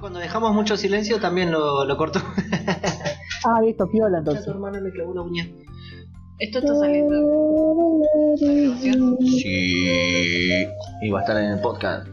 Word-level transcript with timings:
cuando 0.00 0.18
dejamos 0.18 0.52
mucho 0.54 0.76
silencio 0.76 1.20
también 1.20 1.50
lo, 1.52 1.84
lo 1.84 1.96
cortó. 1.96 2.20
Ah, 3.42 3.58
listo, 3.62 3.88
piola 3.88 4.18
A 4.18 4.22
tu 4.22 4.32
entonces. 4.32 4.48
hermana 4.54 4.80
le 4.80 4.90
clavó 4.92 5.14
la 5.14 5.22
uña. 5.22 5.48
Esto 6.40 6.58
está 6.58 6.74
saliendo. 6.74 7.16
Sí. 9.22 10.66
Y 11.00 11.10
va 11.10 11.20
a 11.20 11.22
estar 11.22 11.38
en 11.38 11.52
el 11.52 11.60
podcast. 11.60 12.06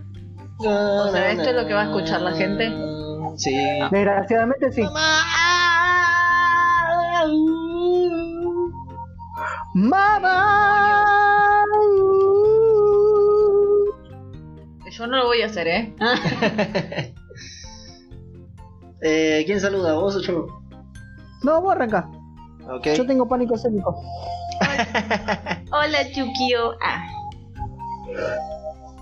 O 0.59 1.11
sea, 1.11 1.31
¿esto 1.33 1.49
es 1.49 1.55
lo 1.55 1.67
que 1.67 1.73
va 1.73 1.81
a 1.81 1.85
escuchar 1.87 2.21
la 2.21 2.31
gente? 2.31 2.71
Sí. 3.35 3.53
Desgraciadamente 3.91 4.71
sí. 4.71 4.83
¡Mamá! 9.73 11.63
Yo 14.89 15.05
no 15.07 15.17
lo 15.17 15.25
voy 15.25 15.41
a 15.41 15.45
hacer, 15.47 15.67
¿eh? 15.67 15.93
eh, 19.01 19.43
¿Quién 19.45 19.59
saluda? 19.59 19.95
¿Vos 19.95 20.15
o 20.15 20.21
yo? 20.21 20.47
No, 21.43 21.61
vos 21.61 21.73
arranca. 21.73 22.09
Ok. 22.69 22.87
Yo 22.95 23.05
tengo 23.05 23.27
pánico 23.27 23.55
escénico. 23.55 24.01
Hola, 25.71 26.03
Yukio. 26.13 26.71
Ah. 26.83 27.03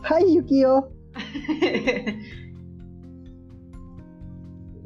¡Ay, 0.04 0.36
Yukio! 0.36 0.90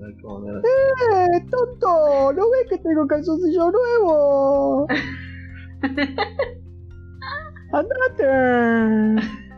¡Eh, 0.02 1.46
tonto! 1.50 2.34
¿No 2.34 2.50
ves 2.50 2.68
que 2.70 2.78
tengo 2.78 3.08
calzoncillo 3.08 3.72
nuevo? 3.72 4.88
¡Andate! 7.72 9.49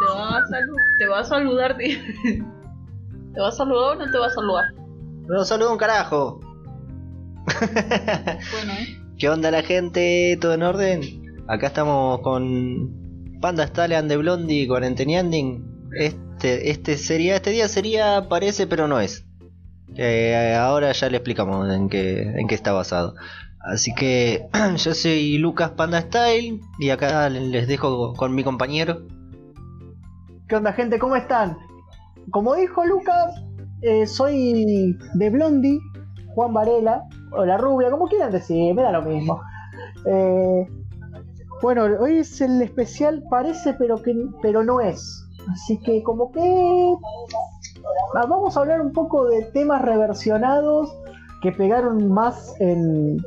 Te 0.00 0.06
va 0.06 0.38
a, 0.38 0.40
salu- 0.42 0.76
te 0.98 1.06
va 1.06 1.18
a 1.20 1.24
saludar. 1.24 1.76
¿Te 1.78 3.40
va 3.40 3.48
a 3.48 3.52
saludar 3.52 3.96
o 3.96 4.04
no 4.04 4.10
te 4.12 4.18
va 4.18 4.26
a 4.26 4.30
saludar? 4.30 4.64
No 5.26 5.44
saluda 5.44 5.72
un 5.72 5.78
carajo. 5.78 6.40
Bueno, 7.46 8.72
¿eh? 8.72 8.98
¿Qué 9.18 9.28
onda 9.28 9.50
la 9.50 9.62
gente? 9.62 10.36
¿Todo 10.40 10.54
en 10.54 10.62
orden? 10.62 11.00
Acá 11.48 11.68
estamos 11.68 12.20
con 12.20 13.38
Panda 13.40 13.64
Stallion 13.66 14.08
de 14.08 14.16
Blondie, 14.16 14.66
Cuarenteneanding. 14.66 15.90
Este, 15.98 16.70
este 16.70 16.96
sería, 16.96 17.36
este 17.36 17.50
día 17.50 17.68
sería, 17.68 18.28
parece, 18.28 18.66
pero 18.66 18.88
no 18.88 18.98
es. 19.00 19.26
Eh, 19.96 20.56
ahora 20.58 20.90
ya 20.92 21.08
le 21.08 21.18
explicamos 21.18 21.72
en 21.72 21.88
qué, 21.88 22.22
en 22.22 22.48
qué 22.48 22.54
está 22.54 22.72
basado. 22.72 23.14
Así 23.60 23.94
que 23.94 24.46
yo 24.76 24.94
soy 24.94 25.38
Lucas 25.38 25.70
Panda 25.70 26.00
Style 26.00 26.60
y 26.78 26.90
acá 26.90 27.28
les 27.28 27.68
dejo 27.68 28.14
con 28.14 28.34
mi 28.34 28.42
compañero. 28.42 29.02
¿Qué 30.54 30.58
onda, 30.58 30.72
gente? 30.72 31.00
¿Cómo 31.00 31.16
están? 31.16 31.58
Como 32.30 32.54
dijo 32.54 32.84
Lucas, 32.84 33.42
eh, 33.82 34.06
soy 34.06 34.96
de 35.14 35.28
Blondie, 35.28 35.80
Juan 36.32 36.54
Varela, 36.54 37.02
o 37.32 37.44
la 37.44 37.58
rubia, 37.58 37.90
como 37.90 38.06
quieran 38.06 38.30
decir, 38.30 38.72
me 38.72 38.82
da 38.82 38.92
lo 38.92 39.02
mismo. 39.02 39.40
Eh, 40.06 40.68
bueno, 41.60 41.86
hoy 41.98 42.18
es 42.18 42.40
el 42.40 42.62
especial, 42.62 43.24
parece, 43.28 43.74
pero 43.74 44.00
que 44.00 44.14
pero 44.42 44.62
no 44.62 44.80
es. 44.80 45.26
Así 45.52 45.76
que 45.80 46.04
como 46.04 46.30
que 46.30 46.94
ah, 48.14 48.26
vamos 48.28 48.56
a 48.56 48.60
hablar 48.60 48.80
un 48.80 48.92
poco 48.92 49.26
de 49.26 49.42
temas 49.46 49.82
reversionados 49.82 50.96
que 51.42 51.50
pegaron 51.50 52.12
más 52.12 52.54
en, 52.60 53.18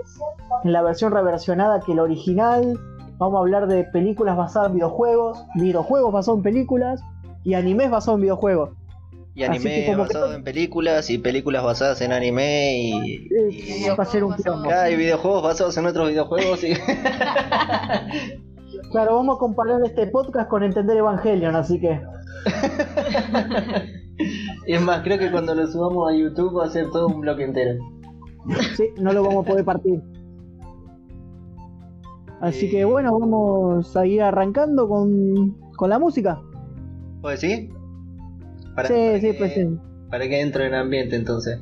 en 0.64 0.72
la 0.72 0.82
versión 0.82 1.12
reversionada 1.12 1.82
que 1.82 1.94
la 1.94 2.04
original. 2.04 2.80
Vamos 3.18 3.36
a 3.36 3.40
hablar 3.40 3.68
de 3.68 3.84
películas 3.84 4.38
basadas 4.38 4.70
en 4.70 4.76
videojuegos, 4.76 5.44
videojuegos 5.56 6.14
basados 6.14 6.38
en 6.38 6.44
películas 6.44 7.04
y 7.48 7.54
animes 7.54 7.90
basados 7.90 8.18
en 8.18 8.24
videojuegos. 8.24 8.72
Y 9.34 9.44
Así 9.44 9.56
anime 9.56 9.70
que 9.70 9.86
como 9.86 10.04
que 10.04 10.14
basado 10.14 10.34
en 10.34 10.44
películas 10.44 11.10
y 11.10 11.18
películas 11.18 11.64
basadas 11.64 12.02
en 12.02 12.12
anime 12.12 12.78
y, 12.78 13.30
Eh, 13.32 13.90
va 13.98 14.04
a 14.04 14.06
ser 14.06 14.26
un 14.26 14.36
quilombo. 14.36 14.70
Y 14.92 14.96
videojuegos 14.98 15.44
basados 15.44 15.78
en 15.78 15.86
otros 15.86 16.10
videojuegos 16.10 16.62
y... 16.66 16.74
Claro, 18.92 19.16
vamos 19.16 19.38
a 19.38 19.40
comparar 19.40 19.80
este 19.86 20.08
podcast 20.08 20.50
con 20.50 20.62
Entender 20.64 20.98
Evangelion, 20.98 21.56
así 21.56 21.80
que. 21.80 22.02
Y 24.66 24.74
es 24.74 24.82
más, 24.82 25.02
creo 25.04 25.18
que 25.18 25.32
cuando 25.32 25.56
lo 25.56 25.68
subamos 25.68 26.12
a 26.12 26.16
YouTube 26.16 26.58
va 26.58 26.66
a 26.66 26.70
ser 26.70 26.90
todo 26.92 27.08
un 27.08 27.22
bloque 27.22 27.44
entero. 27.44 27.80
Sí, 28.76 28.90
no 29.00 29.14
lo 29.14 29.24
vamos 29.24 29.46
a 29.46 29.50
poder 29.50 29.64
partir. 29.66 30.02
Así 32.42 32.70
que 32.70 32.86
bueno, 32.86 33.18
vamos 33.18 33.96
a 33.96 34.06
ir 34.06 34.22
arrancando 34.22 34.88
con, 34.88 35.58
con 35.76 35.90
la 35.90 36.00
música. 36.00 36.42
Sí, 37.36 37.70
para 38.76 38.88
sí, 38.88 38.94
que, 38.94 39.36
pues 39.38 39.54
sí. 39.54 39.68
Para 40.10 40.28
que 40.28 40.40
entre 40.40 40.68
en 40.68 40.76
ambiente 40.76 41.16
entonces. 41.18 41.60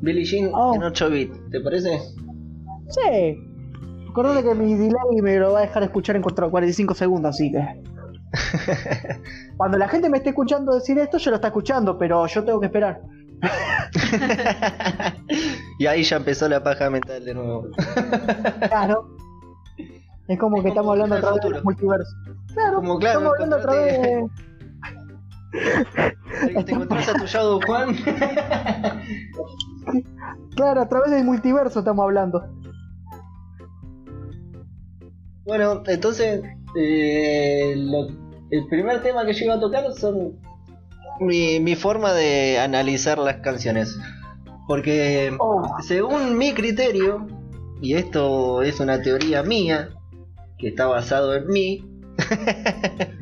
Billie 0.00 0.24
Jean 0.24 0.50
Oh. 0.54 0.74
en 0.74 0.82
8 0.82 1.10
bits, 1.10 1.38
¿te 1.50 1.60
parece? 1.60 1.98
Sí. 2.88 3.38
Acordate 4.10 4.42
que 4.48 4.54
mi 4.54 4.74
delay 4.74 5.22
me 5.22 5.36
lo 5.38 5.52
va 5.52 5.58
a 5.60 5.62
dejar 5.62 5.82
escuchar 5.82 6.16
en 6.16 6.22
contra 6.22 6.48
45 6.48 6.94
segundos, 6.94 7.34
así 7.34 7.52
que. 7.52 7.82
Cuando 9.56 9.76
la 9.78 9.88
gente 9.88 10.08
me 10.08 10.18
esté 10.18 10.30
escuchando 10.30 10.74
decir 10.74 10.98
esto, 10.98 11.18
yo 11.18 11.30
lo 11.30 11.36
está 11.36 11.48
escuchando, 11.48 11.98
pero 11.98 12.26
yo 12.26 12.44
tengo 12.44 12.60
que 12.60 12.66
esperar. 12.66 13.00
y 15.78 15.86
ahí 15.86 16.02
ya 16.02 16.16
empezó 16.16 16.48
la 16.48 16.62
paja 16.62 16.90
mental 16.90 17.24
de 17.24 17.34
nuevo. 17.34 17.66
Claro. 18.68 19.08
Es 20.28 20.38
como 20.38 20.56
Es 20.58 20.62
que 20.62 20.68
como 20.68 20.68
estamos 20.68 20.92
hablando 20.92 21.16
a 21.16 21.20
través 21.20 21.42
del 21.42 21.64
multiverso. 21.64 22.16
Claro, 22.54 22.76
Como, 22.76 22.98
claro, 22.98 23.18
estamos 23.18 23.34
hablando 23.34 23.56
a 23.56 23.60
través 23.60 24.02
de. 24.02 24.26
Te 25.52 26.72
encontrás 26.72 27.08
a 27.08 27.14
tu 27.14 27.26
Shadow 27.26 27.60
Juan. 27.66 27.96
Claro, 30.54 30.82
a 30.82 30.88
través 30.88 31.10
del 31.10 31.24
multiverso 31.24 31.78
estamos 31.80 32.02
hablando. 32.04 32.44
bueno, 35.44 35.82
entonces, 35.86 36.42
eh, 36.76 37.74
lo- 37.76 38.08
el 38.50 38.66
primer 38.68 39.02
tema 39.02 39.24
que 39.24 39.32
yo 39.32 39.46
iba 39.46 39.54
a 39.54 39.60
tocar 39.60 39.84
son 39.94 40.38
mi, 41.20 41.58
mi 41.58 41.74
forma 41.74 42.12
de 42.12 42.58
analizar 42.58 43.18
las 43.18 43.36
canciones. 43.36 43.98
Porque 44.68 45.34
Oh, 45.40 45.66
según 45.82 46.36
mi 46.38 46.52
criterio, 46.52 47.26
y 47.80 47.94
esto 47.94 48.62
es 48.62 48.78
una 48.78 49.00
teoría 49.02 49.42
mía, 49.42 49.88
que 50.58 50.68
está 50.68 50.86
basado 50.86 51.34
en 51.34 51.46
mí, 51.48 51.84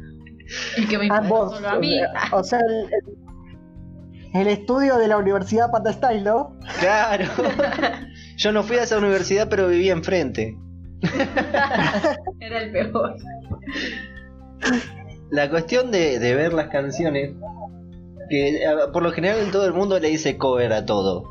Y 0.77 0.87
que 0.87 0.99
me 0.99 1.05
ah, 1.05 1.21
importa 1.22 1.28
vos, 1.28 1.55
solo 1.55 1.69
a 1.69 1.78
mí. 1.78 2.00
O 2.33 2.43
sea, 2.43 2.61
el, 2.61 2.75
el- 2.93 3.21
el 4.33 4.47
estudio 4.47 4.97
de 4.99 5.09
la 5.09 5.16
Universidad 5.19 5.72
Pata 5.72 5.93
Style, 5.93 6.22
¿no? 6.22 6.56
claro, 6.78 7.25
yo 8.37 8.53
no 8.53 8.62
fui 8.62 8.77
a 8.77 8.84
esa 8.84 8.97
universidad 8.99 9.49
pero 9.49 9.66
vivía 9.66 9.93
enfrente. 9.93 10.56
Era 12.41 12.62
el 12.62 12.71
peor. 12.71 13.16
La 15.31 15.49
cuestión 15.50 15.91
de, 15.91 16.19
de 16.19 16.34
ver 16.34 16.53
las 16.53 16.69
canciones, 16.69 17.34
que 18.28 18.60
por 18.93 19.03
lo 19.03 19.10
general 19.12 19.39
en 19.41 19.50
todo 19.50 19.66
el 19.66 19.72
mundo 19.72 19.99
le 19.99 20.09
dice 20.09 20.37
cover 20.39 20.72
a 20.72 20.84
todo, 20.87 21.25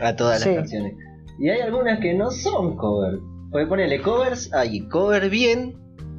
a 0.00 0.14
todas 0.16 0.40
Sí. 0.42 0.48
las 0.50 0.58
canciones. 0.58 0.94
Y 1.38 1.48
hay 1.50 1.60
algunas 1.60 1.98
que 2.00 2.14
no 2.14 2.30
son 2.30 2.76
cover. 2.76 3.18
Porque 3.50 3.66
ponele 3.66 4.02
covers, 4.02 4.52
hay 4.52 4.86
cover 4.88 5.30
bien, 5.30 5.76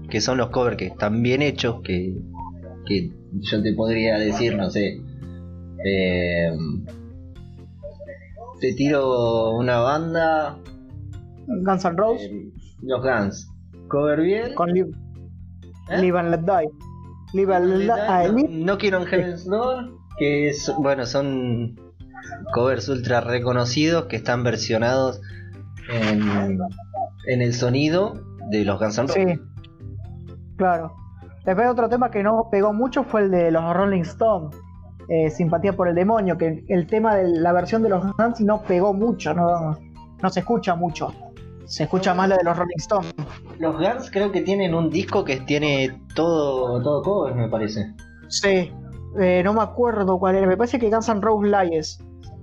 que 0.10 0.22
son 0.22 0.38
los 0.38 0.50
covers 0.50 0.78
que 0.78 0.86
están 0.88 1.22
bien 1.22 1.42
hechos, 1.42 1.82
que, 1.84 2.16
que 2.86 3.12
yo 3.40 3.62
te 3.62 3.74
podría 3.74 4.18
decir, 4.18 4.56
no 4.56 4.70
sé. 4.70 5.02
eh, 5.86 6.52
te 8.60 8.74
tiro 8.74 9.52
una 9.52 9.80
banda, 9.80 10.58
Guns 11.48 11.86
N' 11.86 11.96
Roses 11.96 12.30
eh, 12.32 12.52
los 12.82 13.02
Guns. 13.02 13.50
Cover 13.88 14.22
bien. 14.22 14.54
con 14.56 14.72
Live, 14.72 14.90
¿eh? 15.90 16.02
Live 16.02 16.20
and 16.20 16.32
Let 16.32 16.40
Die. 16.40 16.70
Live 17.34 17.56
and 17.56 17.68
Let 17.78 17.96
Die. 17.96 18.32
no, 18.50 18.66
no 18.66 18.78
quiero 18.78 19.02
en 19.02 19.06
Heaven's 19.08 19.46
Door, 19.46 19.98
que 20.18 20.50
es, 20.50 20.72
bueno, 20.80 21.06
son 21.06 21.80
covers 22.54 22.90
ultra 22.90 23.22
reconocidos 23.22 24.06
que 24.06 24.16
están 24.18 24.44
versionados 24.44 25.22
en, 25.90 26.60
en 27.28 27.42
el 27.42 27.54
sonido 27.54 28.14
de 28.50 28.66
los 28.66 28.80
Guns 28.80 28.98
N' 28.98 29.08
Roses. 29.08 29.38
Sí, 29.38 29.42
claro. 30.58 30.94
Después 31.46 31.70
otro 31.70 31.88
tema 31.88 32.12
que 32.12 32.24
no 32.24 32.50
pegó 32.52 32.74
mucho 32.74 33.04
fue 33.04 33.22
el 33.22 33.32
de 33.32 33.52
los 33.52 33.74
Rolling 33.74 34.02
Stones. 34.02 34.58
eh, 35.08 35.30
Simpatía 35.30 35.74
por 35.74 35.88
el 35.88 35.96
demonio, 35.96 36.38
que 36.38 36.66
el 36.68 36.88
tema 36.88 37.16
de 37.16 37.40
la 37.40 37.54
versión 37.54 37.82
de 37.84 37.90
los 37.90 38.04
Guns 38.18 38.42
no 38.42 38.62
pegó 38.64 38.94
mucho, 38.94 39.34
no, 39.34 39.78
no 40.22 40.30
se 40.30 40.42
escucha 40.42 40.76
mucho. 40.76 41.14
Se 41.66 41.84
escucha 41.84 42.14
más 42.14 42.30
la 42.30 42.36
de 42.38 42.44
los 42.44 42.58
Rolling 42.58 42.78
Stones. 42.78 43.14
Los 43.60 43.78
Guns 43.78 44.12
creo 44.12 44.32
que 44.32 44.42
tienen 44.42 44.74
un 44.74 44.90
disco 44.90 45.24
que 45.24 45.38
tiene 45.38 46.02
todo, 46.16 46.82
todo 46.82 47.02
cover, 47.02 47.36
me 47.36 47.48
parece. 47.48 47.94
Sí, 48.30 48.72
eh, 49.20 49.42
no 49.44 49.54
me 49.54 49.62
acuerdo 49.62 50.20
cuál 50.20 50.36
era. 50.36 50.48
Me 50.48 50.58
parece 50.58 50.80
que 50.80 50.90
Guns 50.90 51.08
N' 51.10 51.22
Roses 51.22 51.52
Lies 51.52 52.00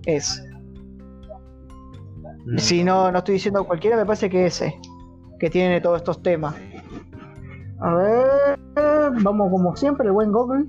es. 0.06 0.42
Mm. 2.46 2.58
Si 2.58 2.84
no, 2.84 3.10
no 3.10 3.18
estoy 3.18 3.34
diciendo 3.34 3.64
cualquiera, 3.64 3.96
me 3.96 4.04
parece 4.06 4.28
que 4.28 4.46
ese. 4.46 4.78
Que 5.38 5.50
tiene 5.50 5.80
todos 5.80 5.98
estos 5.98 6.22
temas. 6.22 6.54
A 7.86 7.94
ver, 7.94 8.58
vamos 9.22 9.50
como 9.50 9.76
siempre, 9.76 10.06
el 10.06 10.12
buen 10.12 10.32
Google. 10.32 10.64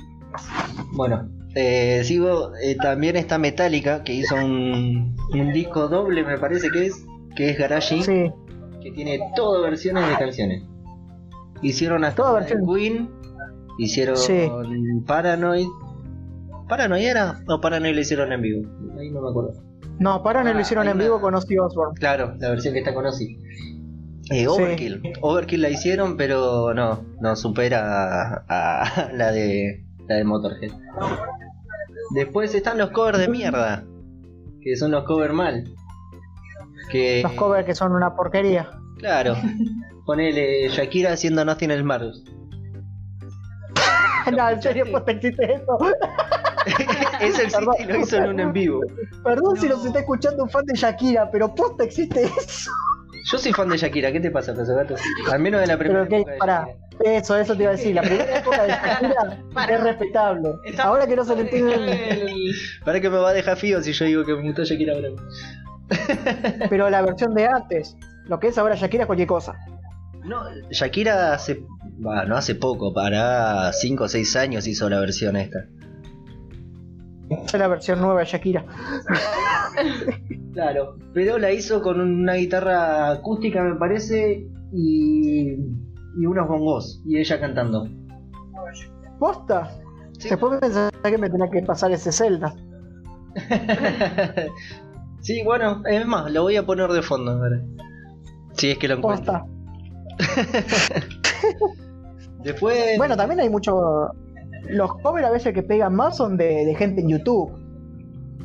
Bueno, 0.93 1.29
eh, 1.55 2.01
sigo. 2.03 2.51
eh, 2.61 2.75
también 2.75 3.15
está 3.15 3.37
Metallica, 3.37 4.03
que 4.03 4.13
hizo 4.13 4.35
un, 4.35 5.15
un 5.33 5.53
disco 5.53 5.87
doble, 5.87 6.23
me 6.25 6.37
parece 6.37 6.69
que 6.69 6.87
es, 6.87 7.05
que 7.35 7.51
es 7.51 7.57
Garage 7.57 8.01
Sí, 8.01 8.31
que 8.81 8.91
tiene 8.91 9.19
todas 9.35 9.61
versiones 9.63 10.07
de 10.09 10.15
canciones. 10.17 10.63
Hicieron 11.61 12.03
hasta 12.03 12.21
Todas. 12.23 12.47
Queen, 12.47 13.09
hicieron 13.79 14.17
Sí. 14.17 14.49
Paranoid. 15.07 15.67
¿Paranoid 16.67 17.05
era? 17.05 17.39
No, 17.47 17.61
Paranoid 17.61 17.93
lo 17.95 18.01
hicieron 18.01 18.33
en 18.33 18.41
vivo. 18.41 18.67
Ahí 18.99 19.09
no 19.11 19.21
me 19.21 19.29
acuerdo. 19.29 19.53
no, 19.99 20.21
para 20.21 20.43
no 20.43 20.49
Ah, 20.49 20.53
lo 20.53 20.59
hicieron 20.59 20.87
en 20.87 20.95
una- 20.95 21.03
vivo 21.05 21.21
con 21.21 21.33
Ozzy 21.33 21.57
Osbourne. 21.57 21.93
Claro, 21.97 22.35
la 22.39 22.49
versión 22.49 22.73
que 22.73 22.79
está 22.81 22.93
con 22.93 23.05
Ozzy. 23.05 23.39
Eh, 24.31 24.47
Overkill. 24.47 25.13
Overkill 25.21 25.61
la 25.61 25.69
hicieron, 25.69 26.17
pero 26.17 26.73
no, 26.73 27.03
no 27.21 27.35
supera 27.35 28.43
a, 28.47 28.83
a 29.07 29.11
la 29.13 29.31
de 29.31 29.83
la 30.07 30.15
de 30.15 30.23
Motorhead. 30.23 30.71
Después 32.13 32.53
están 32.55 32.77
los 32.77 32.89
covers 32.91 33.19
de 33.19 33.27
mierda, 33.27 33.83
que 34.61 34.75
son 34.75 34.91
los 34.91 35.03
covers 35.05 35.33
mal. 35.33 35.63
Que 36.91 37.21
Los 37.23 37.33
covers 37.33 37.65
que 37.65 37.75
son 37.75 37.91
una 37.93 38.15
porquería. 38.15 38.69
claro, 38.99 39.35
ponele 40.05 40.69
Shakira 40.69 41.13
haciendo 41.13 41.43
Nothing 41.45 41.71
Else 41.71 41.83
Matters. 41.83 42.23
no, 44.35 44.49
en 44.49 44.61
serio, 44.61 44.85
pues 44.91 45.03
existe 45.07 45.53
eso. 45.53 45.77
Eso 47.21 47.41
existe 47.43 47.75
y 47.79 47.83
lo 47.85 47.99
hizo 47.99 48.17
en 48.17 48.25
un 48.29 48.39
en 48.39 48.51
vivo. 48.53 48.79
Perdón 49.23 49.55
si 49.55 49.67
No. 49.69 49.75
nos 49.75 49.85
está 49.85 49.99
escuchando 49.99 50.43
un 50.43 50.49
fan 50.49 50.65
de 50.65 50.73
Shakira, 50.75 51.29
pero 51.31 51.53
posta 51.53 51.83
existe 51.83 52.23
eso. 52.23 52.71
Yo 53.31 53.37
soy 53.39 53.53
fan 53.53 53.69
de 53.69 53.77
Shakira, 53.77 54.11
¿qué 54.11 54.19
te 54.19 54.29
pasa, 54.31 54.53
Peso 54.53 54.75
Gato? 54.75 54.95
Al 55.31 55.39
menos 55.39 55.59
de 55.61 55.67
la 55.67 55.77
primera 55.77 56.03
Pero 56.03 56.09
que, 56.09 56.15
época 56.17 56.31
de 56.33 56.37
pará, 56.37 56.67
eso, 57.03 57.35
eso 57.37 57.55
te 57.55 57.63
iba 57.63 57.71
a 57.71 57.75
decir. 57.75 57.95
La 57.95 58.01
primera 58.03 58.37
época 58.39 58.63
de 58.63 58.69
Shakira 58.69 59.39
es 59.75 59.83
respetable. 59.83 60.49
Está- 60.65 60.83
Ahora 60.83 61.07
que 61.07 61.15
no 61.15 61.23
se 61.25 61.35
le 61.35 61.41
entiende, 61.41 62.09
El- 62.11 62.51
Para 62.83 63.01
que 63.01 63.09
me 63.09 63.17
va 63.17 63.29
a 63.29 63.33
dejar 63.33 63.57
fío 63.57 63.81
si 63.81 63.93
yo 63.93 64.05
digo 64.05 64.23
que 64.25 64.35
me 64.35 64.43
gustó 64.43 64.63
Shakira 64.63 64.93
ahora. 64.93 65.09
pero 66.69 66.89
la 66.89 67.01
versión 67.01 67.33
de 67.33 67.45
antes, 67.47 67.95
lo 68.27 68.39
que 68.39 68.47
es 68.47 68.57
ahora 68.57 68.75
Shakira 68.75 69.03
es 69.03 69.07
cualquier 69.07 69.27
cosa. 69.27 69.55
No, 70.23 70.41
Shakira 70.71 71.33
hace, 71.33 71.63
bah, 71.97 72.25
no 72.25 72.35
hace 72.37 72.55
poco, 72.55 72.93
para 72.93 73.71
5 73.73 74.03
o 74.03 74.07
6 74.07 74.35
años 74.35 74.67
hizo 74.67 74.89
la 74.89 74.99
versión 74.99 75.35
esta. 75.35 75.59
Es 77.29 77.53
la 77.53 77.67
versión 77.67 78.01
nueva 78.01 78.19
de 78.19 78.25
Shakira. 78.25 78.65
Claro, 80.53 80.97
pero 81.13 81.37
la 81.37 81.51
hizo 81.51 81.81
con 81.81 81.99
una 81.99 82.35
guitarra 82.35 83.11
acústica, 83.11 83.61
me 83.61 83.75
parece, 83.75 84.47
y, 84.71 85.51
y 86.17 86.25
unos 86.25 86.47
bongos, 86.47 87.01
y 87.05 87.17
ella 87.17 87.39
cantando. 87.39 87.87
Posta. 89.19 89.69
Sí. 90.17 90.29
Después 90.29 90.59
pensé 90.59 90.89
que 91.03 91.17
me 91.17 91.29
tenía 91.29 91.49
que 91.49 91.61
pasar 91.61 91.91
ese 91.91 92.11
Zelda. 92.11 92.55
sí, 95.21 95.43
bueno, 95.43 95.83
es 95.85 96.05
más, 96.05 96.31
lo 96.31 96.43
voy 96.43 96.55
a 96.55 96.65
poner 96.65 96.89
de 96.89 97.01
fondo. 97.01 97.37
Si 98.53 98.71
es 98.71 98.77
que 98.77 98.87
lo 98.87 98.95
encuentro. 98.95 99.33
Posta. 99.33 99.45
Después. 102.43 102.97
Bueno, 102.97 103.17
también 103.17 103.41
hay 103.41 103.49
mucho. 103.49 104.11
Los 104.69 104.95
covers 105.01 105.27
a 105.27 105.31
veces 105.31 105.53
que 105.53 105.63
pegan 105.63 105.95
más 105.95 106.17
son 106.17 106.37
de, 106.37 106.65
de 106.65 106.75
gente 106.75 107.01
en 107.01 107.09
YouTube. 107.09 107.51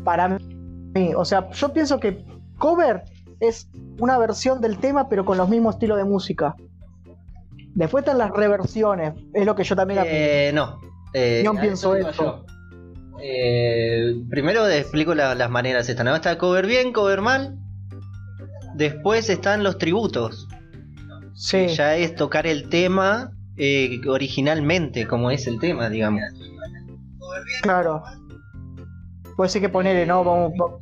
Para 0.05 0.29
mí. 0.29 1.13
O 1.17 1.25
sea, 1.25 1.51
yo 1.51 1.73
pienso 1.73 2.01
que 2.01 2.25
cover 2.59 3.03
es 3.41 3.69
una 3.99 4.19
versión 4.19 4.61
del 4.61 4.79
tema, 4.79 5.09
pero 5.09 5.25
con 5.25 5.39
los 5.39 5.49
mismos 5.49 5.75
estilos 5.77 5.97
de 5.99 6.05
música. 6.05 6.55
Después 7.75 8.03
están 8.03 8.19
las 8.19 8.31
reversiones. 8.31 9.15
Es 9.33 9.47
lo 9.47 9.55
que 9.55 9.65
yo 9.65 9.77
también 9.77 10.01
Eh, 10.07 10.51
no. 10.55 10.79
Eh, 11.15 11.43
a 11.47 11.61
pienso 11.61 11.95
eso. 11.97 12.45
Eh, 13.23 14.15
primero 14.29 14.67
explico 14.69 15.15
la- 15.15 15.35
las 15.35 15.51
maneras 15.51 15.89
estas. 15.89 16.05
¿no? 16.05 16.15
Está 16.15 16.39
cover 16.39 16.67
bien, 16.67 16.93
cover 16.93 17.21
mal. 17.21 17.57
Después 18.75 19.29
están 19.29 19.63
los 19.63 19.79
tributos. 19.79 20.49
Sí. 21.35 21.69
Ya 21.69 21.97
es 21.97 22.15
tocar 22.15 22.47
el 22.47 22.69
tema 22.69 23.33
eh, 23.57 24.01
originalmente, 24.09 25.07
como 25.07 25.31
es 25.31 25.47
el 25.47 25.59
tema, 25.59 25.89
digamos. 25.91 26.23
Claro. 27.63 28.03
Puede 29.37 29.51
ser 29.51 29.63
que 29.63 29.69
ponerle, 29.69 30.07
¿no? 30.07 30.23
Vamos, 30.25 30.53
va- 30.53 30.79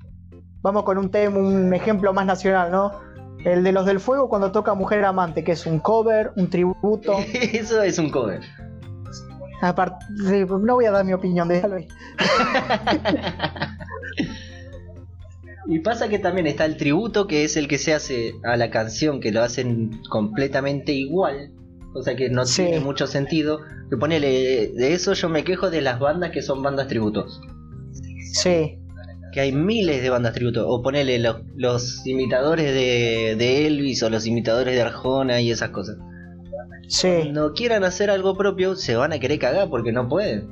vamos 0.62 0.82
con 0.84 0.98
un 0.98 1.10
tema, 1.10 1.38
un 1.38 1.72
ejemplo 1.74 2.12
más 2.12 2.26
nacional, 2.26 2.70
¿no? 2.70 2.92
El 3.44 3.62
de 3.62 3.72
los 3.72 3.86
del 3.86 4.00
fuego 4.00 4.28
cuando 4.28 4.50
toca 4.52 4.74
Mujer 4.74 5.04
Amante, 5.04 5.44
que 5.44 5.52
es 5.52 5.64
un 5.66 5.78
cover, 5.78 6.32
un 6.36 6.48
tributo. 6.50 7.16
Eso 7.52 7.82
es 7.82 7.98
un 7.98 8.10
cover. 8.10 8.40
Aparte, 9.60 10.04
no 10.16 10.74
voy 10.74 10.84
a 10.86 10.90
dar 10.92 11.04
mi 11.04 11.12
opinión, 11.12 11.48
déjalo 11.48 11.76
ahí. 11.76 11.88
Y 15.70 15.80
pasa 15.80 16.08
que 16.08 16.18
también 16.18 16.46
está 16.46 16.64
el 16.64 16.78
tributo, 16.78 17.26
que 17.26 17.44
es 17.44 17.56
el 17.58 17.68
que 17.68 17.76
se 17.76 17.92
hace 17.92 18.32
a 18.42 18.56
la 18.56 18.70
canción, 18.70 19.20
que 19.20 19.32
lo 19.32 19.42
hacen 19.42 20.00
completamente 20.08 20.92
igual, 20.92 21.50
cosa 21.92 22.14
que 22.16 22.28
no 22.30 22.44
Sí. 22.46 22.64
tiene 22.64 22.80
mucho 22.80 23.06
sentido. 23.06 23.60
Que 23.90 23.96
ponele, 23.96 24.68
de 24.74 24.92
eso 24.92 25.12
yo 25.14 25.28
me 25.28 25.44
quejo 25.44 25.70
de 25.70 25.80
las 25.80 25.98
bandas 25.98 26.30
que 26.30 26.42
son 26.42 26.62
bandas 26.62 26.88
tributos. 26.88 27.40
Sí, 28.32 28.78
Que 29.32 29.40
hay 29.40 29.52
miles 29.52 30.02
de 30.02 30.10
bandas 30.10 30.34
tributo. 30.34 30.68
O 30.68 30.82
ponele 30.82 31.18
los, 31.18 31.36
los 31.56 32.06
imitadores 32.06 32.66
de, 32.72 33.36
de 33.38 33.66
Elvis 33.66 34.02
o 34.02 34.10
los 34.10 34.26
imitadores 34.26 34.74
de 34.74 34.82
Arjona 34.82 35.40
y 35.40 35.50
esas 35.50 35.70
cosas. 35.70 35.96
sí. 36.88 37.08
Cuando 37.22 37.52
quieran 37.52 37.84
hacer 37.84 38.10
algo 38.10 38.36
propio, 38.36 38.74
se 38.76 38.96
van 38.96 39.12
a 39.12 39.18
querer 39.18 39.38
cagar 39.38 39.68
porque 39.70 39.92
no 39.92 40.08
pueden. 40.08 40.48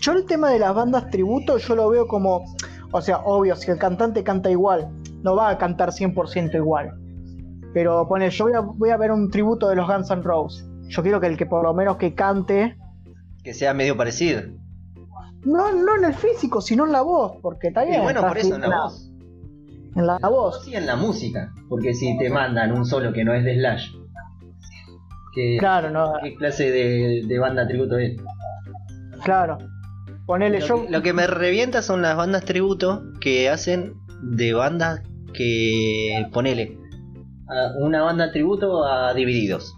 Yo 0.00 0.12
el 0.12 0.24
tema 0.26 0.50
de 0.50 0.58
las 0.58 0.74
bandas 0.74 1.10
tributo, 1.10 1.58
yo 1.58 1.76
lo 1.76 1.88
veo 1.88 2.06
como, 2.08 2.44
o 2.90 3.00
sea, 3.00 3.18
obvio, 3.18 3.54
si 3.54 3.70
el 3.70 3.78
cantante 3.78 4.24
canta 4.24 4.50
igual, 4.50 4.88
no 5.22 5.36
va 5.36 5.50
a 5.50 5.58
cantar 5.58 5.90
100% 5.92 6.56
igual. 6.56 6.90
Pero 7.74 8.06
pone, 8.08 8.28
yo 8.30 8.44
voy 8.44 8.54
a, 8.54 8.60
voy 8.60 8.90
a 8.90 8.96
ver 8.96 9.10
un 9.12 9.30
tributo 9.30 9.68
de 9.68 9.76
los 9.76 9.86
Guns 9.86 10.10
N' 10.10 10.22
Roses. 10.22 10.66
Yo 10.88 11.02
quiero 11.02 11.20
que 11.20 11.26
el 11.26 11.36
que 11.36 11.46
por 11.46 11.62
lo 11.62 11.72
menos 11.74 11.96
que 11.96 12.14
cante, 12.14 12.76
Que 13.42 13.54
sea 13.54 13.72
medio 13.74 13.96
parecido. 13.96 14.42
no, 15.44 15.72
no 15.72 15.96
en 15.96 16.04
el 16.04 16.14
físico, 16.14 16.60
sino 16.60 16.84
en 16.86 16.92
la 16.92 17.02
voz, 17.02 17.32
porque 17.40 17.68
está 17.68 17.84
Y 17.84 17.88
bien. 17.90 18.02
bueno, 18.02 18.20
está 18.20 18.28
por 18.28 18.38
eso 18.38 18.54
en 18.54 18.60
la 18.60 18.82
voz. 18.82 19.08
En 19.94 20.06
la 20.06 20.18
voz, 20.18 20.64
Sí, 20.64 20.74
en 20.74 20.86
la 20.86 20.96
música. 20.96 21.52
Porque 21.68 21.92
si 21.94 22.16
te 22.18 22.28
mandan 22.30 22.72
un 22.72 22.84
solo 22.86 23.12
que 23.12 23.24
no 23.24 23.32
es 23.34 23.44
de 23.44 23.54
Slash, 23.56 23.88
¿qué, 25.34 25.56
claro, 25.58 25.90
no, 25.90 26.12
qué 26.22 26.34
clase 26.34 26.70
de, 26.70 27.22
de 27.26 27.38
banda 27.38 27.66
tributo 27.66 27.96
es? 27.98 28.16
claro. 29.24 29.58
Ponele 30.26 30.60
Lo, 30.60 30.66
yo, 30.66 30.86
que, 30.86 30.90
lo 30.92 31.02
que 31.02 31.12
me 31.12 31.26
revienta 31.26 31.82
son 31.82 32.00
las 32.00 32.16
bandas 32.16 32.44
tributo 32.44 33.02
que 33.20 33.48
hacen 33.50 33.94
de 34.22 34.52
bandas 34.54 35.02
que. 35.34 36.26
Ponele. 36.32 36.78
Una 37.78 38.02
banda 38.02 38.30
tributo 38.32 38.84
a 38.84 39.14
Divididos. 39.14 39.74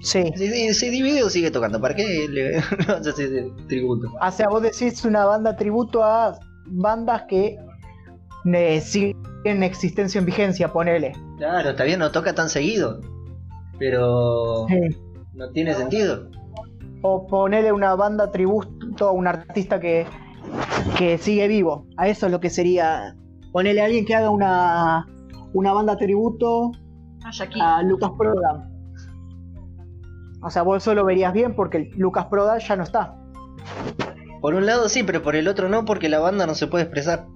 sí. 0.00 0.32
Si, 0.36 0.74
si, 0.74 0.90
Divididos 0.90 1.32
sigue 1.32 1.50
tocando, 1.50 1.80
¿para 1.80 1.94
qué 1.94 2.26
le 2.28 2.56
vas 2.86 3.06
a 3.06 3.10
hacer 3.10 3.50
tributo? 3.68 4.08
O 4.20 4.30
sea, 4.30 4.48
vos 4.48 4.62
decís 4.62 5.04
una 5.04 5.24
banda 5.24 5.56
tributo 5.56 6.02
a 6.02 6.38
bandas 6.66 7.22
que 7.28 7.56
eh, 8.44 8.80
siguen 8.80 9.16
en 9.44 9.62
existencia 9.62 10.18
en 10.18 10.26
vigencia, 10.26 10.72
ponele. 10.72 11.12
Claro, 11.38 11.70
está 11.70 11.84
bien, 11.84 12.00
no 12.00 12.10
toca 12.10 12.34
tan 12.34 12.48
seguido. 12.48 13.00
Pero. 13.78 14.66
Sí. 14.68 14.80
No 15.34 15.50
tiene 15.50 15.74
sentido. 15.74 16.28
O 17.02 17.26
ponele 17.26 17.72
una 17.72 17.94
banda 17.94 18.30
tributo 18.30 19.08
a 19.08 19.12
un 19.12 19.26
artista 19.26 19.80
que, 19.80 20.06
que 20.98 21.18
sigue 21.18 21.48
vivo. 21.48 21.86
A 21.96 22.08
eso 22.08 22.26
es 22.26 22.32
lo 22.32 22.40
que 22.40 22.50
sería. 22.50 23.16
Ponele 23.50 23.80
a 23.80 23.86
alguien 23.86 24.04
que 24.04 24.14
haga 24.14 24.30
una, 24.30 25.06
una 25.54 25.72
banda 25.72 25.96
tributo 25.96 26.72
A 27.24 27.30
Shakira. 27.30 27.76
a 27.76 27.82
Lucas 27.82 28.10
Prodan. 28.18 28.70
O 30.42 30.50
sea, 30.50 30.62
vos 30.62 30.78
eso 30.82 30.94
lo 30.94 31.04
verías 31.04 31.32
bien 31.32 31.54
porque 31.54 31.90
Lucas 31.96 32.26
Prodan 32.26 32.58
ya 32.58 32.76
no 32.76 32.82
está. 32.82 33.14
Por 34.40 34.54
un 34.54 34.66
lado 34.66 34.88
sí, 34.88 35.02
pero 35.04 35.22
por 35.22 35.36
el 35.36 35.46
otro 35.46 35.68
no, 35.68 35.84
porque 35.84 36.08
la 36.08 36.18
banda 36.18 36.46
no 36.46 36.54
se 36.54 36.66
puede 36.66 36.84
expresar. 36.84 37.26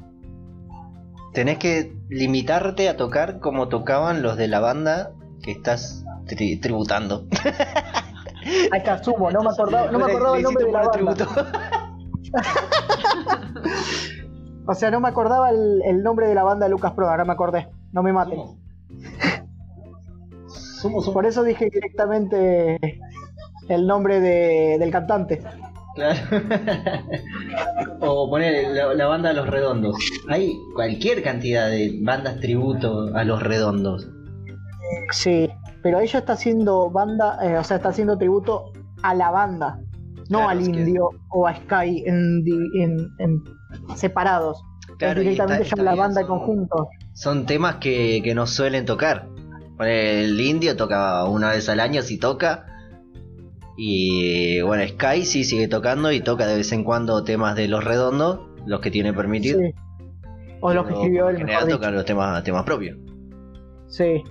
Tenés 1.33 1.59
que 1.59 1.95
limitarte 2.09 2.89
a 2.89 2.97
tocar 2.97 3.39
como 3.41 3.69
tocaban 3.69 4.23
los 4.23 4.37
de 4.37 4.49
la 4.49 4.59
banda 4.61 5.13
que 5.43 5.53
estás 5.53 6.05
tri- 6.27 6.61
tributando. 6.61 7.27
Ahí 8.73 8.79
está, 8.79 9.03
sumo, 9.03 9.31
no 9.31 9.43
me 9.43 9.51
acordaba, 9.51 9.91
no 9.91 9.99
me 9.99 10.05
acordaba 10.07 10.37
el 10.37 10.43
nombre 10.43 10.65
de 10.65 10.73
la 10.73 10.79
banda. 10.89 10.93
tributo. 10.93 11.27
O 14.69 14.75
sea, 14.75 14.91
no 14.91 14.99
me 15.01 15.09
acordaba 15.09 15.51
el, 15.51 15.81
el 15.85 16.03
nombre 16.03 16.27
de 16.27 16.35
la 16.35 16.43
banda 16.43 16.67
de 16.67 16.71
Lucas 16.73 16.93
Prodan, 16.93 17.13
ahora 17.13 17.25
me 17.25 17.33
acordé. 17.33 17.69
No 17.97 18.03
me 18.03 18.13
maten. 18.13 18.37
Sumo. 18.39 18.59
Sumo, 20.49 21.01
sumo. 21.01 21.15
Por 21.15 21.25
eso 21.25 21.43
dije 21.43 21.71
directamente 21.73 22.79
el 23.71 23.87
nombre 23.87 24.21
de- 24.21 24.77
del 24.79 24.91
cantante. 24.91 25.43
Claro. 25.95 26.19
o 28.01 28.29
poner 28.29 28.69
la, 28.77 28.93
la 28.93 29.07
banda 29.07 29.31
de 29.31 29.35
los 29.37 29.49
redondos. 29.49 29.97
Hay 30.29 30.53
cualquier 30.75 31.23
cantidad 31.23 31.69
de 31.71 31.99
bandas 32.03 32.39
tributo 32.41 33.09
a 33.17 33.25
los 33.25 33.43
redondos. 33.43 34.07
Sí, 35.13 35.49
pero 35.83 35.99
ella 36.01 36.19
está 36.19 36.35
haciendo 36.35 36.91
banda, 36.91 37.39
eh, 37.43 37.57
o 37.57 37.65
sea, 37.65 37.79
está 37.79 37.89
haciendo 37.89 38.19
tributo 38.19 38.73
a 39.03 39.15
la 39.15 39.31
banda. 39.31 39.79
no 40.29 40.41
Claro, 40.41 40.49
al 40.51 40.59
que- 40.59 40.65
indio 40.81 41.09
o 41.31 41.47
a 41.47 41.55
Sky 41.57 42.03
en, 42.05 42.45
di- 42.45 42.83
en- 42.83 43.09
en 43.21 43.43
separados. 43.97 44.63
Claro, 44.99 45.21
es 45.21 45.25
directamente 45.25 45.63
está- 45.63 45.83
la 45.83 45.95
banda 45.95 46.21
en 46.21 46.27
conjunto. 46.27 46.89
Son 47.17 47.47
temas 47.47 47.77
que, 47.77 48.21
que 48.23 48.35
no 48.35 48.47
suelen 48.47 48.85
tocar. 48.85 49.27
El 49.81 50.39
indio 50.39 50.77
toca 50.77 51.25
una 51.25 51.51
vez 51.51 51.67
al 51.71 51.81
año 51.81 52.03
si 52.03 52.19
toca. 52.19 52.67
Y 53.75 54.61
bueno, 54.61 54.87
Sky 54.87 55.25
sí 55.25 55.43
sigue 55.45 55.67
tocando 55.67 56.13
y 56.13 56.21
toca 56.21 56.47
de 56.47 56.57
vez 56.57 56.71
en 56.73 56.85
cuando 56.85 57.25
temas 57.25 57.57
de 57.57 57.69
los 57.69 57.83
redondos, 57.83 58.41
los 58.67 58.81
que 58.81 58.91
tiene 58.91 59.15
permitido. 59.15 59.61
Sí. 59.61 59.73
O 60.61 60.75
los 60.75 60.87
que 60.87 60.93
escribió 60.93 61.23
por 61.25 61.31
él, 61.33 61.39
general 61.39 61.69
tocan 61.69 61.95
los 61.95 62.05
temas, 62.05 62.45
temas 62.45 62.65
propios. 62.65 62.99
Sí. 63.89 64.23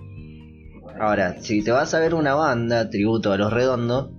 Ahora, 1.00 1.42
si 1.42 1.64
te 1.64 1.72
vas 1.72 1.92
a 1.96 2.00
ver 2.00 2.14
una 2.14 2.36
banda 2.36 2.92
tributo 2.92 3.32
a 3.32 3.38
los 3.38 3.52
redondos, 3.52 4.12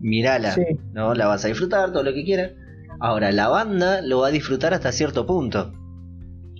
mirala, 0.00 0.50
Sí. 0.50 0.64
¿no? 0.92 1.14
La 1.14 1.28
vas 1.28 1.44
a 1.44 1.48
disfrutar, 1.48 1.92
todo 1.92 2.02
lo 2.02 2.12
que 2.12 2.24
quieras. 2.24 2.50
Ahora, 2.98 3.30
la 3.30 3.46
banda 3.46 4.00
lo 4.02 4.18
va 4.20 4.28
a 4.28 4.30
disfrutar 4.32 4.74
hasta 4.74 4.90
cierto 4.90 5.24
punto. 5.24 5.72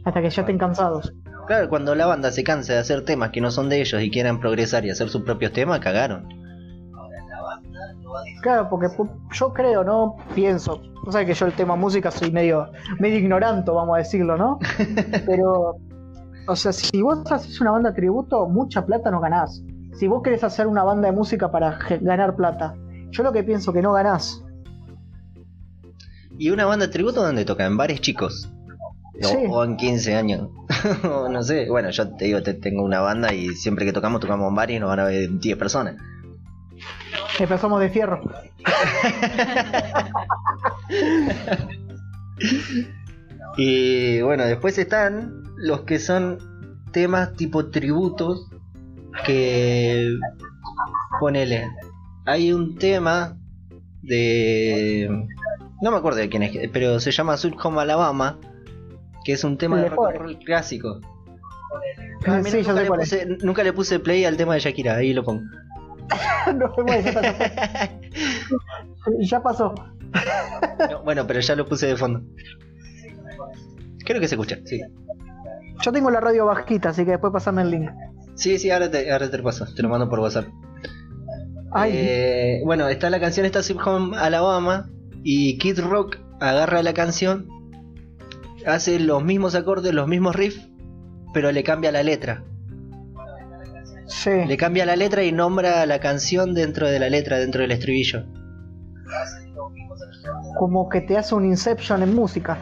Hasta 0.04 0.22
que 0.22 0.30
ya 0.30 0.42
estén 0.42 0.58
cansados. 0.58 1.12
Claro, 1.46 1.68
cuando 1.68 1.94
la 1.94 2.06
banda 2.06 2.30
se 2.30 2.44
canse 2.44 2.72
de 2.72 2.78
hacer 2.78 3.04
temas 3.04 3.30
que 3.30 3.40
no 3.40 3.50
son 3.50 3.68
de 3.68 3.80
ellos 3.80 4.00
y 4.02 4.10
quieran 4.10 4.40
progresar 4.40 4.84
y 4.84 4.90
hacer 4.90 5.08
sus 5.08 5.22
propios 5.22 5.52
temas, 5.52 5.80
cagaron. 5.80 6.28
Claro, 8.42 8.68
porque 8.68 8.86
pu- 8.88 9.10
yo 9.32 9.52
creo, 9.52 9.82
¿no? 9.84 10.16
Pienso. 10.34 10.82
O 11.04 11.10
sea 11.10 11.24
que 11.24 11.34
yo 11.34 11.46
el 11.46 11.52
tema 11.54 11.76
música 11.76 12.10
soy 12.10 12.30
medio, 12.30 12.70
medio 13.00 13.18
ignorante, 13.18 13.70
vamos 13.70 13.94
a 13.96 13.98
decirlo, 13.98 14.36
¿no? 14.36 14.58
Pero, 15.26 15.76
o 16.46 16.56
sea, 16.56 16.72
si 16.72 17.00
vos 17.02 17.20
haces 17.32 17.60
una 17.60 17.72
banda 17.72 17.92
tributo, 17.94 18.46
mucha 18.48 18.84
plata 18.84 19.10
no 19.10 19.20
ganás. 19.20 19.62
Si 19.94 20.06
vos 20.08 20.22
querés 20.22 20.44
hacer 20.44 20.66
una 20.66 20.84
banda 20.84 21.08
de 21.10 21.16
música 21.16 21.50
para 21.50 21.78
ganar 22.00 22.36
plata, 22.36 22.74
yo 23.10 23.22
lo 23.22 23.32
que 23.32 23.42
pienso 23.42 23.72
que 23.72 23.82
no 23.82 23.92
ganás. 23.92 24.42
Y 26.38 26.50
una 26.50 26.66
banda 26.66 26.90
tributo 26.90 27.22
donde 27.22 27.44
toca 27.44 27.66
en 27.66 27.76
bares 27.76 28.00
chicos. 28.00 28.51
O, 29.24 29.28
Sí. 29.28 29.36
o 29.48 29.64
en 29.64 29.76
15 29.76 30.14
años. 30.16 30.48
O 31.04 31.28
no 31.28 31.42
sé, 31.42 31.68
bueno, 31.68 31.90
yo 31.90 32.08
te 32.16 32.24
digo, 32.26 32.42
te- 32.42 32.54
tengo 32.54 32.82
una 32.82 33.00
banda 33.00 33.32
y 33.32 33.50
siempre 33.54 33.84
que 33.84 33.92
tocamos, 33.92 34.20
tocamos 34.20 34.48
en 34.48 34.54
bares 34.54 34.76
y 34.76 34.80
nos 34.80 34.88
van 34.88 35.00
a 35.00 35.04
ver 35.04 35.28
10 35.38 35.56
personas. 35.56 35.96
Empezamos 37.38 37.80
de 37.80 37.88
fierro. 37.90 38.20
Y 43.56 44.20
bueno, 44.22 44.44
después 44.44 44.78
están 44.78 45.42
los 45.56 45.82
que 45.82 45.98
son 45.98 46.38
temas 46.92 47.34
tipo 47.34 47.66
tributos 47.70 48.48
que 49.26 50.08
ponele. 51.20 51.68
Hay 52.24 52.52
un 52.52 52.76
tema 52.78 53.36
de 54.02 55.08
no 55.82 55.90
me 55.90 55.96
acuerdo 55.98 56.18
de 56.20 56.28
quién 56.28 56.42
es, 56.44 56.56
pero 56.72 56.98
se 57.00 57.10
llama 57.10 57.36
Sweet 57.36 57.56
Home 57.62 57.80
Alabama, 57.82 58.38
que 59.24 59.32
es 59.32 59.44
un 59.44 59.56
tema 59.58 59.80
de 59.80 59.88
rock 59.88 60.08
and 60.08 60.18
roll 60.18 60.38
clásico. 60.38 61.00
Ah, 62.26 62.40
mira, 62.44 62.50
sí, 62.50 62.58
nunca, 62.58 62.82
le 62.82 62.86
puse, 62.90 63.26
nunca 63.42 63.62
le 63.64 63.72
puse 63.72 63.98
play 63.98 64.24
al 64.24 64.36
tema 64.36 64.54
de 64.54 64.60
Shakira, 64.60 64.96
ahí 64.96 65.12
lo 65.12 65.24
pongo. 65.24 65.42
no, 66.54 66.72
bueno, 66.84 67.10
ya, 67.10 67.20
está, 67.20 67.90
ya 69.20 69.42
pasó. 69.42 69.74
No, 70.90 71.02
bueno, 71.02 71.26
pero 71.26 71.40
ya 71.40 71.56
lo 71.56 71.66
puse 71.66 71.86
de 71.86 71.96
fondo. 71.96 72.22
Creo 74.04 74.20
que 74.20 74.28
se 74.28 74.34
escucha, 74.34 74.58
sí. 74.64 74.80
Yo 75.82 75.92
tengo 75.92 76.10
la 76.10 76.20
radio 76.20 76.46
bajita, 76.46 76.90
así 76.90 77.04
que 77.04 77.12
después 77.12 77.32
pasame 77.32 77.62
el 77.62 77.70
link. 77.70 77.90
Sí, 78.34 78.58
sí, 78.58 78.70
ahora 78.70 78.90
te, 78.90 79.10
ahora 79.10 79.30
te 79.30 79.38
lo 79.38 79.44
paso, 79.44 79.66
te 79.74 79.82
lo 79.82 79.88
mando 79.88 80.08
por 80.08 80.20
WhatsApp. 80.20 80.46
Ay, 81.72 81.92
Eh, 81.94 82.60
bueno, 82.64 82.88
está 82.88 83.08
la 83.10 83.18
canción 83.20 83.46
esta 83.46 83.62
Sweet 83.62 83.80
Home 83.86 84.16
Alabama 84.18 84.90
y 85.22 85.58
Kid 85.58 85.80
Rock 85.80 86.18
agarra 86.40 86.82
la 86.82 86.92
canción, 86.92 87.46
hace 88.66 88.98
los 88.98 89.22
mismos 89.24 89.54
acordes, 89.54 89.94
los 89.94 90.08
mismos 90.08 90.34
riffs, 90.36 90.68
pero 91.32 91.52
le 91.52 91.62
cambia 91.62 91.92
la 91.92 92.02
letra. 92.02 92.44
sí. 94.06 94.30
Le 94.46 94.56
cambia 94.56 94.86
la 94.86 94.96
letra 94.96 95.22
y 95.24 95.32
nombra 95.32 95.84
la 95.86 96.00
canción 96.00 96.54
dentro 96.54 96.88
de 96.88 96.98
la 96.98 97.08
letra, 97.08 97.38
dentro 97.38 97.62
del 97.62 97.72
estribillo. 97.72 98.24
Como 100.58 100.88
que 100.88 101.00
te 101.00 101.16
hace 101.16 101.34
un 101.34 101.44
Inception 101.46 102.02
en 102.02 102.14
música. 102.14 102.58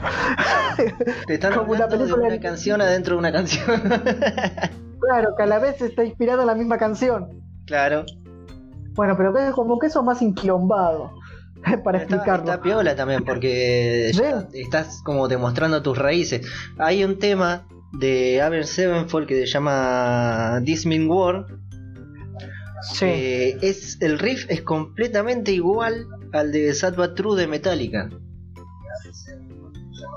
Te 1.27 1.35
están 1.35 1.53
Como 1.53 1.73
una 1.73 1.87
de 1.87 2.41
canción 2.41 2.81
adentro 2.81 3.15
de 3.15 3.19
una 3.19 3.33
canción. 3.33 3.67
Claro, 5.01 5.35
que 5.35 5.43
a 5.43 5.47
la 5.47 5.59
vez 5.59 5.81
está 5.81 6.05
inspirado 6.05 6.43
en 6.43 6.47
la 6.47 6.55
misma 6.55 6.79
canción. 6.79 7.43
claro. 7.67 8.05
Bueno, 8.93 9.17
pero 9.17 9.33
que, 9.33 9.51
como 9.53 9.79
que 9.79 9.87
eso 9.87 10.01
es 10.01 10.05
más 10.05 10.21
inquilombado 10.21 11.13
para 11.63 11.99
Está, 11.99 12.17
explicarlo. 12.17 12.51
está 12.51 12.63
piola 12.63 12.97
también 12.97 13.25
porque 13.25 14.11
Sí. 14.15 14.23
estás 14.59 15.03
como 15.05 15.29
demostrando 15.29 15.83
tus 15.83 15.97
raíces. 15.99 16.47
Hay 16.79 17.05
un 17.05 17.19
tema 17.19 17.67
de 17.93 18.41
Avenged 18.41 18.67
Sevenfold 18.69 19.27
que 19.27 19.35
se 19.41 19.47
llama 19.47 20.61
This 20.65 20.87
Mean 20.87 21.09
War. 21.09 21.47
Sí, 22.83 23.05
es, 23.61 23.99
el 24.01 24.19
riff 24.19 24.47
es 24.49 24.63
completamente 24.63 25.53
igual 25.53 26.07
al 26.33 26.51
de 26.51 26.75
But 26.97 27.15
True 27.15 27.39
de 27.39 27.47
Metallica. 27.47 28.09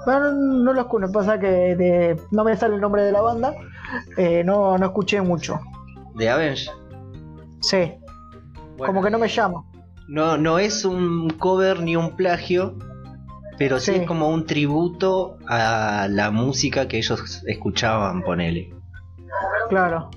bueno, 0.06 0.32
no 0.32 0.74
lo 0.74 0.82
escucho, 0.82 1.12
pasa 1.12 1.40
que 1.40 1.48
de- 1.48 2.20
no 2.32 2.44
me 2.44 2.56
sale 2.56 2.76
el 2.76 2.82
nombre 2.82 3.04
de 3.04 3.12
la 3.12 3.22
banda, 3.22 3.54
eh, 4.18 4.44
no, 4.46 4.78
no 4.78 4.86
escuché 4.86 5.22
mucho. 5.22 5.60
De 6.16 6.30
Avenged. 6.30 6.70
Sí, 7.62 7.94
Bueno, 8.78 8.86
como 8.86 9.04
que 9.04 9.10
no 9.10 9.18
me 9.20 9.28
eh, 9.28 9.30
llama. 9.30 9.64
No, 10.08 10.38
no 10.38 10.60
es 10.60 10.86
un 10.86 11.30
cover 11.30 11.82
ni 11.82 11.96
un 11.96 12.16
plagio, 12.16 12.76
pero 13.58 13.80
sí, 13.80 13.92
Sí. 13.94 13.98
es 14.02 14.08
como 14.08 14.30
un 14.30 14.46
tributo 14.46 15.38
a 15.48 16.08
la 16.10 16.30
música 16.32 16.88
que 16.88 16.98
ellos 16.98 17.44
escuchaban, 17.48 18.24
ponele. 18.24 18.74
Claro. 19.70 20.10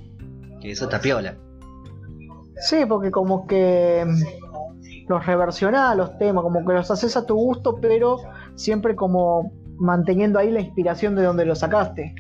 Que 0.61 0.73
eso 0.73 0.85
está 0.85 1.01
piola. 1.01 1.37
Sí, 2.59 2.85
porque 2.89 3.11
como 3.11 3.47
que 3.47 4.05
mm, 4.07 5.09
los 5.09 5.25
reversionás 5.27 5.97
los 5.97 6.19
temas, 6.19 6.43
como 6.43 6.65
que 6.65 6.73
los 6.73 6.91
haces 6.91 7.17
a 7.17 7.27
tu 7.27 7.35
gusto, 7.37 7.79
pero 7.81 8.19
siempre 8.55 8.97
como 8.97 9.53
manteniendo 9.79 10.39
ahí 10.39 10.51
la 10.51 10.61
inspiración 10.61 11.15
de 11.15 11.23
donde 11.23 11.45
lo 11.45 11.55
sacaste. 11.55 12.15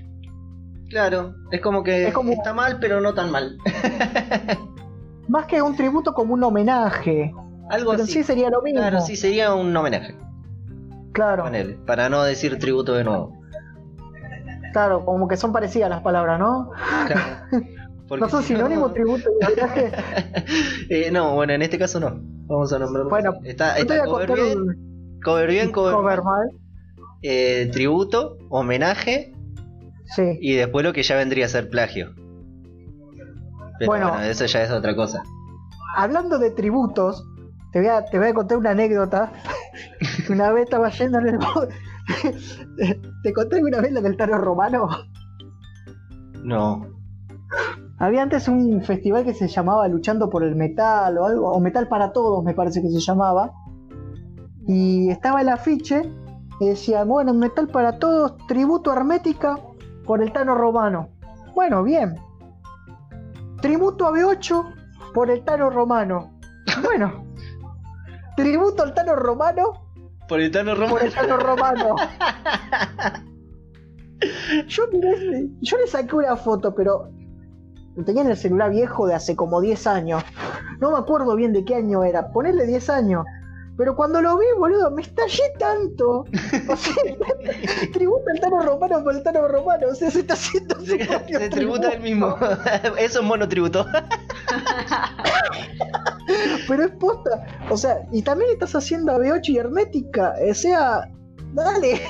Claro, 0.90 1.34
es 1.50 1.60
como 1.62 1.82
que 1.82 2.08
Es 2.08 2.14
como- 2.14 2.30
está 2.30 2.52
mal, 2.54 2.78
pero 2.80 3.00
no 3.00 3.12
tan 3.14 3.30
mal. 3.32 3.56
Más 5.28 5.46
que 5.46 5.60
un 5.60 5.74
tributo 5.74 6.12
como 6.14 6.34
un 6.34 6.44
homenaje. 6.44 7.34
Algo 7.70 7.90
Pero 7.92 8.04
así. 8.04 8.12
sí 8.12 8.22
sería 8.24 8.50
lo 8.50 8.62
mismo. 8.62 8.80
Claro, 8.80 9.00
sí 9.00 9.16
sería 9.16 9.54
un 9.54 9.76
homenaje. 9.76 10.16
Claro, 11.12 11.44
para 11.86 12.08
no 12.10 12.22
decir 12.22 12.58
tributo 12.58 12.92
de 12.94 13.04
nuevo. 13.04 13.32
claro, 14.72 15.04
como 15.06 15.26
que 15.28 15.36
son 15.38 15.50
parecidas 15.52 15.88
las 15.88 16.02
palabras, 16.02 16.38
¿no? 16.38 16.70
Claro. 17.06 17.20
¿No 18.20 18.28
son 18.28 18.42
si 18.42 18.54
sinónimos 18.54 18.92
tributo 18.94 19.28
y 19.40 19.44
homenaje? 19.44 19.92
Eh, 20.90 21.10
no, 21.10 21.34
bueno, 21.34 21.54
en 21.54 21.62
este 21.62 21.78
caso 21.78 21.98
no. 21.98 22.20
Vamos 22.46 22.72
a 22.72 22.78
nombrar. 22.78 23.06
Bueno, 23.08 23.34
está, 23.44 23.74
cover 24.04 24.32
bien, 24.32 24.58
un 24.60 25.20
cover 25.24 25.50
bien, 25.50 25.72
cover, 25.72 25.94
cover 25.94 26.22
mal. 26.22 26.46
mal. 26.48 26.50
Eh, 27.22 27.68
tributo, 27.72 28.36
homenaje 28.50 29.32
Sí, 30.14 30.38
y 30.40 30.54
después 30.54 30.84
lo 30.84 30.92
que 30.92 31.02
ya 31.02 31.16
vendría 31.16 31.46
a 31.46 31.48
ser 31.48 31.68
plagio. 31.68 32.12
Pero 33.78 33.90
Bueno. 33.90 34.10
bueno, 34.10 34.22
eso 34.24 34.44
ya 34.46 34.62
es 34.62 34.70
otra 34.70 34.94
cosa. 34.94 35.22
hablando 35.96 36.38
de 36.38 36.50
tributos, 36.52 37.26
te 37.76 37.80
voy 37.82 37.90
a, 37.90 38.02
te 38.06 38.18
voy 38.18 38.28
a 38.28 38.32
contar 38.32 38.56
una 38.56 38.70
anécdota. 38.70 39.30
una 40.30 40.50
vez 40.50 40.64
estaba 40.64 40.88
yendo 40.88 41.18
en 41.18 41.26
el... 41.28 41.36
bo- 41.36 41.68
te 43.22 43.32
conté 43.34 43.62
una 43.62 43.82
vez 43.82 43.92
la 43.92 44.00
del 44.00 44.16
Taro 44.16 44.38
Romano. 44.38 44.88
No. 46.42 46.86
Había 47.98 48.22
antes 48.22 48.48
un 48.48 48.82
festival 48.82 49.24
que 49.24 49.34
se 49.34 49.46
llamaba 49.48 49.86
Luchando 49.88 50.30
por 50.30 50.42
el 50.42 50.56
Metal 50.56 51.18
o 51.18 51.26
algo, 51.26 51.50
o 51.52 51.60
Metal 51.60 51.86
para 51.86 52.12
Todos 52.12 52.42
me 52.42 52.54
parece 52.54 52.80
que 52.80 52.88
se 52.88 52.98
llamaba. 53.00 53.52
Y 54.66 55.10
estaba 55.10 55.42
el 55.42 55.50
afiche 55.50 56.10
y 56.60 56.68
decía, 56.68 57.04
bueno, 57.04 57.34
Metal 57.34 57.68
para 57.68 57.98
Todos, 57.98 58.38
tributo 58.48 58.90
a 58.90 58.96
hermética 58.96 59.58
por 60.06 60.22
el 60.22 60.32
Tano 60.32 60.54
Romano. 60.54 61.10
Bueno, 61.54 61.82
bien. 61.82 62.14
Tributo 63.60 64.06
a 64.06 64.12
B8 64.12 64.64
por 65.12 65.28
el 65.30 65.44
Tano 65.44 65.68
Romano. 65.68 66.38
Bueno. 66.82 67.25
Tributo 68.36 68.82
al 68.82 68.94
Tano 68.94 69.16
Romano 69.16 69.88
Por 70.28 70.40
el 70.40 70.50
Tano 70.50 70.74
por 70.88 71.02
el 71.02 71.12
Tano 71.12 71.36
Romano. 71.38 71.96
Yo, 74.66 74.84
miré- 74.92 75.48
yo 75.60 75.76
le 75.76 75.86
saqué 75.86 76.16
una 76.16 76.36
foto, 76.36 76.74
pero 76.74 77.10
tenía 78.06 78.22
en 78.22 78.30
el 78.30 78.36
celular 78.36 78.70
viejo 78.70 79.06
de 79.06 79.14
hace 79.14 79.36
como 79.36 79.60
10 79.60 79.86
años. 79.86 80.24
No 80.80 80.90
me 80.90 80.96
acuerdo 80.98 81.36
bien 81.36 81.52
de 81.52 81.64
qué 81.66 81.74
año 81.74 82.02
era. 82.02 82.32
Ponerle 82.32 82.66
10 82.66 82.88
años. 82.90 83.26
Pero 83.76 83.94
cuando 83.94 84.22
lo 84.22 84.38
vi, 84.38 84.46
boludo, 84.58 84.90
me 84.90 85.02
estallé 85.02 85.42
tanto. 85.58 86.24
O 86.70 86.76
sea, 86.76 86.94
tributo 87.92 88.24
al 88.32 88.40
Tano 88.40 88.62
Romano 88.62 89.04
por 89.04 89.14
el 89.14 89.22
Tano 89.22 89.46
Romano. 89.48 89.88
O 89.90 89.94
sea, 89.94 90.10
se 90.10 90.20
está 90.20 90.32
haciendo 90.32 90.76
su 90.80 90.86
Se, 90.86 91.04
propio 91.04 91.38
se 91.38 91.50
tributa 91.50 91.90
el 91.90 92.00
mismo. 92.00 92.38
Eso 92.96 93.20
es 93.20 93.22
monotributo. 93.26 93.86
Pero 96.68 96.84
es 96.84 96.90
posta. 96.92 97.46
O 97.70 97.76
sea, 97.76 98.06
y 98.12 98.22
también 98.22 98.50
estás 98.52 98.74
haciendo 98.74 99.12
AB8 99.12 99.48
y 99.48 99.58
hermética. 99.58 100.34
O 100.48 100.54
sea, 100.54 101.10
dale. 101.54 102.00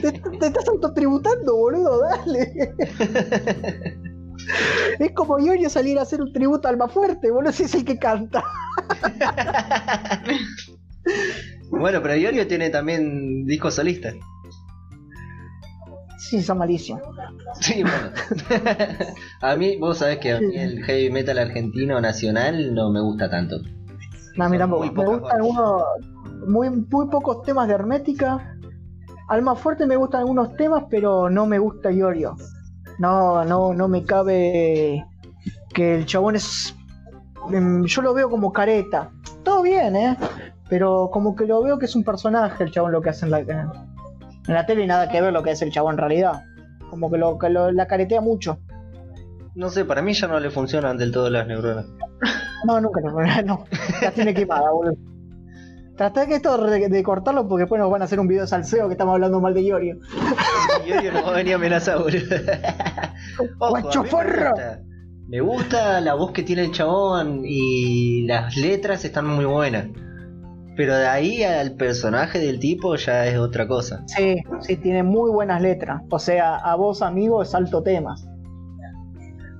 Te, 0.00 0.12
te 0.12 0.46
estás 0.46 0.68
autotributando, 0.68 1.56
boludo, 1.56 2.02
dale. 2.02 2.74
Es 4.98 5.12
como 5.12 5.38
Iorio 5.38 5.70
salir 5.70 5.98
a 5.98 6.02
hacer 6.02 6.20
un 6.20 6.32
tributo 6.32 6.66
a 6.66 6.70
Alma 6.70 6.88
Fuerte, 6.88 7.30
boludo, 7.30 7.50
ese 7.50 7.64
es 7.64 7.74
el 7.74 7.84
que 7.84 7.98
canta. 7.98 8.42
bueno, 11.70 12.02
pero 12.02 12.16
Iorio 12.16 12.46
tiene 12.46 12.70
también 12.70 13.46
discos 13.46 13.74
solistas. 13.74 14.14
Sí, 16.32 16.40
son 16.42 16.56
malísimos. 16.56 17.02
Sí, 17.60 17.82
bueno. 17.82 18.08
a 19.42 19.54
mí, 19.54 19.76
vos 19.76 19.98
sabés 19.98 20.16
que 20.16 20.32
a 20.32 20.40
mí 20.40 20.56
el 20.56 20.82
heavy 20.82 21.10
metal 21.10 21.38
argentino 21.38 22.00
nacional 22.00 22.74
no 22.74 22.90
me 22.90 23.02
gusta 23.02 23.28
tanto. 23.28 23.58
No, 24.38 24.44
a 24.46 24.48
mí 24.48 24.56
tampoco. 24.56 24.82
Me 24.86 25.04
gustan 25.04 25.36
algunos, 25.36 25.82
muy, 26.48 26.70
muy 26.70 27.08
pocos 27.10 27.42
temas 27.42 27.68
de 27.68 27.74
Hermética. 27.74 28.56
Alma 29.28 29.54
Fuerte 29.54 29.84
me 29.84 29.96
gustan 29.96 30.20
algunos 30.20 30.56
temas, 30.56 30.84
pero 30.88 31.28
no 31.28 31.44
me 31.44 31.58
gusta 31.58 31.92
Iorio. 31.92 32.34
No, 32.98 33.44
no, 33.44 33.74
no 33.74 33.86
me 33.88 34.02
cabe 34.02 35.04
que 35.74 35.96
el 35.96 36.06
chabón 36.06 36.36
es. 36.36 36.74
em, 37.52 37.84
Yo 37.84 38.00
lo 38.00 38.14
veo 38.14 38.30
como 38.30 38.54
careta. 38.54 39.10
Todo 39.42 39.60
bien, 39.60 39.96
¿eh? 39.96 40.16
Pero 40.70 41.10
como 41.12 41.36
que 41.36 41.44
lo 41.44 41.62
veo 41.62 41.78
que 41.78 41.84
es 41.84 41.94
un 41.94 42.04
personaje 42.04 42.64
el 42.64 42.70
chabón 42.70 42.92
lo 42.92 43.02
que 43.02 43.10
hace 43.10 43.26
en 43.26 43.32
la, 43.32 43.91
en 44.48 44.54
la 44.54 44.66
tele 44.66 44.84
y 44.84 44.86
nada 44.86 45.08
que 45.08 45.20
ver 45.20 45.32
lo 45.32 45.42
que 45.42 45.52
es 45.52 45.62
el 45.62 45.70
chabón 45.72 45.94
en 45.94 45.98
realidad. 45.98 46.42
Como 46.90 47.10
que, 47.10 47.18
lo, 47.18 47.38
que 47.38 47.48
lo- 47.48 47.72
la 47.72 47.86
caretea 47.86 48.20
mucho. 48.20 48.58
No 49.54 49.68
sé, 49.70 49.84
para 49.84 50.00
mí 50.02 50.12
ya 50.14 50.28
no 50.28 50.40
le 50.40 50.50
funcionan 50.50 50.96
del 50.96 51.12
todo 51.12 51.28
las 51.30 51.46
neuronas. 51.46 51.86
No, 52.66 52.80
nunca, 52.80 53.00
no, 53.00 53.12
no. 53.44 53.64
La 54.02 54.10
tiene 54.12 54.32
quemada, 54.34 54.70
boludo. 54.70 54.96
Tratá 55.96 56.26
que 56.26 56.36
esto 56.36 56.56
de, 56.66 56.88
de 56.88 57.02
cortarlo 57.02 57.46
porque 57.46 57.62
después 57.62 57.78
nos 57.78 57.90
van 57.90 58.00
a 58.00 58.06
hacer 58.06 58.18
un 58.18 58.26
video 58.26 58.42
de 58.42 58.48
salseo 58.48 58.88
que 58.88 58.92
estamos 58.92 59.12
hablando 59.14 59.40
mal 59.40 59.52
de 59.52 59.62
Iorio. 59.62 59.98
Iorio 60.86 61.12
no 61.12 61.22
va 61.22 61.30
a 61.30 61.36
venir 61.36 61.54
amenazado, 61.54 62.04
boludo. 62.04 62.24
Ojo, 63.58 63.76
a 63.76 63.78
mí 63.78 63.82
Guacho 63.82 64.02
me 64.04 64.08
forro. 64.08 64.52
Me 65.28 65.40
gusta 65.40 66.00
la 66.00 66.14
voz 66.14 66.32
que 66.32 66.42
tiene 66.42 66.62
el 66.62 66.72
chabón 66.72 67.42
y 67.44 68.26
las 68.26 68.56
letras 68.56 69.04
están 69.04 69.26
muy 69.26 69.44
buenas. 69.44 69.86
Pero 70.76 70.96
de 70.96 71.06
ahí 71.06 71.42
al 71.42 71.72
personaje 71.74 72.38
del 72.38 72.58
tipo 72.58 72.94
ya 72.96 73.26
es 73.26 73.36
otra 73.38 73.68
cosa. 73.68 74.02
Sí, 74.06 74.36
sí, 74.60 74.76
tiene 74.76 75.02
muy 75.02 75.30
buenas 75.30 75.60
letras. 75.60 76.02
O 76.10 76.18
sea, 76.18 76.56
a 76.56 76.74
vos, 76.76 77.02
amigo, 77.02 77.42
es 77.42 77.54
alto 77.54 77.82
temas. 77.82 78.26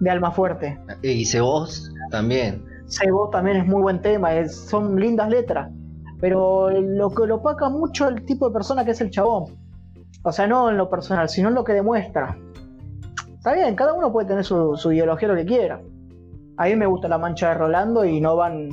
De 0.01 0.11
alma 0.11 0.33
fuerte. 0.33 0.79
Y 1.03 1.25
vos 1.41 1.93
también. 2.11 2.65
Sé 2.87 3.11
vos 3.11 3.31
también 3.31 3.59
es 3.59 3.67
muy 3.67 3.81
buen 3.83 4.01
tema, 4.03 4.35
es- 4.35 4.55
son 4.69 4.99
lindas 4.99 5.29
letras. 5.29 5.71
Pero 6.21 6.71
lo 6.71 7.11
que 7.11 7.27
lo 7.27 7.37
opaca 7.37 7.69
mucho 7.69 8.09
el 8.09 8.25
tipo 8.25 8.49
de 8.49 8.53
persona 8.55 8.85
que 8.85 8.93
es 8.93 9.01
el 9.01 9.11
chabón. 9.11 9.57
O 10.25 10.33
sea, 10.33 10.47
no 10.47 10.71
en 10.71 10.77
lo 10.77 10.89
personal, 10.89 11.29
sino 11.29 11.49
en 11.49 11.55
lo 11.55 11.65
que 11.65 11.73
demuestra. 11.73 12.37
Está 13.37 13.55
bien, 13.55 13.75
cada 13.75 13.93
uno 13.93 14.13
puede 14.13 14.29
tener 14.29 14.45
su, 14.45 14.77
su 14.77 14.93
ideología 14.93 15.29
lo 15.29 15.35
que 15.35 15.45
quiera. 15.47 15.81
A 16.57 16.67
mí 16.67 16.77
me 16.77 16.87
gusta 16.87 17.09
la 17.09 17.19
mancha 17.19 17.49
de 17.49 17.55
Rolando 17.55 18.05
y 18.05 18.21
no 18.21 18.37
van. 18.37 18.69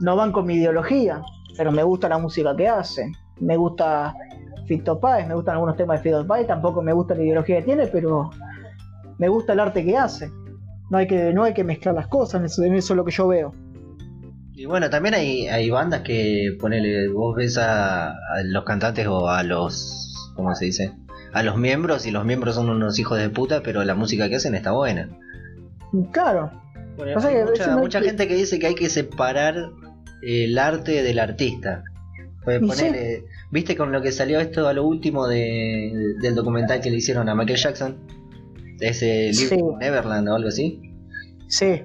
No 0.00 0.16
van 0.16 0.32
con 0.32 0.46
mi 0.46 0.54
ideología. 0.54 1.22
Pero 1.56 1.72
me 1.72 1.82
gusta 1.82 2.08
la 2.08 2.18
música 2.18 2.54
que 2.56 2.68
hace. 2.68 3.10
Me 3.40 3.56
gusta 3.56 4.14
Fito 4.66 4.98
Páez, 5.00 5.26
me 5.26 5.34
gustan 5.34 5.54
algunos 5.54 5.76
temas 5.76 5.98
de 6.02 6.10
Fito 6.10 6.26
Páez, 6.26 6.46
tampoco 6.46 6.80
me 6.82 6.92
gusta 6.92 7.14
la 7.14 7.22
ideología 7.22 7.58
que 7.58 7.62
tiene, 7.64 7.86
pero 7.88 8.30
me 9.18 9.28
gusta 9.28 9.52
el 9.52 9.60
arte 9.60 9.84
que 9.84 9.96
hace. 9.96 10.30
No 10.90 10.98
hay 10.98 11.06
que, 11.06 11.32
no 11.32 11.42
hay 11.44 11.52
que 11.54 11.64
mezclar 11.64 11.94
las 11.94 12.06
cosas, 12.06 12.40
en 12.40 12.46
eso, 12.46 12.62
eso 12.64 12.92
es 12.92 12.96
lo 12.96 13.04
que 13.04 13.10
yo 13.12 13.26
veo. 13.28 13.54
Y 14.54 14.66
bueno, 14.66 14.90
también 14.90 15.14
hay, 15.14 15.48
hay 15.48 15.70
bandas 15.70 16.02
que, 16.02 16.56
ponele, 16.60 17.08
vos 17.08 17.34
ves 17.36 17.56
a, 17.58 18.10
a 18.10 18.42
los 18.44 18.64
cantantes 18.64 19.06
o 19.06 19.28
a 19.28 19.42
los, 19.42 20.32
¿cómo 20.36 20.54
se 20.54 20.66
dice? 20.66 20.92
A 21.32 21.42
los 21.42 21.56
miembros 21.56 22.06
y 22.06 22.10
los 22.10 22.24
miembros 22.24 22.54
son 22.56 22.68
unos 22.68 22.98
hijos 22.98 23.18
de 23.18 23.28
puta, 23.30 23.62
pero 23.62 23.82
la 23.84 23.94
música 23.94 24.28
que 24.28 24.36
hacen 24.36 24.54
está 24.54 24.72
buena. 24.72 25.08
Claro, 26.12 26.50
Bueno, 26.96 27.20
hay 27.20 27.44
mucha, 27.78 28.00
que- 28.00 28.06
gente 28.06 28.28
que 28.28 28.34
dice 28.34 28.58
que 28.58 28.66
hay 28.68 28.74
que 28.74 28.88
separar 28.88 29.70
el 30.22 30.58
arte 30.58 31.02
del 31.02 31.18
artista. 31.18 31.82
Pues 32.44 32.60
¿Viste 33.50 33.76
con 33.76 33.92
lo 33.92 34.00
que 34.00 34.12
salió 34.12 34.40
esto 34.40 34.66
a 34.66 34.72
lo 34.72 34.84
último 34.86 35.26
de, 35.28 36.14
del 36.22 36.34
documental 36.34 36.80
que 36.80 36.90
le 36.90 36.96
hicieron 36.96 37.28
a 37.28 37.34
Michael 37.34 37.58
Jackson? 37.58 37.96
Ese 38.80 39.32
Sí. 39.34 39.54
libro 39.56 39.76
Neverland 39.78 40.28
o 40.28 40.34
algo 40.36 40.48
así. 40.48 40.80
sí. 41.48 41.82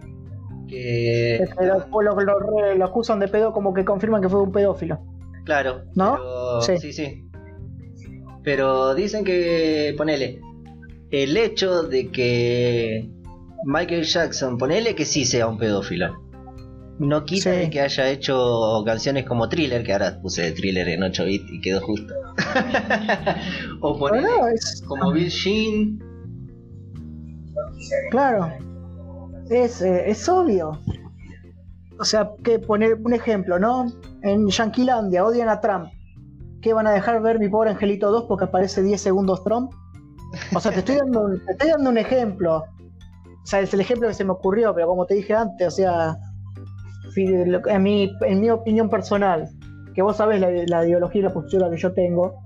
Que, 0.67 1.37
después 1.59 2.05
lo, 2.05 2.19
lo, 2.19 2.39
re- 2.39 2.75
lo 2.75 2.85
acusan 2.85 3.19
de 3.19 3.27
pedo 3.27 3.53
como 3.53 3.71
que 3.73 3.85
confirman 3.85 4.19
que 4.21 4.29
fue 4.29 4.41
un 4.41 4.51
pedófilo. 4.51 4.99
Claro, 5.45 5.83
¿No? 5.93 6.13
pero- 6.15 6.61
Sí. 6.61 6.77
sí, 6.79 6.91
sí. 6.93 7.29
Pero 8.43 8.95
dicen 8.95 9.23
que, 9.23 9.93
ponele, 9.95 10.39
el 11.11 11.37
hecho 11.37 11.83
de 11.83 12.09
que 12.09 13.09
Michael 13.65 14.03
Jackson, 14.05 14.57
ponele 14.57 14.95
que 14.95 15.05
sí 15.05 15.25
sea 15.25 15.45
un 15.47 15.59
pedófilo, 15.59 16.15
no 16.99 17.25
quita 17.25 17.51
Sí. 17.51 17.57
de 17.57 17.69
que 17.69 17.81
haya 17.81 18.09
hecho 18.09 18.83
canciones 18.85 19.25
como 19.25 19.49
Thriller, 19.49 19.83
que 19.83 19.93
ahora 19.93 20.19
puse 20.21 20.51
Thriller 20.51 20.87
en 20.89 21.03
8 21.03 21.25
bits 21.25 21.51
y 21.51 21.61
quedó 21.61 21.81
justo. 21.81 22.13
o 23.81 23.93
Pero 23.93 23.99
ponele 23.99 24.27
no, 24.27 24.47
es, 24.47 24.81
como 24.87 25.11
Bill 25.11 25.29
Sheen, 25.29 25.99
claro, 28.11 28.51
es, 29.49 29.81
eh, 29.81 30.09
es 30.09 30.27
obvio. 30.29 30.79
O 31.99 32.03
sea, 32.03 32.29
que 32.43 32.59
poner 32.59 32.95
un 33.03 33.13
ejemplo, 33.13 33.57
¿no? 33.57 33.85
En 34.21 34.47
Yanquilandia 34.49 35.23
odian 35.23 35.47
a 35.49 35.61
Trump. 35.61 35.87
¿Qué 36.61 36.73
van 36.73 36.87
a 36.87 36.91
dejar 36.91 37.21
ver 37.21 37.39
mi 37.39 37.47
pobre 37.47 37.69
Angelito 37.69 38.11
2 38.11 38.25
porque 38.27 38.45
aparece 38.45 38.81
10 38.81 38.99
segundos 38.99 39.43
Trump? 39.43 39.71
O 40.53 40.59
sea, 40.59 40.71
te 40.73 40.79
estoy 40.79 40.95
dando, 40.97 41.21
un- 41.21 41.45
te 41.45 41.51
estoy 41.53 41.69
dando 41.69 41.89
un 41.89 41.97
ejemplo. 41.97 42.57
O 42.57 43.45
sea, 43.47 43.61
es 43.61 43.73
el 43.73 43.79
ejemplo 43.81 44.07
que 44.09 44.13
se 44.13 44.25
me 44.25 44.31
ocurrió, 44.31 44.73
pero 44.73 44.87
como 44.87 45.05
te 45.05 45.13
dije 45.13 45.33
antes, 45.35 45.67
o 45.67 45.71
sea, 45.71 46.17
fi- 47.15 47.45
lo- 47.45 47.65
en 47.67 47.81
mi, 47.83 48.13
en 48.21 48.41
mi 48.41 48.49
opinión 48.49 48.89
personal, 48.89 49.49
que 49.95 50.01
vos 50.01 50.17
sabés 50.17 50.39
la, 50.41 50.49
la 50.51 50.85
ideología 50.85 51.21
y 51.21 51.23
la 51.23 51.33
postura 51.33 51.69
que 51.69 51.77
yo 51.77 51.93
tengo, 51.93 52.41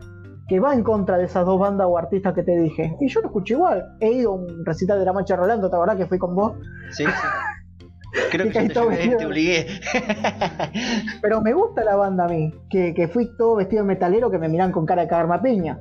que 0.48 0.60
va 0.60 0.74
en 0.74 0.84
contra 0.84 1.18
de 1.18 1.26
esas 1.26 1.46
dos 1.46 1.60
bandas 1.60 1.88
o 1.90 1.98
artistas 1.98 2.34
que 2.34 2.44
te 2.44 2.58
dije. 2.58 2.96
Y 3.02 3.08
yo 3.08 3.22
lo 3.22 3.28
escucho 3.28 3.54
igual. 3.56 3.86
He 4.00 4.12
ido 4.12 4.32
a 4.32 4.36
un 4.36 4.66
recital 4.66 4.98
de 5.00 5.06
la 5.06 5.14
Mancha 5.14 5.36
Rolando, 5.36 5.70
¿te 5.70 5.76
acordás 5.76 5.98
que 5.98 6.06
fui 6.08 6.18
con 6.18 6.36
vos? 6.36 6.54
sí, 6.92 7.04
sí. 7.06 7.12
Creo 8.32 8.46
que 8.48 8.52
Que 8.52 8.68
yo 8.68 8.74
te, 8.74 8.96
llevé, 8.98 9.16
te 9.18 9.26
obligué. 9.26 9.68
Pero 11.22 11.42
me 11.42 11.54
gusta 11.54 11.84
la 11.84 11.96
banda 11.96 12.26
a 12.26 12.28
mí, 12.28 12.52
que, 12.70 12.94
que 12.94 13.08
fui 13.08 13.30
todo 13.38 13.56
vestido 13.58 13.84
de 13.84 13.88
metalero 13.88 14.30
que 14.32 14.38
me 14.38 14.50
miran 14.50 14.72
con 14.72 14.86
cara 14.86 15.04
de 15.04 15.08
cagarme 15.08 15.36
a 15.36 15.42
piña. 15.42 15.80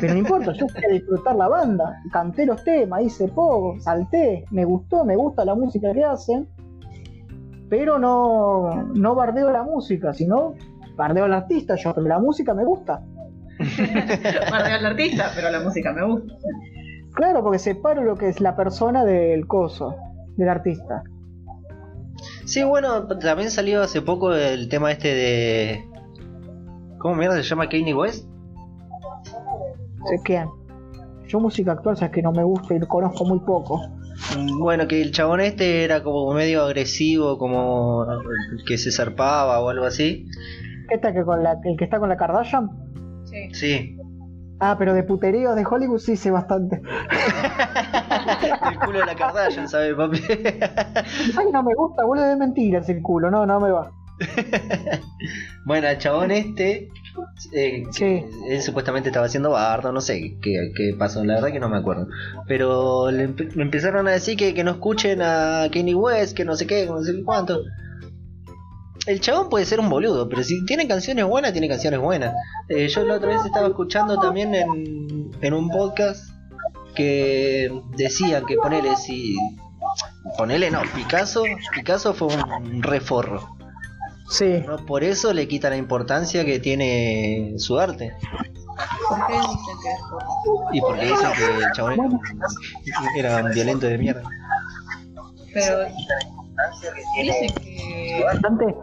Pero 0.00 0.14
no 0.14 0.18
importa, 0.18 0.52
yo 0.52 0.66
quería 0.68 0.88
disfrutar 0.94 1.36
la 1.36 1.48
banda, 1.48 1.96
canté 2.12 2.46
los 2.46 2.62
temas, 2.64 3.02
hice 3.02 3.28
poco, 3.28 3.76
salté, 3.80 4.44
me 4.50 4.64
gustó, 4.64 5.04
me 5.04 5.16
gusta 5.16 5.44
la 5.44 5.54
música 5.54 5.92
que 5.92 6.04
hacen, 6.04 6.48
pero 7.68 7.98
no, 7.98 8.90
no 8.94 9.14
bardeo 9.14 9.50
la 9.50 9.62
música, 9.62 10.12
sino 10.12 10.54
bardeo 10.96 11.24
al 11.24 11.34
artista, 11.34 11.76
yo, 11.76 11.94
pero 11.94 12.06
la 12.06 12.18
música 12.18 12.54
me 12.54 12.64
gusta. 12.64 13.02
Bardeo 14.50 14.74
al 14.76 14.86
artista, 14.86 15.32
pero 15.34 15.50
la 15.50 15.60
música 15.60 15.92
me 15.92 16.04
gusta. 16.04 16.34
Claro, 17.14 17.42
porque 17.42 17.58
separo 17.58 18.04
lo 18.04 18.14
que 18.16 18.28
es 18.28 18.40
la 18.40 18.54
persona 18.54 19.04
del 19.04 19.46
coso, 19.46 19.96
del 20.36 20.50
artista. 20.50 21.02
Sí, 22.44 22.62
bueno, 22.62 23.06
también 23.06 23.50
salió 23.50 23.82
hace 23.82 24.02
poco 24.02 24.34
el 24.34 24.68
tema 24.68 24.92
este 24.92 25.08
de... 25.08 25.88
¿Cómo 26.98 27.14
mierda 27.14 27.36
se 27.36 27.42
llama 27.42 27.68
Kanye 27.68 27.94
West? 27.94 28.28
Se 30.08 30.22
quedan. 30.22 30.48
Yo 31.26 31.40
música 31.40 31.72
actual, 31.72 31.96
sabes 31.96 32.12
que 32.12 32.22
no 32.22 32.32
me 32.32 32.44
gusta 32.44 32.74
y 32.74 32.80
conozco 32.80 33.24
muy 33.24 33.40
poco. 33.40 33.80
Bueno, 34.58 34.88
que 34.88 35.02
el 35.02 35.12
chabón 35.12 35.40
este 35.40 35.84
era 35.84 36.02
como 36.02 36.32
medio 36.32 36.62
agresivo, 36.62 37.38
como 37.38 38.06
que 38.66 38.78
se 38.78 38.90
zarpaba 38.90 39.60
o 39.60 39.68
algo 39.68 39.84
así. 39.84 40.26
¿Esta 40.90 41.12
que 41.12 41.24
con 41.24 41.42
la, 41.42 41.58
el 41.64 41.76
que 41.76 41.84
está 41.84 41.98
con 41.98 42.08
la 42.08 42.16
Kardashian? 42.16 42.70
Sí. 43.24 43.48
Sí. 43.52 43.96
Ah, 44.58 44.76
pero 44.78 44.94
de 44.94 45.02
puterío 45.02 45.54
de 45.54 45.66
Hollywood 45.68 45.98
sí 45.98 46.16
sé 46.16 46.30
bastante. 46.30 46.76
el 48.70 48.78
culo 48.78 49.00
de 49.00 49.06
la 49.06 49.14
Kardashian, 49.14 49.68
¿sabes, 49.68 49.94
papi? 49.94 50.18
Ay, 51.38 51.46
no 51.52 51.62
me 51.62 51.74
gusta, 51.74 52.04
boludo, 52.04 52.26
de 52.26 52.36
mentiras 52.36 52.88
el 52.88 53.02
culo, 53.02 53.30
no, 53.30 53.44
no 53.44 53.60
me 53.60 53.70
va. 53.70 53.90
bueno, 55.66 55.88
el 55.88 55.98
chabón 55.98 56.30
este... 56.30 56.88
eh, 57.52 57.84
Sí. 57.90 58.24
Él 58.48 58.62
supuestamente 58.62 59.08
estaba 59.10 59.26
haciendo 59.26 59.50
bardo, 59.50 59.92
no 59.92 60.00
sé 60.00 60.36
qué, 60.42 60.72
qué 60.74 60.94
pasó, 60.98 61.24
la 61.24 61.34
verdad 61.34 61.52
que 61.52 61.60
no 61.60 61.68
me 61.68 61.76
acuerdo. 61.78 62.08
Pero 62.48 63.10
le, 63.10 63.28
empe- 63.28 63.52
le 63.54 63.62
empezaron 63.62 64.08
a 64.08 64.12
decir 64.12 64.36
que, 64.36 64.54
que 64.54 64.64
no 64.64 64.72
escuchen 64.72 65.20
a 65.22 65.68
Kanye 65.72 65.94
West, 65.94 66.36
que 66.36 66.44
no 66.44 66.56
sé 66.56 66.66
qué, 66.66 66.86
no 66.86 67.02
sé 67.02 67.22
cuánto. 67.24 67.60
El 69.06 69.20
chabón 69.20 69.48
puede 69.50 69.64
ser 69.66 69.78
un 69.78 69.88
boludo, 69.88 70.28
pero 70.28 70.42
si 70.42 70.64
tiene 70.66 70.88
canciones 70.88 71.24
buenas, 71.26 71.52
tiene 71.52 71.68
canciones 71.68 72.00
buenas. 72.00 72.34
Eh, 72.68 72.88
yo 72.88 73.04
la 73.04 73.14
otra 73.14 73.28
vez 73.28 73.44
estaba 73.46 73.68
escuchando 73.68 74.18
también 74.18 74.52
en, 74.54 75.30
en 75.40 75.54
un 75.54 75.68
podcast 75.70 76.24
que 76.96 77.70
decían 77.96 78.44
que 78.46 78.56
ponele 78.56 78.96
si 78.96 79.36
ponele 80.36 80.70
no, 80.72 80.80
Picasso, 80.94 81.44
Picasso 81.74 82.14
fue 82.14 82.28
un 82.34 82.82
reforro. 82.82 83.55
Sí. 84.28 84.62
No 84.66 84.76
por 84.84 85.04
eso 85.04 85.32
le 85.32 85.46
quita 85.48 85.70
la 85.70 85.76
importancia 85.76 86.44
que 86.44 86.58
tiene 86.58 87.54
su 87.58 87.78
arte. 87.78 88.12
¿Por 89.08 89.26
qué 89.26 89.32
dicen 89.34 89.76
que 89.82 89.90
es 89.92 90.00
por- 90.10 90.74
Y 90.74 90.80
porque 90.80 91.02
dicen 91.06 91.30
que 91.36 91.64
el 91.64 91.72
chabón 91.72 92.20
era 93.16 93.44
un 93.44 93.50
violento 93.52 93.86
de 93.86 93.98
mierda. 93.98 94.22
Pero 95.54 95.78
dicen 97.22 97.54
que 97.62 98.22
Bastante. 98.24 98.74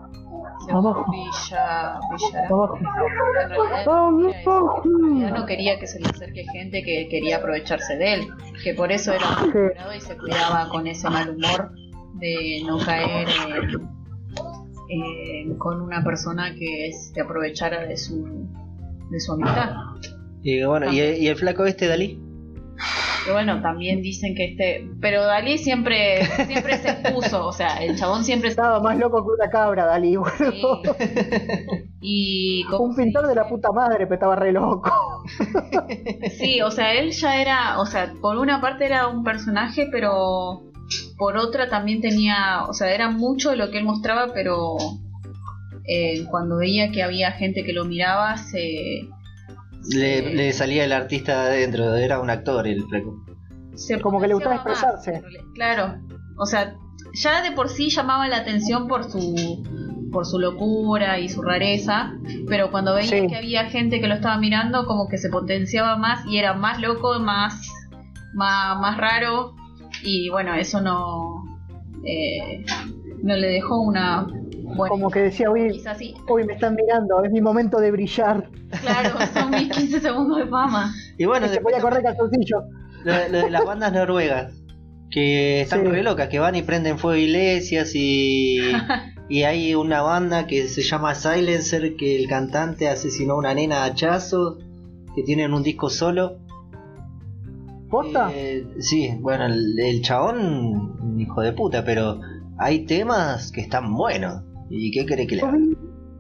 Abajo. 0.72 1.06
Villa, 1.12 2.00
Villarán, 2.12 2.52
Abajo. 2.54 2.78
en 2.78 3.50
realidad, 3.50 3.84
Oh, 3.86 4.12
no 4.86 5.30
no, 5.40 5.46
quería 5.46 5.78
que 5.78 5.88
se 5.88 6.00
le 6.00 6.08
acerque 6.08 6.46
gente 6.54 6.82
que 6.84 7.10
quería 7.10 7.38
aprovecharse 7.38 7.98
de 7.98 8.14
él, 8.14 8.28
que 8.64 8.74
por 8.74 8.90
eso 8.92 9.12
era 9.12 9.30
muy 9.42 9.52
Sí. 9.52 9.58
y 9.98 10.00
se 10.00 10.18
cuidaba 10.18 10.70
con 10.70 10.88
ese 10.88 11.10
mal 11.10 11.30
humor 11.32 11.72
de 12.14 12.62
no 12.66 12.78
caer 12.80 13.28
en- 13.28 13.93
en- 14.90 15.58
con 15.58 15.82
una 15.82 16.04
persona 16.04 16.54
que 16.58 16.92
se 16.94 17.22
aprovechara 17.22 17.86
de 17.86 17.98
su 17.98 18.48
de 19.12 19.20
su 19.20 19.34
amistad. 19.34 19.72
Y 20.42 20.64
bueno, 20.64 20.92
¿y, 20.92 21.00
y 21.00 21.28
el 21.28 21.36
flaco 21.36 21.66
este 21.66 21.88
Dalí? 21.88 22.20
Que 23.26 23.32
bueno, 23.32 23.62
también 23.62 24.02
dicen 24.02 24.36
que 24.36 24.46
este, 24.52 24.90
pero 25.00 25.24
Dalí 25.24 25.58
siempre 25.58 26.26
siempre 26.48 26.78
se 26.80 26.90
expuso, 26.90 27.46
o 27.48 27.54
sea, 27.54 27.78
el 27.84 27.96
chabón 27.98 28.26
siempre 28.26 28.50
se 28.50 28.54
Estaba 28.54 28.82
más 28.82 28.98
loco 28.98 29.24
que 29.24 29.32
una 29.42 29.50
cabra, 29.50 29.86
Dalí, 29.86 30.16
boludo. 30.18 30.82
Sí. 30.98 31.00
Y 32.02 32.66
¿cómo 32.70 32.86
Un 32.86 32.96
pintor 32.98 33.28
de 33.28 33.36
la 33.36 33.48
puta 33.48 33.72
madre, 33.72 34.06
pero 34.08 34.16
estaba 34.16 34.36
re 34.36 34.52
loco. 34.52 34.92
Sí, 36.38 36.62
o 36.62 36.70
sea, 36.72 36.94
él 36.94 37.12
ya 37.12 37.40
era, 37.42 37.80
o 37.80 37.86
sea, 37.86 38.14
por 38.22 38.38
una 38.38 38.60
parte 38.60 38.86
era 38.86 39.08
un 39.08 39.24
personaje, 39.24 39.88
pero 39.90 40.64
por 41.18 41.38
otra 41.38 41.70
también 41.70 42.02
tenía, 42.02 42.64
o 42.68 42.74
sea, 42.74 42.94
era 42.94 43.10
mucho 43.10 43.56
lo 43.56 43.70
que 43.72 43.78
él 43.80 43.84
mostraba, 43.86 44.34
pero 44.34 44.78
eh, 45.88 46.26
cuando 46.30 46.58
veía 46.58 46.92
que 46.92 47.04
había 47.04 47.32
gente 47.32 47.64
que 47.64 47.74
lo 47.74 47.86
miraba, 47.86 48.38
se, 48.38 49.08
Le, 49.92 50.34
le 50.34 50.54
salía 50.54 50.86
el 50.86 50.94
artista 50.94 51.46
de 51.46 51.58
adentro, 51.58 51.96
era 51.96 52.20
un 52.20 52.30
actor 52.30 52.68
el 52.68 52.84
flaco. 52.86 53.24
se 53.76 54.00
Como 54.00 54.22
que 54.22 54.28
le 54.28 54.34
gustaba 54.36 54.56
más, 54.64 54.66
expresarse. 54.66 55.22
claro, 55.56 55.98
o 56.38 56.46
sea, 56.46 56.76
ya 57.14 57.42
de 57.42 57.52
por 57.52 57.70
sí 57.70 57.90
llamaba 57.90 58.28
la 58.28 58.38
atención 58.38 58.88
por 58.88 59.04
su 59.10 59.64
por 60.12 60.28
su 60.28 60.38
locura 60.38 61.18
y 61.18 61.28
su 61.28 61.42
rareza, 61.42 62.14
pero 62.48 62.70
cuando 62.70 62.94
veía 62.94 63.10
Sí. 63.22 63.28
que 63.28 63.36
había 63.36 63.66
gente 63.72 64.00
que 64.00 64.06
lo 64.08 64.14
estaba 64.14 64.38
mirando, 64.38 64.86
como 64.86 65.08
que 65.10 65.18
se 65.18 65.30
potenciaba 65.30 65.96
más 65.98 66.24
y 66.28 66.38
era 66.38 66.54
más 66.54 66.80
loco, 66.80 67.20
más 67.20 67.68
más, 68.36 68.80
más 68.80 68.96
raro 68.98 69.56
y 70.04 70.30
bueno, 70.30 70.54
eso 70.56 70.82
no 70.82 71.44
eh, 72.06 72.64
no 73.22 73.36
le 73.36 73.48
dejó 73.48 73.82
una 73.82 74.28
buena 74.76 74.90
Como 74.90 75.10
que 75.10 75.20
decía, 75.22 75.48
quizás 75.72 75.98
sí, 75.98 76.14
uy, 76.30 76.44
me 76.46 76.54
están 76.54 76.76
mirando, 76.76 77.24
es 77.24 77.32
mi 77.32 77.42
momento 77.42 77.80
de 77.80 77.92
brillar. 77.92 78.50
claro, 78.82 79.18
son 79.34 79.52
mis 79.52 79.70
15 79.70 80.00
segundos 80.02 80.38
de 80.40 80.48
fama. 80.48 80.94
Y 81.18 81.26
bueno, 81.26 81.48
Se 81.48 81.60
voy 81.60 81.74
a 81.74 81.80
correr 81.80 82.04
calzoncillo. 82.04 82.64
lo, 83.04 83.14
lo 83.30 83.38
de 83.46 83.50
las 83.52 83.66
bandas 83.66 83.94
noruegas, 83.94 84.54
que 85.12 85.62
están 85.62 85.82
Sí. 85.84 85.88
re 85.88 86.04
locas, 86.04 86.28
que 86.30 86.40
van 86.40 86.56
y 86.56 86.64
prenden 86.64 86.98
fuego 86.98 87.18
iglesias 87.18 87.92
y, 87.96 88.60
y 89.30 89.44
hay 89.44 89.76
una 89.76 90.02
banda 90.02 90.48
que 90.48 90.68
se 90.68 90.82
llama 90.82 91.14
Silencer, 91.16 91.96
que 91.96 92.16
el 92.22 92.28
cantante 92.28 92.90
asesinó 92.90 93.34
a 93.36 93.38
una 93.38 93.54
nena 93.54 93.84
a 93.84 93.86
hachazos, 93.86 94.58
que 95.16 95.24
tienen 95.24 95.54
un 95.54 95.64
disco 95.64 95.90
solo. 95.90 96.40
¿Posta? 97.94 98.32
Eh, 98.34 98.66
sí, 98.80 99.16
bueno, 99.22 99.46
el, 99.46 99.80
el 99.80 100.02
chabón, 100.02 101.20
hijo 101.20 101.42
de 101.42 101.54
puta, 101.54 101.86
pero 101.86 102.20
hay 102.58 102.88
temas 102.88 103.52
que 103.52 103.62
están 103.62 103.94
buenos. 103.94 104.42
¿Y 104.72 104.90
qué 104.90 105.06
cree 105.06 105.28
que 105.28 105.36
le 105.36 105.42
haga? 105.44 105.60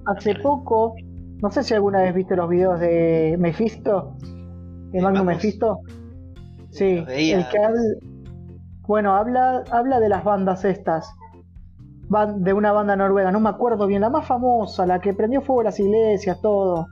hace 0.05 0.36
poco, 0.36 0.93
no 1.41 1.49
sé 1.49 1.63
si 1.63 1.73
alguna 1.73 2.03
vez 2.03 2.13
viste 2.13 2.36
los 2.36 2.47
videos 2.47 2.79
de 2.79 3.38
Mephisto, 3.39 4.15
de 4.21 4.99
¿De 4.99 5.01
Magnum? 5.01 5.25
Mephisto. 5.25 5.79
Sí, 6.69 7.03
el 7.07 7.47
que 7.49 7.57
habla, 7.57 7.81
bueno, 8.88 9.15
habla, 9.15 9.63
habla 9.71 9.99
de 9.99 10.09
las 10.09 10.23
bandas 10.23 10.65
estas, 10.65 11.12
de 12.36 12.53
una 12.53 12.71
banda 12.71 12.95
noruega, 12.95 13.31
no 13.31 13.39
me 13.39 13.49
acuerdo 13.49 13.88
bien, 13.88 14.01
la 14.01 14.12
más 14.12 14.27
famosa, 14.27 14.86
la 14.86 15.01
que 15.01 15.15
prendió 15.15 15.41
fuego 15.41 15.63
las 15.63 15.79
iglesias, 15.79 16.39
todo. 16.39 16.86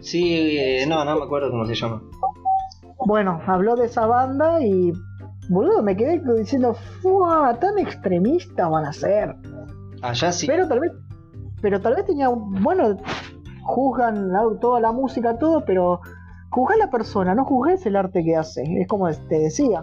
Sí, 0.00 0.58
eh, 0.58 0.84
no, 0.88 1.04
no 1.04 1.16
me 1.16 1.24
acuerdo 1.24 1.52
cómo 1.52 1.64
se 1.64 1.76
llama. 1.76 2.02
Bueno, 3.04 3.40
habló 3.46 3.76
de 3.76 3.86
esa 3.86 4.06
banda 4.06 4.60
y, 4.64 4.92
boludo, 5.48 5.82
me 5.82 5.96
quedé 5.96 6.20
diciendo, 6.38 6.74
¡fua! 7.02 7.56
Tan 7.60 7.78
extremistas 7.78 8.70
van 8.70 8.86
a 8.86 8.92
ser. 8.92 9.36
Allá 10.02 10.32
sí. 10.32 10.46
Pero 10.46 10.66
tal 10.66 10.80
vez, 10.80 10.92
pero 11.60 11.80
tal 11.80 11.94
vez 11.96 12.04
tenía, 12.06 12.28
un- 12.30 12.62
bueno, 12.62 12.96
juzgan 13.62 14.32
la- 14.32 14.44
toda 14.60 14.80
la 14.80 14.92
música, 14.92 15.38
todo, 15.38 15.64
pero 15.64 16.00
juzga 16.50 16.74
a 16.74 16.78
la 16.78 16.90
persona, 16.90 17.34
no 17.34 17.44
juzgues 17.44 17.84
el 17.86 17.96
arte 17.96 18.24
que 18.24 18.36
hace. 18.36 18.62
Es 18.80 18.88
como 18.88 19.08
te 19.10 19.38
decía. 19.38 19.82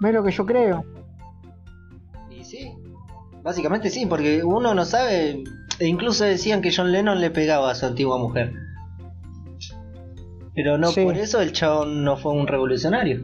¿Ves 0.00 0.14
lo 0.14 0.22
que 0.22 0.30
yo 0.30 0.46
creo? 0.46 0.84
Y 2.30 2.44
sí, 2.44 2.72
básicamente 3.42 3.90
sí, 3.90 4.06
porque 4.06 4.44
uno 4.44 4.74
no 4.74 4.84
sabe. 4.84 5.42
E 5.80 5.86
incluso 5.86 6.24
decían 6.24 6.60
que 6.62 6.70
John 6.74 6.92
Lennon 6.92 7.20
le 7.20 7.30
pegaba 7.30 7.70
a 7.70 7.74
su 7.74 7.86
antigua 7.86 8.18
mujer. 8.18 8.52
Pero 10.58 10.76
no 10.76 10.88
Sí. 10.88 11.04
por 11.04 11.16
eso 11.16 11.40
el 11.40 11.52
chabón 11.52 12.02
no 12.02 12.16
fue 12.16 12.32
un 12.32 12.48
revolucionario. 12.48 13.20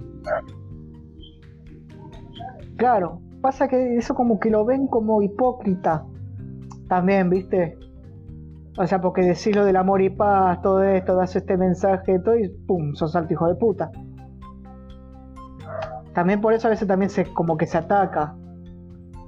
Claro, 2.76 3.20
pasa 3.40 3.66
que 3.66 3.96
eso 3.96 4.14
como 4.14 4.38
que 4.38 4.50
lo 4.50 4.64
ven 4.64 4.86
como 4.86 5.20
hipócrita. 5.20 6.04
También, 6.88 7.30
¿viste? 7.30 7.76
O 8.78 8.86
sea, 8.86 9.00
porque 9.00 9.22
decís 9.22 9.52
lo 9.52 9.64
del 9.64 9.74
amor 9.74 10.00
y 10.00 10.10
paz, 10.10 10.62
todo 10.62 10.84
esto, 10.84 11.16
das 11.16 11.34
este 11.34 11.56
mensaje, 11.56 12.20
todo 12.20 12.36
y 12.38 12.48
pum, 12.48 12.94
sos 12.94 13.16
alto 13.16 13.32
hijo 13.32 13.48
de 13.48 13.56
puta. 13.56 13.90
También 16.12 16.40
por 16.40 16.52
eso 16.52 16.68
a 16.68 16.70
veces 16.70 16.86
también 16.86 17.10
se 17.10 17.24
como 17.24 17.56
que 17.56 17.66
se 17.66 17.78
ataca. 17.78 18.36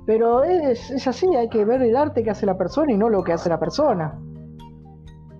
Pero 0.06 0.44
es, 0.44 0.92
es 0.92 1.08
así, 1.08 1.26
hay 1.34 1.48
que 1.48 1.64
ver 1.64 1.82
el 1.82 1.96
arte 1.96 2.22
que 2.22 2.30
hace 2.30 2.46
la 2.46 2.56
persona 2.56 2.92
y 2.92 2.96
no 2.96 3.08
lo 3.08 3.24
que 3.24 3.32
hace 3.32 3.48
la 3.48 3.58
persona. 3.58 4.16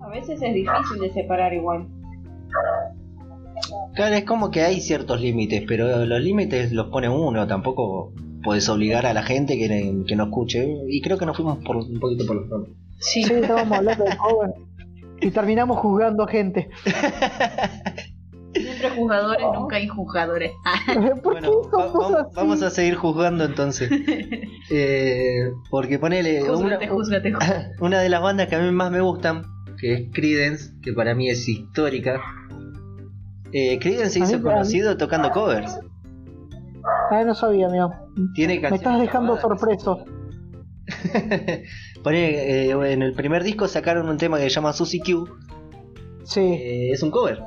A 0.01 0.09
veces 0.09 0.41
es 0.41 0.53
difícil 0.53 0.99
de 0.99 1.13
separar 1.13 1.53
igual. 1.53 1.87
Claro, 3.97 4.15
es 4.15 4.23
como 4.23 4.49
que 4.51 4.61
hay 4.61 4.79
ciertos 4.79 5.19
límites, 5.19 5.63
pero 5.67 6.05
los 6.05 6.21
límites 6.21 6.71
los 6.71 6.87
pone 6.87 7.09
uno, 7.09 7.45
tampoco 7.47 8.13
puedes 8.43 8.69
obligar 8.69 9.05
a 9.05 9.13
la 9.13 9.23
gente 9.23 9.57
que, 9.57 10.03
que 10.07 10.15
no 10.15 10.25
escuche. 10.25 10.65
Y 10.87 11.01
creo 11.01 11.17
que 11.17 11.25
nos 11.25 11.35
fuimos 11.35 11.57
por, 11.65 11.75
un 11.75 11.99
poquito 11.99 12.25
por 12.25 12.37
los 12.37 12.49
ramas. 12.49 12.69
Sí. 12.99 13.23
Sí, 13.23 13.33
estábamos 13.33 13.77
hablando 13.77 14.03
de 14.05 14.15
joven 14.15 14.51
y 15.19 15.31
terminamos 15.31 15.77
juzgando 15.79 16.25
gente. 16.27 16.69
Siempre 18.53 18.89
juzgadores, 18.89 19.45
nunca 19.53 19.79
injuzgadores. 19.79 20.51
¿Por 21.23 21.33
Bueno, 21.33 21.61
va- 21.75 21.87
vamos, 21.87 22.13
así? 22.13 22.35
vamos 22.35 22.61
a 22.63 22.69
seguir 22.69 22.95
juzgando 22.95 23.43
entonces. 23.45 23.89
Eh, 24.69 25.49
porque 25.69 25.97
ponele 25.97 26.43
una, 26.43 26.53
Júzgate, 26.57 26.87
júzgate, 26.89 27.31
júzgate. 27.31 27.71
una 27.79 28.01
de 28.01 28.09
las 28.09 28.21
bandas 28.21 28.49
que 28.49 28.55
a 28.55 28.59
mí 28.59 28.69
más 28.69 28.91
me 28.91 28.99
gustan, 28.99 29.43
que 29.79 29.93
es 29.93 30.01
Creedence, 30.11 30.73
que 30.81 30.91
para 30.91 31.15
mí 31.15 31.29
es 31.29 31.47
histórica. 31.47 32.19
Eh, 33.51 33.79
Creedence 33.79 34.11
se 34.11 34.19
hizo 34.19 34.41
conocido 34.41 34.97
tocando 34.97 35.31
covers. 35.31 35.79
Ah, 37.11 37.23
no 37.25 37.33
sabía, 37.33 37.67
amigo. 37.67 37.91
Tiene 38.33 38.59
Me 38.59 38.75
estás 38.75 38.99
dejando 38.99 39.39
sorpreso. 39.39 40.05
Eh, 42.09 42.69
en 42.71 43.01
el 43.01 43.11
primer 43.13 43.43
disco 43.43 43.67
sacaron 43.67 44.07
un 44.07 44.17
tema 44.17 44.37
que 44.37 44.43
se 44.43 44.49
llama 44.51 44.71
Susie 44.71 45.01
Q. 45.01 45.27
Sí. 46.23 46.39
Eh, 46.39 46.91
es 46.91 47.03
un 47.03 47.11
cover. 47.11 47.43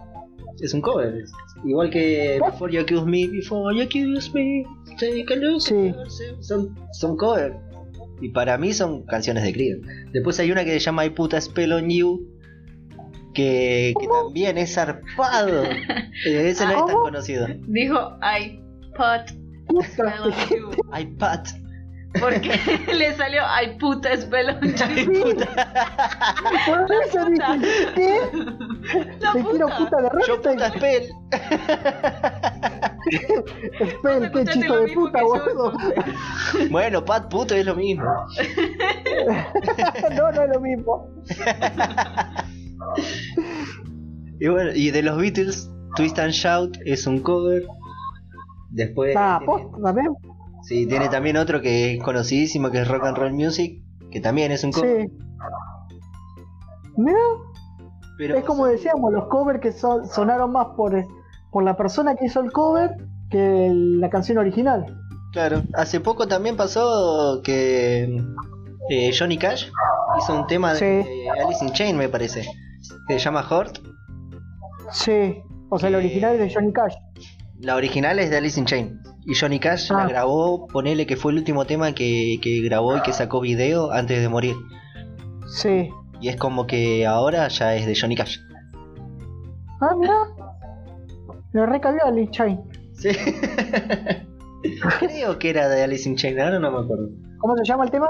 Es 0.61 0.75
un 0.75 0.83
cover. 0.83 1.25
Igual 1.65 1.89
que 1.89 2.39
Before 2.45 2.71
You 2.71 2.81
Accuse 2.81 3.07
Me, 3.07 3.27
Before 3.29 3.75
You 3.75 3.85
Accuse 3.85 4.31
Me, 4.35 4.65
Take 4.99 5.25
a 5.33 5.37
Look. 5.37 5.63
Sí. 5.63 5.95
Son, 6.41 6.77
son 6.93 7.17
cover. 7.17 7.57
Y 8.21 8.29
para 8.29 8.59
mí 8.59 8.75
son 8.75 9.05
canciones 9.07 9.45
de 9.45 9.53
Creedence. 9.55 9.89
Después 10.13 10.39
hay 10.41 10.53
una 10.53 10.65
que 10.65 10.73
se 10.73 10.81
llama 10.81 11.07
I 11.07 11.11
Put 11.11 11.33
a 11.35 11.41
Spell 11.41 11.73
on 11.73 11.89
You. 11.89 12.30
Que, 13.35 13.95
que 14.01 14.09
también 14.09 14.59
es 14.59 14.75
zarpado. 14.75 15.63
Eh, 16.27 16.51
ese 16.51 16.67
no 16.67 16.73
es 16.73 16.85
tan 16.87 16.97
conocido. 16.97 17.47
Dijo, 17.69 18.19
I 18.23 18.61
put 18.95 19.31
Puta, 19.69 19.87
spell 19.89 20.23
on 20.25 20.33
you. 20.51 20.71
iPad. 20.99 21.41
Porque 22.21 22.51
le 22.93 23.15
salió, 23.15 23.41
I 23.45 23.79
put 23.79 24.05
a 24.05 24.17
spell 24.21 24.51
on 24.51 24.61
you. 24.61 25.23
Por 26.67 26.93
eso 26.93 27.25
dije, 27.31 27.87
¿qué? 27.95 28.21
La 29.21 29.33
Te 29.33 29.45
quiero 29.45 29.67
puta. 29.69 29.79
puta 29.79 29.97
de 30.03 30.09
Yo 30.27 30.37
rata. 30.37 30.51
puta 30.51 30.69
spell. 30.77 31.05
Espera, 33.81 34.31
qué 34.33 34.45
chico 34.47 34.77
de 34.77 34.93
puta, 34.93 35.21
yo, 35.21 35.35
entonces. 35.51 36.71
Bueno, 36.71 37.05
Pat 37.05 37.29
puto 37.31 37.55
es 37.55 37.65
lo 37.65 37.75
mismo. 37.77 38.05
No, 40.17 40.33
no 40.33 40.43
es 40.43 40.51
lo 40.53 40.61
mismo. 40.61 41.09
Y 44.39 44.49
bueno, 44.49 44.71
y 44.75 44.91
de 44.91 45.03
los 45.03 45.19
Beatles, 45.19 45.71
Twist 45.97 46.19
and 46.19 46.33
Shout 46.33 46.79
es 46.85 47.07
un 47.07 47.21
cover. 47.21 47.67
Después 48.71 49.15
Ah, 49.19 49.41
también. 49.83 50.15
sí, 50.63 50.87
tiene 50.87 51.09
también 51.09 51.37
otro 51.37 51.61
que 51.61 51.95
es 51.95 52.03
conocidísimo 52.03 52.71
que 52.71 52.81
es 52.83 52.89
Rock 52.89 53.05
and 53.05 53.17
Roll 53.19 53.33
Music, 53.35 53.83
que 54.11 54.21
también 54.21 54.53
es 54.53 54.63
un 54.65 54.73
cover. 54.73 55.09
Sí. 55.09 55.19
Mira, 56.97 57.19
Pero 58.19 58.37
es 58.37 58.45
como 58.45 58.67
decíamos, 58.67 59.13
los 59.13 59.27
covers 59.29 59.61
que 59.61 59.73
son- 59.73 60.07
sonaron 60.07 60.53
más 60.53 60.69
por, 60.77 60.93
por 61.51 61.63
la 61.65 61.77
persona 61.77 62.15
que 62.15 62.27
hizo 62.27 62.41
el 62.41 62.53
cover 62.53 62.97
que 63.31 63.67
el- 63.69 64.01
la 64.01 64.11
canción 64.11 64.39
original. 64.39 64.87
Claro, 65.33 65.63
hace 65.75 66.01
poco 66.01 66.27
también 66.29 66.57
pasó 66.57 67.41
que 67.43 68.21
eh, 68.91 69.11
Johnny 69.17 69.39
Cash 69.39 69.69
hizo 70.19 70.35
un 70.41 70.47
tema 70.49 70.75
Sí. 70.75 70.85
de 70.85 71.31
Alice 71.45 71.65
in 71.65 71.73
Chain, 71.73 71.97
me 71.97 72.09
parece, 72.09 72.45
que 73.09 73.15
se 73.15 73.21
llama 73.21 73.47
Hort. 73.49 73.79
Sí, 74.93 75.37
o 75.71 75.79
sea, 75.79 75.89
el 75.89 75.95
Eh, 75.95 75.99
original 75.99 76.35
es 76.35 76.41
de 76.41 76.55
Johnny 76.55 76.73
Cash. 76.73 76.95
La 77.61 77.77
original 77.77 78.19
es 78.19 78.31
de 78.31 78.37
Alice 78.39 78.59
in 78.59 78.67
Chain. 78.67 79.01
Y 79.27 79.35
Johnny 79.35 79.59
Cash 79.61 79.91
la 79.91 80.05
Ah. 80.05 80.09
grabó, 80.09 80.67
ponele 80.69 81.07
que 81.07 81.17
fue 81.17 81.33
el 81.33 81.39
último 81.39 81.65
tema 81.67 81.93
que, 81.93 82.39
que 82.43 82.61
grabó 82.63 82.97
y 82.97 83.03
que 83.03 83.13
sacó 83.13 83.41
video 83.41 83.93
antes 83.93 84.21
de 84.21 84.29
morir. 84.29 84.55
Sí. 85.47 85.91
Y 86.21 86.29
es 86.29 86.37
como 86.37 86.67
que 86.67 87.07
ahora 87.07 87.47
ya 87.49 87.75
es 87.77 87.87
de 87.87 87.95
Johnny 87.99 88.17
Cash. 88.17 88.39
Ah, 89.81 89.95
mira. 89.99 90.15
Le 91.53 91.67
recabió 91.67 92.05
a 92.07 92.11
Lee 92.11 92.29
Chain. 92.31 92.61
Sí. 92.95 93.09
creo 94.99 95.39
que 95.39 95.51
era 95.51 95.69
de 95.69 95.83
Alice 95.83 96.09
in 96.09 96.17
Chain, 96.17 96.39
ahora 96.41 96.59
no 96.59 96.71
me 96.71 96.79
acuerdo. 96.85 97.09
¿Cómo 97.39 97.57
se 97.57 97.65
llama 97.65 97.85
el 97.85 97.91
tema? 97.91 98.09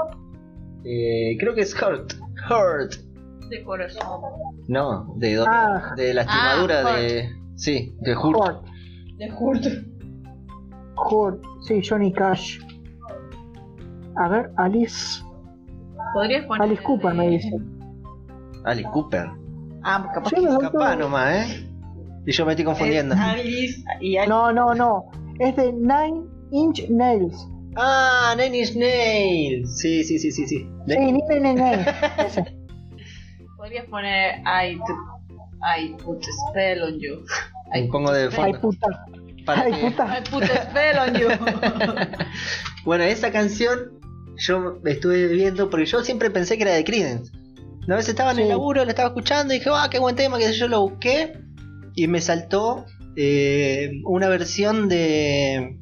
Eh, 0.83 1.37
creo 1.39 1.53
que 1.53 1.61
es 1.61 1.73
Hurt. 1.75 2.13
Hurt. 2.49 2.95
De 3.51 3.63
corazón. 3.63 4.21
No, 4.67 5.13
de, 5.17 5.35
do- 5.35 5.45
Ah. 5.47 5.93
de 5.95 6.13
lastimadura 6.13 6.83
Ah, 6.85 6.95
de... 6.97 7.29
Sí, 7.55 7.93
de 7.99 8.15
Hurt. 8.15 8.37
Hurt. 8.37 8.65
De 9.17 9.31
Hurt. 9.31 9.65
Hurt. 10.95 11.43
Sí, 11.67 11.81
Johnny 11.87 12.11
Cash. 12.13 12.59
A 14.15 14.27
ver, 14.29 14.51
Alice. 14.57 15.21
Podrías 16.13 16.45
poner. 16.45 16.63
Alice 16.63 16.81
Cooper 16.83 17.13
me 17.13 17.27
dice. 17.29 17.51
Alice 18.65 18.89
Cooper. 18.91 19.27
Ah, 19.83 20.09
capaz 20.13 20.29
Sí, 20.29 20.35
que 20.37 20.45
es 20.45 20.57
Capaz 20.57 20.95
nomás, 20.95 21.35
¿eh? 21.49 21.67
Y 22.25 22.31
yo 22.31 22.45
me 22.45 22.51
estoy 22.53 22.65
confundiendo. 22.65 23.15
Alice 23.17 23.83
y 23.99 24.15
Alice. 24.17 24.29
No, 24.29 24.51
no, 24.53 24.73
no. 24.73 25.05
Es 25.39 25.55
de 25.55 25.73
Nine 25.73 26.23
Inch 26.51 26.87
Nails. 26.89 27.47
Ah, 27.75 28.33
Nine 28.37 28.59
Inch 28.59 28.75
Nails. 28.75 29.77
Sí, 29.77 30.03
sí, 30.03 30.19
sí, 30.19 30.31
sí, 30.31 30.47
sí. 30.47 30.57
Sí, 30.87 30.97
Nine 30.97 31.19
Inch 31.19 31.57
Nails. 31.57 32.47
Podrías 33.61 33.85
poner 33.85 34.39
I, 34.41 34.79
I 35.61 35.93
put 36.03 36.17
a 36.23 36.49
spell 36.49 36.81
on 36.81 36.99
you. 36.99 37.23
Ahí 37.73 37.87
pongo 37.89 38.11
de 38.11 38.27
Ay, 38.35 38.53
puta. 38.53 38.87
para 39.45 39.61
Ay, 39.61 39.71
que- 39.71 39.81
puta. 39.91 40.17
I 40.17 40.23
put 40.31 40.43
a 40.43 40.69
spell 40.69 40.97
on 40.97 41.13
you. 41.19 41.27
Bueno, 42.85 43.03
esa 43.03 43.31
canción 43.31 43.99
yo 44.37 44.79
estuve 44.85 45.27
viendo 45.27 45.69
porque 45.69 45.85
yo 45.85 46.03
siempre 46.03 46.31
pensé 46.31 46.57
que 46.57 46.63
era 46.63 46.73
de 46.73 46.83
Creedence. 46.83 47.31
Una 47.85 47.97
vez 47.97 48.09
estaba 48.09 48.31
en 48.31 48.39
el 48.39 48.49
laburo, 48.49 48.83
lo 48.83 48.89
estaba 48.89 49.09
escuchando 49.09 49.53
y 49.53 49.59
dije, 49.59 49.69
ah, 49.71 49.87
qué 49.91 49.99
buen 49.99 50.15
tema, 50.15 50.39
que 50.39 50.51
yo 50.51 50.67
lo 50.67 50.81
busqué 50.81 51.33
y 51.95 52.07
me 52.07 52.19
saltó 52.21 52.85
eh, 53.15 53.91
una 54.05 54.27
versión 54.29 54.89
de... 54.89 55.77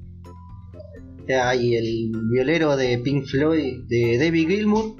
de- 1.26 1.36
Ay, 1.40 1.76
el 1.76 2.12
violero 2.32 2.76
de 2.76 2.98
Pink 2.98 3.26
Floyd, 3.28 3.84
de 3.88 4.18
David 4.18 4.50
Gilmour, 4.50 4.96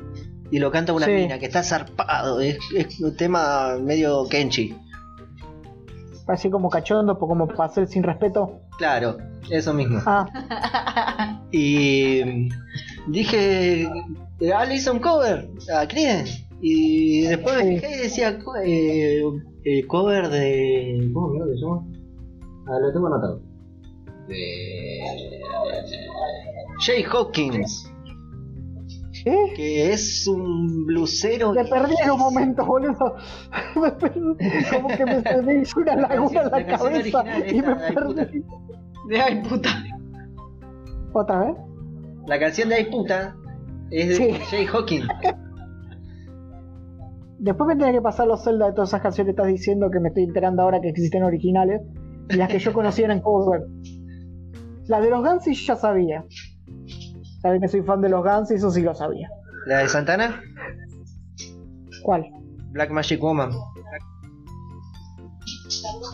y 0.52 0.60
lo 0.60 0.72
canta 0.72 0.94
una 0.94 1.06
Sí. 1.06 1.12
mina 1.12 1.40
que 1.40 1.46
está 1.46 1.64
zarpado, 1.64 2.40
es, 2.42 2.58
es 2.76 3.00
un 3.00 3.16
tema 3.16 3.78
medio 3.82 4.28
Kenchi. 4.30 4.76
Así 6.28 6.50
como 6.50 6.70
cachondo, 6.70 7.18
como 7.18 7.48
para 7.48 7.66
hacer 7.66 7.88
sin 7.88 8.04
respeto. 8.04 8.62
Claro, 8.78 9.18
eso 9.50 9.74
mismo. 9.74 10.00
Ah, 10.06 10.28
Y 11.52 12.50
dije, 13.08 13.90
Ale 14.56 14.76
hizo 14.76 14.92
un 14.94 15.00
cover 15.00 15.50
a 15.76 15.88
Creedence. 15.88 16.46
Y 16.62 17.22
después 17.22 17.56
me 17.56 17.64
Sí. 17.64 17.76
fijé 17.80 17.96
y 17.96 17.98
decía 18.04 18.40
eh, 18.64 19.24
eh, 19.66 19.88
cover 19.88 20.30
de. 20.30 21.10
¿Cómo 21.14 21.30
mierda 21.30 21.54
se 21.54 21.62
llama? 21.62 21.84
Ah, 22.68 22.80
lo 22.80 22.94
tengo 22.94 23.08
anotado. 23.08 23.42
De. 24.28 25.00
Jay 26.86 27.04
Hawkins, 27.12 27.89
¿eh? 29.26 29.54
que 29.56 29.92
es 29.92 30.28
un 30.28 30.86
blusero. 30.86 31.54
Me 31.54 31.66
perdí 31.66 31.96
en 32.04 32.12
un 32.12 32.20
momento, 32.20 32.66
boludo. 32.66 33.16
Me 33.82 33.92
perdí, 33.92 34.20
como 34.72 34.88
que 34.90 35.06
me, 35.06 35.42
me 35.44 35.62
hizo 35.62 35.80
una 35.80 35.96
laguna 35.96 36.42
en 36.42 36.52
la 36.52 36.66
cabeza 36.66 37.24
y 37.48 37.54
me 37.54 37.58
esta, 37.60 37.94
perdí. 37.94 38.44
De 39.10 39.22
ay 39.22 39.42
puta. 39.44 39.70
¿Otra 41.14 41.40
vez? 41.40 41.56
La 42.28 42.40
canción 42.40 42.70
de 42.70 42.76
Ay 42.76 42.86
puta 42.92 43.36
es 43.90 44.10
de 44.10 44.16
Sí. 44.16 44.32
Jay 44.52 44.68
Hawkins. 44.68 45.08
Después 47.40 47.68
me 47.68 47.76
tenés 47.76 47.96
que 47.96 48.02
pasar 48.02 48.28
los 48.28 48.44
celdas 48.44 48.70
de 48.70 48.74
todas 48.76 48.90
esas 48.90 49.02
canciones 49.02 49.34
que 49.34 49.42
estás 49.42 49.48
diciendo 49.48 49.90
que 49.90 50.00
me 50.00 50.10
estoy 50.10 50.24
enterando 50.24 50.62
ahora 50.62 50.82
que 50.82 50.90
existen 50.90 51.24
originales 51.24 51.82
y 52.30 52.36
las 52.36 52.50
que 52.50 52.60
yo 52.60 52.74
conocía 52.74 53.06
eran 53.06 53.22
cover. 53.22 53.62
La 54.88 55.00
de 55.00 55.10
los 55.10 55.24
Guns 55.24 55.46
ya 55.66 55.76
sabía. 55.76 56.26
Saben 57.42 57.62
que 57.62 57.68
soy 57.68 57.82
fan 57.82 58.02
de 58.02 58.10
los 58.10 58.24
Guns 58.24 58.52
y 58.52 58.56
eso 58.56 58.70
sí 58.72 58.82
lo 58.82 58.94
sabía. 58.94 59.30
La 59.66 59.80
de 59.80 59.90
Santana, 59.90 60.42
¿Cuál? 62.04 62.26
Black 62.72 62.92
Magic 62.92 63.22
Woman. 63.22 63.52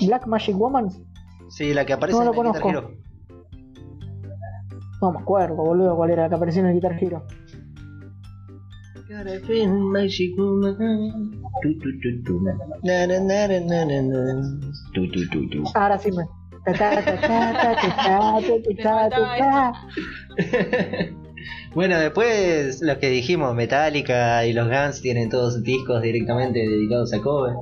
¿Black 0.05 0.27
Magic 0.27 0.57
Woman? 0.57 0.89
Sí, 1.49 1.73
la 1.73 1.85
que 1.85 1.93
aparece 1.93 2.17
No 2.17 2.23
en 2.23 2.25
lo 2.27 2.33
el 2.33 2.37
Guitar 2.37 2.61
conozco. 2.61 2.69
Hero. 2.69 2.91
No 5.01 5.11
me 5.11 5.19
acuerdo, 5.19 5.55
boludo, 5.55 5.95
cuál 5.95 6.11
era 6.11 6.23
la 6.23 6.29
que 6.29 6.35
apareció 6.35 6.61
en 6.61 6.67
el 6.67 6.73
Guitar 6.75 7.01
Hero. 7.01 7.25
Ahora 15.75 15.97
sí 15.97 16.11
me. 16.11 16.25
bueno, 21.75 21.99
después 21.99 22.81
los 22.81 22.97
que 22.97 23.09
dijimos, 23.09 23.53
Metallica 23.55 24.45
y 24.45 24.53
los 24.53 24.67
Guns 24.67 25.01
tienen 25.01 25.29
todos 25.29 25.55
sus 25.55 25.63
discos 25.63 26.01
directamente 26.01 26.59
dedicados 26.59 27.13
a 27.13 27.21
cover. 27.21 27.53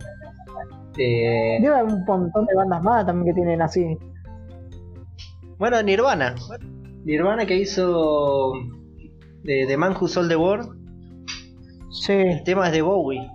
Eh... 0.97 1.57
Lleva 1.59 1.83
un 1.83 2.03
montón 2.05 2.45
de 2.45 2.55
bandas 2.55 2.83
más 2.83 3.05
también 3.05 3.33
que 3.33 3.41
tienen 3.41 3.61
así. 3.61 3.97
Bueno, 5.57 5.81
Nirvana. 5.81 6.35
Nirvana 7.03 7.45
que 7.45 7.57
hizo 7.57 8.53
de 9.43 9.65
The 9.67 9.77
Man 9.77 9.95
Who 9.99 10.07
Sold 10.07 10.29
the 10.29 10.35
World. 10.35 10.69
Sí. 11.91 12.13
El 12.13 12.43
tema 12.43 12.67
es 12.67 12.73
de 12.73 12.81
Bowie. 12.81 13.29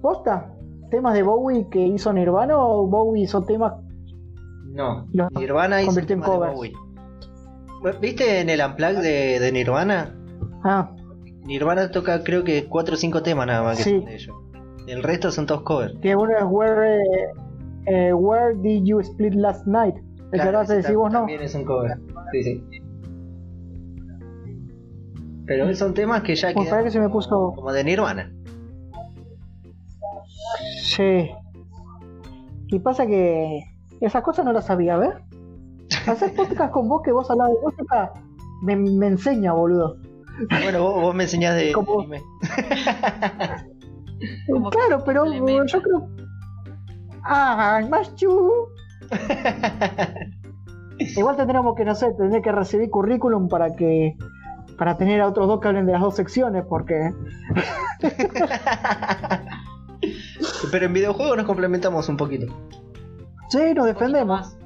¿Posta? 0.00 0.52
¿Temas 0.90 1.14
de 1.14 1.22
Bowie 1.22 1.66
que 1.70 1.84
hizo 1.84 2.12
Nirvana 2.12 2.56
o 2.56 2.86
Bowie 2.86 3.24
hizo 3.24 3.42
temas? 3.42 3.74
No, 4.66 5.06
Nirvana 5.36 5.82
hizo 5.82 6.00
temas 6.02 6.30
de 6.30 6.36
Bowie. 6.36 6.72
¿Viste 8.00 8.40
en 8.40 8.50
el 8.50 8.60
Unplugged 8.60 9.02
de, 9.02 9.38
de 9.40 9.52
Nirvana? 9.52 10.14
Ah, 10.64 10.90
Nirvana 11.44 11.90
toca 11.90 12.24
creo 12.24 12.42
que 12.44 12.66
4 12.66 12.94
o 12.94 12.96
5 12.96 13.22
temas 13.22 13.46
nada 13.46 13.62
más 13.62 13.76
que 13.78 13.84
Sí. 13.84 13.90
son 13.90 14.04
de 14.04 14.14
ellos. 14.14 14.36
El 14.88 15.02
resto 15.02 15.30
son 15.30 15.46
todos 15.46 15.62
covers. 15.62 15.94
que 16.00 16.14
uno 16.16 16.36
es 16.36 16.44
Where, 16.48 17.00
eh, 17.86 18.12
where 18.12 18.54
Did 18.58 18.84
You 18.84 19.00
Split 19.00 19.34
Last 19.34 19.66
Night? 19.66 19.96
El 19.96 20.30
que 20.32 20.38
Claro, 20.48 20.60
decir 20.64 20.94
tam- 20.94 20.98
vos 20.98 21.12
no. 21.12 21.18
También 21.20 21.42
es 21.42 21.54
un 21.54 21.64
cover. 21.64 21.98
Sí, 22.32 22.42
sí. 22.42 22.64
Pero 25.46 25.72
son 25.76 25.94
temas 25.94 26.22
que 26.22 26.34
ya 26.34 26.52
Pues 26.52 26.68
quedan 26.68 26.84
que 26.84 26.90
se 26.90 26.98
me 27.00 27.08
puso. 27.08 27.52
como 27.54 27.72
de 27.72 27.84
Nirvana. 27.84 28.32
Sí. 30.82 31.30
Y 32.68 32.78
pasa 32.80 33.06
que 33.06 33.60
esas 34.00 34.22
cosas 34.24 34.44
no 34.44 34.52
las 34.52 34.66
sabía, 34.66 34.96
¿ves? 34.96 35.14
Hacer 36.06 36.34
podcast 36.34 36.72
con 36.72 36.88
vos 36.88 37.02
que 37.02 37.12
vos 37.12 37.30
hablás 37.30 37.48
de 37.48 37.54
música 37.62 38.12
me, 38.62 38.76
me 38.76 39.06
enseña, 39.08 39.52
boludo. 39.52 39.96
Bueno, 40.50 40.82
vos, 40.82 41.02
vos 41.02 41.14
me 41.14 41.24
enseñás 41.24 41.56
de 41.56 41.72
Como- 41.72 42.00
anime. 42.00 42.22
Claro, 44.70 45.02
pero 45.04 45.26
yo 45.66 45.82
creo. 45.82 46.08
Ah, 47.22 47.82
más 47.90 48.14
chu. 48.14 48.50
Igual 50.98 51.36
tendremos 51.36 51.74
que, 51.76 51.84
no 51.84 51.94
sé, 51.94 52.12
tendré 52.14 52.40
que 52.40 52.50
recibir 52.50 52.88
currículum 52.90 53.48
para 53.48 53.74
que. 53.74 54.16
Para 54.78 54.96
tener 54.96 55.20
a 55.20 55.28
otros 55.28 55.46
dos 55.48 55.60
que 55.60 55.68
hablen 55.68 55.84
de 55.86 55.92
las 55.92 56.00
dos 56.00 56.16
secciones, 56.16 56.64
porque. 56.66 57.12
Pero 60.70 60.86
en 60.86 60.92
videojuegos 60.92 61.36
nos 61.36 61.46
complementamos 61.46 62.08
un 62.08 62.16
poquito. 62.16 62.46
Sí, 63.50 63.74
nos 63.74 63.86
defendemos. 63.86 64.56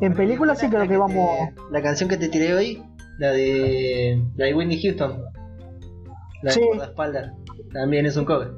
En 0.00 0.14
películas 0.14 0.58
sí 0.58 0.66
La 0.66 0.70
creo 0.70 0.88
que 0.88 0.96
vamos. 0.96 1.30
te- 1.54 1.54
la 1.72 1.82
canción 1.82 2.08
que 2.08 2.16
te 2.16 2.28
tiré 2.28 2.54
hoy, 2.54 2.82
la 3.18 3.30
de. 3.32 4.22
La 4.36 4.46
de 4.46 4.54
Whitney 4.54 4.80
Houston. 4.82 5.22
La 6.42 6.50
de 6.50 6.52
Sí. 6.52 6.60
guardaespaldas. 6.66 7.32
También 7.72 8.06
es 8.06 8.16
un 8.16 8.24
cover. 8.24 8.52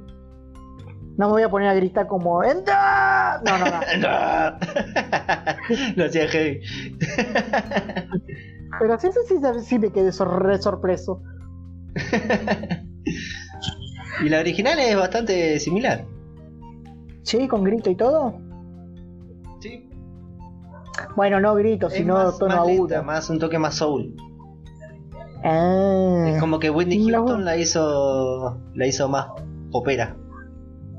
No 1.17 1.27
me 1.27 1.33
voy 1.33 1.43
a 1.43 1.49
poner 1.51 1.69
a 1.69 1.75
gritar 1.75 2.07
como 2.07 2.43
¡Entra! 2.45 3.43
No, 3.45 3.59
no, 3.59 3.65
no. 3.67 3.81
No. 4.01 4.59
Lo 5.97 6.05
hacía 6.05 6.29
heavy. 6.29 6.61
Pero 8.79 8.99
sí, 8.99 9.09
sí, 9.13 9.21
sí, 9.29 9.35
sí 9.65 9.79
me 9.79 9.91
quedé 9.91 10.13
sor- 10.13 10.43
re 10.43 10.59
sorpreso. 10.59 11.23
y 14.25 14.29
la 14.29 14.39
original 14.41 14.79
es 14.79 14.97
bastante 14.97 15.59
similar. 15.59 16.05
Sí, 17.23 17.49
con 17.49 17.65
grito 17.65 17.91
y 17.91 17.97
todo. 17.97 18.39
Bueno, 21.17 21.41
no 21.41 21.55
grito, 21.55 21.87
Es 21.89 21.95
sino 21.95 22.15
más, 22.15 22.39
tono 22.39 22.55
más 22.57 22.59
agudo. 22.67 22.89
lenta, 22.89 23.03
más 23.03 23.31
un 23.31 23.39
toque 23.39 23.59
más 23.59 23.75
soul. 23.77 24.15
Ah, 25.43 26.27
Es 26.29 26.41
como 26.41 26.59
que 26.59 26.69
Whitney 26.71 27.09
Houston 27.11 27.45
la 27.45 27.57
hizo 27.57 28.59
la 28.75 28.87
hizo 28.87 29.09
más 29.09 29.29
popera, 29.71 30.17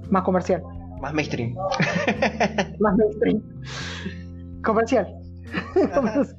Más 0.09 0.23
comercial. 0.23 0.63
más 0.99 1.13
mainstream. 1.13 1.55
Más 2.79 2.95
mainstream. 2.95 3.41
Comercial. 4.63 5.07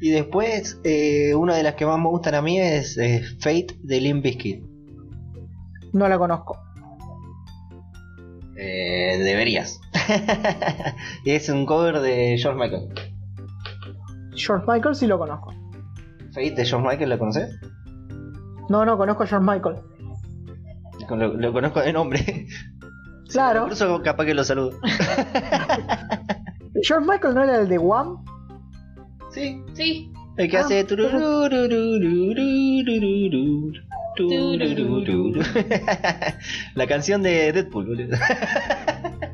Y 0.00 0.10
después, 0.10 0.80
eh, 0.82 1.32
una 1.36 1.54
de 1.54 1.62
las 1.62 1.74
que 1.76 1.86
más 1.86 1.96
me 1.96 2.08
gustan 2.08 2.34
a 2.34 2.42
mí 2.42 2.58
es 2.58 2.98
eh, 2.98 3.22
Fate 3.38 3.78
de 3.84 4.00
Limp 4.00 4.24
Bizkit. 4.24 4.64
no 5.92 6.08
la 6.08 6.18
conozco. 6.18 6.58
Eh, 8.56 9.16
deberías. 9.22 9.80
y 11.24 11.30
es 11.30 11.48
un 11.48 11.66
cover 11.66 12.00
de 12.00 12.36
George 12.38 12.58
Michael. 12.58 12.88
George 14.34 14.64
Michael 14.66 14.94
sí 14.94 15.06
lo 15.06 15.18
conozco. 15.18 15.52
¿Fate 16.32 16.52
de 16.52 16.64
George 16.64 16.88
Michael 16.88 17.10
lo 17.10 17.18
conoces? 17.18 17.58
No, 18.68 18.84
no, 18.84 18.96
conozco 18.96 19.24
a 19.24 19.26
George 19.26 19.46
Michael. 19.46 19.76
Lo, 21.38 21.52
conozco 21.52 21.80
de 21.80 21.92
nombre. 21.92 22.46
Claro. 23.30 23.66
Por 23.66 24.02
capaz 24.02 24.26
que 24.26 24.34
lo 24.34 24.44
saludo. 24.44 24.78
¿George 26.82 27.08
Michael 27.08 27.34
no 27.34 27.44
era 27.44 27.60
el 27.60 27.68
de 27.68 27.78
One? 27.78 28.20
Sí. 29.30 29.64
Sí. 29.72 30.12
El 30.36 30.50
que 30.50 30.58
ah, 30.58 30.60
hace. 30.60 30.86
La 36.74 36.86
canción 36.86 37.22
de 37.22 37.52
Deadpool, 37.52 37.86
boludo 37.86 38.18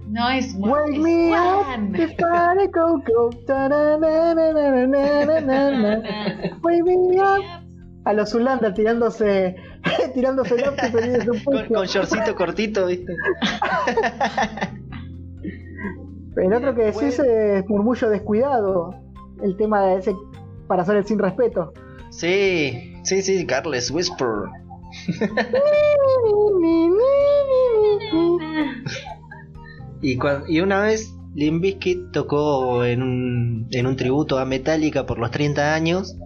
no 0.08 0.30
es 0.30 0.54
Wake 0.58 0.92
es 0.94 0.98
me 0.98 1.32
up 1.32 1.94
if 1.94 2.12
I 2.18 2.66
go 2.72 3.02
go. 3.06 3.30
Wake 6.62 6.84
me 6.84 7.20
up. 7.20 7.42
A 8.04 8.12
los 8.14 8.30
Zulanda 8.30 8.72
tirándose, 8.72 9.56
tirándose 10.14 10.56
y 10.56 11.28
un 11.28 11.40
Con, 11.44 11.54
pucho. 11.58 11.74
con 11.74 11.86
shortcito 11.86 12.34
cortito, 12.34 12.86
¿viste? 12.86 13.12
El 16.36 16.52
otro 16.54 16.74
que 16.74 16.84
decís 16.84 17.18
es 17.18 17.68
murmullo 17.68 18.08
descuidado. 18.08 18.94
El 19.42 19.56
tema 19.56 19.82
de 19.82 19.96
ese 19.98 20.14
para 20.68 20.82
hacer 20.82 20.96
el 20.96 21.04
sin 21.04 21.18
respeto. 21.18 21.72
Sí, 22.10 22.94
sí, 23.02 23.22
sí, 23.22 23.44
Carles 23.46 23.90
Whisper. 23.90 24.28
Y, 30.00 30.60
una 30.60 30.80
vez 30.82 31.14
Limp 31.34 31.62
Bizkit 31.62 32.12
tocó 32.12 32.84
en 32.84 33.02
un, 33.02 33.66
en 33.70 33.86
un 33.86 33.96
tributo 33.96 34.38
a 34.38 34.44
Metallica 34.44 35.06
por 35.06 35.18
los 35.18 35.30
30 35.30 35.74
años. 35.74 36.16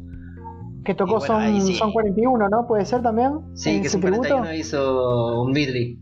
Que 0.84 0.94
tocó 0.94 1.18
bueno, 1.18 1.26
son, 1.26 1.60
sí. 1.62 1.74
son 1.74 1.92
41, 1.92 2.48
¿no? 2.48 2.66
¿Puede 2.66 2.84
ser 2.84 3.02
también? 3.02 3.32
Sí, 3.54 3.70
¿En 3.70 3.82
que 3.82 3.88
son 3.88 4.00
41 4.00 4.54
hizo 4.54 5.42
un 5.42 5.52
medley. 5.52 5.98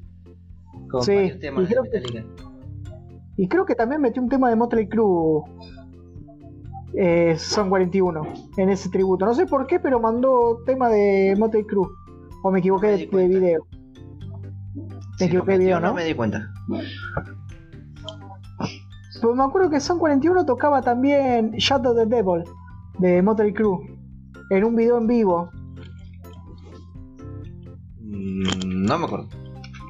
Con 0.90 1.02
Sí, 1.02 1.14
varios 1.14 1.38
temas 1.38 1.64
y 1.64 1.66
de 1.66 1.70
creo 1.70 1.83
que- 1.85 1.90
Metallica. 2.00 2.24
Y 3.37 3.48
creo 3.48 3.64
que 3.64 3.74
también 3.74 4.00
metió 4.02 4.22
un 4.22 4.28
tema 4.28 4.50
de 4.50 4.56
Motley 4.56 4.88
Crue. 4.88 5.42
eh, 6.94 7.37
son 7.38 7.68
41 7.70 8.22
en 8.56 8.68
ese 8.68 8.88
tributo. 8.90 9.24
No 9.24 9.33
sé 9.35 9.46
por 9.46 9.66
qué, 9.66 9.78
pero 9.78 10.00
mandó 10.00 10.59
tema 10.66 10.88
de 10.88 11.37
Motley 11.38 11.64
Crue. 11.64 11.87
O 12.42 12.50
me 12.50 12.59
equivoqué 12.59 12.87
No 12.88 12.92
me 12.92 13.22
de, 13.22 13.28
de 13.28 13.38
video. 13.38 13.66
Lo 15.20 15.26
equivoqué 15.26 15.52
de 15.52 15.59
video, 15.59 15.80
¿no? 15.80 15.94
me 15.94 16.04
di 16.04 16.14
cuenta. 16.14 16.50
Pues 19.20 19.37
me 19.37 19.44
acuerdo 19.44 19.70
que 19.70 19.80
Son 19.80 19.98
41 19.98 20.44
tocaba 20.46 20.83
también 20.83 21.52
Shadow 21.52 21.94
the 21.94 22.06
Devil 22.06 22.44
de 22.98 23.22
Motley 23.22 23.52
Crue. 23.52 23.78
En 24.50 24.64
un 24.64 24.76
video 24.76 24.98
en 24.98 25.06
vivo. 25.06 25.50
Mm, 28.00 28.85
no 28.87 28.98
me 28.98 29.04
acuerdo. 29.04 29.28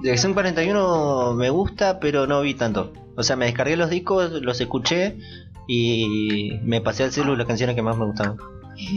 De 0.02 0.16
Son 0.16 0.34
41 0.34 1.34
me 1.34 1.50
gusta, 1.50 2.00
pero 2.00 2.26
no 2.26 2.40
vi 2.40 2.54
tanto. 2.54 2.92
O 3.16 3.22
sea, 3.22 3.36
me 3.36 3.46
descargué 3.46 3.76
los 3.76 3.90
discos, 3.90 4.32
los 4.42 4.60
escuché 4.60 5.18
y 5.66 6.58
me 6.62 6.80
pasé 6.80 7.04
al 7.04 7.12
celular 7.12 7.38
las 7.38 7.46
canciones 7.46 7.76
que 7.76 7.82
más 7.82 7.96
me 7.96 8.06
gustaban. 8.06 8.36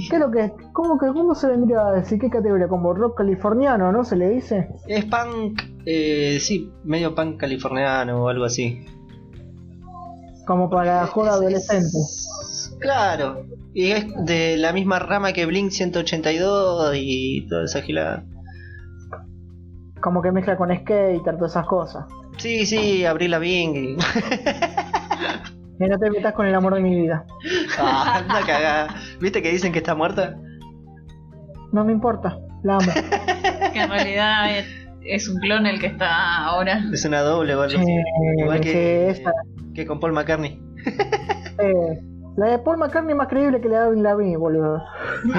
¿Qué 0.09 0.15
es 0.15 0.19
lo 0.19 0.31
que 0.31 0.51
¿Cómo, 0.71 0.97
que, 0.97 1.07
¿Cómo 1.07 1.35
se 1.35 1.47
vendría 1.47 1.87
a 1.87 1.91
decir? 1.91 2.19
¿Qué 2.19 2.29
categoría? 2.29 2.67
Como 2.67 2.93
rock 2.93 3.17
californiano, 3.17 3.91
¿no? 3.91 4.03
Se 4.03 4.15
le 4.15 4.29
dice. 4.29 4.69
Es 4.87 5.05
punk, 5.05 5.61
eh, 5.85 6.37
sí, 6.39 6.71
medio 6.83 7.13
punk 7.13 7.37
californiano 7.37 8.23
o 8.23 8.29
algo 8.29 8.45
así. 8.45 8.85
Como 10.45 10.69
para 10.69 11.05
joda 11.07 11.29
Es- 11.29 11.35
adolescente. 11.35 11.85
es- 11.97 12.77
Claro, 12.79 13.45
y 13.73 13.91
es 13.91 14.05
de 14.25 14.57
la 14.57 14.73
misma 14.73 14.99
rama 14.99 15.31
que 15.31 15.45
Blink 15.45 15.71
182 15.71 16.93
y 16.95 17.47
toda 17.47 17.63
esa 17.65 17.81
gilada. 17.81 18.23
Como 20.01 20.21
que 20.21 20.31
mezcla 20.31 20.57
con 20.57 20.69
skater, 20.75 21.37
todas 21.37 21.51
esas 21.51 21.65
cosas. 21.65 22.05
Sí, 22.37 22.65
sí, 22.65 23.05
abrí 23.05 23.27
la 23.29 23.39
Bing. 23.39 23.75
Y 23.75 23.97
no 25.87 25.97
te 25.97 26.09
metas 26.09 26.33
con 26.33 26.45
el 26.45 26.55
amor 26.55 26.75
de 26.75 26.81
mi 26.81 26.93
vida. 27.01 27.25
ah, 27.79 28.17
anda 28.17 28.41
cagada. 28.45 28.95
¿Viste 29.21 29.41
que 29.41 29.51
dicen 29.51 29.71
que 29.71 29.79
está 29.79 29.95
muerta? 29.95 30.35
No 31.71 31.85
me 31.85 31.93
importa, 31.93 32.37
la 32.63 32.75
amo. 32.77 32.91
Que 33.71 33.79
en 33.81 33.89
realidad 33.89 34.57
es, 34.57 34.65
es 35.05 35.29
un 35.29 35.39
clon 35.39 35.65
el 35.67 35.79
que 35.79 35.87
está 35.87 36.43
ahora. 36.45 36.83
Es 36.91 37.05
una 37.05 37.21
doble 37.21 37.53
así. 37.53 37.75
Eh, 37.77 38.03
Igual 38.39 38.59
que, 38.59 39.09
esa, 39.09 39.31
que 39.73 39.85
con 39.85 39.99
Paul 39.99 40.13
McCartney. 40.13 40.61
eh, 41.59 42.01
la 42.37 42.47
de 42.47 42.59
Paul 42.59 42.77
McCartney 42.77 43.11
es 43.13 43.17
más 43.17 43.27
creíble 43.27 43.61
que 43.61 43.69
la 43.69 43.89
de 43.89 44.01
Lavigne, 44.01 44.37
boludo. 44.37 44.83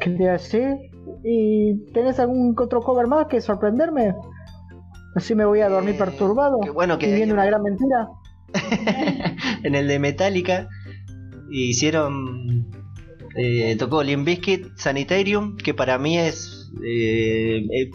¿Qué 0.00 0.10
te 0.10 0.24
decir? 0.24 0.76
¿Y 1.24 1.76
tenés 1.92 2.18
algún 2.18 2.54
otro 2.58 2.80
cover 2.80 3.06
más 3.06 3.26
que 3.26 3.40
sorprenderme? 3.40 4.14
Así 5.14 5.34
me 5.34 5.44
voy 5.44 5.60
a 5.60 5.68
dormir 5.68 5.94
Eh, 5.94 5.98
perturbado. 5.98 6.58
qué 6.60 6.70
bueno 6.70 6.98
que 6.98 7.10
y 7.10 7.14
viendo 7.14 7.34
hay- 7.34 7.38
una 7.40 7.46
gran 7.46 7.62
mentira. 7.62 8.08
en 9.62 9.74
el 9.74 9.86
de 9.88 9.98
Metallica 9.98 10.68
hicieron 11.50 12.66
eh, 13.36 13.76
tocó 13.78 14.02
Limp 14.02 14.26
Bizkit 14.26 14.76
Sanitarium 14.76 15.56
que 15.56 15.72
para 15.72 15.96
mí 15.98 16.18
es 16.18 16.70
eh, 16.84 17.58
eh, 17.72 17.90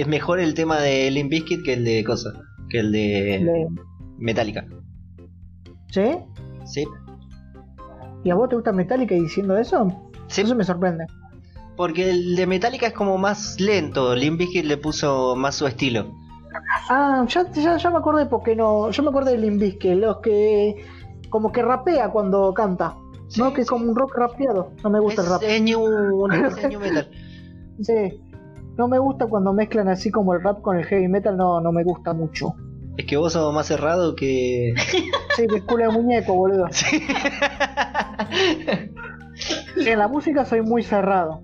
es 0.00 0.06
mejor 0.08 0.40
el 0.40 0.54
tema 0.54 0.78
de 0.80 1.10
Limp 1.10 1.30
Bizkit 1.30 1.62
que 1.64 1.74
el 1.74 1.84
de 1.84 2.04
cosa 2.04 2.32
que 2.68 2.78
el 2.80 2.92
de 2.92 3.40
Le- 3.42 3.68
Metallica 4.18 4.66
¿Sí? 5.90 6.16
sí 6.64 6.84
¿Y 8.22 8.30
a 8.30 8.34
vos 8.34 8.48
te 8.48 8.54
gusta 8.56 8.72
Metallica 8.72 9.14
y 9.14 9.20
diciendo 9.22 9.56
eso? 9.56 10.10
sí 10.28 10.42
Eso 10.42 10.54
me 10.54 10.64
sorprende. 10.64 11.06
porque 11.76 12.10
el 12.10 12.36
de 12.36 12.46
Metallica 12.46 12.86
es 12.88 12.92
como 12.92 13.18
más 13.18 13.58
lento 13.60 14.14
Limp 14.14 14.38
Bizkit 14.38 14.64
le 14.64 14.76
puso 14.76 15.34
más 15.36 15.54
su 15.56 15.66
estilo 15.66 16.14
Ah, 16.88 17.24
ya, 17.28 17.48
ya, 17.52 17.76
ya 17.76 17.90
me 17.90 17.98
acordé 17.98 18.26
porque 18.26 18.56
no. 18.56 18.90
Yo 18.90 19.02
me 19.04 19.10
acordé 19.10 19.32
de 19.32 19.38
Limp 19.38 19.60
Bizkit, 19.60 19.92
los 19.94 20.18
que. 20.18 20.84
como 21.28 21.52
que 21.52 21.62
rapea 21.62 22.10
cuando 22.10 22.52
canta. 22.52 22.94
no, 22.96 23.28
Sí, 23.28 23.40
que 23.54 23.60
es 23.60 23.66
sí. 23.68 23.70
como 23.70 23.88
un 23.88 23.94
rock 23.94 24.16
rapeado. 24.16 24.72
No 24.82 24.90
me 24.90 24.98
gusta 24.98 25.22
es, 25.22 25.28
el 25.28 25.32
rap. 25.32 25.42
es 25.44 25.62
new, 25.62 25.80
new 26.68 26.80
metal 26.80 27.08
Sí. 27.82 28.20
No 28.80 28.88
me 28.88 28.98
gusta 28.98 29.26
cuando 29.26 29.52
mezclan 29.52 29.88
así 29.88 30.10
como 30.10 30.32
el 30.32 30.42
rap 30.42 30.62
con 30.62 30.78
el 30.78 30.86
heavy 30.86 31.06
metal, 31.06 31.36
no, 31.36 31.60
no 31.60 31.70
me 31.70 31.84
gusta 31.84 32.14
mucho. 32.14 32.54
es 32.96 33.04
que 33.04 33.18
vos 33.18 33.34
sos 33.34 33.52
más 33.52 33.66
cerrado 33.66 34.16
que 34.16 34.72
Sí, 35.36 35.46
que 35.46 35.60
culo 35.66 35.84
de 35.84 35.90
muñeco, 35.90 36.32
boludo. 36.32 36.66
Sí. 39.74 39.90
En 39.90 39.98
la 39.98 40.08
música 40.08 40.46
soy 40.46 40.62
muy 40.62 40.82
cerrado. 40.82 41.42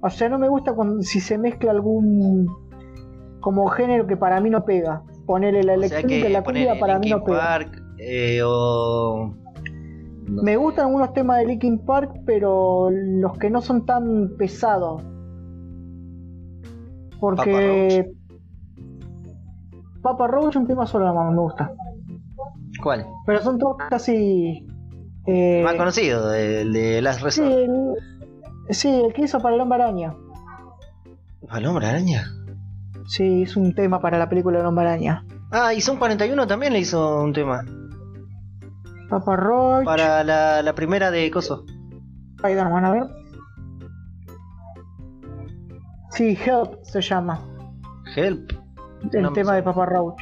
O 0.00 0.08
sea, 0.08 0.30
no 0.30 0.38
me 0.38 0.48
gusta 0.48 0.72
cuando 0.72 1.02
si 1.02 1.20
se 1.20 1.36
mezcla 1.36 1.70
algún 1.70 2.48
como 3.40 3.66
género 3.68 4.06
que 4.06 4.16
para 4.16 4.40
mí 4.40 4.48
no 4.48 4.64
pega. 4.64 5.02
Ponerle 5.26 5.64
la 5.64 5.74
O 5.74 5.80
sea 5.80 5.98
electrónica 5.98 6.16
y 6.18 6.22
que 6.22 6.28
la 6.30 6.42
cumbia 6.42 6.80
para 6.80 6.98
mí 6.98 7.10
no 7.10 7.24
pega. 7.24 7.38
Park 7.38 7.82
eh, 7.98 8.40
o 8.42 9.34
no 10.28 10.42
Me 10.42 10.56
gustan 10.56 10.86
algunos 10.86 11.12
temas 11.12 11.40
de 11.40 11.46
Linkin 11.46 11.78
Park, 11.84 12.22
pero 12.24 12.88
los 12.90 13.36
que 13.36 13.50
no 13.50 13.60
son 13.60 13.84
tan 13.84 14.30
pesados. 14.38 15.02
Porque 17.20 18.10
Papa 20.02 20.26
Roach 20.26 20.56
un 20.56 20.66
tema 20.66 20.86
solo 20.86 21.06
nomás 21.06 21.32
me 21.32 21.40
gusta. 21.40 21.72
¿Cuál? 22.82 23.06
Pero 23.26 23.42
son 23.42 23.58
todos 23.58 23.76
casi. 23.88 24.66
eh, 25.26 25.62
Más 25.64 25.74
conocido, 25.76 26.34
el 26.34 26.72
de 26.72 27.00
Last 27.00 27.20
sí, 27.20 27.24
Resort. 27.24 27.50
el, 27.52 27.94
sí, 28.70 28.88
el 28.88 29.12
que 29.14 29.22
hizo 29.22 29.38
para 29.40 29.54
el 29.54 29.60
hombre 29.60 29.82
araña. 29.82 30.14
¿Al 31.48 31.64
hombre 31.66 31.86
araña? 31.86 32.24
Sí, 33.06 33.42
hizo 33.42 33.60
un 33.60 33.74
tema 33.74 34.00
para 34.00 34.18
la 34.18 34.28
película 34.30 34.60
de 34.60 34.66
Hombre 34.66 34.86
Araña. 34.86 35.26
Ah, 35.52 35.74
y 35.74 35.82
Son 35.82 35.98
41 35.98 36.46
también 36.46 36.72
le 36.72 36.78
hizo 36.80 37.22
un 37.22 37.34
tema. 37.34 37.62
Papa 39.10 39.36
Roach, 39.36 39.84
Para 39.84 40.24
la, 40.24 40.62
la 40.62 40.74
primera 40.74 41.10
de 41.10 41.30
Coso. 41.30 41.64
Spider-Man, 42.36 42.84
a 42.86 42.90
ver. 42.90 43.02
Sí, 46.14 46.38
Help 46.44 46.82
se 46.82 47.00
llama. 47.00 47.40
Help. 48.14 48.52
El 49.12 49.22
No 49.22 49.32
tema 49.32 49.54
de. 49.54 49.62
Papa 49.62 49.84
Roach. 49.86 50.20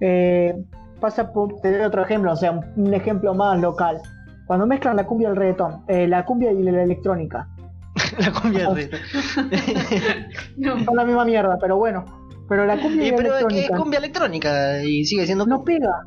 Eh, 0.00 0.54
pasa 1.00 1.32
por. 1.32 1.60
Te 1.60 1.70
doy 1.70 1.82
otro 1.82 2.02
ejemplo, 2.02 2.32
o 2.32 2.36
sea, 2.36 2.52
un, 2.76 2.94
ejemplo 2.94 3.34
más 3.34 3.60
local. 3.60 4.00
Cuando 4.46 4.66
mezclan 4.66 4.96
la 4.96 5.06
cumbia 5.06 5.28
y 5.28 5.30
el 5.30 5.36
reggaetón, 5.36 5.84
eh, 5.86 6.08
la 6.08 6.24
cumbia 6.24 6.50
y 6.50 6.62
la 6.62 6.82
electrónica. 6.82 7.48
la 8.18 8.32
cumbia 8.32 8.70
de 8.70 8.90
No. 10.56 10.78
Son 10.84 10.96
la 10.96 11.04
misma 11.04 11.24
mierda, 11.24 11.58
pero 11.60 11.76
bueno. 11.76 12.04
Pero 12.48 12.64
la 12.64 12.80
cumbia 12.80 13.04
y, 13.04 13.08
Y 13.08 13.10
la 13.10 13.16
pero 13.16 13.28
es 13.36 13.42
electrónica 13.42 13.76
cumbia 13.76 13.98
electrónica 13.98 14.82
y 14.82 15.04
sigue 15.04 15.26
siendo 15.26 15.46
no 15.46 15.62
pega. 15.62 16.06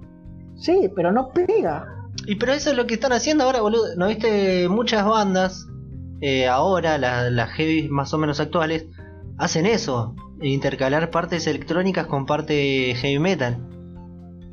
Sí, 0.56 0.90
pero 0.96 1.12
no 1.12 1.30
pega. 1.30 1.86
Y 2.26 2.36
pero 2.36 2.54
eso 2.54 2.72
es 2.72 2.78
lo 2.78 2.88
que 2.88 2.96
están 2.96 3.14
haciendo 3.14 3.44
ahora, 3.44 3.62
boludo. 3.62 3.96
¿No 3.98 4.08
viste? 4.08 4.68
Muchas 4.68 5.06
bandas, 5.06 5.68
eh, 6.22 6.48
ahora, 6.48 6.98
la- 6.98 7.30
las 7.30 7.50
heavy 7.52 7.88
más 7.90 8.14
o 8.14 8.18
menos 8.18 8.40
actuales, 8.40 8.86
hacen 9.38 9.66
eso. 9.66 10.16
Intercalar 10.42 11.10
partes 11.12 11.48
electrónicas 11.48 12.08
con 12.08 12.26
parte 12.26 12.94
heavy 12.96 13.20
metal. 13.20 13.58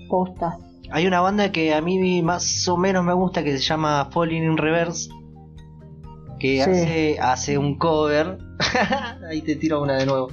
Posta. 0.08 0.58
Hay 0.90 1.06
una 1.06 1.20
banda 1.20 1.50
que 1.52 1.72
a 1.74 1.80
mí 1.80 2.22
más 2.22 2.68
o 2.68 2.76
menos 2.76 3.04
me 3.04 3.14
gusta 3.14 3.42
que 3.42 3.52
se 3.52 3.62
llama 3.62 4.08
Falling 4.12 4.44
in 4.44 4.56
Reverse. 4.58 5.08
Que 6.38 6.56
Sí. 6.56 6.70
hace, 6.70 7.16
hace 7.20 7.58
un 7.58 7.78
cover. 7.78 8.38
Ahí 9.30 9.42
te 9.42 9.56
tiro 9.56 9.82
una 9.82 9.96
de 9.96 10.06
nuevo. 10.06 10.28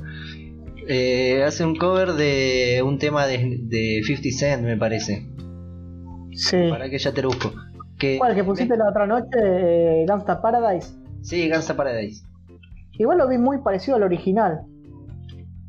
Eh, 0.87 1.43
hace 1.45 1.63
un 1.63 1.75
cover 1.75 2.13
de 2.13 2.81
un 2.83 2.97
tema 2.97 3.25
de, 3.27 3.57
de 3.61 4.01
50 4.03 4.29
Cent, 4.37 4.63
me 4.63 4.75
parece. 4.75 5.27
Sí. 6.33 6.57
Para 6.69 6.89
que 6.89 6.97
ya 6.97 7.13
te 7.13 7.21
lo 7.21 7.29
busco. 7.29 7.51
Que, 7.97 8.17
¿Cuál 8.17 8.33
que 8.35 8.43
pusiste 8.43 8.75
la 8.75 8.89
otra 8.89 9.05
noche? 9.05 9.27
Eh, 9.41 10.05
Gangsta 10.07 10.41
Paradise. 10.41 10.89
Sí, 11.21 11.47
Gangsta 11.47 11.75
Paradise. 11.75 12.23
Igual 12.93 13.17
lo 13.19 13.27
vi 13.27 13.37
muy 13.37 13.59
parecido 13.59 13.97
al 13.97 14.03
original. 14.03 14.61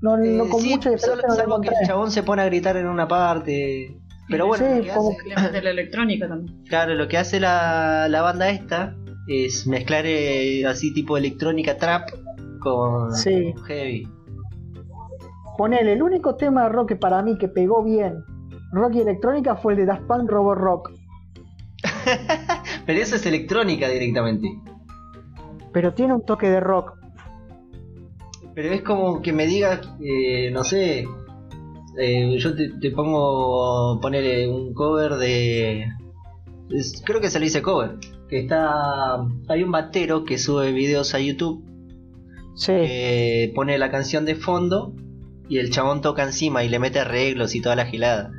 No, 0.03 0.17
no 0.17 0.25
Eh, 0.45 0.49
con 0.49 0.61
sí, 0.63 0.71
mucha 0.71 0.91
diferencia 0.91 1.09
solo- 1.09 1.23
no 1.23 1.29
lo 1.29 1.35
salvo 1.35 1.61
que 1.61 1.69
el 1.69 1.87
chabón 1.87 2.11
se 2.11 2.23
pone 2.23 2.43
a 2.43 2.47
gritar 2.47 2.77
en 2.77 2.87
una 2.87 3.07
parte. 3.07 3.97
Pero 4.29 4.47
bueno, 4.47 4.65
Sí, 4.65 4.77
lo 4.79 4.83
que 4.85 4.91
como- 4.91 5.11
hace- 5.11 5.29
Le 5.29 5.37
mete 5.37 5.63
la 5.63 5.71
electrónica 5.71 6.29
también. 6.29 6.65
claro, 6.69 6.95
lo 6.95 7.09
que 7.09 7.19
hace 7.19 7.41
la, 7.41 8.07
la 8.09 8.23
banda 8.23 8.49
esta 8.51 8.97
es 9.29 9.67
mezclar 9.67 10.05
eh, 10.07 10.65
así 10.67 10.93
tipo 10.95 11.17
electrónica 11.17 11.77
trap 11.77 12.09
con 12.61 13.15
Sí. 13.15 13.53
heavy. 13.67 14.09
Ponele, 15.59 15.93
el 15.93 16.03
único 16.03 16.37
tema 16.37 16.63
de 16.65 16.69
rock 16.71 16.89
que 16.91 16.97
para 16.97 17.23
mí 17.23 17.37
que 17.37 17.49
pegó 17.49 17.85
bien, 17.85 18.25
rock 18.73 18.95
y 18.95 19.01
electrónica, 19.01 19.57
fue 19.57 19.75
el 19.75 19.81
de 19.81 19.87
Daft 19.87 20.03
Punk 20.07 20.31
Robot 20.31 20.57
Rock. 20.59 20.91
Pero 22.87 22.99
eso 23.01 23.17
es 23.17 23.27
electrónica 23.27 23.89
directamente. 23.89 24.49
Pero 25.73 25.95
tiene 25.95 26.15
un 26.15 26.25
toque 26.25 26.49
de 26.49 26.61
rock. 26.61 26.95
Pero 28.55 28.73
es 28.75 28.83
como 28.83 29.23
que 29.23 29.33
me 29.33 29.47
digas, 29.47 29.89
eh, 30.01 30.51
no 30.51 30.65
sé, 30.65 31.07
eh, 31.99 32.37
yo 32.39 32.55
te, 32.57 32.71
te 32.81 32.91
pongo 32.91 34.01
ponerle 34.01 34.49
un 34.49 34.75
cover 34.75 35.15
de... 35.15 35.87
es- 36.71 37.03
creo 37.05 37.21
que 37.21 37.31
se 37.31 37.39
le 37.39 37.47
dice 37.47 37.63
cover. 37.63 37.97
Que 38.29 38.41
está... 38.41 39.17
Hay 39.49 39.63
un 39.63 39.71
batero 39.73 40.25
que 40.25 40.39
sube 40.39 40.73
videos 40.73 41.15
a 41.15 41.21
YouTube 41.21 41.65
Sí. 42.57 42.73
que 42.73 43.53
pone 43.55 43.79
la 43.79 43.91
canción 43.91 44.25
de 44.25 44.35
fondo 44.35 44.93
y 45.49 45.59
el 45.59 45.71
chabón 45.71 46.01
toca 46.03 46.23
encima 46.25 46.63
y 46.63 46.69
le 46.69 46.79
mete 46.79 46.99
arreglos 47.01 47.55
y 47.55 47.61
toda 47.63 47.77
la 47.77 47.87
gilada. 47.87 48.33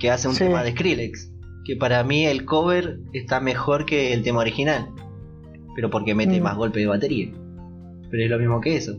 Que 0.00 0.10
hace 0.10 0.28
un 0.28 0.34
Sí. 0.34 0.44
tema 0.44 0.62
de 0.64 0.72
Skrillex. 0.72 1.30
Que 1.64 1.76
para 1.76 2.02
mí 2.02 2.26
el 2.26 2.44
cover 2.44 2.98
está 3.12 3.38
mejor 3.40 3.84
que 3.86 4.12
el 4.14 4.22
tema 4.22 4.40
original. 4.40 4.88
Pero 5.74 5.90
porque 5.90 6.14
mete 6.14 6.40
Mm. 6.40 6.42
más 6.42 6.56
golpe 6.56 6.80
de 6.80 6.86
batería. 6.86 7.32
Pero 8.10 8.24
es 8.24 8.30
lo 8.30 8.38
mismo 8.38 8.60
que 8.60 8.76
eso. 8.76 8.96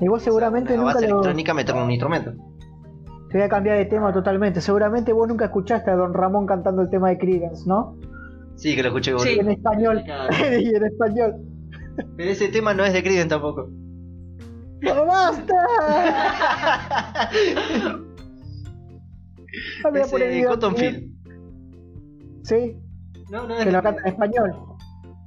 Y 0.00 0.08
vos 0.08 0.22
seguramente 0.22 0.72
la 0.72 0.78
nunca 0.78 0.94
base 0.94 1.08
lo... 1.08 1.14
electrónica 1.16 1.54
meter 1.54 1.74
un 1.74 1.90
instrumento. 1.90 2.32
Te 3.30 3.38
voy 3.38 3.42
a 3.42 3.48
cambiar 3.48 3.78
de 3.78 3.84
tema 3.84 4.12
totalmente. 4.12 4.60
Seguramente 4.60 5.12
vos 5.12 5.28
nunca 5.28 5.46
escuchaste 5.46 5.90
a 5.90 5.94
Don 5.96 6.12
Ramón 6.14 6.46
cantando 6.46 6.82
el 6.82 6.90
tema 6.90 7.10
de 7.10 7.18
Creedence, 7.18 7.68
¿no? 7.68 7.96
Sí, 8.56 8.74
que 8.74 8.82
lo 8.82 8.88
escuché 8.88 9.18
Sí. 9.18 9.36
Y 9.36 9.38
en 9.38 9.50
español. 9.50 10.02
y 10.60 10.74
en 10.74 10.84
español. 10.84 11.34
Pero 12.16 12.30
ese 12.30 12.48
tema 12.48 12.74
no 12.74 12.84
es 12.84 12.92
de 12.92 13.02
Creedence 13.02 13.28
tampoco. 13.28 13.68
¡No 14.82 15.06
basta! 15.06 15.54
Es 19.94 20.12
eh. 20.12 21.10
Sí, 22.42 22.76
No, 23.30 23.46
no 23.46 23.56
es 23.56 23.64
que 23.64 23.70
lo 23.72 23.82
canta 23.82 24.02
en 24.08 24.14
Creedence. 24.16 24.36
español. 24.48 24.66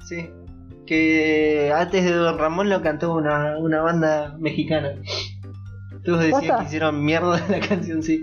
Sí. 0.07 0.29
Que 0.85 1.71
antes 1.75 2.03
de 2.03 2.11
Don 2.11 2.37
Ramón 2.37 2.69
lo 2.69 2.81
cantó 2.81 3.13
una, 3.15 3.57
una 3.57 3.81
banda 3.81 4.35
mexicana. 4.39 4.89
Todos 6.03 6.19
decían 6.19 6.39
¿Posta? 6.41 6.57
que 6.59 6.63
hicieron 6.65 7.03
mierda 7.05 7.41
la 7.49 7.59
canción, 7.61 8.03
sí. 8.03 8.21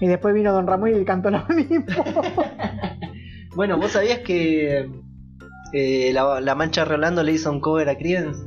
Y 0.00 0.06
después 0.06 0.34
vino 0.34 0.52
Don 0.52 0.66
Ramón 0.66 0.98
y 1.00 1.04
cantó 1.04 1.30
lo 1.30 1.44
mismo. 1.48 1.84
Bueno, 3.54 3.78
¿vos 3.78 3.92
sabías 3.92 4.18
que 4.18 4.86
eh, 5.72 6.10
la, 6.12 6.42
la 6.42 6.54
Mancha 6.54 6.84
Rolando 6.84 7.22
le 7.22 7.32
hizo 7.32 7.50
un 7.50 7.60
cover 7.60 7.88
a 7.88 7.96
Creedence? 7.96 8.38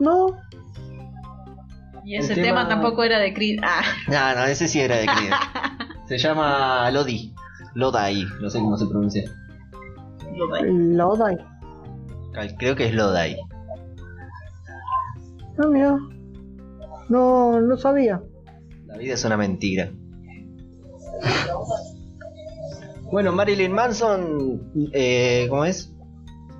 no, 0.00 0.36
Y 2.04 2.16
ese 2.16 2.34
tema- 2.34 2.44
tema... 2.44 2.68
tampoco 2.68 3.04
era 3.04 3.18
de 3.20 3.32
Creed. 3.32 3.60
Ah, 3.62 3.82
No, 4.08 4.40
no, 4.40 4.46
ese 4.46 4.66
sí 4.68 4.80
era 4.80 4.96
de 4.96 5.06
Creedence. 5.06 5.36
Se 6.08 6.18
llama 6.18 6.90
Lodi. 6.90 7.33
Lodai, 7.74 8.24
no 8.40 8.48
sé 8.50 8.58
cómo 8.58 8.76
se 8.76 8.86
pronuncia. 8.86 9.30
lo 10.36 10.46
doy. 10.48 10.94
lo 10.94 11.16
doy. 11.16 11.36
Ay, 12.36 12.54
Creo 12.58 12.74
que 12.76 12.86
es 12.86 12.94
Lodai. 12.94 13.36
Ah, 15.58 15.66
mira. 15.70 15.98
No, 17.08 17.60
no 17.60 17.76
sabía. 17.76 18.20
La 18.86 18.96
vida 18.96 19.14
es 19.14 19.24
una 19.24 19.36
mentira. 19.36 19.90
Bueno, 23.10 23.32
Marilyn 23.32 23.72
Manson, 23.72 24.60
eh, 24.92 25.46
¿cómo 25.48 25.64
es? 25.64 25.92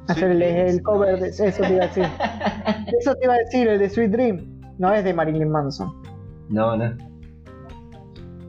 Hacer 0.06 0.30
el, 0.32 0.42
el 0.42 0.82
cover 0.82 1.18
de 1.18 1.28
eso 1.28 1.62
te 1.62 1.72
iba 1.72 1.84
a 1.84 1.88
decir. 1.88 2.04
Eso 3.00 3.14
te 3.16 3.24
iba 3.24 3.34
a 3.34 3.38
decir, 3.38 3.66
el 3.66 3.78
de 3.78 3.90
Sweet 3.90 4.10
Dream. 4.10 4.60
No 4.78 4.92
es 4.92 5.02
de 5.04 5.12
Marilyn 5.12 5.50
Manson. 5.50 5.92
No, 6.48 6.76
no. 6.76 6.96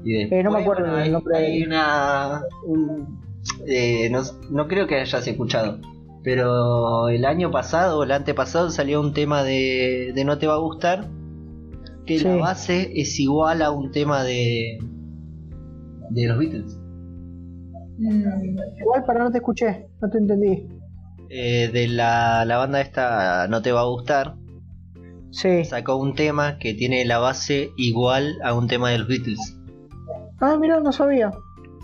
Y 0.05 0.13
después, 0.13 0.39
Eh, 0.39 0.43
no 0.43 0.51
me 0.51 0.59
acuerdo 0.61 0.83
bueno, 0.83 0.97
el 0.99 1.03
hay, 1.03 1.11
nombre 1.11 1.37
hay 1.37 1.59
de- 1.61 1.67
una... 1.67 2.41
un- 2.65 3.19
eh, 3.67 4.09
no, 4.11 4.21
no 4.51 4.67
creo 4.67 4.87
que 4.87 4.95
hayas 4.99 5.27
escuchado, 5.27 5.79
pero 6.23 7.09
el 7.09 7.25
año 7.25 7.51
pasado 7.51 7.99
o 7.99 8.03
el 8.03 8.11
antepasado 8.11 8.69
salió 8.69 9.01
un 9.01 9.13
tema 9.13 9.43
de, 9.43 10.11
de 10.15 10.23
No 10.25 10.37
Te 10.37 10.47
Va 10.47 10.53
a 10.55 10.59
Gustar, 10.59 11.09
que 12.05 12.19
la 12.19 12.35
base 12.35 12.91
es 12.95 13.19
igual 13.19 13.61
a 13.63 13.71
un 13.71 13.91
tema 13.91 14.23
de, 14.23 14.77
de 16.11 16.27
los 16.27 16.37
Beatles. 16.37 16.77
Mm, 17.97 18.59
Igual, 18.79 19.05
para 19.05 19.23
no 19.23 19.31
te 19.31 19.37
escuché, 19.37 19.87
no 20.01 20.09
te 20.09 20.17
entendí. 20.19 20.67
Eh, 21.29 21.69
de 21.73 21.87
la, 21.87 22.45
la 22.45 22.57
banda 22.57 22.79
esta 22.81 23.47
No 23.47 23.61
Te 23.63 23.71
Va 23.71 23.81
a 23.81 23.85
Gustar, 23.85 24.35
Sí. 25.31 25.65
sacó 25.65 25.95
un 25.97 26.13
tema 26.15 26.57
que 26.59 26.73
tiene 26.75 27.03
la 27.05 27.17
base 27.19 27.71
igual 27.77 28.35
a 28.43 28.53
un 28.53 28.67
tema 28.67 28.91
de 28.91 28.99
los 28.99 29.07
Beatles. 29.07 29.57
Ah, 30.39 30.57
mira, 30.59 30.79
no 30.79 30.91
sabía. 30.91 31.31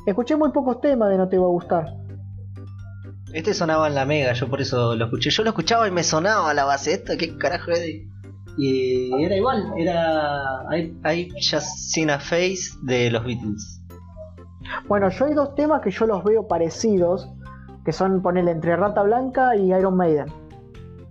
Escuché 0.06 0.36
muy 0.36 0.52
pocos 0.52 0.82
temas 0.82 1.10
de 1.10 1.18
No 1.18 1.28
Te 1.28 1.38
Va 1.38 1.45
a 1.45 1.49
Gustar. 1.49 1.86
Este 3.34 3.54
sonaba 3.54 3.88
en 3.88 3.95
la 3.95 4.06
Mega, 4.06 4.34
yo 4.34 4.49
por 4.49 4.60
eso 4.62 4.95
lo 4.95 5.06
escuché. 5.06 5.30
Yo 5.30 5.43
lo 5.43 5.49
escuchaba 5.49 5.88
y 5.88 5.91
me 5.91 6.04
sonaba 6.04 6.54
la 6.54 6.66
base 6.66 6.93
esta, 6.93 7.16
¿qué 7.18 7.38
carajo 7.38 7.72
es? 7.72 7.80
de- 7.80 8.08
Y 8.58 9.24
era 9.24 9.38
igual, 9.38 9.72
era 9.78 10.66
I, 10.76 10.93
I 11.06 11.30
Just 11.36 11.68
Seen 11.78 12.10
a 12.10 12.20
Face 12.20 12.72
de 12.84 13.10
los 13.10 13.24
Beatles. 13.24 13.82
Bueno, 14.89 15.10
yo 15.10 15.26
hay 15.26 15.34
dos 15.34 15.56
temas 15.56 15.82
que 15.82 15.91
yo 15.91 16.06
los 16.06 16.22
veo 16.26 16.47
parecidos, 16.47 17.30
que 17.86 17.93
son 17.93 18.22
ponerle 18.22 18.52
entre 18.52 18.76
Rata 18.76 19.04
Blanca 19.04 19.56
y 19.56 19.72
Iron 19.74 19.95
Maiden. 19.95 20.26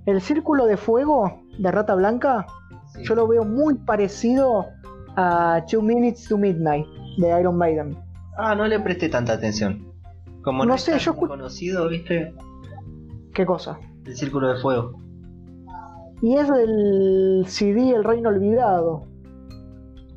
El 0.05 0.21
Círculo 0.21 0.67
de 0.67 0.77
Fuego 0.77 1.41
de 1.59 1.71
Rata 1.71 1.95
Blanca, 1.95 2.47
Sí. 2.95 3.05
yo 3.05 3.15
lo 3.15 3.27
veo 3.27 3.45
muy 3.45 3.75
parecido 3.77 4.67
a 5.17 5.65
Two 5.71 5.81
Minutes 5.81 6.29
to 6.29 6.37
Midnight 6.37 6.87
de 7.21 7.41
Iron 7.41 7.57
Maiden. 7.57 7.97
Ah, 8.37 8.55
no 8.55 8.67
le 8.67 8.81
presté 8.81 9.09
tanta 9.09 9.35
atención. 9.35 9.87
Como 10.43 10.65
no, 10.65 10.73
No 10.73 10.79
sé, 10.79 10.99
yo 10.99 11.15
conocido, 11.17 11.89
¿viste? 11.89 12.35
¿Qué 13.35 13.45
cosa? 13.45 13.79
El 14.07 14.17
Círculo 14.17 14.49
de 14.55 14.61
Fuego. 14.61 14.99
Y 16.23 16.37
es 16.37 16.49
del 16.49 17.45
CD 17.47 17.91
El 17.95 18.05
Reino 18.05 18.29
Olvidado. 18.31 19.05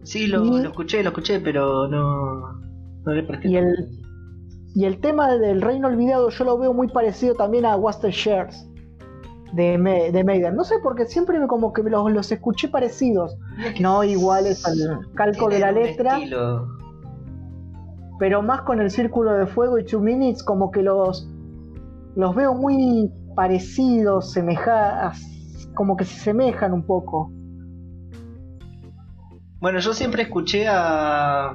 Sí, 0.04 0.28
lo, 0.28 0.44
Y- 0.44 0.62
lo 0.62 0.70
escuché, 0.70 1.02
lo 1.04 1.10
escuché, 1.10 1.40
pero 1.40 1.88
no, 1.88 2.60
no 3.06 3.14
le 3.14 3.24
presté 3.24 3.50
Y 3.50 3.54
tanta 3.54 3.68
el- 3.70 3.74
atención. 3.74 4.04
Y 4.76 4.86
el 4.86 5.00
tema 5.00 5.36
del 5.38 5.62
Reino 5.62 5.88
Olvidado 5.88 6.30
yo 6.30 6.44
lo 6.46 6.58
veo 6.58 6.74
muy 6.74 6.88
parecido 6.88 7.36
también 7.36 7.66
a 7.66 7.76
Western 7.76 8.12
Shares. 8.14 8.68
de, 9.54 9.78
Me- 9.78 10.12
de 10.12 10.24
Maiden. 10.24 10.56
No 10.56 10.64
sé, 10.64 10.78
porque 10.82 11.06
siempre 11.06 11.40
me- 11.40 11.46
como 11.46 11.74
que 11.74 11.84
los, 11.84 12.12
los 12.12 12.32
escuché 12.32 12.70
parecidos. 12.70 13.38
No 13.80 14.04
iguales 14.04 14.66
al 14.66 14.78
calco 15.14 15.48
de 15.48 15.60
la 15.60 15.72
letra, 15.72 16.18
estilo. 16.18 16.68
Pero 18.24 18.42
más 18.42 18.62
con 18.62 18.80
el 18.80 18.90
círculo 18.90 19.34
de 19.34 19.46
fuego 19.46 19.78
y 19.78 19.84
Two 19.84 20.00
Minutes, 20.00 20.44
como 20.44 20.72
que 20.72 20.82
los, 20.82 21.28
los 22.16 22.34
veo 22.34 22.54
muy 22.54 23.12
parecidos, 23.36 24.32
semeja, 24.32 25.12
como 25.74 25.98
que 25.98 26.06
se 26.06 26.18
semejan 26.22 26.72
un 26.72 26.86
poco. 26.86 27.34
Bueno, 29.60 29.80
yo 29.80 29.94
siempre 29.94 30.24
escuché 30.24 30.70
a. 30.70 31.48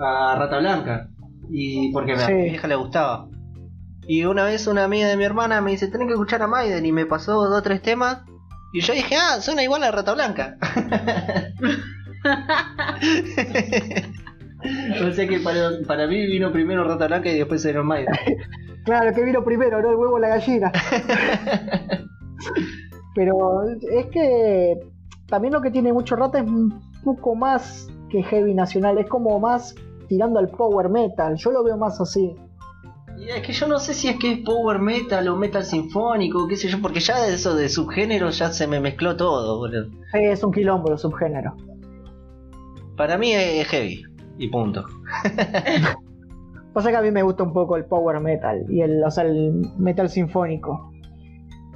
a 0.00 0.34
Rata 0.36 0.58
Blanca. 0.58 1.08
Y 1.48 1.92
porque 1.92 2.14
a 2.14 2.26
Sí. 2.26 2.32
mi 2.32 2.42
vieja 2.50 2.66
le 2.66 2.74
gustaba. 2.74 3.28
Y 4.08 4.24
una 4.24 4.42
vez 4.42 4.66
una 4.66 4.82
amiga 4.82 5.06
de 5.06 5.16
mi 5.16 5.22
hermana 5.22 5.60
me 5.60 5.70
dice, 5.70 5.86
tenés 5.86 6.08
que 6.08 6.14
escuchar 6.14 6.42
a 6.42 6.48
Maiden. 6.48 6.84
Y 6.84 6.90
me 6.90 7.06
pasó 7.06 7.34
dos 7.34 7.56
o 7.56 7.62
tres 7.62 7.80
temas. 7.80 8.22
Y 8.72 8.80
yo 8.80 8.92
dije, 8.92 9.14
ah, 9.14 9.40
suena 9.40 9.62
igual 9.62 9.84
a 9.84 9.92
Rata 9.92 10.14
Blanca. 10.14 10.56
o 15.08 15.12
sea 15.12 15.28
que 15.28 15.40
para, 15.40 15.70
para 15.86 16.06
mí 16.06 16.26
vino 16.26 16.52
primero 16.52 16.84
Rata 16.84 17.06
Blanca 17.06 17.30
y 17.30 17.38
después 17.38 17.64
era 17.64 17.82
Maiden. 17.82 18.14
Claro, 18.84 19.12
que 19.14 19.22
vino 19.22 19.44
primero, 19.44 19.82
¿no? 19.82 19.90
El 19.90 19.96
huevo 19.96 20.18
la 20.18 20.28
gallina. 20.28 20.72
Pero 23.14 23.64
es 23.64 24.06
que 24.06 24.78
también 25.26 25.52
lo 25.52 25.60
que 25.60 25.70
tiene 25.70 25.92
mucho 25.92 26.16
rata 26.16 26.38
es 26.38 26.48
un 26.48 26.80
poco 27.04 27.34
más 27.34 27.90
que 28.08 28.22
heavy 28.22 28.54
nacional, 28.54 28.96
es 28.96 29.06
como 29.06 29.38
más 29.40 29.74
tirando 30.08 30.38
al 30.38 30.48
power 30.48 30.88
metal. 30.88 31.36
Yo 31.36 31.50
lo 31.50 31.62
veo 31.62 31.76
más 31.76 32.00
así. 32.00 32.34
Y 33.18 33.28
es 33.28 33.42
que 33.42 33.52
yo 33.52 33.66
no 33.66 33.78
sé 33.78 33.92
si 33.92 34.08
es 34.08 34.16
que 34.16 34.32
es 34.32 34.38
power 34.38 34.78
metal 34.78 35.28
o 35.28 35.36
metal 35.36 35.64
sinfónico, 35.64 36.48
qué 36.48 36.56
sé 36.56 36.68
yo, 36.68 36.80
porque 36.80 37.00
ya 37.00 37.20
de 37.20 37.34
eso 37.34 37.54
de 37.54 37.68
subgéneros 37.68 38.38
ya 38.38 38.52
se 38.52 38.66
me 38.66 38.80
mezcló 38.80 39.16
todo, 39.16 39.58
boludo. 39.58 39.90
Es 40.14 40.42
un 40.42 40.52
quilombo 40.52 40.92
el 40.92 40.98
subgénero. 40.98 41.54
Para 42.96 43.18
mí 43.18 43.34
es 43.34 43.66
heavy. 43.68 44.07
Y 44.38 44.48
punto. 44.48 44.84
Pasa 46.72 46.90
que 46.90 46.96
a 46.96 47.02
mí 47.02 47.10
me 47.10 47.22
gusta 47.22 47.42
un 47.42 47.52
poco 47.52 47.76
el 47.76 47.84
power 47.86 48.20
metal 48.20 48.64
y 48.68 48.82
el, 48.82 49.02
o 49.02 49.10
sea, 49.10 49.24
el 49.24 49.52
metal 49.78 50.08
sinfónico. 50.08 50.92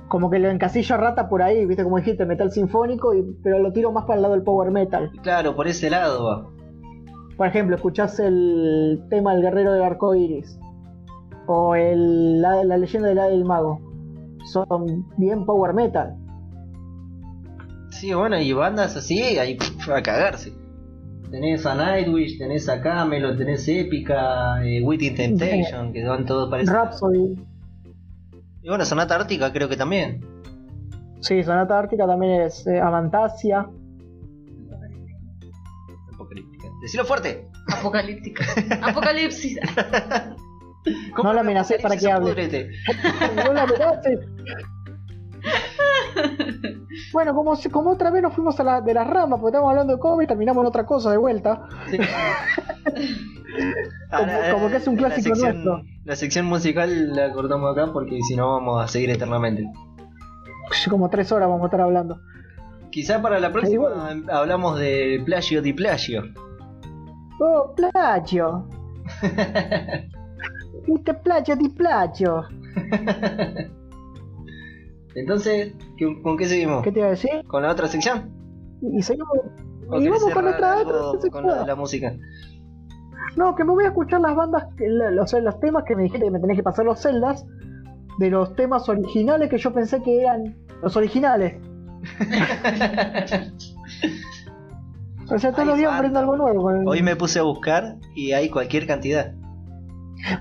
Como 0.08 0.30
que 0.30 0.38
lo 0.38 0.50
encasillo 0.50 0.94
a 0.94 0.98
rata 0.98 1.28
por 1.28 1.42
ahí, 1.42 1.66
viste 1.66 1.82
como 1.82 1.98
dijiste, 1.98 2.26
metal 2.26 2.52
sinfónico, 2.52 3.14
y, 3.14 3.22
pero 3.42 3.58
lo 3.58 3.72
tiro 3.72 3.90
más 3.92 4.04
para 4.04 4.16
el 4.16 4.22
lado 4.22 4.34
del 4.34 4.44
power 4.44 4.70
metal. 4.70 5.10
Claro, 5.22 5.56
por 5.56 5.66
ese 5.66 5.90
lado 5.90 6.24
va. 6.24 6.46
Por 7.36 7.46
ejemplo, 7.46 7.74
escuchás 7.74 8.20
el 8.20 9.02
tema 9.08 9.32
del 9.32 9.42
guerrero 9.42 9.72
del 9.72 9.82
arco 9.82 10.14
iris 10.14 10.58
o 11.46 11.74
el, 11.74 12.40
la, 12.40 12.62
la 12.62 12.76
leyenda 12.76 13.08
del 13.08 13.18
del 13.18 13.44
mago. 13.44 13.80
Son 14.44 15.06
bien 15.16 15.44
power 15.44 15.72
metal. 15.72 16.16
Sí, 17.90 18.12
bueno, 18.14 18.38
y 18.38 18.52
bandas 18.52 18.96
así, 18.96 19.20
ahí 19.38 19.56
pff, 19.56 19.88
a 19.90 20.02
cagarse. 20.02 20.52
Tenés 21.32 21.64
a 21.64 21.74
Nightwish, 21.74 22.36
tenés 22.36 22.68
a 22.68 22.82
Camelot, 22.82 23.38
tenés 23.38 23.66
Épica, 23.66 24.62
eh, 24.62 24.82
Within 24.82 25.14
Temptation, 25.14 25.90
que 25.90 26.04
van 26.04 26.26
todos 26.26 26.50
parecidos. 26.50 26.76
Rhapsody. 26.76 27.38
Y 28.62 28.68
bueno, 28.68 28.84
Sonata 28.84 29.14
Ártica 29.14 29.50
creo 29.50 29.66
que 29.66 29.78
también. 29.78 30.20
Sí, 31.20 31.42
Sonata 31.42 31.78
Ártica 31.78 32.06
también 32.06 32.42
es 32.42 32.66
eh, 32.66 32.78
Amantasia. 32.78 33.66
Apocalíptica. 36.12 36.68
Decilo 36.82 37.06
fuerte. 37.06 37.48
Apocalíptica. 37.78 38.44
Apocalipsis. 38.82 39.58
¿Cómo 41.16 41.30
No 41.30 41.32
la 41.32 41.40
amenacé 41.40 41.78
para 41.78 41.96
que 41.96 42.12
hable. 42.12 42.32
Púdrete. 42.32 42.70
No 43.36 43.54
la 43.54 43.62
amenaces. 43.62 44.20
Bueno, 47.12 47.34
como, 47.34 47.90
otra 47.90 48.10
vez 48.10 48.22
nos 48.22 48.34
fuimos 48.34 48.58
a 48.60 48.64
la, 48.64 48.80
de 48.80 48.94
las 48.94 49.06
ramas, 49.06 49.38
porque 49.40 49.56
estamos 49.56 49.70
hablando 49.70 49.94
de 49.94 49.98
cómics, 49.98 50.28
terminamos 50.28 50.62
en 50.62 50.66
otra 50.68 50.84
cosa 50.86 51.10
de 51.10 51.16
vuelta. 51.16 51.68
Sí. 51.90 51.98
Como- 54.10 54.32
como 54.54 54.68
que 54.70 54.76
es 54.76 54.86
un 54.88 54.94
la 54.96 55.08
clásico 55.08 55.34
sección- 55.34 55.62
nuestro. 55.64 55.82
La 56.04 56.16
sección 56.16 56.46
musical 56.46 57.14
la 57.14 57.32
cortamos 57.32 57.70
acá 57.76 57.92
porque 57.92 58.18
si 58.26 58.34
no 58.34 58.50
vamos 58.52 58.82
a 58.82 58.88
seguir 58.88 59.10
eternamente. 59.10 59.64
Como 60.88 61.08
tres 61.10 61.30
horas 61.32 61.48
vamos 61.48 61.62
a 61.64 61.66
estar 61.66 61.80
hablando. 61.82 62.18
Quizá 62.90 63.20
para 63.20 63.38
la 63.40 63.52
próxima 63.52 63.88
hablamos 64.30 64.78
de 64.78 65.22
plagio 65.26 65.60
di 65.62 65.72
plagio. 65.74 66.22
Oh, 67.40 67.74
plagio. 67.74 68.68
Viste, 70.86 71.14
plagio 71.14 71.56
di 71.56 71.68
plagio. 71.68 72.44
Entonces, 75.14 75.74
¿qué- 75.96 76.22
¿con 76.22 76.36
qué 76.36 76.46
seguimos? 76.46 76.82
¿Qué 76.82 76.92
te 76.92 76.98
iba 77.00 77.08
a 77.08 77.10
decir? 77.10 77.30
¿Con 77.46 77.62
la 77.62 77.70
otra 77.70 77.86
sección? 77.88 78.30
Y 78.80 79.02
seguimos. 79.02 79.28
¿O 79.88 80.00
Y 80.00 80.08
vamos 80.08 80.30
con 80.32 80.46
otra, 80.48 80.78
otra, 80.78 80.92
no 80.98 81.20
se 81.20 81.30
con 81.30 81.42
de 81.44 81.50
pueda. 81.52 81.66
la 81.66 81.74
música? 81.76 82.14
No, 83.36 83.54
que 83.54 83.64
me 83.64 83.72
voy 83.72 83.84
a 83.84 83.88
escuchar 83.88 84.20
las 84.20 84.34
bandas, 84.34 84.64
la- 84.78 85.22
o 85.22 85.26
sea, 85.26 85.40
los 85.40 85.58
temas 85.60 85.84
que 85.84 85.94
me 85.96 86.04
dijiste 86.04 86.24
que 86.24 86.30
me 86.30 86.40
tenés 86.40 86.56
que 86.56 86.62
pasar 86.62 86.84
los 86.84 87.00
celdas, 87.00 87.46
de 88.18 88.30
los 88.30 88.54
temas 88.56 88.88
originales 88.88 89.48
que 89.50 89.58
yo 89.58 89.72
pensé 89.72 90.02
que 90.02 90.20
eran 90.22 90.56
los 90.82 90.96
originales. 90.96 91.54
O 95.30 95.38
sea, 95.38 95.52
todos 95.52 95.66
los 95.66 95.78
días 95.78 95.92
aprendo 95.94 96.18
algo 96.18 96.36
nuevo. 96.36 96.62
con 96.62 96.80
el- 96.82 96.88
Hoy 96.88 97.02
me 97.02 97.16
puse 97.16 97.38
a 97.38 97.42
buscar 97.42 97.96
y 98.14 98.32
hay 98.32 98.50
cualquier 98.50 98.86
cantidad. 98.86 99.32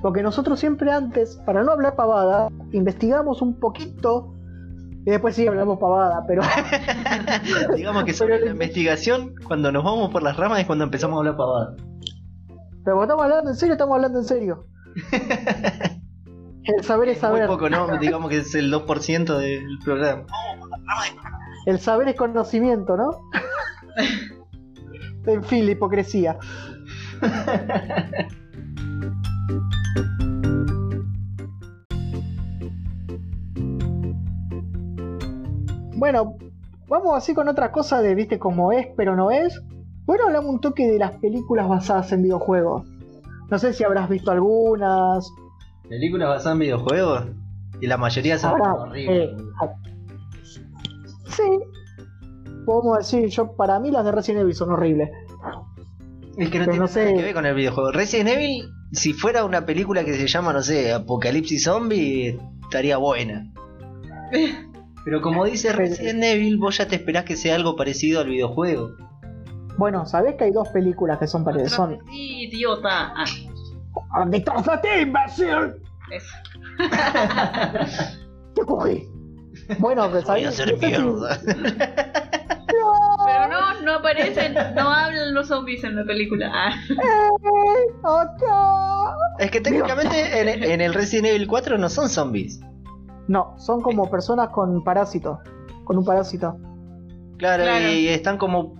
Porque 0.01 0.21
nosotros 0.21 0.59
siempre 0.59 0.91
antes, 0.91 1.37
para 1.45 1.63
no 1.63 1.71
hablar 1.71 1.95
pavada, 1.95 2.49
investigamos 2.71 3.41
un 3.41 3.59
poquito 3.59 4.33
y 5.05 5.09
después 5.11 5.35
sí 5.35 5.47
hablamos 5.47 5.79
pavada, 5.79 6.23
pero 6.27 6.41
Digamos 7.75 8.03
que 8.03 8.13
sobre 8.13 8.35
Pero- 8.35 8.45
la 8.45 8.51
investigación, 8.51 9.33
cuando 9.47 9.71
nos 9.71 9.83
vamos 9.83 10.11
por 10.11 10.21
las 10.23 10.37
ramas 10.37 10.59
es 10.59 10.65
cuando 10.67 10.83
empezamos 10.85 11.15
a 11.15 11.19
hablar 11.19 11.37
pavada. 11.37 11.75
pero 12.83 12.97
cuando 12.97 13.03
estamos 13.15 13.23
hablando 13.23 13.49
en 13.51 13.55
serio, 13.55 13.73
estamos 13.73 13.95
hablando 13.95 14.19
en 14.19 14.25
serio. 14.25 14.65
El 16.63 16.83
saber 16.83 17.09
es 17.09 17.17
Es 17.17 17.23
muy 17.23 17.31
saber. 17.39 17.47
poco, 17.47 17.69
¿no? 17.69 17.97
Digamos 17.99 18.29
que 18.29 18.37
es 18.37 18.53
el 18.53 18.71
2% 18.71 19.37
del 19.37 19.65
programa. 19.83 20.25
El 21.65 21.79
saber 21.79 22.09
es 22.09 22.15
conocimiento, 22.15 22.95
¿no? 22.97 23.09
en 25.25 25.43
fin, 25.43 25.65
la 25.65 25.71
hipocresía. 25.71 26.37
Bueno, 36.01 36.35
vamos 36.87 37.15
así 37.15 37.35
con 37.35 37.47
otra 37.47 37.71
cosa 37.71 38.01
de, 38.01 38.15
viste, 38.15 38.39
como 38.39 38.71
es, 38.71 38.87
pero 38.97 39.15
no 39.15 39.29
es. 39.29 39.61
Bueno, 40.07 40.23
hablamos 40.25 40.49
un 40.49 40.59
toque 40.59 40.87
de 40.87 40.97
las 40.97 41.11
películas 41.19 41.67
basadas 41.69 42.11
en 42.11 42.23
videojuegos. 42.23 42.87
No 43.51 43.59
sé 43.59 43.71
si 43.71 43.83
habrás 43.83 44.09
visto 44.09 44.31
algunas. 44.31 45.29
Películas 45.87 46.27
basadas 46.29 46.53
en 46.55 46.59
videojuegos 46.59 47.25
y 47.81 47.85
la 47.85 47.97
mayoría 47.97 48.39
son 48.39 48.59
horribles. 48.59 49.29
eh, 49.29 49.35
sí. 51.27 51.43
Podemos 52.65 52.97
decir, 52.97 53.29
yo 53.29 53.55
para 53.55 53.79
mí 53.79 53.91
las 53.91 54.03
de 54.03 54.11
Resident 54.11 54.41
Evil 54.41 54.55
son 54.55 54.71
horribles. 54.71 55.11
Es 56.35 56.49
que 56.49 56.57
no 56.57 56.65
pero 56.65 56.71
tiene 56.71 56.77
no 56.79 56.85
nada 56.85 56.87
sé. 56.87 57.13
que 57.13 57.21
ver 57.21 57.33
con 57.35 57.45
el 57.45 57.53
videojuego. 57.53 57.91
Resident 57.91 58.29
Evil, 58.29 58.65
si 58.91 59.13
fuera 59.13 59.45
una 59.45 59.67
película 59.67 60.03
que 60.03 60.15
se 60.15 60.25
llama, 60.25 60.51
no 60.51 60.63
sé, 60.63 60.93
Apocalipsis 60.93 61.63
Zombie, 61.63 62.39
estaría 62.63 62.97
buena. 62.97 63.53
Pero 65.03 65.21
como 65.21 65.45
dice 65.45 65.73
Resident 65.73 66.23
Evil, 66.23 66.57
vos 66.57 66.77
ya 66.77 66.87
te 66.87 66.95
esperás 66.95 67.25
que 67.25 67.35
sea 67.35 67.55
algo 67.55 67.75
parecido 67.75 68.21
al 68.21 68.27
videojuego. 68.27 68.91
Bueno, 69.77 70.05
¿sabés 70.05 70.35
que 70.35 70.43
hay 70.45 70.51
dos 70.51 70.67
películas 70.69 71.17
que 71.17 71.27
son 71.27 71.43
parecidas? 71.43 71.71
Son 71.73 71.97
Sí, 72.09 72.43
idiota. 72.43 73.13
Ah, 73.15 73.25
¿Dónde 74.19 74.37
estás 74.37 74.67
a 74.67 74.79
ti, 74.81 74.87
imbécil? 75.01 75.47
eso. 76.11 76.35
Te 78.55 78.61
cogí. 78.65 79.07
Bueno, 79.79 80.09
pues 80.11 80.25
Voy 80.25 80.39
ahí. 80.39 80.45
a 80.45 80.49
hacer 80.49 80.77
mierda. 80.77 81.39
Pero 83.25 83.47
no, 83.49 83.81
no 83.81 83.93
aparecen, 83.95 84.53
no 84.75 84.89
hablan 84.89 85.33
los 85.33 85.47
zombies 85.47 85.83
en 85.83 85.95
la 85.95 86.03
película. 86.03 86.51
Ah. 86.53 86.73
Es 89.39 89.51
que 89.51 89.61
técnicamente 89.61 90.39
en, 90.41 90.63
en 90.63 90.81
el 90.81 90.93
Resident 90.93 91.27
Evil 91.27 91.47
4 91.47 91.77
no 91.77 91.89
son 91.89 92.09
zombies. 92.09 92.59
No, 93.31 93.57
son 93.57 93.81
como 93.81 94.09
personas 94.09 94.49
con 94.49 94.83
parásitos. 94.83 95.39
Con 95.85 95.97
un 95.97 96.03
parásito. 96.03 96.57
Claro, 97.37 97.63
Claro. 97.63 97.87
y 97.91 98.07
están 98.09 98.37
como 98.37 98.73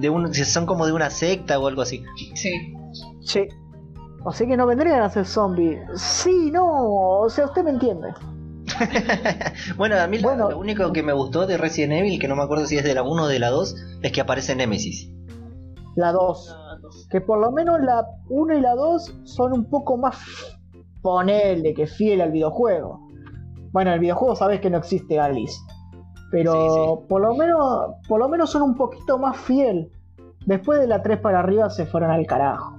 de 0.00 0.10
un, 0.10 0.34
son 0.34 0.66
como 0.66 0.86
de 0.86 0.92
una 0.92 1.08
secta 1.08 1.58
o 1.60 1.68
algo 1.68 1.82
así. 1.82 2.02
Sí. 2.34 2.50
Sí. 3.20 3.46
O 4.24 4.32
sea 4.32 4.46
que 4.46 4.56
no 4.56 4.66
vendrían 4.66 5.02
a 5.02 5.08
ser 5.08 5.24
zombies. 5.24 5.78
Sí, 5.94 6.50
no. 6.52 6.66
O 7.20 7.30
sea, 7.30 7.44
usted 7.46 7.62
me 7.62 7.70
entiende. 7.70 8.08
bueno, 9.76 9.96
a 10.00 10.06
mí 10.08 10.18
lo- 10.18 10.28
Bueno. 10.30 10.50
lo 10.50 10.58
único 10.58 10.92
que 10.92 11.02
me 11.04 11.12
gustó 11.12 11.46
de 11.46 11.56
Resident 11.56 11.92
Evil, 11.92 12.18
que 12.20 12.26
no 12.28 12.34
me 12.36 12.42
acuerdo 12.42 12.66
si 12.66 12.76
es 12.76 12.84
de 12.84 12.94
la 12.94 13.02
1 13.04 13.22
o 13.22 13.26
de 13.28 13.38
la 13.38 13.50
2, 13.50 13.76
es 14.02 14.12
que 14.12 14.20
aparece 14.20 14.56
Nemesis. 14.56 15.10
La 15.94 16.10
2. 16.12 16.56
Que 17.08 17.20
por 17.20 17.38
lo 17.38 17.52
menos 17.52 17.78
la 17.80 18.04
1 18.28 18.58
y 18.58 18.60
la 18.60 18.74
2 18.74 19.20
son 19.24 19.52
un 19.52 19.70
poco 19.70 19.96
más. 19.96 20.18
Ponele 21.02 21.72
que 21.74 21.86
fiel 21.86 22.20
al 22.20 22.32
videojuego. 22.32 23.08
Bueno, 23.72 23.90
en 23.90 23.94
el 23.94 24.00
videojuego 24.00 24.36
sabes 24.36 24.60
que 24.60 24.70
no 24.70 24.78
existe 24.78 25.18
Alice. 25.18 25.58
Pero 26.30 26.52
Sí, 26.52 26.58
sí. 27.02 27.06
por 27.08 27.20
lo 27.22 27.34
menos 27.34 27.60
por 28.08 28.18
lo 28.20 28.28
menos 28.28 28.50
son 28.50 28.62
un 28.62 28.74
poquito 28.74 29.18
más 29.18 29.36
fiel. 29.36 29.90
Después 30.46 30.80
de 30.80 30.86
la 30.88 31.02
3 31.02 31.18
para 31.20 31.38
arriba 31.40 31.70
se 31.70 31.86
fueron 31.86 32.10
al 32.10 32.26
carajo. 32.26 32.76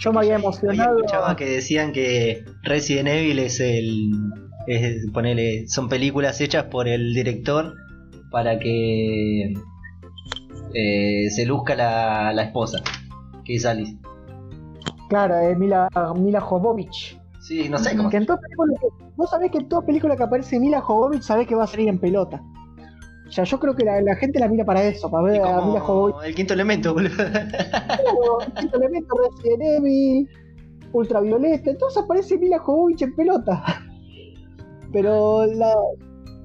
Yo 0.00 0.12
me 0.12 0.20
había 0.20 0.34
emocionado. 0.36 0.96
escuchaba 0.98 1.36
que 1.36 1.44
decían 1.46 1.92
que 1.92 2.44
Resident 2.62 3.08
Evil 3.08 3.38
es 3.40 3.60
el. 3.60 4.10
Es, 4.66 5.06
ponele, 5.12 5.68
son 5.68 5.88
películas 5.88 6.40
hechas 6.40 6.64
por 6.64 6.88
el 6.88 7.12
director 7.12 7.74
para 8.30 8.58
que 8.58 9.52
eh, 10.74 11.30
se 11.30 11.44
luzca 11.46 11.74
la, 11.74 12.32
la 12.32 12.44
esposa, 12.44 12.78
que 13.44 13.56
es 13.56 13.66
Alice. 13.66 13.96
Claro, 15.08 15.36
es 15.38 15.56
Mila, 15.58 15.88
Mila 16.16 16.40
Jovovich. 16.40 17.20
Sí, 17.42 17.68
no 17.68 17.78
sé 17.78 17.94
cómo. 17.96 18.08
Que 18.08 18.16
en 18.16 18.26
vos 19.16 19.30
sabés 19.30 19.50
que 19.50 19.58
en 19.58 19.68
toda 19.68 19.82
película 19.86 20.16
que 20.16 20.22
aparece 20.22 20.58
Mila 20.58 20.80
Jovovich 20.80 21.22
sabés 21.22 21.46
que 21.46 21.54
va 21.54 21.64
a 21.64 21.66
salir 21.66 21.88
en 21.88 21.98
pelota. 21.98 22.42
O 23.26 23.30
sea, 23.30 23.44
yo 23.44 23.58
creo 23.58 23.74
que 23.74 23.84
la, 23.84 24.00
la 24.02 24.14
gente 24.16 24.38
la 24.38 24.48
mira 24.48 24.64
para 24.64 24.82
eso, 24.84 25.10
para 25.10 25.24
ver 25.24 25.42
a 25.42 25.60
Mila 25.64 25.80
Jovovich. 25.80 26.16
el 26.24 26.34
quinto 26.34 26.54
elemento, 26.54 26.92
boludo. 26.94 27.14
Claro, 27.16 28.38
quinto 28.60 28.76
elemento 28.76 29.14
Resident 29.16 29.62
Evil, 29.62 30.28
Ultravioleta, 30.92 31.70
entonces 31.70 32.02
aparece 32.02 32.38
Mila 32.38 32.58
Jovovich 32.58 33.02
en 33.02 33.14
pelota. 33.16 33.64
Pero 34.92 35.46
la, 35.46 35.74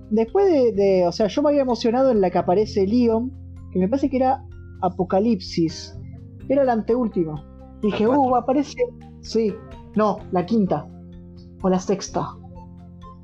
después 0.10 0.46
de, 0.52 0.72
de- 0.72 1.08
o 1.08 1.12
sea, 1.12 1.28
yo 1.28 1.42
me 1.44 1.50
había 1.50 1.62
emocionado 1.62 2.12
en 2.12 2.22
la 2.22 2.30
que 2.32 2.38
aparece 2.40 2.88
Leon, 2.88 3.32
que 3.72 3.80
me 3.80 3.88
parece 3.88 4.10
que 4.10 4.18
era 4.18 4.44
Apocalipsis, 4.82 5.96
era 6.48 6.64
la 6.64 6.74
anteúltima. 6.74 7.46
Dije, 7.82 8.06
¿La 8.06 8.18
uh, 8.18 8.36
aparece, 8.36 8.74
sí, 9.22 9.54
no, 9.96 10.18
la 10.32 10.46
quinta, 10.46 10.88
o 11.62 11.70
la 11.70 11.80
sexta, 11.80 12.30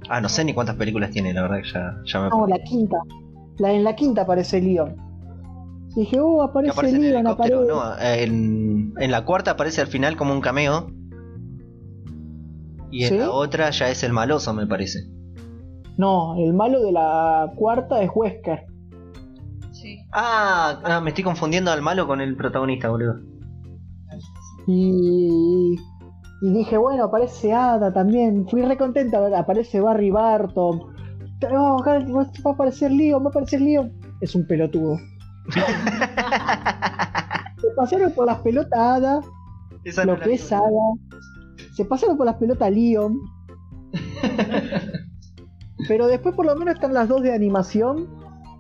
Ah, 0.10 0.22
no 0.22 0.30
sé 0.30 0.44
ni 0.46 0.54
cuántas 0.54 0.76
películas 0.76 1.12
tiene, 1.12 1.34
la 1.34 1.44
verdad 1.44 1.58
que 1.64 1.72
ya, 1.72 1.98
ya 2.06 2.22
me 2.22 2.30
no, 2.30 2.48
la 2.48 2.60
quinta, 2.60 2.98
la, 3.58 3.72
en 3.72 3.84
la 3.84 3.96
quinta 3.96 4.22
aparece 4.22 4.62
Leon. 4.62 4.96
Dije, 5.96 6.18
Que 6.18 6.42
aparece, 6.44 6.72
aparece 6.72 6.96
en 6.98 7.04
el 7.04 7.12
Leon, 7.12 7.28
aparece... 7.28 7.56
no, 7.56 8.00
en, 8.00 8.94
en 8.98 9.12
la 9.12 9.26
cuarta 9.26 9.52
aparece 9.52 9.82
al 9.82 9.88
final 9.88 10.18
como 10.18 10.34
un 10.34 10.42
cameo. 10.42 10.88
Y 12.92 13.04
en 13.04 13.10
¿Sí? 13.10 13.18
la 13.18 13.32
otra 13.32 13.70
ya 13.72 13.90
es 13.90 14.04
el 14.04 14.14
maloso, 14.14 14.54
me 14.54 14.68
parece. 14.68 15.00
No, 15.98 16.36
el 16.38 16.54
malo 16.54 16.82
de 16.82 16.92
la 16.92 17.52
cuarta 17.56 18.02
es 18.02 18.10
Wesker. 18.14 18.66
Sí. 19.72 20.00
Ah, 20.12 20.82
ah, 20.84 21.02
me 21.02 21.10
estoy 21.10 21.24
confundiendo 21.24 21.72
al 21.72 21.82
malo 21.82 22.08
con 22.08 22.22
el 22.22 22.36
protagonista, 22.36 22.90
boludo. 22.90 23.16
Y, 24.68 25.76
y 26.42 26.52
dije, 26.52 26.78
bueno, 26.78 27.06
aparece 27.06 27.54
Ada 27.54 27.94
también. 27.94 28.48
Fui 28.48 28.62
recontenta, 28.62 29.26
aparece 29.38 29.80
Barry 29.80 30.12
Barton. 30.12 30.82
Oh, 31.52 31.84
va 31.86 31.94
a 32.46 32.54
aparecer 32.54 32.92
Leon, 32.92 33.24
va 33.24 33.28
a 33.28 33.30
aparecer 33.30 33.62
Leon. 33.62 33.94
Es 34.22 34.36
un 34.36 34.46
pelotudo. 34.48 34.98
Se 37.62 37.68
pasaron 37.76 38.12
por 38.12 38.26
las 38.26 38.40
pelotas 38.40 38.80
Ada, 38.80 39.22
Esa 39.84 40.06
no 40.06 40.14
lo 40.14 40.20
la 40.20 40.26
que 40.26 40.34
es. 40.34 40.52
Ada. 40.52 40.64
Se 41.74 41.86
pasaron 41.86 42.18
por 42.18 42.26
las 42.26 42.36
pelotas 42.36 42.72
Leon. 42.72 43.20
Pero 45.88 46.08
después 46.08 46.36
por 46.36 46.46
lo 46.46 46.56
menos 46.56 46.76
están 46.76 46.94
las 46.94 47.08
dos 47.08 47.22
de 47.22 47.34
animación, 47.34 48.08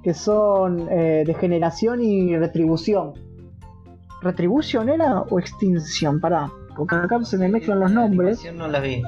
que 0.04 0.14
son 0.14 0.88
eh, 0.92 1.24
de 1.26 1.34
generación 1.34 2.02
y 2.02 2.38
retribución. 2.38 3.14
¿Retribution 4.22 4.90
era 4.90 5.22
o 5.22 5.40
extinción? 5.40 6.20
Pará, 6.20 6.52
porque 6.76 6.96
acá 6.96 7.24
se 7.24 7.38
me 7.38 7.48
mezclan 7.50 7.80
los 7.80 7.92
La 7.92 8.02
nombres. 8.02 8.40
animación 8.40 8.58
no 8.58 8.68
las 8.68 8.82
vi. 8.84 9.02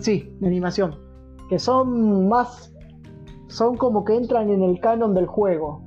Sí, 0.00 0.36
de 0.40 0.46
animación. 0.46 0.94
Que 1.48 1.58
son 1.58 2.28
más. 2.28 2.72
Son 3.48 3.76
como 3.76 4.04
que 4.04 4.16
entran 4.16 4.50
en 4.50 4.62
el 4.62 4.80
canon 4.80 5.14
del 5.14 5.26
juego. 5.26 5.82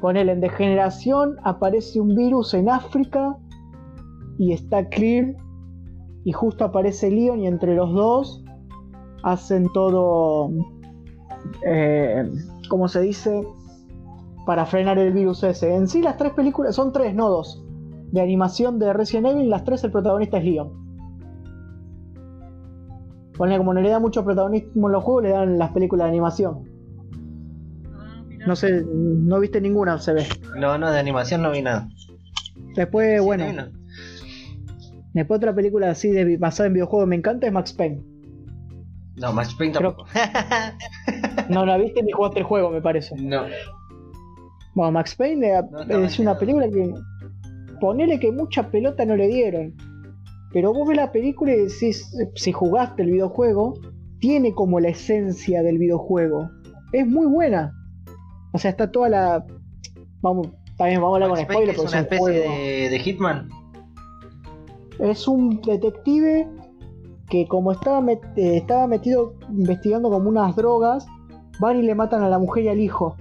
Ponele 0.00 0.32
en 0.32 0.40
Degeneración, 0.40 1.36
aparece 1.44 2.00
un 2.00 2.14
virus 2.14 2.54
en 2.54 2.68
África 2.68 3.36
y 4.38 4.52
está 4.52 4.88
Clear. 4.88 5.34
Y 6.24 6.32
justo 6.32 6.64
aparece 6.64 7.10
Leon 7.10 7.40
y 7.40 7.46
entre 7.46 7.74
los 7.76 7.92
dos 7.92 8.44
hacen 9.22 9.68
todo. 9.72 10.50
Eh, 11.64 12.28
¿Cómo 12.68 12.88
se 12.88 13.00
dice? 13.00 13.46
Para 14.46 14.64
frenar 14.64 14.98
el 14.98 15.12
virus 15.12 15.42
ese. 15.42 15.74
En 15.74 15.88
sí, 15.88 16.00
las 16.00 16.16
tres 16.16 16.32
películas 16.32 16.74
son 16.74 16.92
tres, 16.92 17.14
no 17.14 17.28
dos. 17.28 17.62
De 18.12 18.20
animación 18.22 18.78
de 18.78 18.92
Resident 18.94 19.26
Evil, 19.26 19.50
las 19.50 19.64
tres 19.64 19.82
el 19.84 19.90
protagonista 19.90 20.38
es 20.38 20.44
Leon. 20.44 20.86
Ponle 23.36 23.58
como 23.58 23.74
no 23.74 23.80
le 23.82 23.90
da 23.90 23.98
mucho 24.00 24.24
protagonismo 24.24 24.86
en 24.88 24.92
los 24.92 25.04
juegos, 25.04 25.24
le 25.24 25.30
dan 25.30 25.58
las 25.58 25.72
películas 25.72 26.04
de 26.06 26.10
animación. 26.10 26.64
No 28.46 28.54
sé, 28.56 28.84
no 28.86 29.40
viste 29.40 29.60
ninguna, 29.60 29.98
se 29.98 30.12
ve. 30.14 30.24
No, 30.56 30.78
no, 30.78 30.90
de 30.90 30.98
animación 31.00 31.42
no 31.42 31.50
vi 31.50 31.60
nada. 31.62 31.88
Después, 32.76 33.18
Sí, 33.20 33.24
bueno, 33.26 33.52
no 33.52 33.64
después 35.12 35.38
otra 35.38 35.54
película 35.54 35.90
así 35.90 36.10
de, 36.10 36.36
basada 36.36 36.68
en 36.68 36.74
videojuegos 36.74 37.08
me 37.08 37.16
encanta 37.16 37.46
es 37.46 37.52
Max 37.52 37.72
Payne. 37.72 38.02
No, 39.16 39.32
Max 39.32 39.54
Payne 39.54 39.74
Creo- 39.74 39.96
tampoco. 39.96 40.08
No 41.50 41.64
la 41.66 41.76
viste 41.78 42.02
ni 42.02 42.12
jugaste 42.12 42.38
el 42.40 42.44
juego, 42.44 42.70
me 42.70 42.80
parece. 42.80 43.16
no. 43.16 43.42
Bueno, 44.76 44.92
Max 44.92 45.16
Payne 45.16 45.58
eh, 45.58 45.62
No 45.88 46.04
es 46.04 46.18
una 46.20 46.38
película 46.38 46.68
que. 46.68 46.94
Ponele 47.80 48.20
que 48.20 48.30
mucha 48.30 48.70
pelota 48.70 49.04
no 49.04 49.16
le 49.16 49.26
dieron. 49.26 49.74
Pero 50.52 50.72
vos 50.72 50.86
ves 50.88 50.96
la 50.96 51.10
película 51.10 51.52
y 51.52 51.62
decís, 51.66 52.14
si 52.36 52.52
jugaste 52.52 53.02
el 53.02 53.10
videojuego, 53.10 53.74
tiene 54.20 54.54
como 54.54 54.78
la 54.80 54.88
esencia 54.90 55.62
del 55.62 55.76
videojuego. 55.78 56.48
Es 56.92 57.06
muy 57.06 57.26
buena. 57.26 57.72
O 58.52 58.58
sea, 58.58 58.70
está 58.70 58.90
toda 58.90 59.08
la. 59.08 59.44
Vamos, 60.22 60.48
también 60.78 61.00
vamos 61.02 61.20
a 61.20 61.24
hablar 61.24 61.28
con 61.30 61.38
Max 61.38 61.52
spoilers 61.52 61.78
es 61.78 61.84
una 61.84 61.88
es 61.88 61.94
un 61.94 62.00
especie 62.00 62.18
juego. 62.46 62.54
de, 62.54 62.88
de 62.90 62.98
Hitman. 63.00 63.48
Es 65.00 65.28
un 65.28 65.60
detective 65.60 66.48
que 67.28 67.46
como 67.48 67.72
estaba, 67.72 68.00
met- 68.00 68.32
eh, 68.36 68.56
estaba 68.58 68.86
metido 68.86 69.34
investigando 69.50 70.08
como 70.10 70.28
unas 70.28 70.56
drogas, 70.56 71.06
van 71.60 71.78
y 71.78 71.82
le 71.82 71.94
matan 71.94 72.22
a 72.22 72.28
la 72.30 72.38
mujer 72.38 72.64
y 72.64 72.68
al 72.68 72.80
hijo. 72.80 73.16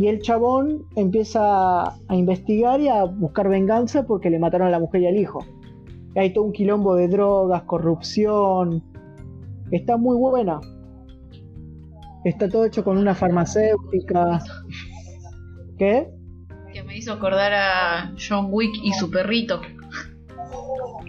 Y 0.00 0.08
el 0.08 0.22
chabón 0.22 0.86
empieza 0.96 1.82
a 1.84 2.16
investigar 2.16 2.80
y 2.80 2.88
a 2.88 3.04
buscar 3.04 3.50
venganza 3.50 4.06
porque 4.06 4.30
le 4.30 4.38
mataron 4.38 4.68
a 4.68 4.70
la 4.70 4.80
mujer 4.80 5.02
y 5.02 5.06
al 5.08 5.16
hijo. 5.18 5.44
Y 6.14 6.18
hay 6.18 6.32
todo 6.32 6.44
un 6.44 6.52
quilombo 6.52 6.94
de 6.94 7.06
drogas, 7.06 7.64
corrupción. 7.64 8.82
Está 9.70 9.98
muy 9.98 10.16
buena. 10.16 10.58
Está 12.24 12.48
todo 12.48 12.64
hecho 12.64 12.82
con 12.82 12.96
una 12.96 13.14
farmacéutica. 13.14 14.40
¿Qué? 15.76 16.08
Que 16.72 16.82
me 16.82 16.96
hizo 16.96 17.12
acordar 17.12 17.52
a 17.52 18.14
John 18.16 18.46
Wick 18.50 18.72
y 18.82 18.94
su 18.94 19.10
perrito. 19.10 19.60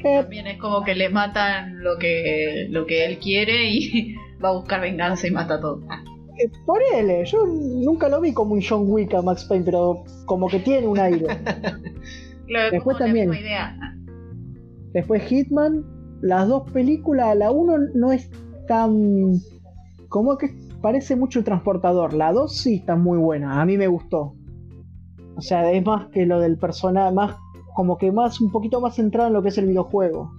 También 0.03 0.47
es 0.47 0.57
como 0.57 0.83
que 0.83 0.95
le 0.95 1.07
matan 1.07 1.81
lo 1.81 1.97
que, 1.97 2.67
lo 2.69 2.85
que 2.85 3.05
él 3.05 3.19
quiere 3.19 3.69
y 3.69 4.15
va 4.43 4.49
a 4.49 4.53
buscar 4.53 4.81
venganza 4.81 5.27
y 5.27 5.31
mata 5.31 5.61
todo. 5.61 5.79
Eh, 6.37 6.49
ponele, 6.65 7.25
yo 7.25 7.45
nunca 7.45 8.07
lo 8.09 8.21
vi 8.21 8.33
como 8.33 8.53
un 8.53 8.61
John 8.61 8.85
Wick 8.87 9.13
a 9.13 9.21
Max 9.21 9.45
Payne, 9.45 9.65
pero 9.65 10.03
como 10.25 10.47
que 10.47 10.59
tiene 10.59 10.87
un 10.87 10.99
aire. 10.99 11.27
Claro, 12.47 12.71
Después 12.71 12.97
como 12.97 13.05
también. 13.05 13.33
idea. 13.33 13.77
Después 14.91 15.23
Hitman, 15.23 15.85
las 16.21 16.49
dos 16.49 16.69
películas, 16.71 17.37
la 17.37 17.49
uno 17.49 17.77
no 17.93 18.11
es 18.11 18.29
tan... 18.67 19.39
como 20.09 20.37
que 20.37 20.53
parece 20.81 21.15
mucho 21.15 21.39
el 21.39 21.45
transportador, 21.45 22.13
la 22.13 22.33
dos 22.33 22.57
sí 22.57 22.75
está 22.75 22.97
muy 22.97 23.17
buena, 23.19 23.61
a 23.61 23.65
mí 23.65 23.77
me 23.77 23.87
gustó. 23.87 24.35
O 25.37 25.41
sea, 25.41 25.71
es 25.71 25.85
más 25.85 26.09
que 26.09 26.25
lo 26.25 26.41
del 26.41 26.57
personaje, 26.57 27.13
más 27.13 27.37
como 27.73 27.97
que 27.97 28.11
más 28.11 28.41
un 28.41 28.51
poquito 28.51 28.81
más 28.81 28.95
centrado 28.95 29.29
en 29.29 29.33
lo 29.33 29.41
que 29.41 29.47
es 29.47 29.57
el 29.57 29.67
videojuego. 29.67 30.33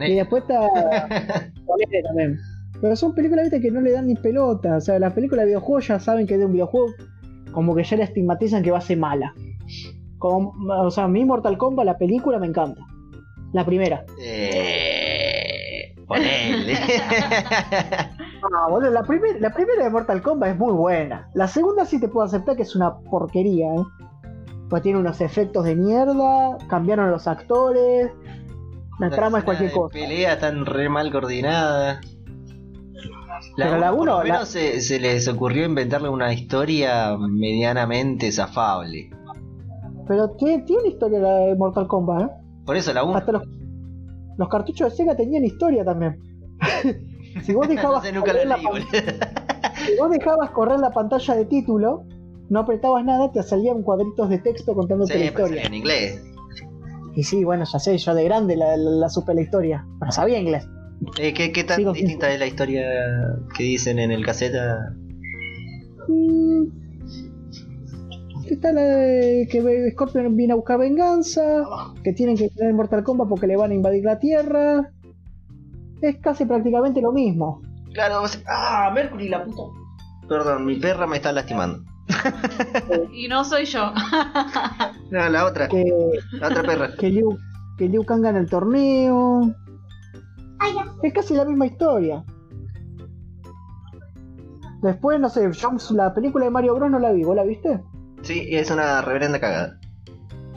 Y 0.00 0.14
después 0.14 0.44
está... 0.44 0.60
Ponele 1.66 2.02
también. 2.04 2.38
Pero 2.82 2.96
son 2.96 3.14
películas 3.14 3.44
¿viste? 3.44 3.60
que 3.62 3.70
no 3.70 3.80
le 3.80 3.92
dan 3.92 4.08
ni 4.08 4.16
pelota. 4.16 4.76
O 4.76 4.80
sea, 4.82 4.98
las 4.98 5.14
películas 5.14 5.44
de 5.44 5.50
videojuegos 5.52 5.86
ya 5.88 5.98
saben 6.00 6.26
que 6.26 6.34
es 6.34 6.40
de 6.40 6.46
un 6.46 6.52
videojuego, 6.52 6.88
como 7.52 7.74
que 7.74 7.84
ya 7.84 7.96
le 7.96 8.02
estigmatizan 8.02 8.62
que 8.62 8.70
va 8.72 8.78
a 8.78 8.82
ser 8.82 8.98
mala. 8.98 9.32
Como, 10.18 10.52
o 10.68 10.90
sea, 10.90 11.04
a 11.04 11.08
mí 11.08 11.24
Mortal 11.24 11.56
Kombat, 11.56 11.86
la 11.86 11.96
película 11.96 12.38
me 12.38 12.46
encanta. 12.48 12.82
La 13.52 13.64
primera. 13.64 14.04
Eh, 14.20 15.94
ponele. 16.06 16.74
Ah, 18.44 18.68
boludo, 18.68 18.90
la, 18.90 19.02
primer- 19.04 19.40
la 19.40 19.54
primera 19.54 19.84
de 19.84 19.88
Mortal 19.90 20.20
Kombat 20.20 20.50
es 20.50 20.58
muy 20.58 20.72
buena. 20.72 21.28
La 21.32 21.46
segunda 21.46 21.84
sí 21.86 22.00
te 22.00 22.08
puedo 22.08 22.26
aceptar 22.26 22.56
que 22.56 22.62
es 22.62 22.74
una 22.74 22.98
porquería, 22.98 23.66
¿eh? 23.72 23.84
Pues 24.68 24.82
tiene 24.82 24.98
unos 24.98 25.20
efectos 25.20 25.64
de 25.64 25.76
mierda, 25.76 26.58
cambiaron 26.68 27.08
los 27.12 27.28
actores, 27.28 28.10
la 28.98 29.06
Las 29.08 29.16
trama 29.16 29.38
es 29.38 29.44
cualquier 29.44 29.70
cosa. 29.70 29.92
pelea 29.92 30.32
están 30.32 30.66
re 30.66 30.88
mal 30.88 31.12
coordinadas. 31.12 32.00
La 33.56 33.66
Pero 33.66 34.22
la 34.24 34.46
se, 34.46 34.80
se 34.80 34.98
les 34.98 35.28
ocurrió 35.28 35.64
inventarle 35.64 36.08
una 36.08 36.32
historia 36.32 37.16
medianamente 37.18 38.32
zafable. 38.32 39.10
Pero 40.06 40.30
tiene, 40.30 40.62
tiene 40.64 40.88
historia 40.88 41.18
la 41.18 41.34
de 41.34 41.54
Mortal 41.56 41.86
Kombat, 41.86 42.30
¿eh? 42.30 42.34
Por 42.64 42.76
eso 42.76 42.92
la 42.92 43.04
1. 43.04 43.16
Hasta 43.16 43.32
los, 43.32 43.42
los 44.38 44.48
cartuchos 44.48 44.90
de 44.90 44.96
Sega 44.96 45.16
tenían 45.16 45.44
historia 45.44 45.84
también. 45.84 46.18
si 47.42 47.54
vos 47.54 47.66
No 47.68 47.74
dejabas 47.74 48.04
sé, 48.04 48.14
correr 48.14 48.46
la 48.46 48.56
leí, 48.56 48.66
si 49.86 49.96
vos 49.98 50.10
dejabas 50.10 50.50
correr 50.50 50.80
la 50.80 50.90
pantalla 50.90 51.34
de 51.34 51.44
título, 51.44 52.04
no 52.48 52.60
apretabas 52.60 53.04
nada, 53.04 53.30
te 53.32 53.42
salían 53.42 53.82
cuadritos 53.82 54.28
de 54.28 54.38
texto 54.38 54.74
contándote 54.74 55.14
Sí, 55.14 55.18
la 55.18 55.24
historia. 55.26 55.62
en 55.62 55.74
inglés. 55.74 56.22
Y 57.14 57.24
sí, 57.24 57.44
bueno, 57.44 57.64
ya 57.70 57.78
sé, 57.78 57.98
yo 57.98 58.14
de 58.14 58.24
grande 58.24 58.56
la, 58.56 58.76
la, 58.76 58.90
la 58.90 59.08
supe 59.08 59.34
la 59.34 59.42
historia. 59.42 59.86
Pero 60.00 60.12
sabía 60.12 60.38
inglés. 60.38 60.66
Eh, 61.18 61.34
¿qué, 61.34 61.52
¿Qué 61.52 61.64
tan 61.64 61.78
Sigo- 61.78 61.92
distinta 61.92 62.32
es 62.32 62.38
la 62.38 62.46
historia 62.46 62.84
que 63.56 63.64
dicen 63.64 63.98
en 63.98 64.10
el 64.12 64.24
caseta? 64.24 64.94
Mm. 66.08 66.64
Está 68.46 68.72
la 68.72 68.82
de 68.82 69.48
que 69.50 69.90
Scorpion 69.92 70.36
viene 70.36 70.52
a 70.52 70.56
buscar 70.56 70.78
venganza, 70.78 71.42
que 72.04 72.12
tienen 72.12 72.36
que 72.36 72.48
tener 72.50 72.74
Mortal 72.74 73.02
Kombat 73.02 73.28
porque 73.28 73.46
le 73.46 73.56
van 73.56 73.70
a 73.70 73.74
invadir 73.74 74.04
la 74.04 74.18
Tierra. 74.18 74.90
Es 76.02 76.16
casi 76.20 76.44
prácticamente 76.44 77.00
lo 77.00 77.12
mismo. 77.12 77.62
Claro, 77.94 78.20
vos- 78.20 78.42
ah, 78.46 78.90
Mercury, 78.94 79.28
la 79.28 79.44
puta. 79.44 79.62
Perdón, 80.28 80.66
mi 80.66 80.76
perra 80.76 81.06
me 81.06 81.16
está 81.16 81.32
lastimando. 81.32 81.82
Y 83.14 83.28
no 83.28 83.44
soy 83.44 83.64
yo. 83.64 83.92
No, 85.10 85.28
la 85.28 85.44
otra, 85.46 85.68
Que, 85.68 85.84
la 86.32 86.48
otra 86.48 86.62
perra. 86.62 86.90
que, 86.98 87.08
Liu, 87.10 87.38
que 87.78 87.88
Liu 87.88 88.04
Kang 88.04 88.22
gana 88.22 88.38
el 88.38 88.48
torneo. 88.48 89.54
Es 91.02 91.12
casi 91.12 91.34
la 91.34 91.44
misma 91.44 91.66
historia. 91.66 92.24
Después, 94.82 95.20
no 95.20 95.28
sé, 95.28 95.48
la 95.94 96.12
película 96.14 96.44
de 96.44 96.50
Mario 96.50 96.74
Bros 96.74 96.90
no 96.90 96.98
la 96.98 97.12
vi, 97.12 97.22
¿vos 97.24 97.36
la 97.36 97.44
viste? 97.44 97.80
Sí, 98.22 98.46
es 98.50 98.70
una 98.70 99.00
reverenda 99.02 99.38
cagada. 99.40 99.78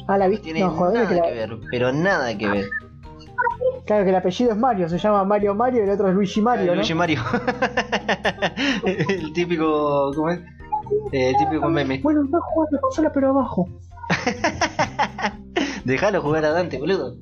Ah, 0.07 0.17
la 0.17 0.27
viste. 0.27 0.45
Tiene 0.45 0.61
No, 0.61 0.71
joder, 0.71 0.93
nada 0.95 1.07
que 1.07 1.15
que, 1.15 1.21
la- 1.21 1.27
ver, 1.29 1.57
pero 1.71 1.91
nada 1.91 2.37
que 2.37 2.47
ver. 2.49 2.69
claro 3.85 4.03
que 4.03 4.09
el 4.09 4.15
apellido 4.15 4.51
es 4.51 4.57
Mario, 4.57 4.89
se 4.89 4.97
llama 4.97 5.23
Mario 5.25 5.53
Mario 5.55 5.81
y 5.81 5.83
el 5.85 5.89
otro 5.91 6.07
es 6.09 6.15
Luigi 6.15 6.41
Mario, 6.41 6.67
¿no? 6.67 6.75
Luigi 6.75 6.93
Mario. 6.93 7.21
el 8.85 9.33
típico. 9.33 10.11
¿Cómo 10.15 10.29
es? 10.29 10.39
Eh, 11.11 11.29
El 11.31 11.37
típico 11.37 11.67
meme. 11.69 11.99
Bueno, 12.03 12.23
está 12.23 12.39
jugando 12.39 12.79
consola 12.81 13.11
pero 13.13 13.29
abajo. 13.29 13.67
Déjalo 15.85 16.21
jugar 16.21 16.45
a 16.45 16.49
Dante, 16.51 16.77
boludo. 16.79 17.15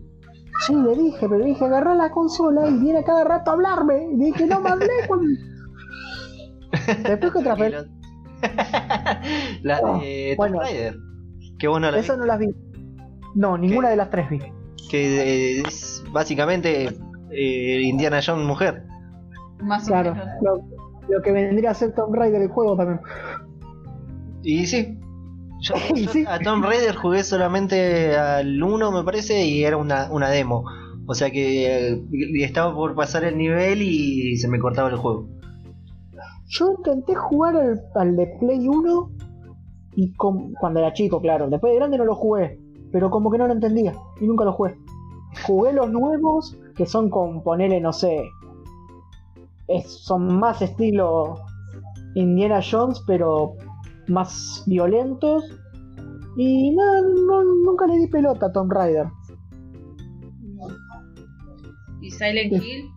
Sí, 0.67 0.73
le 0.75 0.95
dije, 0.95 1.17
pero 1.21 1.37
le 1.39 1.45
dije, 1.45 1.65
agarrá 1.65 1.95
la 1.95 2.11
consola 2.11 2.69
y 2.69 2.77
viene 2.77 3.03
cada 3.03 3.23
rato 3.23 3.51
a 3.51 3.53
hablarme. 3.55 4.11
Y 4.13 4.17
le 4.17 4.25
dije, 4.25 4.45
no 4.47 4.61
me 4.61 4.69
hablé 4.69 4.87
con... 5.07 5.21
Después 7.03 7.31
que 7.33 7.37
otra 7.39 7.55
vez, 7.55 7.73
la 9.63 9.79
Oh, 9.81 9.99
de 9.99 10.33
bueno. 10.37 10.55
Tomb 10.59 10.63
Raider. 10.65 10.95
Que 11.59 11.67
vos 11.67 11.79
no 11.81 11.91
la 11.91 11.97
esa 11.99 12.13
viste, 12.13 12.17
no 12.17 12.25
las 12.25 12.39
vi. 12.39 12.47
No, 13.35 13.57
ninguna 13.57 13.89
de 13.89 13.95
las 13.95 14.09
tres 14.09 14.29
vi. 14.29 14.39
Que 14.89 15.59
eh, 15.59 15.63
es 15.67 16.03
básicamente 16.11 16.89
eh, 17.31 17.81
Indiana 17.83 18.19
Jones 18.25 18.45
mujer. 18.45 18.83
Más 19.61 19.83
o 19.85 19.87
Claro, 19.87 20.13
menos. 20.13 20.27
lo, 20.41 20.61
lo 21.09 21.21
que 21.21 21.31
vendría 21.31 21.71
a 21.71 21.73
ser 21.73 21.93
Tomb 21.93 22.13
Raider 22.15 22.41
el 22.41 22.49
juego 22.49 22.75
también. 22.75 22.99
Y 24.43 24.65
sí. 24.67 24.99
Yo, 25.63 25.75
Y 25.95 26.05
yo 26.05 26.11
sí. 26.11 26.25
a 26.27 26.39
Tomb 26.39 26.63
Raider 26.63 26.95
jugué 26.95 27.23
solamente 27.23 28.15
al 28.15 28.61
1 28.61 28.91
me 28.91 29.03
parece 29.03 29.45
y 29.45 29.63
era 29.63 29.77
una, 29.77 30.07
una 30.11 30.29
demo. 30.29 30.63
O 31.05 31.13
sea 31.15 31.31
que 31.31 31.93
eh, 31.93 32.03
estaba 32.43 32.73
por 32.73 32.95
pasar 32.95 33.23
el 33.25 33.37
nivel 33.37 33.81
y 33.81 34.37
se 34.37 34.47
me 34.47 34.59
cortaba 34.59 34.89
el 34.89 34.95
juego. 34.97 35.27
Yo 36.49 36.71
intenté 36.77 37.15
jugar 37.15 37.55
al, 37.55 37.81
al 37.95 38.15
de 38.15 38.27
Play 38.39 38.67
1 38.67 39.09
y 39.95 40.13
cuando 40.13 40.79
era 40.79 40.93
chico, 40.93 41.19
claro. 41.21 41.49
Después 41.49 41.71
de 41.73 41.79
grande 41.79 41.97
no 41.97 42.05
lo 42.05 42.15
jugué, 42.15 42.59
pero 42.91 43.09
como 43.09 43.31
que 43.31 43.37
no 43.37 43.47
lo 43.47 43.53
entendía 43.53 43.93
y 44.21 44.25
nunca 44.27 44.43
lo 44.45 44.53
jugué. 44.53 44.75
Jugué 45.45 45.73
los 45.73 45.89
nuevos 45.91 46.55
que 46.75 46.85
son 46.85 47.09
con 47.09 47.41
ponerle, 47.43 47.81
no 47.81 47.91
sé, 47.91 48.23
es- 49.67 49.91
son 50.03 50.39
más 50.39 50.61
estilo 50.61 51.35
Indiana 52.15 52.59
Jones, 52.69 53.01
pero 53.07 53.53
más 54.07 54.63
violentos. 54.65 55.43
Y 56.37 56.71
nada, 56.71 57.01
no, 57.01 57.43
nunca 57.43 57.85
le 57.87 57.97
di 57.97 58.07
pelota 58.07 58.47
a 58.47 58.51
Tomb 58.51 58.71
Raider. 58.71 59.05
Y 62.01 62.11
Silent 62.11 62.51
Hill. 62.53 62.89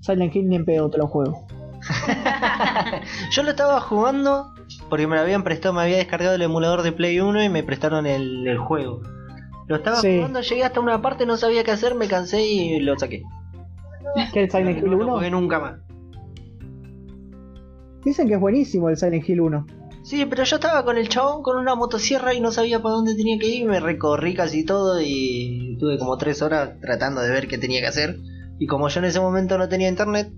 Silent 0.00 0.34
Hill 0.34 0.48
ni 0.48 0.56
en 0.56 0.64
pedo 0.64 0.90
te 0.90 0.98
lo 0.98 1.06
juego. 1.06 1.46
Yo 3.30 3.42
lo 3.42 3.50
estaba 3.50 3.80
jugando 3.80 4.52
porque 4.88 5.06
me 5.06 5.14
lo 5.16 5.22
habían 5.22 5.44
prestado, 5.44 5.74
me 5.74 5.82
había 5.82 5.96
descargado 5.98 6.34
el 6.34 6.42
emulador 6.42 6.82
de 6.82 6.92
Play 6.92 7.20
1 7.20 7.44
y 7.44 7.48
me 7.48 7.62
prestaron 7.62 8.06
el, 8.06 8.46
el 8.46 8.58
juego. 8.58 9.02
Lo 9.68 9.76
estaba 9.76 9.96
Sí. 9.96 10.16
jugando, 10.16 10.40
llegué 10.40 10.64
hasta 10.64 10.80
una 10.80 11.00
parte, 11.02 11.26
no 11.26 11.36
sabía 11.36 11.64
qué 11.64 11.72
hacer, 11.72 11.94
me 11.94 12.08
cansé 12.08 12.44
y 12.46 12.80
lo 12.80 12.98
saqué. 12.98 13.22
¿Qué 14.32 14.44
el 14.44 14.50
Silent 14.50 14.78
Hill 14.78 14.86
No 14.90 14.96
lo 14.96 15.04
1? 15.04 15.14
jugué 15.14 15.30
nunca 15.30 15.60
más. 15.60 15.74
Dicen 18.06 18.28
que 18.28 18.34
es 18.34 18.40
buenísimo 18.40 18.88
el 18.88 18.96
Silent 18.96 19.28
Hill 19.28 19.40
1. 19.40 19.66
Sí, 20.04 20.24
pero 20.30 20.44
yo 20.44 20.56
estaba 20.56 20.84
con 20.84 20.96
el 20.96 21.08
chabón 21.08 21.42
con 21.42 21.56
una 21.56 21.74
motosierra 21.74 22.32
y 22.34 22.40
no 22.40 22.52
sabía 22.52 22.80
para 22.80 22.94
dónde 22.94 23.16
tenía 23.16 23.36
que 23.36 23.48
ir, 23.48 23.66
me 23.66 23.80
recorrí 23.80 24.32
casi 24.32 24.64
todo 24.64 25.00
y 25.02 25.76
tuve 25.80 25.98
como 25.98 26.16
tres 26.16 26.40
horas 26.40 26.78
tratando 26.80 27.20
de 27.20 27.30
ver 27.30 27.48
qué 27.48 27.58
tenía 27.58 27.80
que 27.80 27.88
hacer. 27.88 28.16
Y 28.60 28.68
como 28.68 28.86
yo 28.88 29.00
en 29.00 29.06
ese 29.06 29.18
momento 29.18 29.58
no 29.58 29.68
tenía 29.68 29.88
internet, 29.88 30.30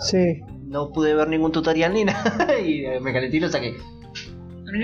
Sí. 0.00 0.40
no 0.66 0.90
pude 0.90 1.14
ver 1.14 1.28
ningún 1.28 1.52
tutorial 1.52 1.92
ni 1.94 2.04
nada 2.06 2.58
y 2.58 2.82
me 3.00 3.12
calenté 3.12 3.36
y 3.36 3.40
lo 3.40 3.48
saqué. 3.48 3.76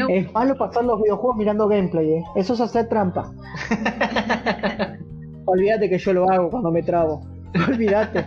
Es 0.08 0.32
malo 0.32 0.56
pasar 0.56 0.84
los 0.84 1.02
videojuegos 1.02 1.36
mirando 1.36 1.66
gameplay, 1.66 2.12
¿eh? 2.12 2.22
Eso 2.36 2.54
es 2.54 2.60
hacer 2.60 2.88
trampa. 2.88 3.32
Olvídate 5.46 5.88
que 5.90 5.98
yo 5.98 6.12
lo 6.12 6.30
hago 6.30 6.50
cuando 6.50 6.70
me 6.70 6.82
trabo. 6.84 7.26
Olvídate. 7.68 8.24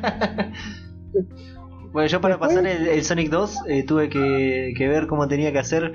Bueno, 1.91 2.07
yo 2.07 2.21
para 2.21 2.35
Después- 2.37 2.55
pasar 2.55 2.67
el, 2.67 2.87
el 2.87 3.03
Sonic 3.03 3.29
2 3.29 3.55
eh, 3.67 3.83
tuve 3.83 4.09
que, 4.09 4.73
que 4.77 4.87
ver 4.87 5.07
cómo 5.07 5.27
tenía 5.27 5.51
que 5.51 5.59
hacer. 5.59 5.93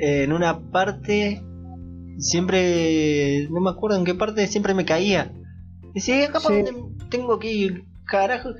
Eh, 0.00 0.24
en 0.24 0.32
una 0.32 0.60
parte, 0.70 1.42
siempre, 2.18 3.48
no 3.50 3.60
me 3.60 3.70
acuerdo 3.70 3.96
en 3.96 4.04
qué 4.04 4.14
parte, 4.14 4.46
siempre 4.46 4.74
me 4.74 4.84
caía. 4.84 5.32
Decía, 5.94 6.26
acá 6.26 6.40
Sí. 6.40 6.62
dónde 6.62 6.72
tengo 7.08 7.38
que 7.38 7.52
ir, 7.52 7.84
carajo. 8.04 8.50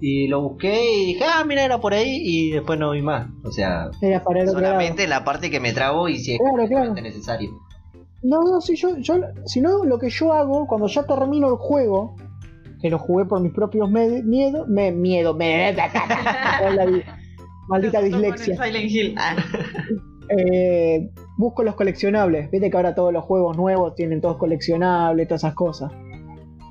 Y 0.00 0.28
lo 0.28 0.42
busqué 0.42 0.78
y 0.94 1.06
dije, 1.06 1.24
ah, 1.24 1.42
mira, 1.44 1.64
era 1.64 1.80
por 1.80 1.94
ahí. 1.94 2.20
Y 2.22 2.50
después 2.50 2.78
no 2.78 2.90
vi 2.90 3.00
más. 3.02 3.28
O 3.44 3.50
sea, 3.52 3.88
Era 4.02 4.22
para 4.22 4.46
solamente 4.46 5.06
la 5.06 5.24
parte 5.24 5.50
que 5.50 5.60
me 5.60 5.72
trabo 5.72 6.08
y 6.08 6.18
si 6.18 6.34
es 6.34 6.40
Claro, 6.68 6.92
necesario. 6.94 7.50
No, 8.22 8.42
no, 8.42 8.60
si 8.60 8.76
yo, 8.76 8.96
yo, 8.98 9.14
si 9.46 9.60
no, 9.60 9.84
lo 9.84 9.98
que 9.98 10.10
yo 10.10 10.32
hago 10.32 10.66
cuando 10.66 10.88
ya 10.88 11.04
termino 11.04 11.48
el 11.48 11.56
juego, 11.56 12.16
que 12.80 12.90
lo 12.90 12.98
jugué 12.98 13.24
por 13.24 13.40
mis 13.40 13.52
propios 13.52 13.90
me- 13.90 14.22
miedo, 14.22 14.66
me, 14.68 14.92
miedo, 14.92 15.34
me, 15.34 15.74
maldita 17.68 18.00
dislexia. 18.00 18.56
Silent 18.62 18.90
Hill. 18.90 19.14
Ah, 19.18 19.36
Eh, 20.28 21.08
busco 21.36 21.62
los 21.62 21.76
coleccionables. 21.76 22.50
Viste 22.50 22.68
que 22.68 22.76
ahora 22.76 22.96
todos 22.96 23.12
los 23.12 23.22
juegos 23.24 23.56
nuevos 23.56 23.94
tienen 23.94 24.20
todos 24.20 24.38
coleccionables, 24.38 25.28
todas 25.28 25.42
esas 25.44 25.54
cosas. 25.54 25.92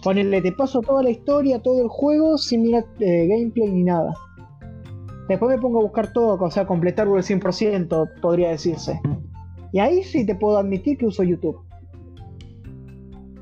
Ponele, 0.03 0.41
te 0.41 0.51
paso 0.51 0.81
toda 0.81 1.01
la 1.01 1.09
historia, 1.09 1.61
todo 1.61 1.81
el 1.81 1.87
juego 1.87 2.37
sin 2.37 2.63
mirar 2.63 2.85
eh, 2.99 3.27
gameplay 3.27 3.69
ni 3.71 3.83
nada. 3.83 4.13
Después 5.29 5.55
me 5.55 5.61
pongo 5.61 5.79
a 5.79 5.83
buscar 5.83 6.11
todo, 6.11 6.35
o 6.39 6.51
sea, 6.51 6.67
completarlo 6.67 7.15
al 7.15 7.23
100%, 7.23 8.19
podría 8.21 8.49
decirse. 8.49 8.99
Y 9.71 9.79
ahí 9.79 10.03
sí 10.03 10.25
te 10.25 10.35
puedo 10.35 10.57
admitir 10.57 10.97
que 10.97 11.05
uso 11.07 11.23
YouTube. 11.23 11.57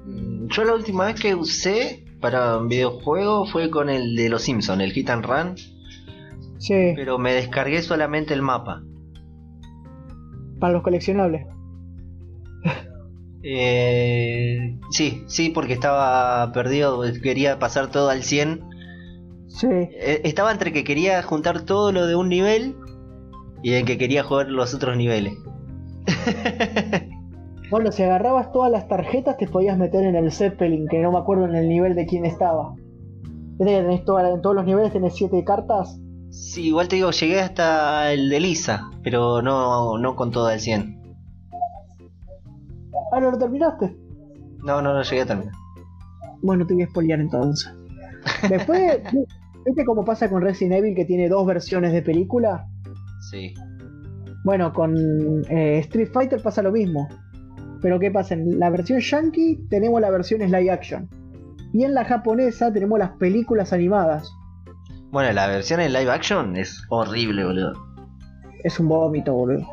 Mm, 0.06 0.48
Yo 0.48 0.64
la 0.64 0.76
última 0.76 1.06
vez 1.06 1.20
que 1.20 1.36
usé 1.36 2.03
para 2.24 2.58
un 2.58 2.70
videojuego 2.70 3.46
fue 3.46 3.70
con 3.70 3.90
el 3.90 4.16
de 4.16 4.30
los 4.30 4.44
Simpsons, 4.44 4.82
el 4.82 4.94
Hit 4.94 5.10
and 5.10 5.26
Run. 5.26 5.56
Sí, 6.58 6.94
Pero 6.96 7.20
me 7.20 7.34
descargué 7.34 7.82
solamente 7.82 8.34
el 8.34 8.42
mapa. 8.42 8.82
para 10.60 10.74
los 10.74 10.82
coleccionables. 10.82 11.46
Eh, 13.46 14.80
sí, 14.90 15.26
sí, 15.28 15.50
porque 15.50 15.74
estaba 15.74 16.50
perdido, 16.54 17.04
quería 17.22 17.60
pasar 17.60 17.92
todo 17.92 18.10
al 18.10 18.24
100. 18.24 18.62
Sí. 19.50 19.68
Eh, 19.70 20.22
estaba 20.24 20.50
entre 20.50 20.72
que 20.72 20.86
quería 20.86 21.22
juntar 21.24 21.64
todo 21.66 21.92
lo 21.92 22.08
de 22.08 22.16
un 22.16 22.30
nivel 22.30 22.78
y 23.62 23.74
en 23.74 23.86
que 23.86 23.98
quería 23.98 24.24
jugar 24.24 24.48
los 24.48 24.74
otros 24.74 24.96
niveles. 24.96 25.34
Bueno, 27.74 27.92
si 27.92 28.04
agarrabas 28.04 28.52
todas 28.52 28.72
las 28.72 28.88
tarjetas 28.88 29.36
te 29.38 29.48
podías 29.48 29.80
meter 29.80 30.04
en 30.04 30.14
el 30.16 30.32
Zeppelin, 30.32 30.88
que 30.88 31.00
no 31.02 31.12
me 31.12 31.18
acuerdo 31.18 31.46
en 31.46 31.56
el 31.56 31.68
nivel 31.68 31.96
de 31.96 32.06
quién 32.06 32.24
estaba. 32.24 32.76
Viste 32.76 33.66
que 33.66 33.82
tenés 33.82 34.06
toda- 34.06 34.30
en 34.30 34.44
todos 34.44 34.56
los 34.56 34.64
niveles 34.64 34.94
tenés 34.94 35.16
siete 35.16 35.44
cartas. 35.44 36.00
Sí, 36.30 36.68
igual 36.68 36.88
te 36.88 36.98
digo, 36.98 37.10
llegué 37.10 37.40
hasta 37.42 38.12
el 38.14 38.30
de 38.30 38.40
Lisa, 38.42 38.92
pero 39.04 39.42
no, 39.42 39.98
no 39.98 40.16
con 40.16 40.30
todo 40.30 40.46
al 40.46 40.60
100. 40.60 41.02
Ah, 43.12 43.20
¿no 43.20 43.32
lo 43.32 43.40
terminaste? 43.40 43.98
No, 44.64 44.80
no, 44.84 44.94
no 44.94 45.02
llegué 45.02 45.24
a 45.24 45.26
terminar. 45.26 45.54
Bueno, 46.44 46.68
te 46.68 46.76
voy 46.76 46.84
a 46.84 46.88
spoilear 46.90 47.22
entonces. 47.22 47.74
Después, 48.52 49.02
¿viste 49.66 49.84
cómo 49.84 50.06
pasa 50.06 50.30
con 50.30 50.44
Resident 50.44 50.76
Evil 50.76 50.94
que 50.94 51.06
tiene 51.06 51.28
dos 51.28 51.44
versiones 51.48 51.92
de 51.92 52.04
película? 52.04 52.68
Sí. 53.32 53.52
Bueno, 54.46 54.72
con 54.74 54.96
eh, 55.50 55.80
Street 55.80 56.10
Fighter 56.14 56.40
pasa 56.40 56.62
lo 56.62 56.72
mismo. 56.72 57.10
Pero 57.84 58.00
¿qué 58.00 58.10
pasa? 58.10 58.34
En 58.34 58.60
la 58.60 58.70
versión 58.70 59.02
yankee 59.02 59.60
tenemos 59.70 60.00
la 60.00 60.10
versión 60.10 60.40
live 60.40 60.72
action. 60.72 61.10
Y 61.74 61.84
en 61.84 61.94
la 61.94 62.06
japonesa 62.06 62.72
tenemos 62.72 62.98
las 62.98 63.12
películas 63.18 63.74
animadas. 63.74 64.32
Bueno, 65.12 65.34
la 65.34 65.48
versión 65.48 65.82
en 65.82 65.92
live 65.92 66.10
action 66.10 66.56
es 66.56 66.82
horrible, 66.90 67.44
boludo. 67.44 67.74
Es 68.64 68.80
un 68.80 68.88
vómito, 68.88 69.34
boludo. 69.34 69.68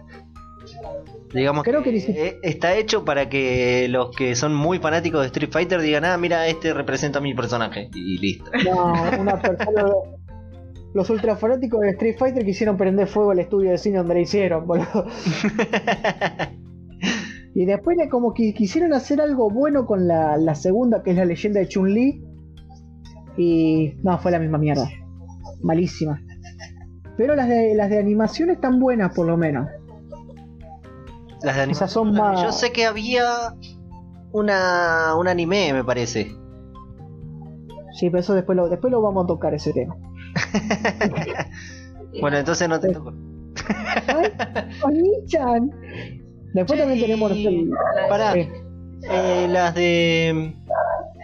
Digamos 1.32 1.62
Creo 1.62 1.84
que, 1.84 1.92
que 1.92 2.26
eh, 2.26 2.38
está 2.42 2.74
hecho 2.74 3.04
para 3.04 3.28
que 3.28 3.86
los 3.88 4.10
que 4.16 4.34
son 4.34 4.56
muy 4.56 4.80
fanáticos 4.80 5.20
de 5.20 5.26
Street 5.28 5.50
Fighter 5.52 5.80
digan, 5.80 6.04
ah, 6.04 6.18
mira, 6.18 6.48
este 6.48 6.74
representa 6.74 7.20
a 7.20 7.22
mi 7.22 7.32
personaje. 7.34 7.90
Y 7.94 8.18
listo. 8.18 8.50
No, 8.64 9.20
una 9.20 9.40
persona. 9.40 9.84
Los 10.94 11.08
ultra 11.10 11.36
fanáticos 11.36 11.80
de 11.82 11.90
Street 11.90 12.16
Fighter 12.18 12.44
quisieron 12.44 12.76
prender 12.76 13.06
fuego 13.06 13.30
al 13.30 13.38
estudio 13.38 13.70
de 13.70 13.78
cine 13.78 13.98
donde 13.98 14.14
la 14.14 14.20
hicieron, 14.20 14.66
boludo. 14.66 15.06
Y 17.54 17.64
después 17.64 17.96
como 18.10 18.32
que 18.32 18.54
quisieron 18.54 18.92
hacer 18.92 19.20
algo 19.20 19.50
bueno 19.50 19.84
con 19.86 20.06
la, 20.06 20.36
la 20.36 20.54
segunda, 20.54 21.02
que 21.02 21.10
es 21.10 21.16
la 21.16 21.24
leyenda 21.24 21.60
de 21.60 21.68
Chun-Li. 21.68 22.24
Y 23.36 23.94
no, 24.02 24.18
fue 24.18 24.30
la 24.30 24.38
misma 24.38 24.58
mierda. 24.58 24.88
Malísima. 25.62 26.20
Pero 27.16 27.34
las 27.34 27.48
de, 27.48 27.74
las 27.74 27.90
de 27.90 27.98
animación 27.98 28.50
están 28.50 28.78
buenas 28.78 29.14
por 29.14 29.26
lo 29.26 29.36
menos. 29.36 29.66
Las 31.42 31.56
de 31.56 31.72
Esas 31.72 31.90
son 31.90 32.08
animación, 32.08 32.34
más- 32.34 32.42
Yo 32.42 32.52
sé 32.52 32.72
que 32.72 32.86
había 32.86 33.24
una 34.32 35.14
un 35.16 35.26
anime, 35.28 35.72
me 35.72 35.84
parece. 35.84 36.32
Sí, 37.98 38.08
pero 38.08 38.20
eso 38.20 38.34
después 38.34 38.56
lo, 38.56 38.68
después 38.68 38.90
lo 38.92 39.02
vamos 39.02 39.24
a 39.24 39.26
tocar 39.26 39.54
ese 39.54 39.72
tema. 39.72 39.96
Bueno, 42.20 42.38
entonces 42.38 42.68
no 42.68 42.80
te 42.80 42.88
toco. 42.88 43.12
¡Ay, 44.08 44.32
Oni-chan! 44.82 45.70
Después 46.54 46.78
también 46.78 46.98
Sí. 46.98 47.04
tenemos 47.06 47.32
el- 47.32 47.70
Pará, 48.08 48.34
eh, 48.36 48.50
eh, 49.10 49.46
las 49.48 49.74
de. 49.74 50.54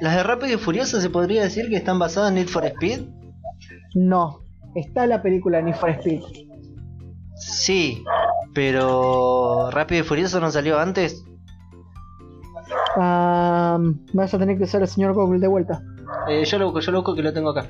Las 0.00 0.14
de 0.16 0.22
Rápido 0.22 0.54
y 0.54 0.58
Furioso 0.58 1.00
se 1.00 1.08
podría 1.10 1.42
decir 1.42 1.68
que 1.68 1.76
están 1.76 1.98
basadas 1.98 2.28
en 2.30 2.34
Need 2.36 2.48
for 2.48 2.64
Speed. 2.64 3.00
no, 3.94 4.40
está 4.74 5.06
la 5.06 5.22
película 5.22 5.60
Need 5.62 5.74
for 5.76 5.90
Speed. 5.90 6.20
Sí, 7.34 8.04
pero 8.54 9.70
Rápido 9.70 10.02
y 10.02 10.04
Furioso 10.04 10.38
no 10.40 10.50
salió 10.50 10.78
antes. 10.78 11.24
Ah, 12.96 13.78
vas 14.12 14.34
a 14.34 14.38
tener 14.38 14.56
que 14.58 14.64
usar 14.64 14.82
el 14.82 14.88
señor 14.88 15.14
Google 15.14 15.38
de 15.40 15.48
vuelta. 15.48 15.82
Eh, 16.28 16.44
yo 16.44 16.58
lo 16.58 16.66
busco, 16.66 16.80
yo 16.80 16.92
lo 16.92 16.98
busco 16.98 17.14
que 17.14 17.22
lo 17.22 17.32
tengo 17.32 17.50
acá. 17.50 17.68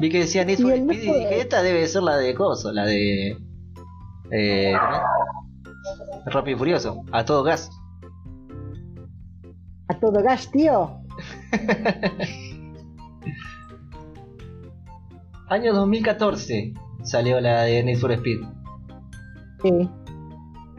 Vi 0.00 0.08
que 0.10 0.18
decía 0.20 0.44
Need 0.44 0.58
for 0.60 0.72
Speed 0.72 1.02
y 1.02 1.12
dije, 1.12 1.40
esta 1.40 1.62
debe 1.62 1.86
ser 1.86 2.02
la 2.02 2.16
de 2.16 2.34
Coso, 2.34 2.72
la 2.72 2.84
de. 2.86 3.36
Eh. 4.30 4.74
Rápido 6.26 6.56
y 6.56 6.58
Furioso, 6.58 7.04
a 7.12 7.24
todo 7.24 7.42
gas. 7.42 7.70
A 9.88 9.98
todo 9.98 10.22
gas, 10.22 10.50
tío. 10.50 10.98
Año 15.48 15.74
2014 15.74 16.72
salió 17.02 17.40
la 17.40 17.62
de 17.62 17.84
Need 17.84 17.98
for 17.98 18.12
Speed. 18.12 18.40
Sí. 19.62 19.90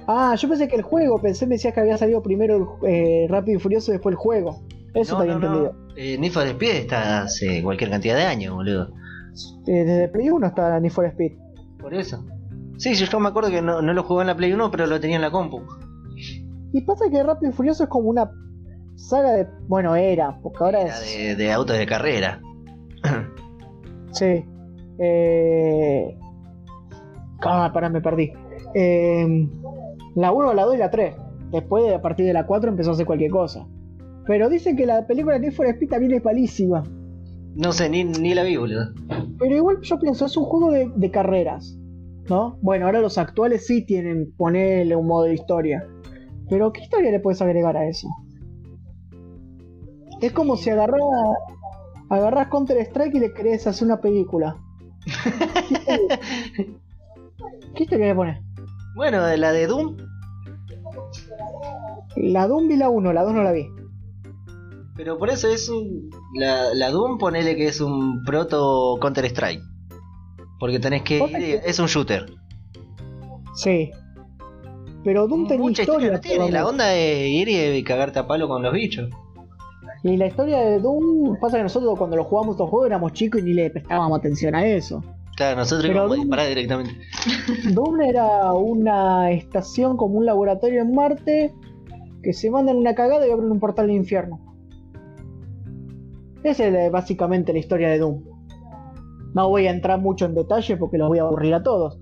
Ah, 0.08 0.36
yo 0.36 0.50
pensé 0.50 0.68
que 0.68 0.76
el 0.76 0.82
juego, 0.82 1.22
pensé 1.22 1.46
me 1.46 1.56
decías 1.56 1.74
que 1.74 1.80
había 1.80 1.98
salido 1.98 2.22
primero 2.22 2.80
el 2.84 2.90
eh, 2.90 3.28
Rápido 3.30 3.58
y 3.58 3.62
Furioso 3.62 3.92
y 3.92 3.94
después 3.94 4.14
el 4.14 4.18
juego. 4.18 4.64
Eso 4.94 5.18
no, 5.20 5.26
no. 5.26 5.34
entendido. 5.34 5.76
Eh, 5.96 6.18
Need 6.18 6.32
for 6.32 6.46
Speed 6.48 6.76
está 6.76 7.24
hace 7.24 7.62
cualquier 7.64 7.90
cantidad 7.90 8.16
de 8.16 8.24
años, 8.24 8.56
boludo. 8.56 8.92
Eh, 9.68 9.84
desde 9.84 10.08
Play 10.10 10.30
1 10.30 10.48
está 10.48 10.80
Need 10.80 10.92
for 10.92 11.06
Speed. 11.06 11.34
Por 11.80 11.94
eso. 11.94 12.24
Sí, 12.78 12.94
yo, 12.96 13.06
yo 13.06 13.20
me 13.20 13.30
acuerdo 13.30 13.50
que 13.50 13.62
no, 13.62 13.82
no 13.82 13.94
lo 13.94 14.04
jugué 14.04 14.22
en 14.22 14.28
la 14.28 14.36
Play 14.36 14.54
1, 14.54 14.70
pero 14.72 14.86
lo 14.88 15.00
tenía 15.00 15.16
en 15.16 15.22
la 15.22 15.32
compu. 15.32 15.62
Y 16.74 16.82
pasa 16.82 17.06
que 17.10 17.24
Rápido 17.24 17.52
y 17.52 17.54
Furioso 17.54 17.84
es 17.84 17.90
como 17.90 18.10
una 18.10 18.30
saga 18.96 19.32
de. 19.32 19.48
Bueno, 19.68 19.96
era, 19.96 20.38
porque 20.42 20.64
ahora 20.64 20.82
Era 20.82 20.94
es. 20.96 21.18
de, 21.18 21.36
de 21.36 21.52
autos 21.52 21.78
de 21.78 21.86
carrera. 21.86 22.42
Sí. 24.12 24.46
Eh... 24.98 26.18
Ah, 27.42 27.70
pará, 27.74 27.90
me 27.90 28.00
perdí. 28.02 28.32
Eh, 28.74 29.48
La 30.16 30.32
1, 30.32 30.54
la 30.54 30.64
2 30.64 30.76
y 30.76 30.78
la 30.78 30.90
3. 30.90 31.16
Después, 31.52 31.94
a 31.94 32.02
partir 32.02 32.26
de 32.26 32.32
la 32.32 32.46
4, 32.46 32.70
empezó 32.70 32.92
a 32.92 32.94
hacer 32.94 33.06
cualquier 33.06 33.32
cosa. 33.32 33.68
Pero 34.26 34.48
dicen 34.50 34.78
que 34.78 34.86
la 34.86 35.06
película 35.06 35.38
Need 35.38 35.52
for 35.52 35.66
Speed 35.68 35.90
también 35.90 36.14
es 36.14 36.24
malísima. 36.24 36.84
No 37.56 37.74
sé, 37.74 37.90
ni, 37.90 38.06
ni 38.06 38.34
la 38.34 38.44
vi, 38.44 38.56
boludo. 38.56 38.86
Pero 39.38 39.56
igual 39.56 39.78
yo 39.82 40.00
pienso, 40.00 40.26
es 40.28 40.38
un 40.38 40.46
juego 40.46 40.72
de, 40.72 40.90
de 40.96 41.12
carreras. 41.12 41.78
¿No? 42.30 42.58
Bueno, 42.62 42.86
ahora 42.88 43.02
los 43.02 43.18
actuales 43.18 43.68
sí 43.68 43.86
tienen 43.86 44.34
ponerle 44.36 44.96
un 44.96 45.08
modo 45.08 45.24
de 45.24 45.36
historia. 45.36 45.88
Pero 46.50 46.72
¿qué 46.72 46.82
historia 46.82 47.12
le 47.12 47.20
puedes 47.20 47.42
agregar 47.42 47.78
a 47.78 47.88
eso? 47.88 48.08
Es 50.22 50.32
como 50.32 50.56
si 50.58 50.70
agarrás 50.70 51.02
agarrás 52.10 52.48
Counter 52.50 52.78
Strike 52.78 53.16
y 53.16 53.20
le 53.20 53.34
querés 53.34 53.68
hacer 53.68 53.86
una 53.88 54.00
película. 54.00 54.58
¿Qué 55.06 55.12
historia, 55.70 56.20
¿Qué 57.76 57.84
historia 57.84 58.08
le 58.08 58.16
pones? 58.16 58.44
Bueno, 58.96 59.24
de 59.26 59.38
la 59.38 59.52
de 59.52 59.68
Doom, 59.68 59.98
La 62.16 62.48
Doom 62.48 62.68
vi 62.68 62.78
la 62.78 62.90
1, 62.90 63.12
la 63.14 63.24
2 63.24 63.34
no 63.34 63.44
la 63.44 63.52
vi. 63.52 63.68
pero 64.96 65.18
por 65.18 65.30
eso 65.30 65.48
es 65.50 65.68
un. 65.70 66.10
La, 66.36 66.74
la 66.74 66.90
Doom, 66.90 67.18
ponele 67.18 67.56
que 67.56 67.68
es 67.68 67.82
un 67.82 68.24
proto 68.24 68.98
Counter 69.02 69.26
Strike. 69.26 69.62
Porque 70.60 70.80
tenés 70.80 71.02
que 71.04 71.18
ir. 71.18 71.62
Es 71.66 71.80
un 71.80 71.88
shooter. 71.88 72.26
Sí. 73.56 73.92
Pero 75.04 75.28
Doom 75.28 75.48
tenía 75.48 75.62
Mucha 75.64 75.84
historia 75.84 76.12
no 76.12 76.20
tiene. 76.20 76.52
La 76.52 76.66
onda 76.68 76.94
es 76.96 77.28
ir 77.28 77.48
y 77.50 77.84
cagarte 77.84 78.20
a 78.20 78.28
palo 78.28 78.48
con 78.48 78.64
los 78.64 78.74
bichos. 78.74 79.10
Y 80.04 80.18
la 80.18 80.28
historia 80.28 80.60
de 80.60 80.80
Doom, 80.80 81.40
pasa 81.40 81.58
que 81.58 81.64
nosotros 81.64 81.98
cuando 81.98 82.16
lo 82.16 82.24
jugamos 82.24 82.54
estos 82.56 82.70
juegos 82.70 82.88
éramos 82.88 83.14
chicos 83.14 83.42
y 83.42 83.44
ni 83.44 83.54
le 83.54 83.70
prestábamos 83.70 84.18
atención 84.20 84.54
a 84.56 84.66
eso. 84.66 85.04
Claro, 85.36 85.58
nosotros 85.58 85.88
Pero 85.88 85.94
íbamos 85.94 86.12
a 86.12 86.16
Doom- 86.16 86.22
disparar 86.24 86.48
directamente. 86.48 86.92
Doom 87.74 88.02
era 88.02 88.54
una 88.54 89.32
estación 89.32 89.98
como 89.98 90.16
un 90.18 90.26
laboratorio 90.26 90.82
en 90.82 90.94
Marte 90.94 91.54
que 92.24 92.34
se 92.34 92.50
mandan 92.50 92.78
una 92.78 92.96
cagada 92.96 93.28
y 93.28 93.32
abren 93.32 93.52
un 93.52 93.60
portal 93.60 93.86
al 93.86 93.92
infierno. 93.92 94.40
Esa 96.44 96.68
es 96.68 96.92
básicamente 96.92 97.52
la 97.54 97.60
historia 97.60 97.90
de 97.90 98.00
Doom. 98.00 98.24
No 99.36 99.50
voy 99.50 99.68
a 99.68 99.72
entrar 99.72 100.00
mucho 100.00 100.26
en 100.26 100.34
detalle 100.34 100.78
porque 100.78 100.98
los 100.98 101.10
voy 101.10 101.20
a 101.20 101.24
aburrir 101.24 101.54
a 101.54 101.62
todos. 101.62 102.00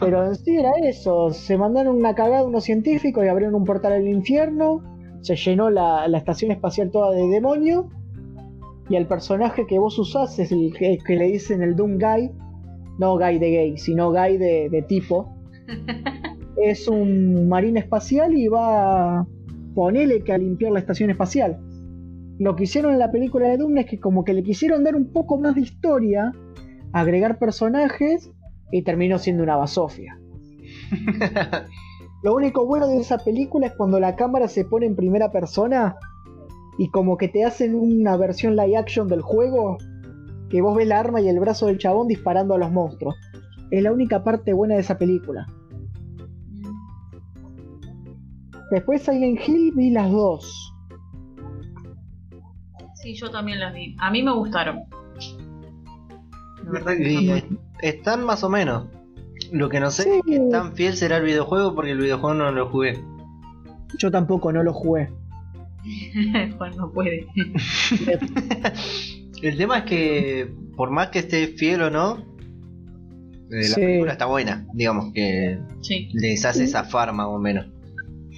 Pero 0.00 0.26
en 0.26 0.34
sí 0.34 0.56
era 0.56 0.70
eso. 0.82 1.30
Se 1.30 1.58
mandaron 1.58 1.96
una 1.96 2.14
cagada 2.14 2.44
unos 2.44 2.64
científicos 2.64 3.24
y 3.24 3.28
abrieron 3.28 3.54
un 3.54 3.64
portal 3.64 3.92
al 3.92 4.08
infierno. 4.08 4.82
Se 5.20 5.36
llenó 5.36 5.68
la, 5.68 6.08
la 6.08 6.18
estación 6.18 6.50
espacial 6.50 6.90
toda 6.90 7.12
de 7.12 7.28
demonios. 7.28 7.84
Y 8.88 8.96
el 8.96 9.06
personaje 9.06 9.66
que 9.66 9.78
vos 9.78 9.98
usás 9.98 10.38
es 10.38 10.50
el 10.50 10.72
que, 10.72 10.98
que 11.06 11.16
le 11.16 11.26
dicen 11.26 11.62
el 11.62 11.76
Doom 11.76 11.98
Guy. 11.98 12.30
No 12.98 13.18
Guy 13.18 13.38
de 13.38 13.50
gay, 13.50 13.76
sino 13.76 14.10
Guy 14.10 14.38
de, 14.38 14.68
de 14.70 14.82
tipo. 14.82 15.28
es 16.56 16.88
un 16.88 17.48
marín 17.48 17.76
espacial 17.76 18.34
y 18.34 18.48
va 18.48 19.20
a 19.20 19.26
ponerle 19.74 20.22
que 20.22 20.32
a 20.32 20.38
limpiar 20.38 20.72
la 20.72 20.78
estación 20.78 21.10
espacial. 21.10 21.58
Lo 22.38 22.56
que 22.56 22.64
hicieron 22.64 22.94
en 22.94 22.98
la 22.98 23.10
película 23.10 23.48
de 23.48 23.58
Doom 23.58 23.76
es 23.78 23.86
que 23.86 24.00
como 24.00 24.24
que 24.24 24.32
le 24.32 24.42
quisieron 24.42 24.84
dar 24.84 24.96
un 24.96 25.12
poco 25.12 25.38
más 25.38 25.54
de 25.54 25.60
historia, 25.60 26.32
agregar 26.92 27.38
personajes 27.38 28.30
y 28.70 28.82
terminó 28.82 29.18
siendo 29.18 29.42
una 29.42 29.56
basofia. 29.56 30.18
Lo 32.22 32.34
único 32.34 32.66
bueno 32.66 32.86
de 32.86 32.98
esa 32.98 33.18
película 33.18 33.66
es 33.66 33.72
cuando 33.74 33.98
la 33.98 34.14
cámara 34.14 34.48
se 34.48 34.64
pone 34.64 34.86
en 34.86 34.94
primera 34.94 35.32
persona 35.32 35.96
y 36.78 36.88
como 36.90 37.16
que 37.16 37.28
te 37.28 37.44
hacen 37.44 37.74
una 37.74 38.16
versión 38.16 38.56
live 38.56 38.76
action 38.76 39.08
del 39.08 39.22
juego 39.22 39.78
que 40.48 40.62
vos 40.62 40.76
ves 40.76 40.86
la 40.86 41.00
arma 41.00 41.20
y 41.20 41.28
el 41.28 41.40
brazo 41.40 41.66
del 41.66 41.78
chabón 41.78 42.08
disparando 42.08 42.54
a 42.54 42.58
los 42.58 42.70
monstruos. 42.70 43.16
Es 43.70 43.82
la 43.82 43.90
única 43.90 44.22
parte 44.22 44.52
buena 44.52 44.74
de 44.74 44.80
esa 44.82 44.98
película. 44.98 45.46
Después 48.70 49.02
Silent 49.02 49.40
Hill 49.46 49.72
vi 49.74 49.90
las 49.90 50.10
dos. 50.10 50.74
Sí, 52.94 53.14
yo 53.14 53.30
también 53.30 53.60
las 53.60 53.74
vi. 53.74 53.96
A 53.98 54.10
mí 54.10 54.22
me 54.22 54.32
gustaron. 54.32 54.84
Y, 56.98 57.42
están 57.82 58.24
más 58.24 58.42
o 58.44 58.48
menos. 58.48 58.88
Lo 59.50 59.68
que 59.68 59.80
no 59.80 59.90
sé 59.90 60.04
Sí. 60.04 60.10
es 60.10 60.22
qué 60.26 60.40
tan 60.50 60.72
fiel 60.74 60.96
será 60.96 61.16
el 61.18 61.24
videojuego 61.24 61.74
porque 61.74 61.90
el 61.92 61.98
videojuego 61.98 62.34
no 62.34 62.50
lo 62.52 62.68
jugué. 62.70 62.98
Yo 63.98 64.10
tampoco 64.10 64.52
no 64.52 64.62
lo 64.62 64.72
jugué. 64.72 65.10
Juan 66.58 66.76
no 66.76 66.90
puede. 66.92 67.26
El 69.42 69.56
tema 69.56 69.78
es 69.78 69.84
que, 69.84 70.54
por 70.76 70.90
más 70.90 71.08
que 71.08 71.18
esté 71.18 71.48
fiel 71.48 71.82
o 71.82 71.90
no, 71.90 72.18
eh, 73.50 73.56
la 73.56 73.62
Sí. 73.64 73.80
película 73.80 74.12
está 74.12 74.26
buena. 74.26 74.64
Digamos 74.72 75.12
que 75.12 75.58
Sí. 75.80 76.08
les 76.12 76.44
hace 76.44 76.66
zafar 76.68 77.12
más 77.12 77.26
o 77.26 77.38
menos. 77.38 77.66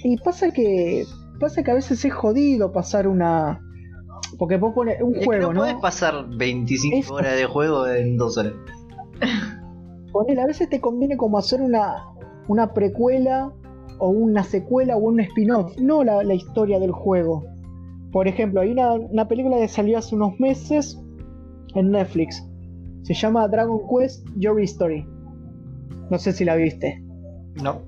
Y 0.03 0.17
pasa 0.17 0.51
que 0.51 1.03
pasa 1.39 1.63
que 1.63 1.71
a 1.71 1.75
veces 1.75 2.03
es 2.03 2.13
jodido 2.13 2.71
pasar 2.71 3.07
una 3.07 3.61
porque 4.37 4.57
vos 4.57 4.73
pones 4.73 5.01
un 5.01 5.13
Es 5.13 5.19
que 5.19 5.25
juego, 5.25 5.47
no 5.47 5.53
¿no? 5.53 5.59
puedes 5.61 5.75
pasar 5.77 6.25
25 6.37 6.97
Eso. 6.97 7.13
horas 7.15 7.35
de 7.35 7.45
juego 7.45 7.87
en 7.87 8.17
2 8.17 8.37
horas. 8.37 8.53
Ponele, 10.11 10.41
a 10.41 10.45
veces 10.47 10.69
te 10.69 10.79
conviene 10.79 11.17
como 11.17 11.37
hacer 11.37 11.61
una 11.61 12.03
una 12.47 12.73
precuela 12.73 13.51
o 13.97 14.09
una 14.09 14.43
secuela 14.43 14.95
o 14.97 14.99
un 14.99 15.19
spin-off, 15.19 15.75
no 15.79 16.03
la, 16.03 16.23
la 16.23 16.33
historia 16.35 16.79
del 16.79 16.91
juego. 16.91 17.43
Por 18.11 18.27
ejemplo, 18.27 18.61
hay 18.61 18.71
una, 18.71 18.93
una 18.93 19.27
película 19.27 19.57
que 19.57 19.67
salió 19.67 19.97
hace 19.97 20.15
unos 20.15 20.39
meses 20.39 21.01
en 21.73 21.91
Netflix. 21.91 22.47
Se 23.03 23.13
llama 23.13 23.47
Dragon 23.47 23.79
Quest 23.89 24.25
Your 24.37 24.61
History. 24.61 25.07
No 26.09 26.17
sé 26.19 26.33
si 26.33 26.45
la 26.45 26.55
viste. 26.55 27.03
No. 27.63 27.81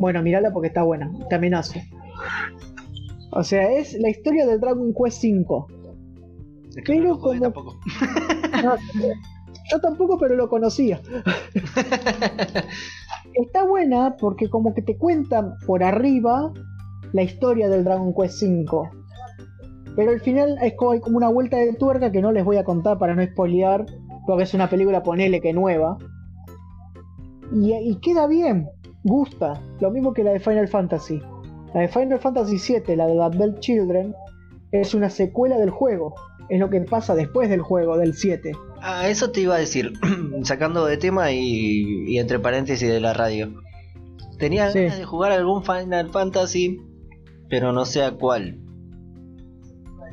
Bueno, 0.00 0.22
mírala 0.22 0.52
porque 0.52 0.68
está 0.68 0.82
buena. 0.82 1.10
Te 1.28 1.36
amenazo. 1.36 1.80
O 3.32 3.42
sea, 3.42 3.70
es 3.72 3.94
la 3.98 4.10
historia 4.10 4.46
de 4.46 4.58
Dragon 4.58 4.92
Quest 4.94 5.24
V. 5.24 5.64
Es 6.76 6.82
Pero 6.86 7.02
no 7.02 7.08
lo 7.08 7.18
como- 7.18 7.40
tampoco. 7.40 7.76
No, 8.62 8.76
yo 9.72 9.80
tampoco, 9.80 10.18
pero 10.18 10.36
lo 10.36 10.48
conocía. 10.48 11.00
Está 13.34 13.64
buena 13.64 14.16
porque 14.18 14.48
como 14.50 14.74
que 14.74 14.82
te 14.82 14.96
cuentan 14.98 15.54
por 15.66 15.82
arriba 15.82 16.52
la 17.12 17.22
historia 17.22 17.68
del 17.68 17.84
Dragon 17.84 18.12
Quest 18.14 18.42
V. 18.42 18.90
Pero 19.96 20.10
al 20.12 20.20
final 20.20 20.58
es 20.62 20.74
como, 20.76 20.92
hay 20.92 21.00
como 21.00 21.16
una 21.16 21.28
vuelta 21.28 21.56
de 21.56 21.72
tuerca 21.74 22.12
que 22.12 22.20
no 22.22 22.32
les 22.32 22.44
voy 22.44 22.56
a 22.56 22.64
contar 22.64 22.98
para 22.98 23.14
no 23.14 23.24
spoilear, 23.24 23.84
porque 24.26 24.44
es 24.44 24.54
una 24.54 24.68
película, 24.70 25.02
ponele 25.02 25.40
que 25.40 25.52
nueva. 25.52 25.96
Y, 27.52 27.72
y 27.74 27.96
queda 28.00 28.26
bien, 28.26 28.68
gusta. 29.04 29.60
Lo 29.80 29.90
mismo 29.90 30.12
que 30.14 30.24
la 30.24 30.32
de 30.32 30.40
Final 30.40 30.68
Fantasy. 30.68 31.20
La 31.74 31.80
de 31.82 31.88
Final 31.88 32.18
Fantasy 32.20 32.58
VII, 32.58 32.96
la 32.96 33.06
de 33.06 33.22
Adult 33.22 33.60
Children, 33.60 34.14
es 34.72 34.94
una 34.94 35.10
secuela 35.10 35.58
del 35.58 35.70
juego. 35.70 36.14
Es 36.48 36.60
lo 36.60 36.68
que 36.70 36.80
pasa 36.82 37.14
después 37.14 37.48
del 37.48 37.62
juego, 37.62 37.96
del 37.96 38.14
7. 38.14 38.52
Ah, 38.82 39.08
eso 39.08 39.30
te 39.30 39.40
iba 39.42 39.54
a 39.54 39.58
decir, 39.58 39.92
sacando 40.42 40.84
de 40.84 40.96
tema 40.98 41.30
y, 41.32 42.04
y 42.08 42.18
entre 42.18 42.38
paréntesis 42.38 42.88
de 42.88 43.00
la 43.00 43.14
radio. 43.14 43.52
Tenía 44.38 44.70
Sí. 44.70 44.80
ganas 44.80 44.98
de 44.98 45.04
jugar 45.04 45.32
algún 45.32 45.62
Final 45.64 46.10
Fantasy, 46.10 46.80
pero 47.48 47.72
no 47.72 47.84
sé 47.84 48.02
a 48.02 48.10
cuál. 48.12 48.58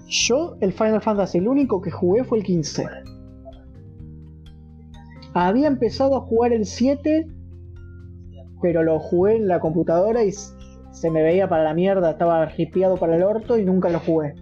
Yo, 0.07 0.55
el 0.61 0.71
Final 0.71 1.01
Fantasy, 1.01 1.39
el 1.39 1.47
único 1.47 1.81
que 1.81 1.91
jugué 1.91 2.23
fue 2.23 2.37
el 2.37 2.43
15. 2.43 2.85
Había 5.33 5.67
empezado 5.67 6.15
a 6.15 6.21
jugar 6.21 6.53
el 6.53 6.65
7, 6.65 7.27
pero 8.61 8.83
lo 8.83 8.99
jugué 8.99 9.35
en 9.37 9.47
la 9.47 9.59
computadora 9.59 10.23
y 10.23 10.31
se 10.91 11.09
me 11.11 11.23
veía 11.23 11.47
para 11.47 11.63
la 11.63 11.73
mierda, 11.73 12.11
estaba 12.11 12.49
hipeado 12.57 12.97
para 12.97 13.15
el 13.15 13.23
orto 13.23 13.57
y 13.57 13.65
nunca 13.65 13.89
lo 13.89 13.99
jugué. 13.99 14.35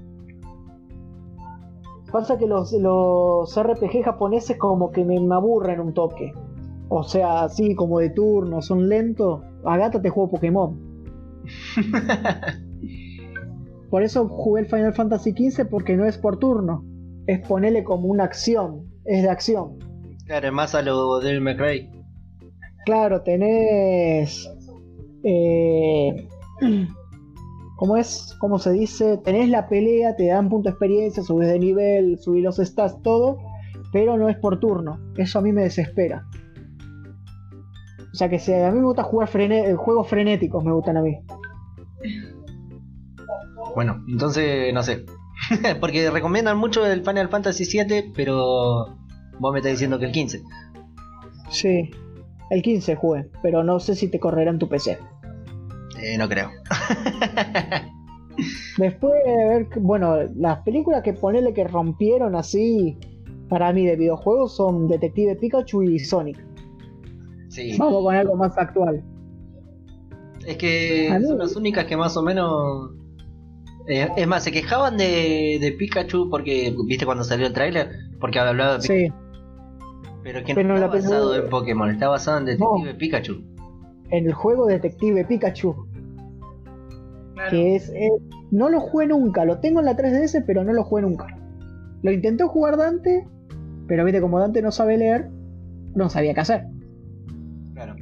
Pasa 2.12 2.38
que 2.38 2.48
los, 2.48 2.72
los 2.74 3.62
RPG 3.62 4.04
japoneses 4.04 4.58
como 4.58 4.92
que 4.92 5.04
me, 5.04 5.20
me 5.20 5.36
aburren 5.36 5.80
un 5.80 5.94
toque. 5.94 6.34
O 6.90 7.04
sea, 7.04 7.44
así 7.44 7.76
como 7.76 8.00
de 8.00 8.10
turno, 8.12 8.62
son 8.62 8.88
lentos. 8.88 9.44
A 9.66 9.78
gata 9.78 10.02
te 10.02 10.10
juego 10.10 10.32
Pokémon. 10.32 10.80
Por 13.90 14.04
eso 14.04 14.28
jugué 14.28 14.62
el 14.62 14.68
Final 14.68 14.94
Fantasy 14.94 15.32
XV 15.32 15.66
porque 15.70 15.96
no 15.96 16.06
es 16.06 16.18
por 16.18 16.40
turno. 16.40 16.84
Es 17.26 17.46
ponerle 17.48 17.84
como 17.84 18.08
una 18.08 18.26
acción. 18.26 18.86
Es 19.06 19.24
de 19.24 19.30
acción. 19.30 19.78
Claro, 20.26 20.52
más 20.52 20.76
a 20.76 20.82
lo 20.82 21.20
del 21.20 21.40
McRae. 21.40 21.90
Claro, 22.86 23.22
tenés. 23.22 24.50
Eh, 25.24 26.28
¿Cómo 27.78 27.96
es? 27.98 28.36
¿Cómo 28.40 28.58
se 28.60 28.72
dice? 28.72 29.18
Tenés 29.24 29.50
la 29.50 29.68
pelea, 29.68 30.16
te 30.16 30.28
dan 30.28 30.50
punto 30.50 30.70
de 30.70 30.72
experiencia, 30.72 31.22
subes 31.24 31.48
de 31.48 31.60
nivel, 31.60 32.18
subís 32.20 32.44
los 32.44 32.58
stats, 32.58 33.02
todo. 33.04 33.38
Pero 33.94 34.18
no 34.18 34.30
es 34.30 34.38
por 34.38 34.60
turno. 34.60 35.00
Eso 35.16 35.40
a 35.40 35.42
mí 35.42 35.52
me 35.52 35.64
desespera. 35.64 36.26
O 38.12 38.16
sea 38.16 38.30
que 38.30 38.40
si 38.40 38.52
a 38.54 38.72
mí 38.72 38.80
me 38.80 38.86
gusta 38.86 39.04
jugar 39.04 39.30
frene- 39.30 39.76
juegos 39.76 40.08
frenéticos, 40.10 40.64
me 40.64 40.72
gustan 40.74 40.98
a 40.98 41.02
mí. 41.04 41.18
Bueno, 43.76 44.04
entonces 44.08 44.74
no 44.74 44.82
sé. 44.82 45.06
Porque 45.80 46.10
recomiendan 46.10 46.58
mucho 46.58 46.86
el 46.86 47.04
Final 47.04 47.30
Fantasy 47.30 47.64
VII, 47.66 48.12
pero 48.16 48.88
vos 49.40 49.54
me 49.54 49.60
estás 49.60 49.74
diciendo 49.74 50.00
que 50.00 50.06
el 50.06 50.12
15. 50.12 50.42
Sí, 51.52 51.92
el 52.50 52.62
15 52.64 52.96
jugué, 52.96 53.30
pero 53.44 53.64
no 53.64 53.80
sé 53.80 53.96
si 53.96 54.10
te 54.10 54.20
correrá 54.20 54.50
en 54.52 54.58
tu 54.60 54.68
PC. 54.68 54.98
Eh, 56.02 56.18
no 56.18 56.30
creo. 56.30 56.50
Después 58.78 59.14
de 59.26 59.36
ver, 59.48 59.68
bueno, 59.80 60.16
las 60.36 60.60
películas 60.60 61.02
que 61.02 61.14
ponele 61.14 61.54
que 61.54 61.64
rompieron 61.64 62.36
así 62.36 62.98
para 63.50 63.74
mí 63.74 63.86
de 63.86 63.96
videojuegos 63.96 64.56
son 64.56 64.88
Detective 64.88 65.36
Pikachu 65.36 65.82
y 65.84 66.00
Sonic. 66.00 66.38
Sí. 67.50 67.76
Vamos 67.80 68.04
con 68.04 68.16
algo 68.16 68.36
más 68.36 68.56
actual. 68.58 69.04
Es 70.46 70.58
que 70.58 71.10
mí- 71.20 71.26
son 71.26 71.40
las 71.40 71.56
únicas 71.56 71.86
que 71.86 71.98
más 71.98 72.16
o 72.16 72.22
menos... 72.22 72.92
eh, 73.88 74.08
es 74.16 74.28
más, 74.28 74.44
se 74.44 74.52
quejaban 74.52 74.98
de, 74.98 75.58
de 75.60 75.72
Pikachu 75.72 76.30
porque, 76.30 76.76
viste 76.86 77.06
cuando 77.06 77.24
salió 77.24 77.48
el 77.48 77.54
tráiler, 77.54 77.90
porque 78.20 78.38
hablaba 78.38 78.78
de 78.78 78.88
Pikachu. 78.88 78.94
Sí, 78.94 79.12
Pero 80.24 80.44
que 80.44 80.54
Pero 80.54 80.68
no 80.68 80.74
la 80.76 80.86
está 80.86 80.98
basado 80.98 81.30
película- 81.32 81.44
en 81.46 81.50
Pokémon, 81.50 81.90
está 81.90 82.10
basado 82.10 82.38
en 82.38 82.46
Detective 82.46 82.94
Pikachu. 82.96 83.42
en 84.12 84.26
el 84.28 84.34
juego 84.34 84.68
Detective 84.68 85.26
Pikachu, 85.26 85.87
Claro. 87.38 87.52
que 87.52 87.76
es... 87.76 87.90
eh, 87.90 88.10
no 88.50 88.70
lo 88.70 88.80
jugué 88.80 89.06
nunca, 89.06 89.46
lo 89.46 89.60
tengo 89.60 89.80
en 89.80 89.86
la 89.86 89.96
3DS, 89.96 90.44
pero 90.48 90.64
no 90.64 90.74
lo 90.74 90.84
jugué 90.84 91.04
nunca. 91.04 91.28
Lo 92.02 92.12
intenté 92.12 92.44
jugar 92.46 92.78
Dante, 92.78 93.28
pero 93.88 94.04
viste, 94.06 94.22
como 94.22 94.40
Dante 94.40 94.62
no 94.64 94.72
sabe 94.72 94.98
leer, 94.98 95.30
no 95.94 96.10
sabía 96.10 96.34
qué 96.34 96.40
hacer. 96.40 96.66
Claro. 97.76 97.96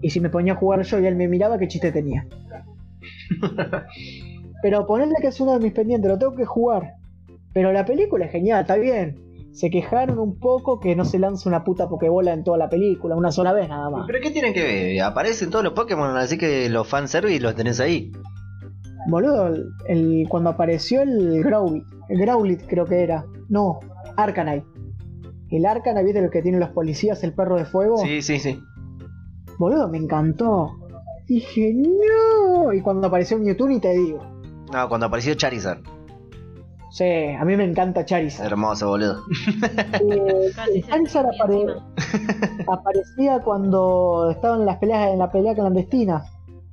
Y 0.00 0.10
si 0.10 0.20
me 0.20 0.30
ponía 0.30 0.52
a 0.52 0.56
jugar 0.56 0.82
yo 0.82 1.00
y 1.00 1.06
él 1.06 1.16
me 1.16 1.26
miraba, 1.26 1.58
qué 1.58 1.66
chiste 1.66 1.90
tenía. 1.90 2.26
Pero 4.62 4.86
ponerle 4.86 5.14
que 5.20 5.28
es 5.28 5.40
uno 5.40 5.54
de 5.54 5.60
mis 5.60 5.72
pendientes, 5.72 6.08
lo 6.08 6.18
tengo 6.18 6.36
que 6.36 6.44
jugar. 6.44 6.94
Pero 7.52 7.72
la 7.72 7.84
película 7.84 8.26
es 8.26 8.32
genial, 8.32 8.60
está 8.60 8.76
bien. 8.76 9.16
Se 9.52 9.70
quejaron 9.70 10.18
un 10.18 10.38
poco 10.38 10.80
que 10.80 10.96
no 10.96 11.04
se 11.04 11.18
lanza 11.18 11.48
una 11.48 11.62
puta 11.64 11.88
pokebola 11.88 12.32
en 12.32 12.42
toda 12.44 12.56
la 12.58 12.70
película, 12.70 13.16
una 13.16 13.32
sola 13.32 13.52
vez 13.52 13.68
nada 13.68 13.90
más. 13.90 14.04
¿Pero 14.06 14.20
qué 14.22 14.30
tienen 14.30 14.54
que 14.54 14.62
ver? 14.62 15.02
Aparecen 15.02 15.50
todos 15.50 15.64
los 15.64 15.74
Pokémon, 15.74 16.16
así 16.16 16.38
que 16.38 16.70
los 16.70 16.88
fanservice 16.88 17.40
los 17.40 17.54
tenés 17.54 17.80
ahí. 17.80 18.12
Boludo, 19.08 19.48
el, 19.48 19.66
el- 19.88 20.26
cuando 20.28 20.50
apareció 20.50 21.02
el 21.02 21.42
Growlit, 21.42 21.84
el 22.08 22.18
Growlit 22.20 22.62
creo 22.68 22.84
que 22.84 23.02
era. 23.02 23.24
No, 23.48 23.80
Arcanine. 24.16 24.64
El 25.50 25.66
Arcanine, 25.66 26.04
¿viste 26.04 26.18
el 26.20 26.30
que 26.30 26.42
tienen 26.42 26.60
los 26.60 26.70
policías, 26.70 27.22
el 27.24 27.34
perro 27.34 27.56
de 27.56 27.64
fuego? 27.64 27.98
Sí, 27.98 28.22
sí, 28.22 28.38
sí. 28.38 28.58
Boludo, 29.58 29.88
me 29.88 29.98
encantó. 29.98 30.70
Dije, 31.26 31.74
no. 31.74 32.72
Y 32.72 32.80
cuando 32.80 33.06
apareció 33.08 33.38
Mewtwo, 33.38 33.68
ni 33.68 33.80
te 33.80 33.92
digo. 33.92 34.20
No, 34.72 34.88
cuando 34.88 35.06
apareció 35.06 35.34
Charizard. 35.34 35.80
Sí, 36.90 37.04
a 37.38 37.44
mí 37.44 37.56
me 37.56 37.64
encanta 37.64 38.04
Charizard. 38.04 38.46
Hermoso, 38.46 38.88
boludo. 38.88 39.22
Eh, 40.00 40.50
Charizard 40.86 41.26
apare- 41.26 41.82
aparecía 42.68 43.40
cuando 43.40 44.30
estaban 44.30 44.60
en 44.60 44.66
las 44.66 44.76
peleas 44.78 45.10
en 45.10 45.18
la 45.18 45.30
pelea 45.30 45.54
clandestina. 45.54 46.24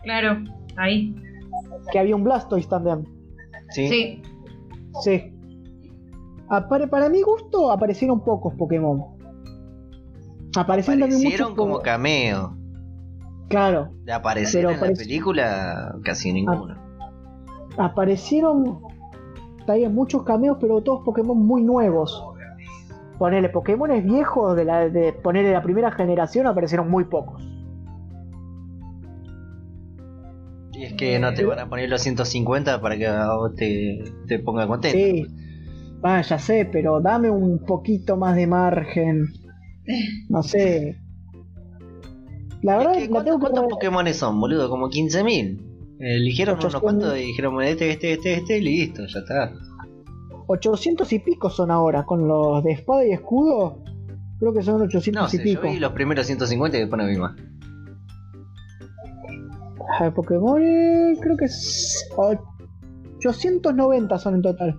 Claro, 0.03 0.43
ahí. 0.77 1.15
Que 1.91 1.99
había 1.99 2.15
un 2.15 2.23
Blastoise 2.23 2.67
también. 2.67 3.07
Sí. 3.69 3.87
Sí. 3.87 4.21
Sí. 5.01 5.33
Apare- 6.49 6.89
para 6.89 7.09
mi 7.09 7.21
gusto 7.21 7.71
aparecieron 7.71 8.21
pocos 8.23 8.53
Pokémon. 8.55 9.03
Aparecieron 10.57 11.01
también 11.01 11.19
Aparecieron 11.21 11.49
muchos 11.49 11.57
como 11.57 11.75
po- 11.77 11.81
cameo. 11.83 12.55
Claro, 13.49 13.89
De 14.03 14.13
aparecer 14.13 14.65
en 14.65 14.79
la 14.79 14.79
película, 14.95 15.95
casi 16.03 16.31
ninguno. 16.33 16.75
aparecieron 17.77 18.79
también 19.65 19.93
muchos 19.93 20.23
cameos, 20.23 20.57
pero 20.59 20.81
todos 20.81 21.03
Pokémon 21.03 21.37
muy 21.37 21.63
nuevos. 21.63 22.23
Ponele, 23.17 23.49
Pokémon 23.49 23.91
es 23.91 24.03
viejo 24.03 24.55
de 24.55 24.65
la 24.65 24.89
de 24.89 25.13
ponerle 25.13 25.51
la 25.51 25.61
primera 25.61 25.91
generación 25.91 26.47
aparecieron 26.47 26.89
muy 26.89 27.03
pocos. 27.05 27.41
Y 30.80 30.86
es 30.86 30.93
que 30.93 31.19
no 31.19 31.34
te 31.34 31.43
van 31.43 31.59
a 31.59 31.67
poner 31.67 31.89
los 31.89 32.01
150 32.01 32.80
para 32.80 32.97
que 32.97 33.05
a 33.05 33.34
vos 33.34 33.53
te, 33.53 34.01
te 34.27 34.39
ponga 34.39 34.65
contento. 34.65 34.97
Sí, 34.97 35.27
ah, 36.03 36.21
ya 36.21 36.39
sé, 36.39 36.69
pero 36.71 37.01
dame 37.01 37.30
un 37.30 37.59
poquito 37.65 38.15
más 38.15 38.38
de 38.38 38.47
margen. 38.47 39.27
No 40.30 40.41
sé. 40.41 40.97
La 42.61 42.73
Es 42.73 42.77
verdad, 42.77 42.93
que 42.93 42.99
la 43.01 43.07
¿cuántos, 43.07 43.25
tengo 43.25 43.39
que 43.39 43.41
cuántos 43.41 43.63
Pokémon 43.69 44.13
son, 44.13 44.39
boludo? 44.39 44.69
Como 44.69 44.89
15.000. 44.89 45.97
Eligieron 45.99 46.57
unos 46.59 46.75
800.000. 46.75 46.80
cuantos 46.80 47.17
y 47.17 47.21
dijeron, 47.25 47.61
este, 47.61 47.89
este, 47.91 48.13
este, 48.13 48.34
este, 48.36 48.57
y 48.59 48.61
listo, 48.61 49.05
ya 49.05 49.19
está. 49.19 49.51
800 50.47 51.11
y 51.11 51.19
pico 51.19 51.49
son 51.49 51.71
ahora, 51.71 52.05
con 52.05 52.25
los 52.25 52.63
de 52.63 52.71
espada 52.71 53.05
y 53.05 53.11
escudo. 53.11 53.84
Creo 54.39 54.53
que 54.53 54.63
son 54.63 54.82
800 54.82 55.21
No 55.21 55.27
y 55.27 55.32
sé, 55.32 55.38
yo 55.39 55.43
pico. 55.43 55.73
vi 55.73 55.80
los 55.80 55.91
primeros 55.91 56.25
150 56.25 56.77
y 56.77 56.80
después 56.80 57.01
no 57.01 57.05
vi 57.05 57.17
más. 57.17 57.36
Ah, 59.97 60.11
Pokémon, 60.13 60.61
eh, 60.61 61.15
creo 61.21 61.37
que 61.37 61.45
es 61.45 62.07
890 62.15 64.17
son 64.19 64.35
en 64.35 64.41
total. 64.41 64.77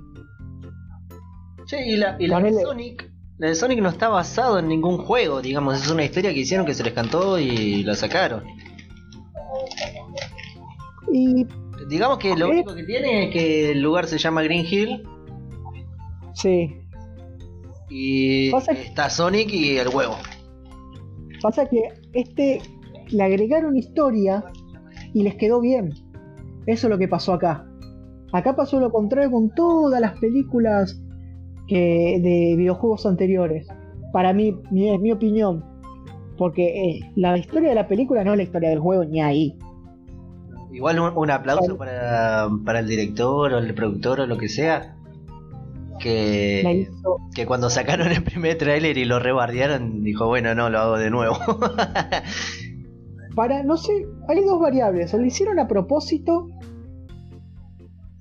Che, 1.66 1.86
y 1.86 1.96
la, 1.96 2.16
y 2.18 2.26
la 2.26 2.40
de 2.40 2.52
Sonic. 2.54 3.10
La 3.38 3.48
de 3.48 3.54
Sonic 3.54 3.80
no 3.80 3.88
está 3.88 4.08
basado 4.08 4.58
en 4.58 4.68
ningún 4.68 4.98
juego, 4.98 5.40
digamos, 5.40 5.82
es 5.82 5.90
una 5.90 6.04
historia 6.04 6.32
que 6.34 6.40
hicieron 6.40 6.66
que 6.66 6.74
se 6.74 6.84
les 6.84 6.92
cantó 6.92 7.38
y 7.38 7.82
la 7.84 7.94
sacaron. 7.94 8.44
Y 11.12 11.46
digamos 11.88 12.18
que 12.18 12.36
lo 12.36 12.46
¿Eh? 12.46 12.50
único 12.50 12.74
que 12.74 12.84
tiene 12.84 13.26
es 13.26 13.32
que 13.32 13.70
el 13.72 13.80
lugar 13.80 14.06
se 14.06 14.18
llama 14.18 14.42
Green 14.42 14.64
Hill 14.68 15.02
Sí. 16.34 16.76
y 17.88 18.50
Pasa 18.50 18.74
que- 18.74 18.82
está 18.82 19.10
Sonic 19.10 19.52
y 19.52 19.76
el 19.78 19.88
huevo. 19.88 20.16
Pasa 21.42 21.68
que 21.68 21.82
este 22.12 22.60
le 23.08 23.22
agregaron 23.22 23.76
historia 23.76 24.44
y 25.14 25.22
les 25.22 25.34
quedó 25.36 25.60
bien. 25.60 25.92
Eso 26.66 26.86
es 26.86 26.90
lo 26.90 26.98
que 26.98 27.08
pasó 27.08 27.32
acá. 27.32 27.66
Acá 28.32 28.54
pasó 28.54 28.78
lo 28.78 28.92
contrario 28.92 29.30
con 29.30 29.50
todas 29.54 30.00
las 30.00 30.18
películas 30.18 31.00
que, 31.66 32.20
de 32.22 32.54
videojuegos 32.56 33.06
anteriores. 33.06 33.66
Para 34.12 34.32
mí, 34.32 34.56
mi, 34.70 34.88
es 34.88 35.00
mi 35.00 35.12
opinión. 35.12 35.64
Porque 36.36 36.90
eh, 36.90 37.00
la 37.16 37.36
historia 37.36 37.70
de 37.70 37.74
la 37.74 37.88
película 37.88 38.24
no 38.24 38.32
es 38.32 38.36
la 38.38 38.42
historia 38.44 38.70
del 38.70 38.78
juego 38.78 39.04
ni 39.04 39.20
ahí. 39.20 39.58
Igual 40.72 41.00
un, 41.00 41.12
un 41.16 41.30
aplauso 41.30 41.76
para, 41.76 42.48
para 42.64 42.78
el 42.78 42.86
director 42.86 43.52
o 43.52 43.58
el 43.58 43.74
productor 43.74 44.20
o 44.20 44.26
lo 44.26 44.38
que 44.38 44.48
sea. 44.48 44.96
Que, 45.98 46.88
que 47.34 47.44
cuando 47.44 47.68
sacaron 47.68 48.10
el 48.10 48.22
primer 48.22 48.56
tráiler 48.56 48.96
y 48.96 49.04
lo 49.04 49.18
rebardearon, 49.18 50.02
dijo, 50.02 50.26
bueno, 50.26 50.54
no, 50.54 50.70
lo 50.70 50.78
hago 50.78 50.98
de 50.98 51.10
nuevo. 51.10 51.36
Para, 53.34 53.62
no 53.62 53.76
sé, 53.76 54.06
hay 54.28 54.44
dos 54.44 54.60
variables. 54.60 55.12
O 55.14 55.18
lo 55.18 55.24
hicieron 55.24 55.58
a 55.58 55.68
propósito. 55.68 56.48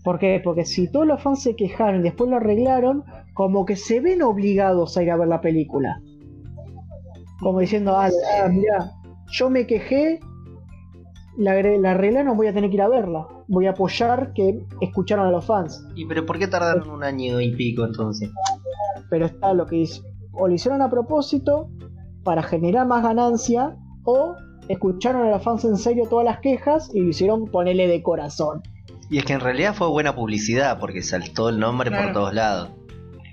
¿Por 0.04 0.20
qué? 0.20 0.42
Porque 0.44 0.66
si 0.66 0.92
todos 0.92 1.06
los 1.06 1.22
fans 1.22 1.44
se 1.44 1.56
quejaron 1.56 2.02
y 2.02 2.04
después 2.04 2.30
lo 2.30 2.38
arreglaron, 2.38 3.04
como 3.34 3.66
que 3.66 3.76
se 3.76 4.00
ven 4.00 4.22
obligados 4.22 4.98
a 4.98 5.04
ir 5.04 5.12
a 5.12 5.18
ver 5.18 5.28
la 5.28 5.42
película. 5.42 6.02
Como 7.40 7.60
diciendo, 7.60 7.96
ah, 7.98 8.10
ah, 8.42 8.48
mira, 8.50 8.92
yo 9.32 9.50
me 9.50 9.66
quejé, 9.66 10.20
la, 11.38 11.62
la 11.62 11.92
arreglaron, 11.92 12.38
voy 12.38 12.48
a 12.48 12.54
tener 12.54 12.70
que 12.70 12.76
ir 12.76 12.82
a 12.82 12.90
verla. 12.90 13.28
Voy 13.48 13.66
a 13.66 13.72
apoyar 13.72 14.34
que 14.34 14.66
escucharon 14.82 15.26
a 15.26 15.32
los 15.32 15.46
fans. 15.46 15.86
¿Y 15.96 16.06
pero 16.06 16.26
por 16.26 16.38
qué 16.38 16.48
tardaron 16.48 16.90
un 16.90 17.04
año 17.04 17.42
y 17.42 17.56
pico 17.56 17.86
entonces? 17.86 18.30
Pero 19.10 19.26
está 19.26 19.54
lo 19.54 19.66
que 19.66 19.78
dice. 19.78 20.02
O 20.34 20.48
lo 20.48 20.54
hicieron 20.54 20.82
a 20.82 20.90
propósito 20.90 21.70
para 22.24 22.44
generar 22.44 22.86
más 22.86 23.04
ganancia, 23.04 23.76
o 24.04 24.36
escucharon 24.70 25.28
a 25.28 25.32
los 25.32 25.44
fans 25.44 25.66
en 25.66 25.76
serio 25.76 26.06
todas 26.08 26.24
las 26.24 26.40
quejas 26.40 26.92
y 26.94 27.02
lo 27.02 27.10
hicieron 27.10 27.48
ponerle 27.48 27.88
de 27.88 28.02
corazón. 28.02 28.62
Y 29.10 29.18
es 29.18 29.26
que 29.26 29.34
en 29.34 29.40
realidad 29.40 29.74
fue 29.74 29.90
buena 29.90 30.16
publicidad 30.16 30.80
porque 30.80 31.02
saltó 31.02 31.50
el 31.50 31.60
nombre 31.60 31.90
por 31.90 32.14
todos 32.14 32.34
lados. 32.34 32.70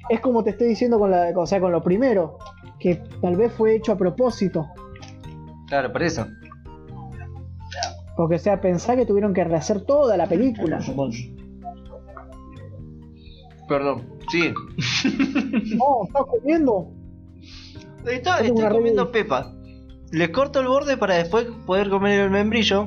Es 0.09 0.21
como 0.21 0.43
te 0.43 0.51
estoy 0.51 0.69
diciendo 0.69 0.99
con, 0.99 1.11
la, 1.11 1.33
o 1.37 1.47
sea, 1.47 1.61
con 1.61 1.73
lo 1.73 1.83
primero, 1.83 2.39
que 2.81 2.97
tal 3.21 3.37
vez 3.37 3.53
fue 3.53 3.77
hecho 3.77 3.93
a 3.93 3.99
propósito. 3.99 4.67
Claro, 5.69 5.93
por 5.93 6.03
eso. 6.03 6.27
Porque, 8.17 8.37
o 8.37 8.39
sea, 8.39 8.61
pensá 8.61 8.97
que 8.97 9.05
tuvieron 9.05 9.35
que 9.35 9.45
rehacer 9.45 9.83
toda 9.83 10.17
la 10.17 10.27
película. 10.27 10.81
Perdón, 13.69 14.09
sí. 14.31 14.55
No, 15.77 16.05
estás 16.07 16.25
comiendo. 16.25 16.89
Estoy 18.07 18.51
una 18.53 18.71
comiendo 18.71 19.13
pepa. 19.13 19.56
Les 20.13 20.29
corto 20.31 20.61
el 20.61 20.69
borde 20.69 20.97
para 20.97 21.15
después 21.15 21.47
poder 21.67 21.91
comer 21.91 22.21
el 22.21 22.31
membrillo. 22.31 22.87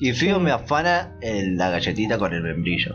Y 0.00 0.12
Sí. 0.12 0.28
me 0.40 0.50
afana 0.50 1.16
el- 1.22 1.56
la 1.56 1.70
galletita 1.70 2.18
con 2.18 2.32
el 2.34 2.42
membrillo. 2.42 2.94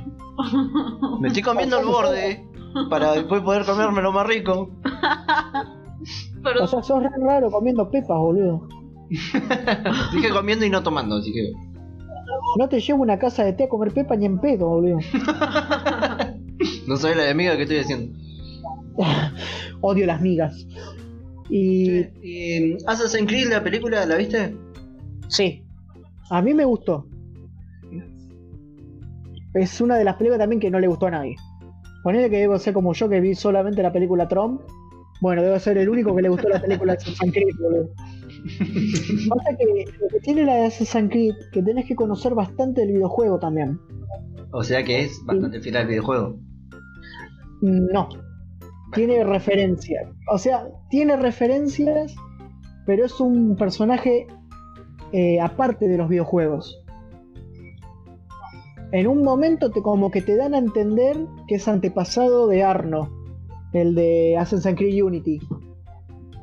Me 1.19 1.27
estoy 1.29 1.41
comiendo 1.43 1.79
el 1.79 1.85
borde 1.85 2.45
para 2.89 3.13
después 3.13 3.41
poder 3.41 3.65
comérmelo 3.65 4.11
más 4.11 4.27
rico. 4.27 4.69
Pero 6.43 6.63
O 6.63 6.67
sea, 6.67 6.81
sos 6.81 7.03
re 7.03 7.09
raro 7.19 7.51
comiendo 7.51 7.89
pepas, 7.89 8.17
boludo. 8.17 8.67
Dije 9.09 10.29
comiendo 10.31 10.65
y 10.65 10.69
no 10.69 10.81
tomando, 10.81 11.17
así 11.17 11.31
que. 11.31 11.51
No 12.57 12.67
te 12.69 12.79
llevo 12.79 12.99
a 12.99 13.03
una 13.03 13.19
casa 13.19 13.43
de 13.43 13.53
té 13.53 13.65
a 13.65 13.69
comer 13.69 13.93
pepa 13.93 14.15
ni 14.15 14.25
en 14.25 14.39
pedo, 14.39 14.67
boludo. 14.69 14.97
No 16.87 16.95
soy 16.97 17.15
la 17.15 17.23
enemiga 17.25 17.55
que 17.55 17.63
estoy 17.63 17.77
haciendo. 17.79 18.17
Odio 19.81 20.05
las 20.05 20.21
migas. 20.21 20.65
Y 21.53 21.99
¿Y 22.23 22.77
Assassin's 22.87 23.27
Creed, 23.27 23.49
la 23.49 23.61
película, 23.61 24.05
la 24.05 24.15
viste? 24.15 24.55
sí, 25.27 25.63
a 26.29 26.41
mí 26.41 26.53
me 26.53 26.63
gustó. 26.63 27.05
Es 29.53 29.81
una 29.81 29.97
de 29.97 30.05
las 30.05 30.15
películas 30.15 30.39
también 30.39 30.61
que 30.61 30.71
no 30.71 30.79
le 30.79 30.87
gustó 30.87 31.07
a 31.07 31.11
nadie. 31.11 31.35
Ponele 32.03 32.29
que 32.29 32.37
debo 32.37 32.57
ser 32.57 32.73
como 32.73 32.93
yo 32.93 33.09
que 33.09 33.19
vi 33.19 33.35
solamente 33.35 33.83
la 33.83 33.91
película 33.91 34.29
Tron. 34.29 34.61
Bueno, 35.21 35.43
debo 35.43 35.59
ser 35.59 35.77
el 35.77 35.89
único 35.89 36.15
que 36.15 36.21
le 36.21 36.29
gustó 36.29 36.47
la 36.47 36.61
película 36.61 36.93
de 36.93 36.97
Assassin's 36.99 37.33
Creed, 37.33 37.55
boludo. 37.59 37.89
Pasa 39.29 39.57
que 39.57 39.85
lo 39.99 40.07
que 40.07 40.19
tiene 40.21 40.45
la 40.45 40.55
de 40.55 40.65
Assassin's 40.67 41.11
Creed, 41.11 41.35
que 41.51 41.61
tenés 41.61 41.85
que 41.85 41.95
conocer 41.95 42.33
bastante 42.33 42.81
del 42.81 42.93
videojuego 42.93 43.39
también. 43.39 43.77
O 44.53 44.63
sea 44.63 44.83
que 44.85 45.01
es 45.01 45.21
bastante 45.25 45.59
fiel 45.59 45.75
al 45.75 45.87
videojuego. 45.87 46.39
No. 47.61 48.07
Tiene 48.93 49.23
referencias. 49.23 50.07
O 50.29 50.37
sea, 50.37 50.67
tiene 50.89 51.15
referencias, 51.15 52.15
pero 52.85 53.05
es 53.05 53.19
un 53.19 53.55
personaje 53.55 54.27
eh, 55.11 55.39
aparte 55.39 55.87
de 55.87 55.97
los 55.97 56.09
videojuegos. 56.09 56.83
En 58.91 59.07
un 59.07 59.23
momento 59.23 59.71
te, 59.71 59.81
como 59.81 60.11
que 60.11 60.21
te 60.21 60.35
dan 60.35 60.53
a 60.53 60.57
entender 60.57 61.17
que 61.47 61.55
es 61.55 61.67
antepasado 61.67 62.47
de 62.47 62.63
Arno, 62.63 63.09
el 63.73 63.95
de 63.95 64.37
Assassin's 64.37 64.77
Creed 64.77 65.03
Unity. 65.03 65.39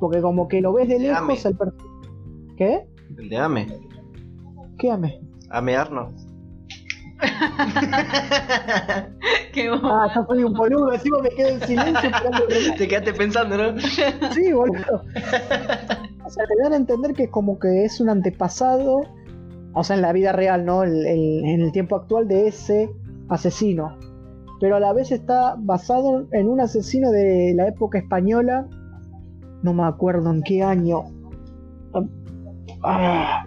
Porque 0.00 0.22
como 0.22 0.48
que 0.48 0.60
lo 0.60 0.72
ves 0.72 0.88
de 0.88 0.98
lejos 0.98 1.44
el 1.44 1.56
¿Qué? 2.56 2.86
El 3.18 3.28
de 3.28 3.36
Ame. 3.36 3.66
¿Qué 4.78 4.90
ame? 4.90 5.20
Ame 5.50 5.76
Arno. 5.76 6.12
qué 9.52 9.68
Ah, 9.82 10.06
yo 10.14 10.24
soy 10.28 10.44
un 10.44 10.52
boludo, 10.54 10.92
encima 10.92 11.18
me 11.20 11.30
quedo 11.30 11.48
en 11.48 11.60
silencio. 11.62 12.10
Te 12.78 12.86
quedaste 12.88 13.12
pensando, 13.12 13.56
¿no? 13.56 13.80
Sí, 14.32 14.52
boludo. 14.52 15.02
O 16.24 16.30
sea, 16.30 16.44
te 16.46 16.62
dan 16.62 16.72
a 16.74 16.76
entender 16.76 17.14
que 17.14 17.28
como 17.28 17.58
que 17.58 17.84
es 17.84 18.00
un 18.00 18.08
antepasado, 18.10 19.00
o 19.72 19.84
sea, 19.84 19.96
en 19.96 20.02
la 20.02 20.12
vida 20.12 20.32
real, 20.32 20.64
¿no? 20.64 20.82
El- 20.84 21.06
el- 21.06 21.44
en 21.44 21.60
el 21.62 21.72
tiempo 21.72 21.96
actual 21.96 22.28
de 22.28 22.48
ese 22.48 22.90
asesino. 23.28 23.96
Pero 24.60 24.76
a 24.76 24.80
la 24.80 24.92
vez 24.92 25.10
está 25.12 25.54
basado 25.58 26.26
en 26.32 26.48
un 26.48 26.60
asesino 26.60 27.10
de 27.10 27.52
la 27.54 27.68
época 27.68 27.98
española. 27.98 28.66
No 29.62 29.72
me 29.72 29.84
acuerdo 29.84 30.30
en 30.32 30.42
qué 30.42 30.62
año. 30.62 31.04
Ah, 32.82 33.44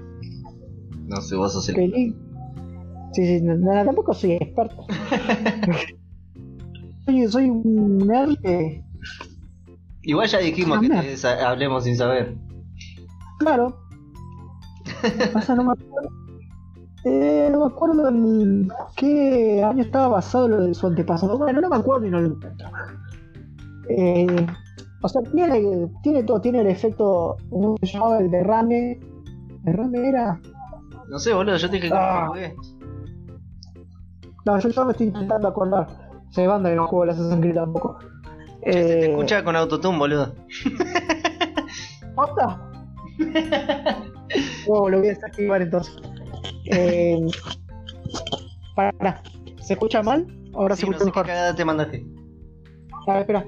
No 1.07 1.21
sé, 1.21 1.35
vos 1.35 1.53
sos 1.53 1.67
el. 1.69 1.75
peli- 1.75 2.15
Sí, 3.13 3.25
sí, 3.25 3.41
no, 3.41 3.55
no, 3.55 3.85
tampoco 3.85 4.13
soy 4.13 4.33
experto. 4.33 4.85
soy, 7.05 7.27
soy 7.27 7.49
un 7.49 7.97
nerd 7.99 8.37
que 8.41 8.83
Igual 10.03 10.27
ya 10.27 10.39
dijimos 10.39 10.79
que 10.79 10.89
te 10.89 11.27
hablemos 11.27 11.83
sin 11.83 11.95
saber. 11.95 12.35
Claro. 13.39 13.77
Pasa, 15.33 15.55
no 15.55 15.63
me 15.65 15.71
acuerdo. 15.73 16.09
Eh, 17.03 17.49
no 17.51 17.59
me 17.59 17.65
acuerdo 17.73 18.09
en 18.09 18.69
qué 18.95 19.63
año 19.63 19.81
estaba 19.83 20.07
basado 20.07 20.47
lo 20.47 20.61
de 20.65 20.73
su 20.73 20.87
antepasado. 20.87 21.37
Bueno, 21.37 21.61
no 21.61 21.69
me 21.69 21.75
acuerdo 21.75 22.07
y 22.07 22.11
no 22.11 22.19
lo 22.19 22.27
encuentro. 22.27 22.67
Eh, 23.89 24.45
o 25.01 25.09
sea, 25.09 25.21
tiene, 25.23 25.89
tiene 26.03 26.23
todo, 26.23 26.39
tiene 26.41 26.61
el 26.61 26.67
efecto, 26.67 27.37
¿cómo 27.49 27.75
se 27.81 27.87
llamaba? 27.87 28.19
El 28.19 28.31
derrame. 28.31 28.99
¿Derrame 29.63 30.09
era? 30.09 30.39
No 31.09 31.19
sé, 31.19 31.33
boludo, 31.33 31.57
yo 31.57 31.69
te 31.69 31.75
dije 31.75 31.89
que 31.89 31.95
Ah. 31.95 32.21
no 32.25 32.27
jugué. 32.29 32.55
No, 34.45 34.59
yo, 34.59 34.69
yo 34.69 34.85
me 34.85 34.91
estoy 34.91 35.07
intentando 35.07 35.47
acordar. 35.47 35.87
Se 36.31 36.47
banda 36.47 36.69
que 36.69 36.75
no 36.75 36.87
juego 36.87 37.05
las 37.05 37.17
Assassin's 37.19 37.41
Creed 37.41 37.55
tampoco. 37.55 37.99
Se 38.63 38.71
te 38.71 39.05
Eh, 39.05 39.09
escucha 39.11 39.43
con 39.43 39.55
autotune, 39.55 39.97
boludo. 39.97 40.35
¿Posta? 42.15 42.67
Oh, 44.69 44.89
lo 44.89 44.99
voy 44.99 45.07
a 45.07 45.09
desactivar 45.09 45.61
entonces. 45.61 45.93
Eh, 46.67 47.19
para, 48.77 49.21
¿se 49.59 49.73
escucha 49.73 50.01
mal? 50.01 50.25
Ahora 50.53 50.73
Sí, 50.75 50.81
se 50.83 50.87
no 50.87 50.93
escucha 50.93 50.99
sé 50.99 51.11
qué 51.11 51.19
mejor. 51.19 51.25
cagada 51.27 51.53
te 51.55 51.65
mandaste. 51.65 52.05
A 53.07 53.11
ver, 53.13 53.21
espera. 53.23 53.45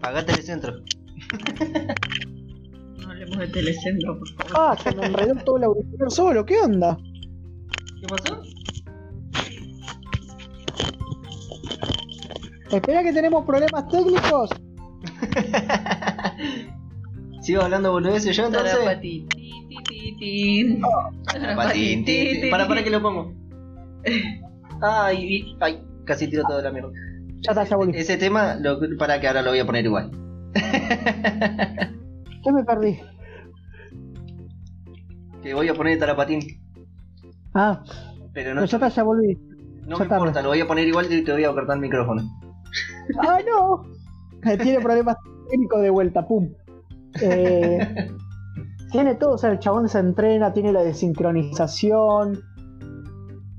Pagate 0.00 0.32
el 0.32 0.42
centro. 0.42 0.72
No 2.98 3.10
hablemos 3.10 3.38
de 3.38 3.48
telecentro, 3.48 4.18
por 4.18 4.28
favor. 4.30 4.52
Ah, 4.54 4.76
se 4.82 4.96
me 4.96 5.04
enredó 5.06 5.34
todo 5.44 5.56
el 5.58 5.64
auricular 5.64 6.10
solo, 6.10 6.46
¿qué 6.46 6.58
onda? 6.60 6.96
¿Qué 8.00 8.06
pasó? 8.08 8.40
Espera 12.72 13.02
que 13.02 13.12
tenemos 13.12 13.44
problemas 13.44 13.86
técnicos. 13.88 14.50
Sigo 17.42 17.62
hablando 17.62 17.92
boludeces 17.92 18.36
yo 18.36 18.46
entonces. 18.46 18.74
Para, 22.50 22.68
para 22.68 22.84
que 22.84 22.90
lo 22.90 23.02
pongo. 23.02 23.32
Ay, 24.80 25.54
ay, 25.60 25.82
casi 26.04 26.28
tiro 26.28 26.44
todo 26.48 26.62
la 26.62 26.70
mierda. 26.70 26.90
Ya 27.40 27.52
está, 27.52 27.64
ya 27.64 27.76
volví. 27.76 27.98
Ese 27.98 28.16
tema, 28.16 28.54
lo, 28.56 28.78
para 28.98 29.20
que 29.20 29.28
ahora 29.28 29.42
lo 29.42 29.50
voy 29.50 29.58
a 29.58 29.66
poner 29.66 29.84
igual. 29.84 30.10
¿Qué 30.54 32.52
me 32.52 32.64
perdí? 32.64 32.98
Que 35.42 35.54
voy 35.54 35.68
a 35.68 35.74
poner 35.74 35.98
tarapatín. 35.98 36.40
Ah, 37.54 37.82
Pero 38.32 38.32
pero 38.32 38.54
no, 38.54 38.64
ya 38.64 38.76
está, 38.76 38.88
ya 38.88 39.02
volví. 39.02 39.34
no 39.86 39.98
ya 39.98 40.04
me 40.04 40.08
tarde. 40.08 40.14
importa, 40.16 40.42
lo 40.42 40.48
voy 40.50 40.60
a 40.60 40.66
poner 40.66 40.86
igual 40.86 41.12
y 41.12 41.22
te 41.22 41.32
voy 41.32 41.44
a 41.44 41.52
cortar 41.52 41.76
el 41.76 41.82
micrófono. 41.82 42.22
¡Ah, 43.18 43.38
no! 43.46 43.84
Tiene 44.58 44.80
problemas 44.80 45.16
técnicos 45.50 45.82
de 45.82 45.90
vuelta, 45.90 46.26
pum. 46.26 46.50
Eh, 47.20 47.78
tiene 48.90 49.14
todo, 49.14 49.34
o 49.34 49.38
sea, 49.38 49.50
el 49.50 49.58
chabón 49.58 49.88
se 49.88 49.98
entrena, 49.98 50.52
tiene 50.52 50.72
la 50.72 50.82
desincronización, 50.82 52.40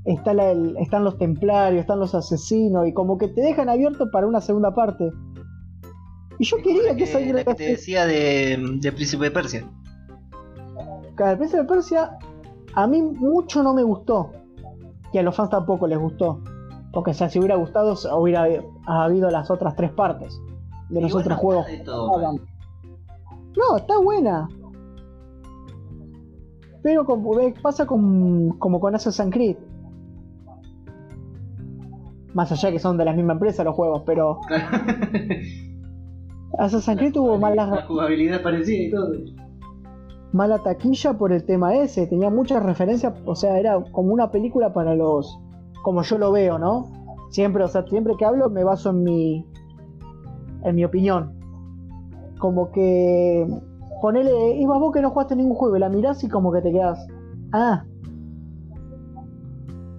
está 0.05 0.33
la- 0.33 0.51
el- 0.51 0.75
están 0.77 1.03
los 1.03 1.17
templarios, 1.17 1.81
están 1.81 1.99
los 1.99 2.13
asesinos, 2.15 2.87
y 2.87 2.93
como 2.93 3.17
que 3.17 3.27
te 3.29 3.41
dejan 3.41 3.69
abierto 3.69 4.09
para 4.11 4.27
una 4.27 4.41
segunda 4.41 4.73
parte. 4.73 5.09
Y 6.39 6.45
yo 6.45 6.57
quería 6.57 6.95
que 6.95 7.05
saliera 7.05 7.39
la 7.39 7.45
que 7.45 7.53
te 7.55 7.63
decía 7.69 8.05
de, 8.05 8.57
de 8.81 8.91
Príncipe 8.91 9.25
de 9.25 9.31
Persia. 9.31 9.69
Cada 11.15 11.37
Príncipe 11.37 11.61
de 11.61 11.67
Persia, 11.67 12.17
a 12.73 12.87
mí 12.87 13.01
mucho 13.01 13.61
no 13.63 13.73
me 13.73 13.83
gustó. 13.83 14.31
Y 15.13 15.19
a 15.19 15.23
los 15.23 15.35
fans 15.35 15.51
tampoco 15.51 15.87
les 15.87 15.99
gustó. 15.99 16.41
Porque 16.93 17.11
o 17.11 17.13
sea, 17.13 17.27
si 17.27 17.39
hubiera 17.39 17.55
gustado, 17.55 17.95
hubiera 18.17 18.45
habido 18.85 19.29
las 19.31 19.49
otras 19.49 19.75
tres 19.75 19.91
partes 19.91 20.39
de 20.89 21.01
los 21.01 21.15
otros 21.15 21.39
juegos. 21.39 21.65
No, 23.57 23.77
está 23.77 23.99
buena. 23.99 24.47
Pero 26.83 27.05
como 27.05 27.31
pasa 27.61 27.87
con, 27.87 28.57
como 28.59 28.79
con 28.79 28.93
Assassin's 28.93 29.31
Creed. 29.31 29.57
Más 32.33 32.51
allá 32.51 32.71
que 32.71 32.79
son 32.79 32.97
de 32.97 33.05
la 33.05 33.13
misma 33.13 33.33
empresa 33.33 33.63
los 33.63 33.75
juegos, 33.75 34.03
pero 34.05 34.39
Assassin's 36.59 36.97
Creed 36.97 37.13
tuvo 37.13 37.33
La 37.33 37.39
mala, 37.39 37.85
jugabilidad 37.87 38.43
parecida 38.43 38.83
y 38.83 38.91
todo. 38.91 39.13
mala 40.31 40.59
taquilla 40.59 41.17
por 41.17 41.31
el 41.31 41.43
tema 41.43 41.75
ese. 41.75 42.05
Tenía 42.05 42.29
muchas 42.29 42.63
referencias, 42.63 43.13
o 43.25 43.35
sea, 43.35 43.59
era 43.59 43.83
como 43.91 44.13
una 44.13 44.29
película 44.29 44.73
para 44.73 44.95
los. 44.95 45.39
Como 45.83 46.01
yo 46.01 46.17
lo 46.17 46.31
veo, 46.31 46.57
¿no? 46.57 46.89
Siempre, 47.29 47.63
o 47.63 47.67
sea, 47.67 47.83
siempre 47.83 48.15
que 48.17 48.25
hablo 48.25 48.49
me 48.49 48.63
baso 48.63 48.89
en 48.89 49.03
mi. 49.03 49.47
En 50.63 50.75
mi 50.75 50.83
opinión. 50.83 51.37
Como 52.39 52.71
que. 52.71 53.47
Ponele. 54.01 54.57
Ibas 54.57 54.79
vos 54.79 54.91
que 54.91 55.01
no 55.01 55.11
jugaste 55.11 55.35
ningún 55.35 55.55
juego 55.55 55.77
y 55.77 55.79
la 55.79 55.89
mirás 55.89 56.23
y 56.23 56.29
como 56.29 56.51
que 56.51 56.61
te 56.61 56.71
quedas. 56.71 57.05
Ah. 57.51 57.83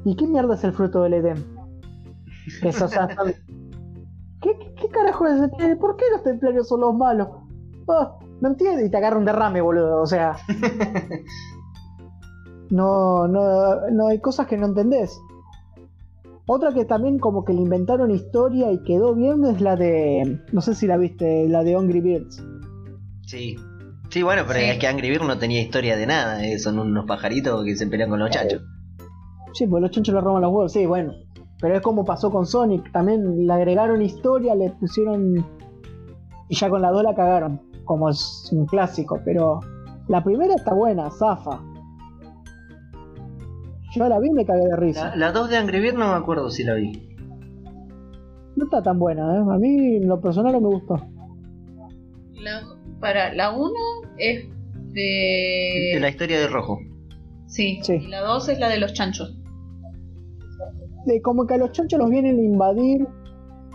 ¿Y 0.05 0.17
qué 0.17 0.27
mierda 0.27 0.55
es 0.55 0.65
el 0.65 0.73
fruto 0.73 1.03
del 1.03 1.15
Edén? 1.15 1.45
Eso, 2.63 2.87
o 2.87 2.89
sea, 2.89 3.07
¿Qué, 3.07 3.15
qué, 4.43 4.75
qué 4.75 4.89
carajo 4.89 5.27
es? 5.27 5.41
Eh, 5.61 5.77
¿Por 5.77 5.97
qué 5.97 6.05
los 6.13 6.25
templarios 6.25 6.69
son 6.69 6.81
los 6.81 6.95
malos? 6.95 7.29
Ah, 7.89 8.19
no 8.41 8.49
entiendo. 8.49 8.85
Y 8.85 8.91
te 8.91 8.97
agarra 8.97 9.19
un 9.19 9.25
derrame, 9.25 9.61
boludo. 9.61 10.01
O 10.01 10.07
sea. 10.07 10.37
No, 12.71 13.29
no, 13.29 13.89
no 13.91 14.09
hay 14.09 14.21
cosas 14.21 14.49
que 14.49 14.57
no 14.57 14.67
entendés. 14.67 15.21
Otra 16.47 16.75
que 16.75 16.85
también 16.85 17.19
como 17.19 17.45
que 17.45 17.55
le 17.55 17.63
inventaron 17.63 18.11
historia 18.11 18.71
y 18.71 18.83
quedó 18.83 19.15
bien 19.15 19.45
es 19.47 19.61
la 19.63 19.77
de, 19.77 20.41
no 20.53 20.61
sé 20.61 20.75
si 20.75 20.87
la 20.87 20.97
viste, 20.99 21.49
la 21.49 21.63
de 21.65 21.75
Angry 21.75 22.01
Birds. 22.01 22.45
Sí. 23.27 23.57
Sí, 24.11 24.23
bueno, 24.23 24.43
pero 24.47 24.61
Sí. 24.61 24.67
es 24.67 24.79
que 24.79 24.87
Angry 24.87 25.09
Birds 25.11 25.27
no 25.27 25.39
tenía 25.39 25.63
historia 25.63 25.97
de 25.97 26.07
nada. 26.07 26.45
eh, 26.47 26.59
Son 26.59 26.79
unos 26.79 27.07
pajaritos 27.07 27.65
que 27.65 27.75
se 27.77 27.87
pelean 27.87 28.11
con 28.11 28.19
los 28.21 28.31
chanchos. 28.31 28.63
Sí, 29.55 29.67
pues 29.67 29.81
los 29.81 29.91
chanchos 29.91 30.15
le 30.15 30.21
roban 30.21 30.43
los 30.43 30.51
huevos, 30.53 30.73
sí, 30.73 30.85
bueno. 30.85 31.15
Pero 31.61 31.77
es 31.77 31.81
como 31.81 32.05
pasó 32.05 32.31
con 32.31 32.45
Sonic, 32.45 32.93
también 32.93 33.47
le 33.47 33.53
agregaron 33.53 34.03
historia, 34.03 34.55
le 34.55 34.71
pusieron... 34.71 35.37
Y 36.49 36.55
ya 36.57 36.69
con 36.69 36.83
la 36.83 36.91
2 36.91 37.03
la 37.05 37.15
cagaron, 37.15 37.61
como 37.85 38.11
es 38.11 38.51
un 38.53 38.67
clásico, 38.67 39.19
pero 39.25 39.61
la 40.09 40.23
primera 40.23 40.55
está 40.55 40.75
buena, 40.75 41.11
zafa. 41.11 41.63
Yo 43.95 44.09
la 44.09 44.19
vi 44.19 44.29
y 44.29 44.33
me 44.33 44.45
cagué 44.45 44.65
de 44.67 44.77
risa. 44.77 45.11
La, 45.11 45.27
la 45.27 45.33
2 45.33 45.51
de 45.51 45.57
Angry 45.57 45.81
Birds 45.81 45.99
no 45.99 46.09
me 46.09 46.17
acuerdo 46.17 46.51
si 46.51 46.65
la 46.65 46.75
vi. 46.75 46.93
No 48.57 48.65
está 48.65 48.83
tan 48.83 48.99
buena, 48.99 49.35
¿eh? 49.37 49.39
A 49.39 49.59
mí 49.59 49.97
en 49.97 50.09
lo 50.09 50.21
personal 50.21 50.53
no 50.53 50.61
me 50.61 50.69
gustó. 50.69 50.97
La, 52.35 52.63
para 53.01 53.33
la 53.35 53.51
1 53.53 53.71
es 54.19 54.45
de. 54.93 55.91
De 55.95 55.99
la 56.01 56.09
historia 56.09 56.39
de 56.41 56.49
Rojo. 56.49 56.79
Sí, 57.47 57.79
Sí. 57.83 57.95
y 57.95 58.09
la 58.09 58.21
2 58.23 58.49
es 58.49 58.59
la 58.59 58.69
de 58.69 58.79
los 58.79 58.93
chanchos. 58.93 59.37
de 61.07 61.21
como 61.23 61.47
que 61.47 61.55
a 61.55 61.59
los 61.59 61.73
chanchos 61.73 61.99
los 61.99 62.11
vienen 62.11 62.39
a 62.39 62.43
invadir. 62.43 63.07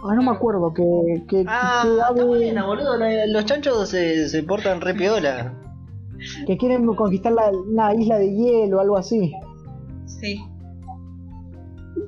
Ah, 0.04 0.16
no 0.16 0.22
me 0.24 0.32
acuerdo 0.32 0.74
que. 0.74 0.84
que, 1.28 1.44
Ah, 1.48 1.82
que, 1.84 1.92
está 1.92 2.26
buena, 2.26 2.66
boludo. 2.66 2.98
Los 3.28 3.46
chanchos 3.46 3.90
se, 3.90 4.28
se 4.30 4.44
portan 4.44 4.82
re 4.82 4.94
piola. 4.96 5.54
que 6.48 6.58
quieren 6.58 6.86
conquistar 6.96 7.34
la, 7.34 7.52
una 7.52 7.94
isla 7.94 8.18
de 8.18 8.34
hielo 8.34 8.78
o 8.78 8.80
algo 8.80 8.98
así. 8.98 9.34
Sí. 10.20 10.40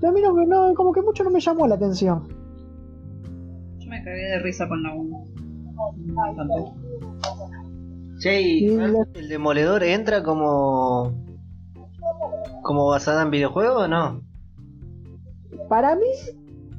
A 0.04 0.12
mí 0.12 0.22
no, 0.22 0.34
me- 0.34 0.46
no, 0.46 0.74
como 0.74 0.92
que 0.92 1.02
mucho 1.02 1.24
no 1.24 1.30
me 1.32 1.40
llamó 1.40 1.68
la 1.68 1.76
atención. 1.76 2.28
Yo 3.80 3.90
me 3.90 4.04
cagué 4.04 4.22
de 4.32 4.40
risa 4.40 4.68
con 4.68 4.82
la 4.84 4.94
1. 4.94 5.26
Che, 8.20 8.42
y 8.42 8.68
la- 8.78 9.06
¿el 9.16 9.30
demoledor 9.30 9.84
entra 9.84 10.24
como. 10.24 11.12
como 12.64 12.88
basada 12.88 13.24
en 13.24 13.32
videojuegos 13.32 13.84
o 13.84 13.88
no? 13.88 14.22
Para 15.70 15.96
mí, 15.96 16.06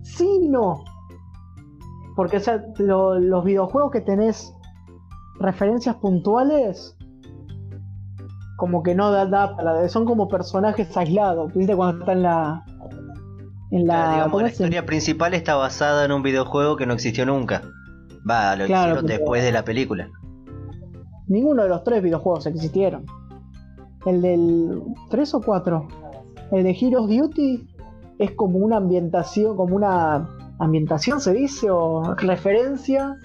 sí 0.02 0.28
y 0.42 0.48
no. 0.48 0.84
Porque 2.14 2.36
o 2.36 2.40
sea, 2.40 2.64
lo- 2.78 3.18
los 3.18 3.44
videojuegos 3.44 3.90
que 3.90 4.00
tenés 4.00 4.54
referencias 5.40 5.96
puntuales, 5.96 6.96
como 8.62 8.84
que 8.84 8.94
no 8.94 9.10
da, 9.10 9.26
da 9.26 9.56
para- 9.56 9.88
son 9.88 10.04
como 10.04 10.28
personajes 10.28 10.96
aislados. 10.96 11.52
¿Viste 11.52 11.74
cuando 11.74 11.98
está 11.98 12.12
en 12.12 12.22
la. 12.22 12.64
En 13.72 13.88
la. 13.88 14.10
Digamos, 14.12 14.26
¿cómo 14.30 14.40
la 14.42 14.46
es? 14.46 14.52
historia 14.52 14.86
principal 14.86 15.34
está 15.34 15.56
basada 15.56 16.04
en 16.04 16.12
un 16.12 16.22
videojuego 16.22 16.76
que 16.76 16.86
no 16.86 16.94
existió 16.94 17.26
nunca. 17.26 17.62
Va, 18.30 18.54
lo 18.54 18.66
Claro, 18.66 18.90
hicieron 18.92 19.06
después 19.06 19.42
de 19.42 19.50
la 19.50 19.64
película. 19.64 20.08
Ninguno 21.26 21.64
de 21.64 21.70
los 21.70 21.82
tres 21.82 22.04
videojuegos 22.04 22.46
existieron. 22.46 23.04
El 24.06 24.22
del 24.22 24.80
3 25.10 25.34
o 25.34 25.40
4. 25.40 25.88
El 26.52 26.62
de 26.62 26.70
Heroes 26.70 27.08
Duty 27.18 27.66
es 28.20 28.30
como 28.36 28.58
una 28.58 28.76
ambientación, 28.76 29.56
como 29.56 29.74
una 29.74 30.28
ambientación 30.60 31.20
se 31.20 31.32
dice, 31.32 31.68
o 31.68 32.14
referencia 32.14 33.16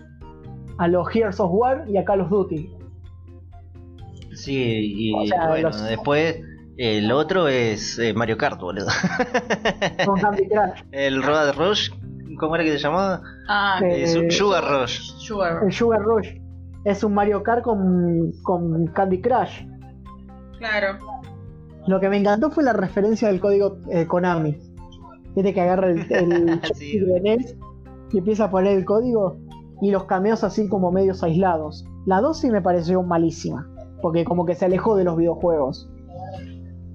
a 0.80 0.88
los 0.88 1.16
Heroes 1.16 1.40
of 1.40 1.52
War 1.54 1.86
y 1.88 1.98
a 1.98 2.04
Call 2.06 2.22
of 2.22 2.30
Duty. 2.32 2.72
Sí, 4.38 5.10
y 5.10 5.14
O 5.14 5.26
sea, 5.28 5.48
bueno, 5.50 5.70
los- 5.70 5.84
después 5.84 6.40
el 6.78 7.12
otro 7.12 7.48
es 7.48 7.98
eh, 8.00 8.14
Mario 8.14 8.38
Kart, 8.38 8.60
boludo. 8.62 8.88
Con 10.06 10.20
Candy 10.20 10.48
Crush. 10.48 10.84
el 10.92 11.24
Road 11.24 11.56
Rush, 11.58 11.90
¿cómo 12.40 12.56
era 12.56 12.64
que 12.64 12.72
se 12.74 12.78
llamaba? 12.80 13.22
Ah, 13.50 13.80
Eh, 13.84 14.04
Eh, 14.04 14.08
Su- 14.08 14.30
Sugar 14.32 14.64
Rush. 14.64 15.00
Sugar. 15.18 15.64
El 15.66 15.72
Sugar 15.74 16.02
Rush 16.02 16.30
es 16.86 17.04
un 17.04 17.14
Mario 17.14 17.42
Kart 17.44 17.64
con, 17.64 18.32
con 18.44 18.88
Candy 18.88 19.22
Crush. 19.22 19.66
Claro. 20.60 20.98
Lo 21.88 22.00
que 22.00 22.10
me 22.10 22.18
encantó 22.18 22.50
fue 22.52 22.64
la 22.64 22.74
referencia 22.74 23.28
del 23.30 23.40
código 23.40 23.80
eh, 23.92 24.06
Konami. 24.08 24.58
Viste 25.36 25.54
que 25.54 25.62
agarra 25.62 25.92
el, 25.92 26.12
el 26.12 26.62
Sí. 26.76 27.00
NES 27.24 27.56
y 28.12 28.18
empieza 28.20 28.46
a 28.46 28.52
poner 28.52 28.78
el 28.78 28.86
código 28.86 29.38
y 29.82 29.92
los 29.92 30.06
cameos 30.06 30.44
así 30.44 30.68
como 30.68 30.92
medios 30.92 31.24
aislados. 31.24 31.86
La 32.06 32.22
2 32.22 32.40
sí 32.40 32.50
me 32.50 32.62
pareció 32.62 33.04
malísima, 33.04 33.70
porque 34.02 34.24
como 34.26 34.46
que 34.46 34.56
se 34.56 34.66
alejó 34.66 34.96
de 34.96 35.04
los 35.04 35.18
videojuegos. 35.18 35.90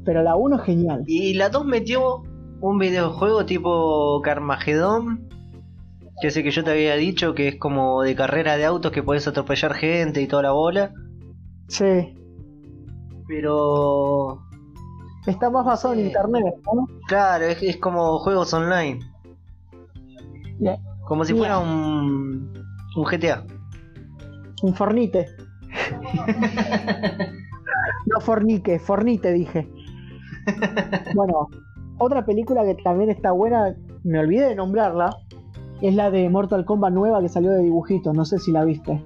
Pero 0.04 0.22
la 0.22 0.34
1 0.36 0.56
es 0.56 0.62
genial. 0.62 1.04
Y 1.06 1.34
la 1.34 1.48
2 1.48 1.64
metió 1.64 2.22
un 2.60 2.78
videojuego 2.78 3.44
tipo 3.46 4.20
Carmageddon. 4.22 5.28
Que 6.20 6.30
sé 6.30 6.42
que 6.42 6.50
yo 6.52 6.62
te 6.62 6.70
había 6.70 6.94
dicho 6.96 7.34
que 7.34 7.48
es 7.48 7.58
como 7.58 8.02
de 8.02 8.14
carrera 8.14 8.56
de 8.56 8.64
autos 8.64 8.92
que 8.92 9.02
puedes 9.02 9.26
atropellar 9.26 9.74
gente 9.74 10.20
y 10.22 10.26
toda 10.28 10.42
la 10.44 10.52
bola. 10.52 10.92
Sí, 11.68 12.14
Pero 13.26 14.38
está 15.26 15.50
más 15.50 15.64
basado 15.64 15.94
en 15.94 16.00
Sí. 16.00 16.06
internet, 16.06 16.54
¿no? 16.64 16.86
claro, 17.06 17.44
es, 17.46 17.62
es 17.62 17.76
como 17.78 18.18
juegos 18.18 18.52
online. 18.54 19.00
Como 21.06 21.24
si 21.24 21.34
fuera 21.34 21.58
un, 21.58 22.52
un 22.96 23.04
GTA. 23.04 23.44
Un 24.62 24.74
fornite. 24.74 25.26
no 28.06 28.20
fornique, 28.20 28.78
fornite 28.78 29.32
dije. 29.32 29.68
bueno, 31.14 31.48
otra 31.98 32.24
película 32.24 32.64
que 32.64 32.74
también 32.74 33.10
está 33.10 33.32
buena, 33.32 33.76
me 34.04 34.18
olvidé 34.18 34.48
de 34.48 34.54
nombrarla, 34.54 35.16
es 35.80 35.94
la 35.94 36.10
de 36.10 36.28
Mortal 36.28 36.64
Kombat 36.64 36.92
nueva 36.92 37.20
que 37.20 37.28
salió 37.28 37.50
de 37.50 37.62
dibujito, 37.62 38.12
no 38.12 38.24
sé 38.24 38.38
si 38.38 38.52
la 38.52 38.64
viste. 38.64 39.02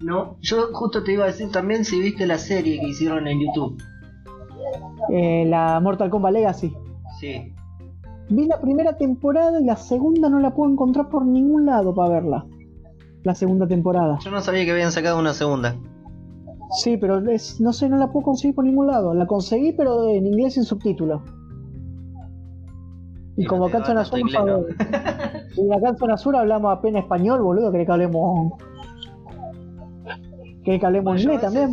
No, 0.00 0.36
yo 0.40 0.68
justo 0.72 1.02
te 1.02 1.12
iba 1.12 1.24
a 1.24 1.28
decir 1.28 1.50
también 1.50 1.84
si 1.84 2.00
viste 2.00 2.26
la 2.26 2.38
serie 2.38 2.80
que 2.80 2.88
hicieron 2.88 3.26
en 3.26 3.40
YouTube. 3.40 3.82
Eh, 5.10 5.44
la 5.46 5.80
Mortal 5.80 6.10
Kombat 6.10 6.32
Legacy. 6.32 6.74
Sí. 7.18 7.52
Vi 8.28 8.46
la 8.46 8.60
primera 8.60 8.96
temporada 8.96 9.60
y 9.60 9.64
la 9.64 9.76
segunda 9.76 10.28
no 10.28 10.40
la 10.40 10.54
puedo 10.54 10.70
encontrar 10.70 11.08
por 11.08 11.24
ningún 11.24 11.66
lado 11.66 11.94
para 11.94 12.10
verla. 12.10 12.46
La 13.26 13.34
segunda 13.34 13.66
temporada. 13.66 14.18
Yo 14.24 14.30
no 14.30 14.40
sabía 14.40 14.64
que 14.64 14.70
habían 14.70 14.92
sacado 14.92 15.18
una 15.18 15.34
segunda. 15.34 15.74
Sí, 16.78 16.96
pero 16.96 17.18
es, 17.28 17.60
no 17.60 17.72
sé, 17.72 17.88
no 17.88 17.96
la 17.96 18.12
puedo 18.12 18.24
conseguir 18.26 18.54
por 18.54 18.64
ningún 18.64 18.86
lado. 18.86 19.14
La 19.14 19.26
conseguí, 19.26 19.72
pero 19.72 20.08
en 20.10 20.26
inglés 20.26 20.54
sin 20.54 20.62
subtítulos. 20.62 21.22
Y 23.36 23.42
Y 23.42 23.46
como 23.46 23.68
inglés, 24.20 24.40
sabe- 24.40 24.62
y 25.56 25.60
en 25.60 25.96
zona 25.96 26.16
sur 26.16 26.36
hablamos 26.36 26.72
apenas 26.72 27.02
español, 27.02 27.42
boludo, 27.42 27.72
¿querés 27.72 27.86
que 27.86 27.92
hablemos? 27.92 28.52
¿Querés 30.64 30.78
que 30.80 30.86
hablemos 30.86 31.20
inglés 31.20 31.40
también? 31.40 31.70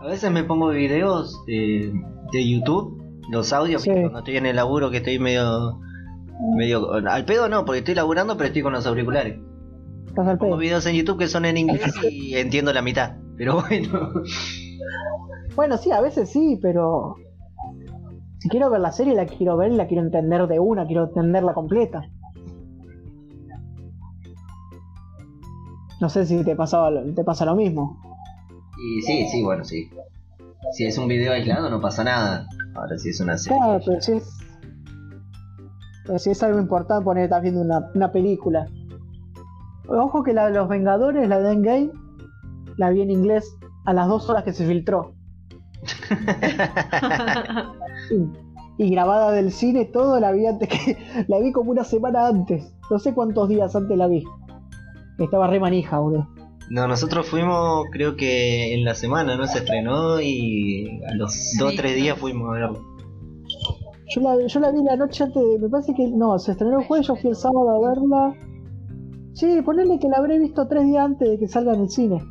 A 0.00 0.06
veces 0.06 0.30
me 0.30 0.42
pongo 0.44 0.68
videos 0.68 1.44
de, 1.46 1.92
de 2.32 2.50
YouTube, 2.50 2.98
los 3.30 3.52
audios, 3.52 3.82
Sí. 3.82 3.90
cuando 3.92 4.20
estoy 4.20 4.38
en 4.38 4.46
el 4.46 4.56
laburo 4.56 4.90
que 4.90 4.98
estoy 4.98 5.18
medio. 5.18 5.78
medio 6.56 6.92
Al 6.94 7.24
pedo 7.26 7.48
no, 7.50 7.64
porque 7.66 7.80
estoy 7.80 7.94
laburando, 7.94 8.36
pero 8.38 8.46
estoy 8.48 8.62
con 8.62 8.72
los 8.72 8.86
auriculares. 8.86 9.38
Pongo 10.14 10.38
pedo. 10.38 10.56
videos 10.56 10.86
en 10.86 10.96
YouTube 10.96 11.18
que 11.18 11.28
son 11.28 11.44
en 11.44 11.56
inglés 11.56 11.92
y 12.10 12.36
entiendo 12.36 12.72
la 12.72 12.82
mitad. 12.82 13.16
Pero 13.36 13.60
bueno. 13.60 14.12
Bueno, 15.56 15.76
sí, 15.78 15.90
a 15.92 16.00
veces 16.00 16.30
sí, 16.30 16.58
pero 16.60 17.16
si 18.38 18.48
quiero 18.48 18.70
ver 18.70 18.80
la 18.80 18.92
serie, 18.92 19.14
la 19.14 19.26
quiero 19.26 19.56
ver 19.56 19.72
y 19.72 19.76
la 19.76 19.86
quiero 19.86 20.02
entender 20.02 20.46
de 20.46 20.60
una, 20.60 20.86
quiero 20.86 21.04
entenderla 21.04 21.54
completa. 21.54 22.02
No 26.00 26.08
sé 26.08 26.26
si 26.26 26.44
te 26.44 26.54
pasaba, 26.54 26.90
te 27.14 27.24
pasa 27.24 27.44
lo 27.44 27.54
mismo. 27.54 27.98
Y 28.78 29.00
sí, 29.02 29.26
sí, 29.30 29.42
bueno, 29.42 29.64
sí. 29.64 29.88
Si 30.72 30.84
es 30.84 30.98
un 30.98 31.08
video 31.08 31.32
aislado 31.32 31.70
no 31.70 31.80
pasa 31.80 32.04
nada. 32.04 32.46
Ahora 32.74 32.98
si 32.98 33.10
es 33.10 33.20
una 33.20 33.38
serie. 33.38 33.58
Claro, 33.58 33.80
pero 33.84 34.00
si 34.00 34.12
es, 34.12 34.38
pero 36.04 36.18
si 36.18 36.30
es 36.30 36.42
algo 36.42 36.58
importante, 36.58 37.04
poner 37.04 37.24
estás 37.24 37.42
viendo 37.42 37.60
una, 37.60 37.90
una 37.94 38.10
película. 38.12 38.68
Ojo 39.88 40.22
que 40.22 40.32
la 40.32 40.46
de 40.46 40.54
los 40.54 40.68
Vengadores, 40.68 41.28
la 41.28 41.40
de 41.40 41.52
Endgame, 41.52 41.90
la 42.76 42.90
vi 42.90 43.02
en 43.02 43.10
inglés 43.10 43.56
a 43.84 43.92
las 43.92 44.08
dos 44.08 44.28
horas 44.30 44.44
que 44.44 44.52
se 44.52 44.66
filtró. 44.66 45.14
Y, 48.78 48.84
y 48.86 48.90
grabada 48.90 49.32
del 49.32 49.52
cine, 49.52 49.84
todo 49.86 50.18
la 50.20 50.32
vi 50.32 50.46
antes 50.46 50.68
que. 50.68 50.96
La 51.28 51.38
vi 51.38 51.52
como 51.52 51.70
una 51.70 51.84
semana 51.84 52.26
antes. 52.28 52.72
No 52.90 52.98
sé 52.98 53.14
cuántos 53.14 53.48
días 53.48 53.74
antes 53.76 53.96
la 53.96 54.06
vi. 54.06 54.24
Estaba 55.18 55.46
re 55.46 55.60
manija, 55.60 55.98
boludo. 55.98 56.28
No, 56.70 56.88
nosotros 56.88 57.28
fuimos, 57.28 57.84
creo 57.92 58.16
que 58.16 58.74
en 58.74 58.84
la 58.84 58.94
semana, 58.94 59.36
¿no? 59.36 59.46
Se 59.46 59.58
estrenó 59.58 60.18
y 60.20 61.00
a 61.06 61.14
los 61.14 61.32
Sí. 61.34 61.58
dos 61.58 61.74
o 61.74 61.76
tres 61.76 61.94
días 61.94 62.18
fuimos 62.18 62.48
a 62.48 62.52
verlo. 62.52 62.80
Yo 64.14 64.20
la, 64.22 64.46
yo 64.46 64.60
la 64.60 64.70
vi 64.70 64.82
la 64.82 64.96
noche 64.96 65.24
antes 65.24 65.42
de. 65.42 65.58
Me 65.58 65.68
parece 65.68 65.94
que. 65.94 66.08
No, 66.08 66.38
se 66.38 66.52
estrenó 66.52 66.80
el 66.80 66.86
jueves, 66.86 67.06
yo 67.06 67.16
fui 67.16 67.30
el 67.30 67.36
sábado 67.36 67.68
a 67.70 67.88
verla. 67.88 68.34
Sí, 69.34 69.60
ponerle 69.62 69.98
que 69.98 70.08
la 70.08 70.18
habré 70.18 70.38
visto 70.38 70.66
tres 70.68 70.84
días 70.86 71.04
antes 71.04 71.28
de 71.28 71.38
que 71.38 71.48
salga 71.48 71.74
en 71.74 71.80
el 71.82 71.90
cine. 71.90 72.22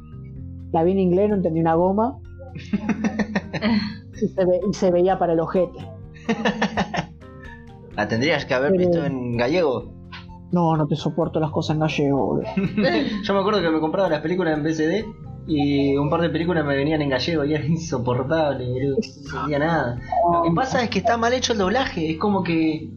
La 0.71 0.83
vi 0.83 0.93
en 0.93 0.99
inglés, 0.99 1.29
no 1.29 1.35
entendí 1.35 1.59
una 1.59 1.75
goma. 1.75 2.17
y, 4.21 4.27
se 4.27 4.45
ve- 4.45 4.61
y 4.69 4.73
se 4.73 4.91
veía 4.91 5.19
para 5.19 5.33
el 5.33 5.39
ojete. 5.39 5.79
La 7.95 8.07
tendrías 8.07 8.45
que 8.45 8.53
haber 8.53 8.71
Pero- 8.71 8.79
visto 8.89 9.05
en 9.05 9.37
gallego. 9.37 9.91
No, 10.51 10.77
no 10.77 10.85
te 10.87 10.95
soporto 10.95 11.39
las 11.39 11.49
cosas 11.51 11.75
en 11.75 11.79
gallego. 11.81 12.39
Yo 13.23 13.33
me 13.33 13.39
acuerdo 13.39 13.61
que 13.61 13.69
me 13.69 13.79
compraba 13.79 14.07
las 14.09 14.21
películas 14.21 14.55
en 14.57 14.63
BCD 14.63 15.05
y 15.47 15.97
un 15.97 16.09
par 16.11 16.21
de 16.21 16.29
películas 16.29 16.63
me 16.65 16.75
venían 16.75 17.01
en 17.01 17.09
gallego 17.09 17.43
y 17.43 17.53
era 17.55 17.65
insoportable, 17.65 18.65
boludo. 18.69 18.97
No 18.97 19.31
entendía 19.37 19.59
nada. 19.59 19.99
Lo 20.31 20.43
que 20.43 20.51
pasa 20.55 20.83
es 20.83 20.89
que 20.89 20.99
está 20.99 21.17
mal 21.17 21.33
hecho 21.33 21.53
el 21.53 21.59
doblaje, 21.59 22.11
es 22.11 22.17
como 22.17 22.43
que 22.43 22.87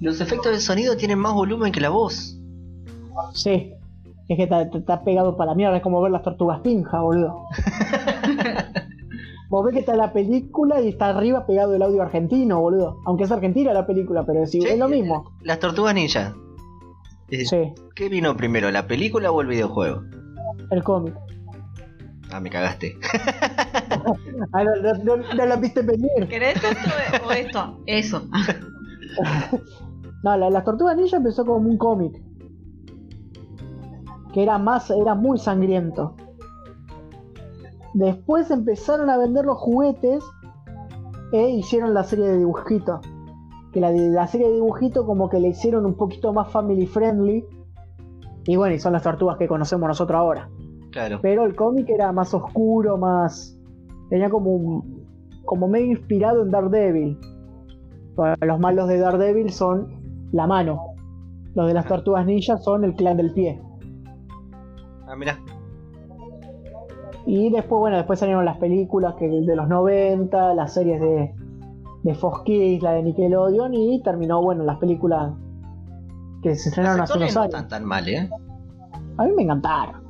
los 0.00 0.20
efectos 0.20 0.52
de 0.52 0.60
sonido 0.60 0.96
tienen 0.96 1.18
más 1.20 1.32
volumen 1.32 1.70
que 1.72 1.80
la 1.80 1.90
voz. 1.90 2.38
Sí. 3.32 3.72
Es 4.28 4.36
que 4.36 4.42
está, 4.42 5.04
pegado 5.04 5.36
para 5.36 5.52
la 5.52 5.54
mierda, 5.56 5.76
es 5.76 5.82
como 5.82 6.00
ver 6.02 6.10
las 6.10 6.22
tortugas 6.22 6.60
pinja, 6.60 7.00
boludo. 7.00 7.44
Vos 9.48 9.64
ves 9.64 9.74
que 9.74 9.80
está 9.80 9.94
la 9.94 10.12
película 10.12 10.80
y 10.80 10.88
está 10.88 11.10
arriba 11.10 11.46
pegado 11.46 11.74
el 11.74 11.82
audio 11.82 12.02
argentino, 12.02 12.60
boludo. 12.60 12.98
Aunque 13.06 13.22
es 13.24 13.30
argentina 13.30 13.72
la 13.72 13.86
película, 13.86 14.24
pero 14.26 14.42
es, 14.42 14.50
Sí, 14.50 14.58
es 14.58 14.76
lo 14.78 14.88
mismo. 14.88 15.30
Las 15.42 15.60
tortugas 15.60 15.94
ninja. 15.94 16.34
Eh, 17.30 17.44
Sí, 17.44 17.72
¿Qué 17.94 18.08
vino 18.08 18.36
primero, 18.36 18.70
la 18.72 18.86
película 18.88 19.30
o 19.30 19.40
el 19.40 19.46
videojuego? 19.46 20.02
el 20.70 20.82
cómic. 20.82 21.14
Ah, 22.32 22.40
me 22.40 22.50
cagaste. 22.50 22.96
Ah, 24.52 24.62
no, 24.64 24.74
no, 25.04 25.16
no- 25.16 25.34
no 25.34 25.46
lo 25.46 25.56
viste 25.58 25.82
venir. 25.82 26.10
¿Querés 26.28 26.56
esto 26.56 26.68
o 27.26 27.30
esto? 27.32 27.78
Eso. 27.86 28.22
No, 30.22 30.36
la, 30.36 30.50
las 30.50 30.64
tortugas 30.64 30.96
ninja 30.96 31.18
empezó 31.18 31.44
como 31.46 31.68
un 31.68 31.76
cómic. 31.78 32.20
Que 34.36 34.42
era 34.42 34.58
más, 34.58 34.90
era 34.90 35.14
muy 35.14 35.38
sangriento. 35.38 36.14
Después 37.94 38.50
empezaron 38.50 39.08
a 39.08 39.16
vender 39.16 39.46
los 39.46 39.56
juguetes 39.56 40.22
e 41.32 41.48
hicieron 41.48 41.94
la 41.94 42.04
serie 42.04 42.26
de 42.28 42.36
dibujitos. 42.36 43.00
Que 43.72 43.80
la, 43.80 43.90
la 43.92 44.26
serie 44.26 44.48
de 44.48 44.52
dibujitos 44.56 45.06
como 45.06 45.30
que 45.30 45.40
le 45.40 45.48
hicieron 45.48 45.86
un 45.86 45.94
poquito 45.94 46.34
más 46.34 46.50
family 46.50 46.86
friendly. 46.86 47.46
Y 48.46 48.56
bueno, 48.56 48.74
y 48.74 48.78
son 48.78 48.92
las 48.92 49.04
tortugas 49.04 49.38
que 49.38 49.48
conocemos 49.48 49.88
nosotros 49.88 50.18
ahora. 50.18 50.50
Claro. 50.90 51.18
Pero 51.22 51.46
el 51.46 51.56
cómic 51.56 51.88
era 51.88 52.12
más 52.12 52.34
oscuro, 52.34 52.98
más. 52.98 53.58
tenía 54.10 54.28
como 54.28 54.50
un. 54.50 55.06
como 55.46 55.66
medio 55.66 55.92
inspirado 55.92 56.42
en 56.42 56.50
Daredevil. 56.50 57.18
Bueno, 58.14 58.34
los 58.42 58.60
malos 58.60 58.86
de 58.88 58.98
Daredevil 58.98 59.50
son 59.50 60.28
la 60.32 60.46
mano. 60.46 60.94
Los 61.54 61.68
de 61.68 61.72
las 61.72 61.86
tortugas 61.86 62.26
ninjas 62.26 62.62
son 62.62 62.84
el 62.84 62.94
clan 62.94 63.16
del 63.16 63.32
pie. 63.32 63.62
Ah, 65.06 65.16
mira. 65.16 65.38
Y 67.26 67.50
después, 67.50 67.80
bueno, 67.80 67.96
después 67.96 68.18
salieron 68.20 68.44
las 68.44 68.58
películas 68.58 69.14
que 69.16 69.28
de 69.28 69.56
los 69.56 69.68
90, 69.68 70.54
las 70.54 70.72
series 70.74 71.00
de, 71.00 71.34
de 72.02 72.14
Fox 72.14 72.42
Kids, 72.44 72.82
la 72.82 72.92
de 72.92 73.02
Nickelodeon, 73.02 73.74
y 73.74 74.02
terminó, 74.02 74.42
bueno, 74.42 74.64
las 74.64 74.78
películas 74.78 75.32
que 76.42 76.54
se 76.54 76.68
estrenaron 76.68 77.00
hace 77.00 77.18
unos 77.18 77.30
actuales 77.30 77.34
no 77.34 77.40
años. 77.42 77.54
están 77.54 77.68
tan 77.68 77.84
mal, 77.84 78.08
¿eh? 78.08 78.30
A 79.18 79.24
mí 79.24 79.32
me 79.36 79.42
encantaron. 79.42 80.06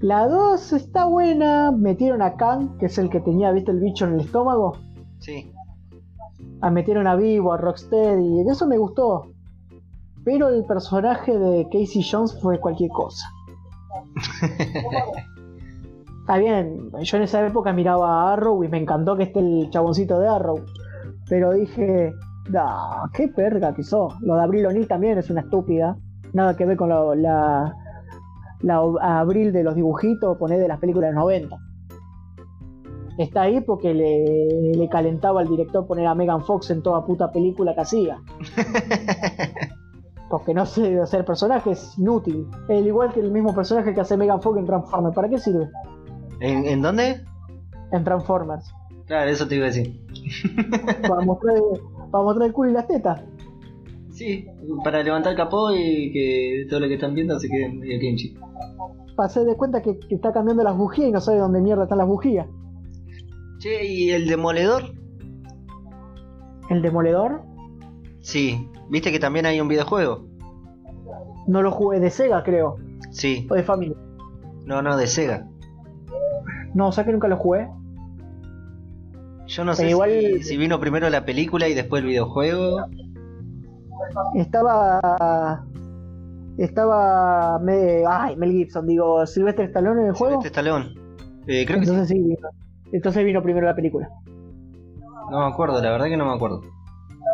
La 0.00 0.28
2 0.28 0.72
está 0.72 1.06
buena. 1.06 1.72
Metieron 1.72 2.22
a 2.22 2.36
Kang, 2.36 2.78
que 2.78 2.86
es 2.86 2.98
el 2.98 3.10
que 3.10 3.20
tenía, 3.20 3.50
viste, 3.52 3.70
el 3.70 3.80
bicho 3.80 4.06
en 4.06 4.14
el 4.14 4.20
estómago. 4.20 4.76
Sí. 5.18 5.52
A 6.60 6.70
metieron 6.70 7.06
a 7.06 7.16
Vivo, 7.16 7.52
a 7.52 7.56
Rocksteady. 7.56 8.48
Eso 8.48 8.66
me 8.66 8.78
gustó. 8.78 9.32
Pero 10.24 10.48
el 10.48 10.64
personaje 10.64 11.36
de 11.36 11.64
Casey 11.64 12.02
Jones 12.08 12.38
fue 12.40 12.58
cualquier 12.60 12.90
cosa. 12.90 13.26
Está 16.20 16.38
bien, 16.38 16.90
yo 17.02 17.16
en 17.16 17.22
esa 17.22 17.44
época 17.46 17.72
miraba 17.72 18.22
a 18.22 18.32
Arrow 18.34 18.62
y 18.62 18.68
me 18.68 18.78
encantó 18.78 19.16
que 19.16 19.24
esté 19.24 19.40
el 19.40 19.68
chaboncito 19.70 20.20
de 20.20 20.28
Arrow. 20.28 20.64
Pero 21.28 21.52
dije, 21.52 22.12
da, 22.50 23.10
qué 23.14 23.28
perga 23.28 23.74
que 23.74 23.82
sos. 23.82 24.20
Lo 24.20 24.36
de 24.36 24.42
Abril 24.42 24.66
O'Neill 24.66 24.86
también 24.86 25.18
es 25.18 25.30
una 25.30 25.40
estúpida. 25.40 25.96
Nada 26.32 26.56
que 26.56 26.66
ver 26.66 26.76
con 26.76 26.88
la, 26.88 27.74
la, 28.62 29.20
Abril 29.20 29.52
de 29.52 29.64
los 29.64 29.74
dibujitos, 29.74 30.38
poner 30.38 30.60
de 30.60 30.68
las 30.68 30.78
películas 30.78 31.10
de 31.10 31.14
los 31.14 31.24
90. 31.24 31.56
Está 33.18 33.42
ahí 33.42 33.60
porque 33.60 33.92
le, 33.92 34.72
le 34.72 34.88
calentaba 34.88 35.40
al 35.40 35.48
director 35.48 35.86
poner 35.86 36.06
a 36.06 36.14
Megan 36.14 36.42
Fox 36.42 36.70
en 36.70 36.82
toda 36.82 37.04
puta 37.04 37.32
película 37.32 37.74
que 37.74 37.80
hacía. 37.80 38.22
Porque 40.30 40.54
no 40.54 40.64
sé 40.64 40.98
hacer 41.00 41.24
personajes 41.24 41.98
inútil. 41.98 42.46
El 42.68 42.86
igual 42.86 43.12
que 43.12 43.20
el 43.20 43.32
mismo 43.32 43.54
personaje 43.54 43.92
que 43.92 44.00
hace 44.00 44.16
Megan 44.16 44.40
Fox 44.40 44.58
en 44.58 44.66
Transformers. 44.66 45.14
¿Para 45.14 45.28
qué 45.28 45.38
sirve? 45.38 45.68
¿En, 46.40 46.64
en 46.66 46.80
dónde? 46.80 47.24
En 47.92 48.04
Transformers. 48.04 48.72
Claro, 49.06 49.28
eso 49.28 49.48
te 49.48 49.56
iba 49.56 49.64
a 49.64 49.70
decir. 49.70 50.00
Para 51.02 51.24
mostrar, 51.24 51.56
para 52.12 52.24
mostrar 52.24 52.46
el 52.46 52.52
culo 52.52 52.70
y 52.70 52.74
las 52.74 52.86
tetas. 52.86 53.20
Sí, 54.12 54.46
para 54.84 55.02
levantar 55.02 55.32
el 55.32 55.36
capó 55.36 55.72
y 55.72 56.12
que 56.12 56.66
todo 56.68 56.80
lo 56.80 56.88
que 56.88 56.94
están 56.94 57.14
viendo 57.14 57.38
se 57.38 57.48
quede 57.48 57.70
medio. 57.70 58.40
Para 59.16 59.26
hacer 59.26 59.44
de 59.44 59.56
cuenta 59.56 59.82
que, 59.82 59.98
que 59.98 60.14
está 60.14 60.32
cambiando 60.32 60.62
las 60.62 60.76
bujías 60.76 61.08
y 61.08 61.12
no 61.12 61.20
sabe 61.20 61.38
dónde 61.38 61.60
mierda 61.60 61.84
están 61.84 61.98
las 61.98 62.06
bujías. 62.06 62.46
Che, 63.58 63.84
¿y 63.84 64.10
el 64.10 64.28
demoledor? 64.28 64.92
El 66.68 66.82
demoledor 66.82 67.42
Sí. 68.30 68.68
¿Viste 68.88 69.10
que 69.10 69.18
también 69.18 69.44
hay 69.46 69.60
un 69.60 69.66
videojuego? 69.68 70.24
no 71.48 71.62
lo 71.62 71.72
jugué 71.72 71.98
de 71.98 72.10
Sega, 72.10 72.44
creo. 72.44 72.76
Sí. 73.10 73.48
O 73.50 73.54
de 73.54 73.64
familia. 73.64 73.96
No, 74.66 74.82
no, 74.82 74.96
de 74.96 75.08
Sega. 75.08 75.48
No, 76.74 76.88
o 76.88 76.92
sea 76.92 77.04
que 77.04 77.10
nunca 77.10 77.26
lo 77.26 77.36
jugué. 77.38 77.68
Yo 79.48 79.64
no 79.64 79.74
sé 79.74 79.82
Pero 79.82 79.90
igual- 79.90 80.10
si, 80.10 80.42
si 80.44 80.56
vino 80.56 80.78
primero 80.78 81.10
la 81.10 81.24
película 81.24 81.66
y 81.66 81.74
después 81.74 82.02
el 82.02 82.08
videojuego. 82.08 82.84
Estaba. 84.34 85.64
Estaba. 86.56 87.58
Me, 87.58 88.04
ay, 88.08 88.36
Mel 88.36 88.52
Gibson, 88.52 88.86
digo, 88.86 89.26
Silvestre 89.26 89.64
Stallone 89.64 90.02
en 90.02 90.06
el 90.08 90.14
juego. 90.14 90.36
Este 90.36 90.48
Stallone. 90.48 90.94
Eh, 91.48 91.64
creo 91.66 91.80
que 91.80 91.86
sí. 91.86 91.90
Entonces 91.90 92.08
sí, 92.08 92.22
vino. 92.22 92.48
Entonces 92.92 93.24
vino 93.24 93.42
primero 93.42 93.66
la 93.66 93.74
película. 93.74 94.08
No 95.30 95.40
me 95.40 95.46
acuerdo, 95.46 95.82
la 95.82 95.90
verdad 95.90 96.06
que 96.06 96.16
no 96.16 96.26
me 96.26 96.32
acuerdo. 96.34 96.60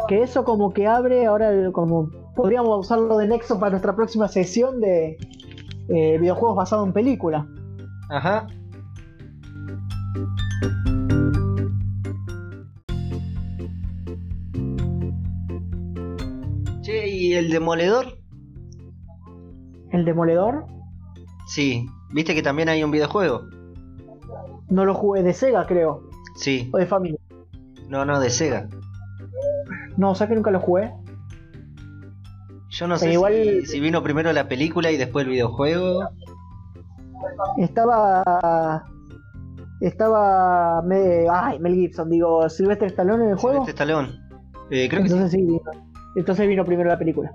Que 0.08 0.22
eso 0.22 0.44
como 0.44 0.72
que 0.72 0.86
abre 0.86 1.26
ahora 1.26 1.50
el- 1.50 1.72
como. 1.72 2.10
Podríamos 2.34 2.78
usarlo 2.80 3.16
de 3.18 3.26
nexo 3.28 3.58
para 3.58 3.70
nuestra 3.70 3.94
próxima 3.96 4.28
sesión 4.28 4.80
de 4.80 5.16
eh, 5.88 6.18
videojuegos 6.18 6.56
basados 6.56 6.86
en 6.86 6.92
película. 6.92 7.46
Ajá. 8.10 8.46
Che, 16.82 17.08
¿y 17.08 17.34
el 17.34 17.50
demoledor? 17.50 18.18
El 19.90 20.04
Demoledor, 20.04 20.66
Sí, 21.48 21.86
viste 22.12 22.34
que 22.34 22.42
también 22.42 22.68
hay 22.68 22.82
un 22.84 22.90
videojuego. 22.90 23.42
no 24.68 24.84
lo 24.84 24.94
jugué 24.94 25.22
de 25.22 25.32
Sega, 25.32 25.64
creo, 25.66 26.02
Sí, 26.36 26.68
o 26.72 26.78
de 26.78 26.86
Family. 26.86 27.16
no, 27.88 28.04
no, 28.04 28.18
de 28.20 28.30
Sega. 28.30 28.68
No, 29.96 30.10
o 30.10 30.14
sea 30.14 30.26
que 30.28 30.34
nunca 30.34 30.50
lo 30.50 30.60
jugué. 30.60 30.92
Yo 32.70 32.86
no 32.86 32.96
sé 32.98 33.12
igual- 33.12 33.32
si, 33.32 33.66
si 33.66 33.80
vino 33.80 34.02
primero 34.02 34.32
la 34.32 34.48
película 34.48 34.90
y 34.90 34.96
después 34.96 35.24
el 35.24 35.30
videojuego. 35.32 36.08
Estaba. 37.58 38.84
Estaba. 39.80 40.82
Me, 40.82 41.26
ay, 41.30 41.58
Mel 41.58 41.74
Gibson, 41.74 42.10
digo, 42.10 42.48
Sylvester 42.48 42.88
Stallone 42.88 43.24
en 43.24 43.30
el 43.30 43.36
juego. 43.36 43.60
Este 43.60 43.70
Stallone. 43.72 44.08
Eh, 44.70 44.88
creo 44.88 45.02
que 45.02 45.08
sí. 45.08 45.14
Entonces 45.14 45.30
sí 45.30 45.42
vino. 45.46 45.60
Entonces 46.16 46.48
vino 46.48 46.64
primero 46.64 46.88
la 46.88 46.98
película. 46.98 47.32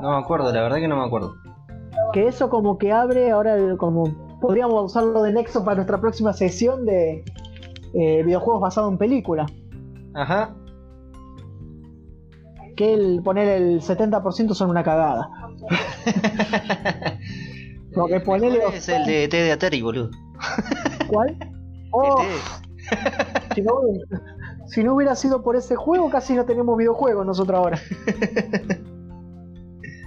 No 0.00 0.10
me 0.10 0.16
acuerdo, 0.18 0.52
la 0.52 0.62
verdad 0.62 0.76
que 0.78 0.88
no 0.88 0.96
me 0.96 1.04
acuerdo. 1.04 1.34
Que 2.12 2.26
eso 2.26 2.50
como 2.50 2.78
que 2.78 2.92
abre 2.92 3.30
ahora 3.30 3.54
el- 3.56 3.76
como 3.76 4.38
podríamos 4.40 4.84
usarlo 4.84 5.22
de 5.22 5.32
nexo 5.32 5.64
para 5.64 5.76
nuestra 5.76 6.00
próxima 6.00 6.32
sesión 6.32 6.84
de 6.84 7.24
eh, 7.94 8.22
videojuegos 8.24 8.60
basados 8.60 8.90
en 8.92 8.98
película. 8.98 9.46
Ajá. 10.14 10.54
Que 12.76 12.92
el 12.94 13.22
poner 13.22 13.48
el 13.48 13.80
70% 13.80 14.54
son 14.54 14.70
una 14.70 14.82
cagada. 14.82 15.30
Lo 17.92 18.06
que 18.08 18.20
ponele 18.20 18.58
¿Cuál 18.60 18.74
es 18.74 18.88
el 18.88 19.04
de 19.06 19.28
T 19.28 19.36
de 19.36 19.52
Atari, 19.52 19.82
boludo. 19.82 20.10
¿Cuál? 21.08 21.36
Oh, 21.96 22.20
si, 23.54 23.62
no, 23.62 23.72
si 24.66 24.82
no 24.82 24.96
hubiera 24.96 25.14
sido 25.14 25.44
por 25.44 25.54
ese 25.54 25.76
juego, 25.76 26.10
casi 26.10 26.34
no 26.34 26.44
tenemos 26.44 26.76
videojuegos 26.76 27.24
nosotros 27.24 27.56
ahora. 27.56 27.78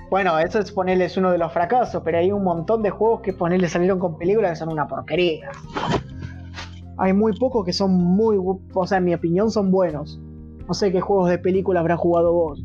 Bueno, 0.10 0.39
eso 0.39 0.60
es 0.60 0.72
ponerle 0.72 1.06
es 1.06 1.18
uno 1.18 1.31
de 1.31 1.38
los 1.38 1.52
fracasos, 1.52 2.02
pero 2.03 2.18
hay 2.18 2.31
un 2.31 2.44
montón 2.44 2.81
de 2.81 2.89
juegos 2.89 3.19
que 3.22 3.34
ponerle 3.34 3.68
salieron 3.68 3.99
con 3.99 4.18
películas 4.18 4.52
que 4.52 4.56
son 4.56 4.72
una 4.72 4.88
porquería. 4.88 5.49
Hay 6.98 7.11
muy 7.11 7.38
pocos 7.38 7.65
que 7.65 7.73
son 7.73 7.94
muy, 7.94 8.38
o 8.38 8.88
sea, 8.88 8.99
en 8.99 9.03
mi 9.03 9.14
opinión 9.14 9.52
son 9.52 9.69
buenos. 9.69 10.19
No 10.68 10.73
sé 10.73 10.91
qué 10.91 10.99
juegos 11.02 11.30
de 11.30 11.38
película 11.38 11.80
habrás 11.80 11.99
jugado 11.99 12.34
vos. 12.34 12.64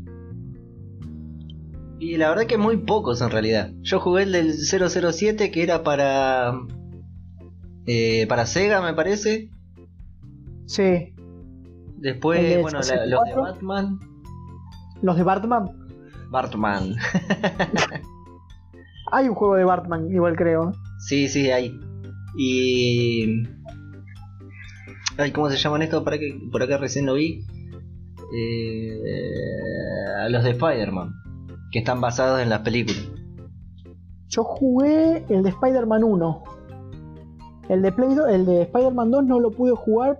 Y 1.98 2.16
la 2.16 2.28
verdad 2.30 2.46
que 2.46 2.58
muy 2.58 2.78
pocos 2.78 3.20
en 3.22 3.30
realidad. 3.30 3.70
Yo 3.82 4.00
jugué 4.00 4.24
el 4.24 4.32
del 4.32 4.52
007 4.54 5.50
que 5.52 5.62
era 5.62 5.84
para. 5.84 6.52
eh, 7.86 8.26
para 8.28 8.44
Sega, 8.46 8.80
me 8.82 8.92
parece. 8.94 9.50
Sí, 10.66 11.14
Después, 11.98 12.40
¿El 12.40 12.48
de 12.48 12.62
bueno, 12.62 12.80
la- 12.80 13.06
los 13.06 13.18
de 13.24 13.30
64? 13.30 13.42
Batman. 13.42 14.00
los 15.02 15.16
de 15.16 15.22
Batman. 15.22 15.70
Batman. 16.30 16.96
Hay 19.12 19.28
un 19.28 19.34
juego 19.34 19.54
de 19.56 19.64
Batman, 19.64 20.10
igual 20.10 20.34
creo. 20.34 20.72
sí, 21.06 21.28
sí, 21.28 21.50
hay. 21.50 21.78
Y. 22.36 23.42
Ay, 25.18 25.30
¿cómo 25.32 25.50
se 25.50 25.56
llaman 25.58 25.82
estos? 25.82 26.02
Para 26.02 26.18
que 26.18 26.34
por 26.50 26.62
acá 26.62 26.78
recién 26.78 27.04
lo 27.06 27.14
vi. 27.14 27.44
Eh, 28.34 29.00
los 30.28 30.44
de 30.44 30.50
Spider-Man. 30.50 31.12
Que 31.70 31.80
están 31.80 32.00
basados 32.00 32.40
en 32.40 32.50
las 32.50 32.60
películas. 32.60 33.08
Yo 34.28 34.44
jugué 34.44 35.24
el 35.28 35.42
de 35.42 35.50
Spider-Man 35.50 36.04
1. 36.04 36.44
El 37.68 37.82
de 37.82 37.92
Play 37.92 38.14
2, 38.14 38.28
el 38.30 38.46
de 38.46 38.62
Spider-Man 38.62 39.10
2 39.10 39.24
no 39.24 39.40
lo 39.40 39.50
pude 39.50 39.72
jugar 39.72 40.18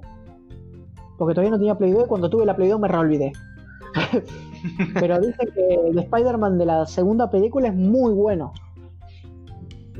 porque 1.22 1.34
todavía 1.34 1.52
no 1.52 1.58
tenía 1.58 1.76
Play 1.76 1.92
2 1.92 2.04
y 2.04 2.08
cuando 2.08 2.28
tuve 2.30 2.44
la 2.46 2.56
Play 2.56 2.68
2 2.68 2.80
me 2.80 2.88
reolvidé. 2.88 3.32
Pero 4.94 5.20
dicen 5.20 5.48
que 5.54 5.74
el 5.88 5.94
de 5.94 6.00
Spider-Man 6.02 6.58
de 6.58 6.66
la 6.66 6.86
segunda 6.86 7.30
película 7.30 7.68
es 7.68 7.74
muy 7.74 8.12
bueno. 8.12 8.52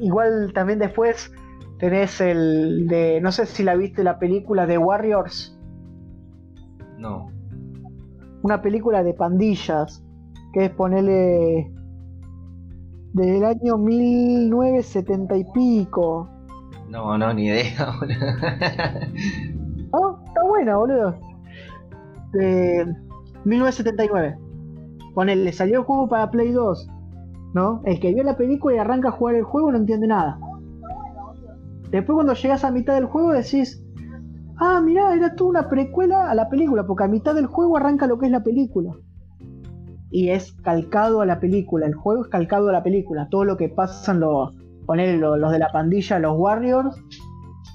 Igual 0.01 0.53
también 0.53 0.79
después 0.79 1.33
tenés 1.79 2.21
el 2.21 2.87
de, 2.89 3.21
no 3.21 3.33
sé 3.33 3.47
si 3.47 3.63
la 3.63 3.77
viste 3.77 4.03
la 4.03 4.19
película 4.19 4.67
de 4.67 4.79
Warriors, 4.79 5.57
No. 6.99 7.32
Una 8.43 8.61
película 8.61 9.03
de 9.03 9.15
pandillas, 9.15 10.05
que 10.53 10.67
es 10.67 10.71
ponerle 10.71 11.73
del 13.13 13.45
año 13.45 13.79
1970 13.79 15.37
y 15.37 15.45
pico. 15.53 16.29
No, 16.89 17.17
no, 17.17 17.33
ni 17.33 17.47
idea. 17.47 17.95
boludo. 18.01 18.17
Ah, 19.93 20.23
está 20.27 20.43
buena, 20.45 20.77
boludo. 20.77 21.15
De 22.33 22.87
1979. 23.45 24.39
Ponele, 25.15 25.53
salió 25.53 25.81
el 25.81 25.85
juego 25.85 26.09
para 26.09 26.31
Play 26.31 26.53
2. 26.53 26.89
¿No? 27.55 27.83
El 27.85 28.01
que 28.01 28.15
vio 28.15 28.25
la 28.25 28.37
película 28.37 28.77
y 28.77 28.79
arranca 28.79 29.09
a 29.09 29.13
jugar 29.13 29.35
el 29.35 29.43
juego 29.43 29.73
no 29.73 29.79
entiende 29.79 30.07
nada. 30.07 30.39
Después 31.91 32.15
cuando 32.15 32.33
llegas 32.33 32.65
a 32.65 32.71
mitad 32.71 32.95
del 32.95 33.05
juego 33.05 33.33
decís, 33.33 33.82
ah, 34.59 34.81
mirá, 34.81 35.15
era 35.15 35.35
toda 35.35 35.51
una 35.51 35.69
precuela 35.69 36.31
a 36.31 36.35
la 36.35 36.49
película, 36.49 36.87
porque 36.87 37.05
a 37.05 37.09
mitad 37.09 37.35
del 37.35 37.47
juego 37.47 37.77
arranca 37.77 38.07
lo 38.07 38.19
que 38.19 38.27
es 38.27 38.33
la 38.33 38.43
película. 38.43 38.93
Y 40.11 40.29
es 40.29 40.53
calcado 40.53 41.23
a 41.23 41.27
la 41.27 41.41
película, 41.41 41.87
el 41.87 41.95
juego 41.95 42.23
es 42.25 42.29
calcado 42.29 42.69
a 42.69 42.73
la 42.73 42.83
película. 42.83 43.29
Todo 43.31 43.45
lo 43.45 43.57
que 43.57 43.69
pasan 43.71 44.21
los, 44.21 44.55
ponele, 44.87 45.17
los, 45.17 45.51
de 45.51 45.59
la 45.59 45.71
pandilla, 45.73 46.19
los 46.19 46.37
Warriors, 46.37 46.95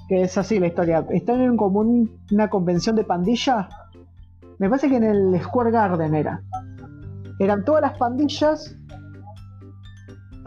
que 0.08 0.22
es 0.22 0.38
así 0.38 0.58
la 0.60 0.68
historia. 0.68 1.04
Están 1.10 1.40
en 1.40 1.56
como 1.56 1.80
un- 1.80 2.10
una 2.30 2.48
convención 2.48 2.94
de 2.94 3.04
pandilla. 3.04 3.68
Me 4.58 4.68
parece 4.68 4.88
que 4.88 4.96
en 4.96 5.04
el 5.04 5.40
Square 5.42 5.72
Garden 5.72 6.14
era. 6.14 6.42
Eran 7.40 7.64
todas 7.64 7.82
las 7.82 7.98
pandillas 7.98 8.76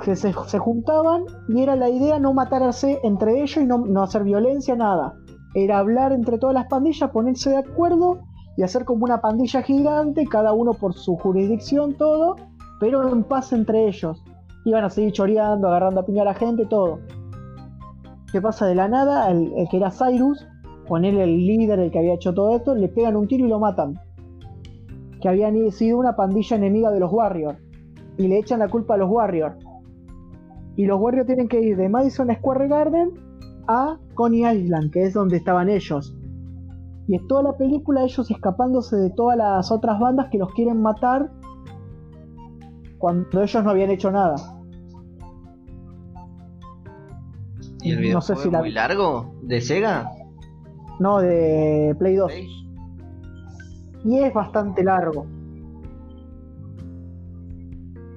que 0.04 0.16
se, 0.16 0.32
juntaban 0.34 1.26
y 1.48 1.62
era 1.62 1.76
la 1.76 1.90
idea 1.90 2.20
no 2.20 2.34
matarse 2.34 3.00
entre 3.04 3.42
ellos 3.42 3.58
y 3.58 3.66
no 3.66 4.02
hacer 4.02 4.24
violencia, 4.24 4.76
nada. 4.76 5.14
Era 5.54 5.80
hablar 5.80 6.14
entre 6.14 6.38
todas 6.38 6.54
las 6.54 6.68
pandillas, 6.68 7.10
ponerse 7.12 7.50
de 7.50 7.58
acuerdo 7.58 8.20
y 8.58 8.64
hacer 8.64 8.86
como 8.86 9.04
una 9.06 9.22
pandilla 9.22 9.62
gigante, 9.62 10.26
cada 10.26 10.54
uno 10.54 10.74
por 10.74 10.94
su 10.94 11.18
jurisdicción, 11.18 11.94
todo, 11.96 12.36
pero 12.80 13.08
en 13.10 13.24
paz 13.24 13.52
entre 13.54 13.88
ellos. 13.88 14.24
Iban 14.66 14.84
a 14.84 14.90
seguir 14.90 15.12
choreando, 15.12 15.68
agarrando 15.68 16.02
a 16.02 16.06
piña 16.06 16.22
a 16.22 16.26
la 16.26 16.34
gente, 16.34 16.66
todo. 16.66 17.00
¿Qué 18.32 18.42
pasa 18.42 18.66
de 18.66 18.76
la 18.76 18.88
nada? 18.88 19.30
El, 19.30 19.52
que 19.70 19.78
era 19.78 19.92
Cyrus, 19.92 20.48
ponerle 20.88 21.24
el 21.24 21.46
líder, 21.46 21.80
el 21.80 21.92
que 21.92 22.00
había 22.00 22.14
hecho 22.14 22.34
todo 22.34 22.56
esto, 22.56 22.76
le 22.76 22.88
pegan 22.88 23.16
un 23.16 23.28
tiro 23.28 23.46
y 23.46 23.50
lo 23.50 23.60
matan. 23.60 24.00
Que 25.22 25.28
habían 25.28 25.72
sido 25.72 25.98
una 25.98 26.16
pandilla 26.16 26.56
enemiga 26.56 26.92
de 26.92 27.00
los 27.00 27.12
Warriors. 27.12 27.60
Y 28.18 28.28
le 28.28 28.40
echan 28.40 28.60
la 28.60 28.70
culpa 28.70 28.94
a 28.94 28.98
los 28.98 29.10
Warriors. 29.10 29.58
Y 30.78 30.86
los 30.86 31.00
Warriors 31.00 31.28
tienen 31.28 31.48
que 31.48 31.62
ir 31.62 31.76
de 31.76 31.90
Madison 31.90 32.30
Square 32.34 32.68
Garden 32.68 33.12
a 33.72 34.00
Coney 34.16 34.46
Island, 34.46 34.92
que 34.92 35.04
es 35.04 35.14
donde 35.14 35.38
estaban 35.38 35.70
ellos. 35.70 36.16
Y 37.08 37.16
es 37.16 37.28
toda 37.28 37.44
la 37.44 37.58
película 37.58 38.04
ellos 38.04 38.30
escapándose 38.30 38.96
de 38.96 39.10
todas 39.12 39.38
las 39.38 39.72
otras 39.72 40.00
bandas 40.00 40.28
que 40.32 40.38
los 40.38 40.52
quieren 40.54 40.82
matar 40.82 41.32
cuando 42.98 43.42
ellos 43.42 43.64
no 43.64 43.70
habían 43.72 43.90
hecho 43.90 44.12
nada. 44.12 44.36
¿Y 47.82 47.92
el 47.94 48.14
No 48.14 48.22
sé 48.22 48.36
si 48.36 48.50
la- 48.52 48.60
muy 48.60 48.72
largo? 48.72 49.34
¿De 49.42 49.60
Sega? 49.60 50.12
No, 51.00 51.20
de 51.20 51.96
Play 51.98 52.16
2. 52.16 52.32
Y 54.06 54.20
es 54.20 54.34
bastante 54.34 54.84
largo. 54.84 55.26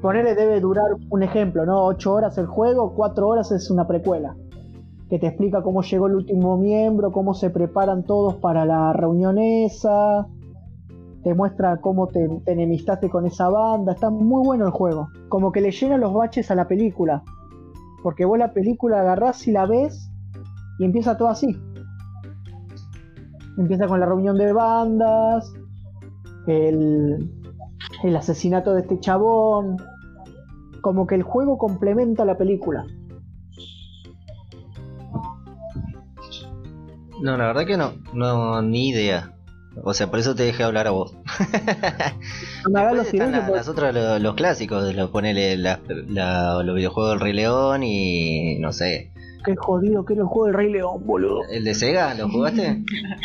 Ponerle 0.03 0.35
debe 0.35 0.61
durar 0.61 0.85
un 1.09 1.23
ejemplo, 1.23 1.65
¿no? 1.65 1.83
8 1.87 2.13
horas 2.13 2.37
el 2.37 2.47
juego, 2.47 2.93
4 2.95 3.27
horas 3.27 3.51
es 3.53 3.71
una 3.71 3.87
precuela. 3.87 4.37
Que 5.15 5.21
te 5.21 5.29
explica 5.29 5.63
cómo 5.63 5.83
llegó 5.83 6.09
el 6.09 6.17
último 6.17 6.57
miembro, 6.57 7.13
cómo 7.13 7.35
se 7.35 7.49
preparan 7.49 8.03
todos 8.03 8.35
para 8.35 8.65
la 8.65 8.93
reunión 8.93 9.39
esa. 9.39 10.27
Te 11.23 11.35
muestra 11.35 11.81
cómo 11.81 12.09
te, 12.09 12.29
te 12.45 12.51
enemistaste 12.51 13.09
con 13.09 13.25
esa 13.25 13.49
banda. 13.49 13.93
Está 13.93 14.11
muy 14.11 14.45
bueno 14.45 14.65
el 14.65 14.73
juego. 14.73 15.11
Como 15.29 15.53
que 15.53 15.61
le 15.61 15.71
llena 15.71 15.99
los 15.99 16.13
baches 16.13 16.51
a 16.51 16.57
la 16.57 16.67
película. 16.67 17.23
Porque 18.03 18.25
vos 18.25 18.37
la 18.37 18.53
película 18.53 19.03
agarrás 19.03 19.47
y 19.47 19.53
la 19.53 19.67
ves 19.67 20.11
y 20.81 20.85
empieza 20.85 21.17
todo 21.17 21.29
así. 21.29 21.57
Empieza 23.57 23.87
con 23.87 24.01
la 24.01 24.07
reunión 24.07 24.37
de 24.37 24.53
bandas, 24.53 25.49
el, 26.49 27.31
el 28.03 28.17
asesinato 28.17 28.75
de 28.75 28.81
este 28.81 28.99
chabón. 28.99 29.77
Como 30.81 31.07
que 31.07 31.15
el 31.15 31.23
juego 31.23 31.57
complementa 31.57 32.25
la 32.25 32.37
película. 32.37 32.85
No, 37.25 37.37
la 37.39 37.47
verdad 37.47 37.65
que 37.67 37.77
no. 37.79 37.95
No, 38.13 38.61
ni 38.61 38.91
idea. 38.91 39.31
O 39.83 39.95
sea, 39.95 40.09
por 40.11 40.19
eso 40.21 40.35
te 40.35 40.43
dejé 40.45 40.63
hablar 40.63 40.87
a 40.87 40.91
vos. 40.91 41.17
No 42.71 42.95
los 42.95 43.07
están 43.13 43.33
la- 43.33 43.49
las 43.49 43.67
otras, 43.69 43.95
lo- 43.95 44.19
los, 44.19 44.35
clásicos, 44.35 44.95
los, 44.95 45.11
ponele 45.11 45.57
la- 45.57 45.81
la- 46.09 46.63
los 46.63 46.77
videojuegos 46.77 47.13
del 47.13 47.21
Rey 47.21 47.33
León 47.33 47.83
y 47.83 48.59
no 48.61 48.73
sé, 48.73 49.11
qué 49.45 49.55
jodido 49.57 50.05
que 50.05 50.13
era 50.13 50.23
el 50.23 50.29
juego 50.29 50.47
del 50.47 50.55
Rey 50.55 50.71
León, 50.73 51.05
boludo. 51.07 51.41
¿El 51.51 51.65
de 51.65 51.75
Sega? 51.75 52.15
¿Lo 52.15 52.29
jugaste? 52.29 52.85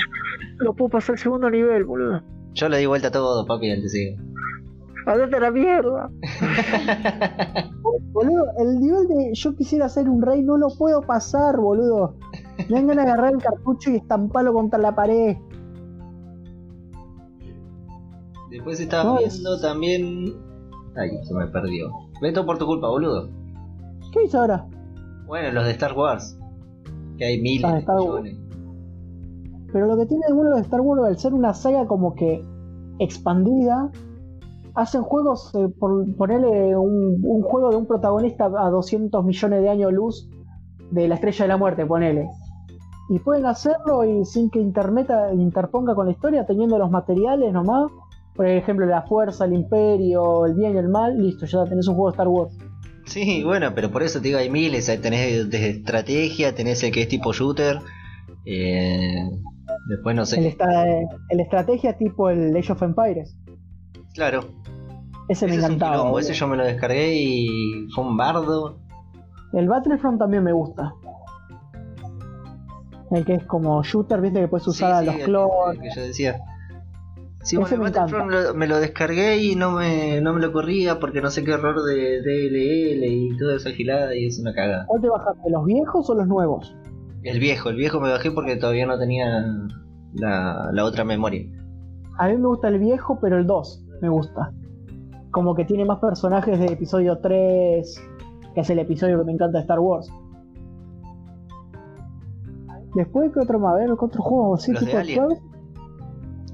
Lo 0.59 0.73
puedo 0.73 0.89
pasar 0.89 1.13
al 1.15 1.19
segundo 1.19 1.49
nivel, 1.49 1.83
boludo. 1.85 2.21
Yo 2.53 2.67
le 2.67 2.77
di 2.77 2.85
vuelta 2.85 3.09
a 3.09 3.11
todo, 3.11 3.45
papi, 3.45 3.69
al 3.71 3.81
de 3.81 3.89
Sega. 3.89 4.21
¡Andate 5.05 5.39
la 5.39 5.51
mierda! 5.51 6.09
boludo, 8.11 8.45
el 8.59 8.79
nivel 8.79 9.07
de 9.07 9.31
yo 9.33 9.55
quisiera 9.55 9.87
ser 9.89 10.09
un 10.09 10.21
rey 10.21 10.41
no 10.43 10.57
lo 10.57 10.67
puedo 10.77 11.01
pasar, 11.01 11.57
boludo. 11.57 12.15
Me 12.67 12.75
dan 12.75 12.87
ganas 12.87 13.05
de 13.05 13.11
agarrar 13.11 13.33
el 13.33 13.41
cartucho 13.41 13.91
y 13.91 13.95
estamparlo 13.95 14.53
contra 14.53 14.79
la 14.79 14.93
pared. 14.93 15.37
Después 18.49 18.79
estaba 18.79 19.03
No, 19.03 19.19
es- 19.19 19.33
viendo 19.33 19.59
también. 19.61 20.33
Ay, 20.95 21.09
se 21.23 21.33
me 21.33 21.47
perdió. 21.47 21.91
Veto 22.21 22.45
por 22.45 22.57
tu 22.57 22.65
culpa, 22.65 22.89
boludo. 22.89 23.29
¿Qué 24.11 24.23
hizo 24.25 24.39
ahora? 24.41 24.65
Bueno, 25.27 25.51
los 25.51 25.65
de 25.65 25.71
Star 25.71 25.93
Wars. 25.93 26.37
Que 27.17 27.25
hay 27.25 27.41
miles, 27.41 27.63
Ah, 27.71 27.77
Star 27.79 27.95
Wars. 27.97 28.23
millones. 28.23 28.37
Pero 29.71 29.85
lo 29.85 29.97
que 29.97 30.07
tiene 30.07 30.23
de 30.27 30.33
bueno 30.33 30.55
de 30.55 30.61
Star 30.61 30.81
Wars 30.81 31.03
al 31.05 31.17
ser 31.19 31.33
una 31.33 31.53
saga 31.53 31.85
como 31.85 32.15
que 32.15 32.43
expandida, 32.97 33.91
hacen 34.73 35.03
juegos, 35.03 35.53
eh, 35.53 35.69
por 35.79 36.15
ponerle 36.15 36.75
un, 36.75 37.21
un 37.23 37.41
juego 37.43 37.69
de 37.69 37.77
un 37.77 37.85
protagonista 37.85 38.45
a 38.45 38.69
200 38.71 39.23
millones 39.23 39.61
de 39.61 39.69
años 39.69 39.93
luz 39.93 40.27
de 40.89 41.07
la 41.07 41.15
estrella 41.15 41.43
de 41.45 41.49
la 41.49 41.57
muerte, 41.57 41.85
ponele. 41.85 42.27
Y 43.09 43.19
pueden 43.19 43.45
hacerlo 43.47 44.03
y 44.05 44.23
sin 44.25 44.49
que 44.51 44.59
Internet 44.59 45.09
interponga 45.33 45.95
con 45.95 46.05
la 46.05 46.11
historia, 46.11 46.45
teniendo 46.45 46.77
los 46.77 46.91
materiales 46.91 47.51
nomás. 47.51 47.91
Por 48.35 48.45
ejemplo, 48.47 48.85
la 48.85 49.01
fuerza, 49.01 49.45
el 49.45 49.53
imperio, 49.53 50.45
el 50.45 50.53
bien 50.53 50.75
y 50.75 50.77
el 50.77 50.87
mal, 50.89 51.17
listo, 51.17 51.45
ya 51.45 51.65
tenés 51.65 51.87
un 51.87 51.95
juego 51.95 52.11
de 52.11 52.13
Star 52.13 52.27
Wars. 52.27 52.55
Sí, 53.05 53.43
bueno, 53.43 53.73
pero 53.73 53.89
por 53.91 54.03
eso 54.03 54.19
te 54.21 54.27
digo, 54.27 54.37
hay 54.39 54.49
miles. 54.51 54.85
Tenés 55.01 55.49
de 55.49 55.69
estrategia, 55.71 56.53
tenés 56.53 56.83
el 56.83 56.91
que 56.91 57.01
es 57.01 57.07
tipo 57.07 57.33
shooter. 57.33 57.79
Eh, 58.45 59.27
después 59.89 60.15
no 60.15 60.21
El, 60.21 60.27
sé. 60.27 60.47
esta- 60.47 60.85
el 61.29 61.39
estrategia 61.39 61.97
tipo 61.97 62.29
el 62.29 62.55
Age 62.55 62.71
of 62.71 62.81
Empires. 62.83 63.35
Claro, 64.13 64.41
Ese 65.27 65.45
me 65.47 65.51
ese 65.53 65.59
es 65.61 65.65
un 65.65 65.73
encantaba. 65.73 65.91
quilombo. 65.93 66.11
boludo. 66.11 66.19
Ese 66.29 66.33
yo 66.39 66.47
me 66.47 66.57
lo 66.57 66.63
descargué 66.65 67.13
y 67.15 67.87
fue 67.95 68.03
un 68.05 68.15
bardo. 68.15 68.77
El 69.53 69.67
Battlefront 69.67 70.19
también 70.19 70.43
me 70.43 70.53
gusta. 70.53 70.93
El 73.11 73.25
que 73.25 73.33
es 73.35 73.43
como 73.45 73.81
shooter, 73.83 74.21
viste 74.21 74.39
que 74.41 74.47
puedes 74.47 74.67
usar 74.67 74.91
Sí, 74.91 74.97
a 74.97 74.99
sí, 74.99 75.05
los 75.07 75.15
el- 75.15 75.25
clones. 75.25 75.79
que 75.81 75.89
yo 75.95 76.01
decía. 76.07 76.39
Sí, 77.41 77.55
bueno, 77.57 77.77
me 77.81 77.89
lo- 78.31 78.53
me 78.53 78.67
lo 78.67 78.79
descargué 78.79 79.37
y 79.37 79.55
no 79.55 79.71
me, 79.71 80.19
no 80.21 80.33
me 80.33 80.41
lo 80.41 80.51
corría 80.51 80.99
porque 80.99 81.21
no 81.21 81.29
sé 81.31 81.43
qué 81.45 81.51
error 81.53 81.81
de 81.83 82.21
DLL 82.21 83.05
y 83.07 83.37
toda 83.37 83.55
esa 83.55 83.71
gilada 83.71 84.13
y 84.13 84.25
es 84.27 84.39
una 84.39 84.53
cagada. 84.53 84.85
¿Cuál 84.87 85.01
te 85.01 85.09
bajaste, 85.09 85.49
los 85.49 85.65
viejos 85.65 86.09
o 86.09 86.15
los 86.15 86.27
nuevos? 86.27 86.75
El 87.23 87.39
viejo, 87.39 87.69
el 87.69 87.77
viejo 87.77 87.99
me 88.01 88.11
bajé 88.11 88.31
porque 88.31 88.57
todavía 88.57 88.85
no 88.85 88.99
tenía 88.99 89.45
la, 90.15 90.69
la 90.73 90.83
otra 90.85 91.03
memoria. 91.05 91.43
A 92.17 92.27
mí 92.27 92.37
me 92.37 92.47
gusta 92.47 92.67
el 92.67 92.77
viejo, 92.79 93.19
pero 93.21 93.37
el 93.37 93.47
2 93.47 93.85
me 94.01 94.09
gusta. 94.09 94.51
Como 95.31 95.55
que 95.55 95.63
tiene 95.63 95.85
más 95.85 95.99
personajes 95.99 96.59
de 96.59 96.65
episodio 96.65 97.19
3, 97.19 98.01
que 98.53 98.61
es 98.61 98.69
el 98.69 98.79
episodio 98.79 99.17
que 99.19 99.23
me 99.25 99.31
encanta 99.31 99.59
de 99.59 99.61
Star 99.61 99.79
Wars. 99.79 100.09
Después, 102.95 103.31
¿qué 103.33 103.39
otro? 103.39 103.67
A 103.67 103.75
ver, 103.75 103.87
¿qué 103.87 104.05
otro 104.05 104.21
juego? 104.23 104.57
¿Sí, 104.57 104.71
Los 104.71 104.85
de 104.85 104.93
Alien. 104.93 105.19
actual? 105.21 105.39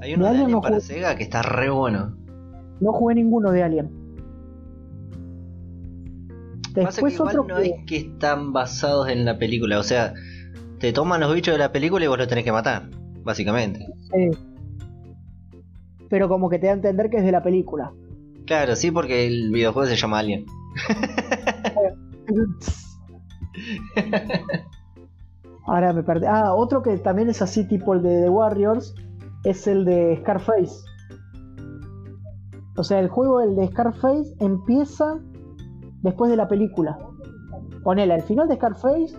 Hay 0.02 0.14
uno 0.14 0.26
De 0.26 0.32
Alien 0.32 0.52
no 0.52 0.62
para 0.62 0.76
jugué. 0.76 0.86
Sega 0.88 1.16
que 1.16 1.24
está 1.24 1.41
re 1.41 1.70
bueno. 1.70 2.16
No 2.82 2.91
jugué 2.91 3.16
ninguno 3.16 3.52
de 3.52 3.64
Alien. 3.64 3.90
Pasa 6.74 6.74
que 6.74 6.82
Después 6.82 7.14
igual 7.14 7.30
otro 7.40 7.44
no 7.48 7.56
que- 7.62 7.70
es 7.70 7.86
que 7.86 7.98
están 7.98 8.52
basados 8.52 9.07
en 9.07 9.24
la 9.24 9.38
película, 9.38 9.80
o 9.80 9.84
sea, 9.84 10.14
te 10.80 10.91
toman 10.91 11.22
los 11.22 11.34
bichos 11.34 11.53
de 11.53 11.60
la 11.60 11.72
película 11.72 12.03
y 12.03 12.07
vos 12.10 12.18
los 12.18 12.28
tenés 12.28 12.44
que 12.44 12.52
matar, 12.52 12.90
básicamente. 13.24 13.80
Sí. 14.14 14.30
Pero 16.10 16.28
como 16.28 16.49
que 16.49 16.60
te 16.60 16.66
da 16.68 16.74
a 16.74 16.76
entender 16.76 17.10
que 17.10 17.18
es 17.18 17.24
de 17.24 17.32
la 17.32 17.41
película. 17.41 17.94
Claro, 18.45 18.76
sí, 18.76 18.91
porque 18.91 19.26
el 19.26 19.52
videojuego 19.52 19.88
se 19.88 19.95
llama 19.95 20.20
Alien. 20.20 20.45
Ahora 25.66 25.94
me 25.94 26.04
perdí. 26.04 26.26
Ah, 26.28 26.54
otro 26.54 26.82
que 26.82 26.98
también 26.98 27.30
es 27.30 27.42
así, 27.42 27.68
tipo 27.68 27.94
el 27.94 28.02
de 28.02 28.24
The 28.24 28.30
Warriors, 28.30 28.94
es 29.44 29.68
el 29.68 29.86
de 29.86 30.18
Scarface. 30.22 30.84
O 32.78 32.84
sea, 32.84 33.00
el 33.00 33.10
juego, 33.10 33.42
el 33.42 33.56
de 33.56 33.68
Scarface, 33.68 34.36
empieza 34.40 35.20
después 36.02 36.30
de 36.30 36.38
la 36.38 36.48
película. 36.48 36.98
Ponele, 37.84 38.14
al 38.14 38.24
final 38.24 38.48
de 38.48 38.56
Scarface 38.56 39.16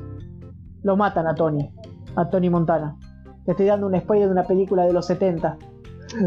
lo 0.83 0.97
matan 0.97 1.27
a 1.27 1.35
Tony, 1.35 1.73
a 2.17 2.29
Tony 2.29 2.51
Montana. 2.51 2.97
Te 3.45 3.53
estoy 3.53 3.67
dando 3.67 3.87
un 3.87 3.99
spoiler 3.99 4.27
de 4.27 4.33
una 4.33 4.45
película 4.45 4.85
de 4.85 4.93
los 4.93 5.07
70. 5.07 5.57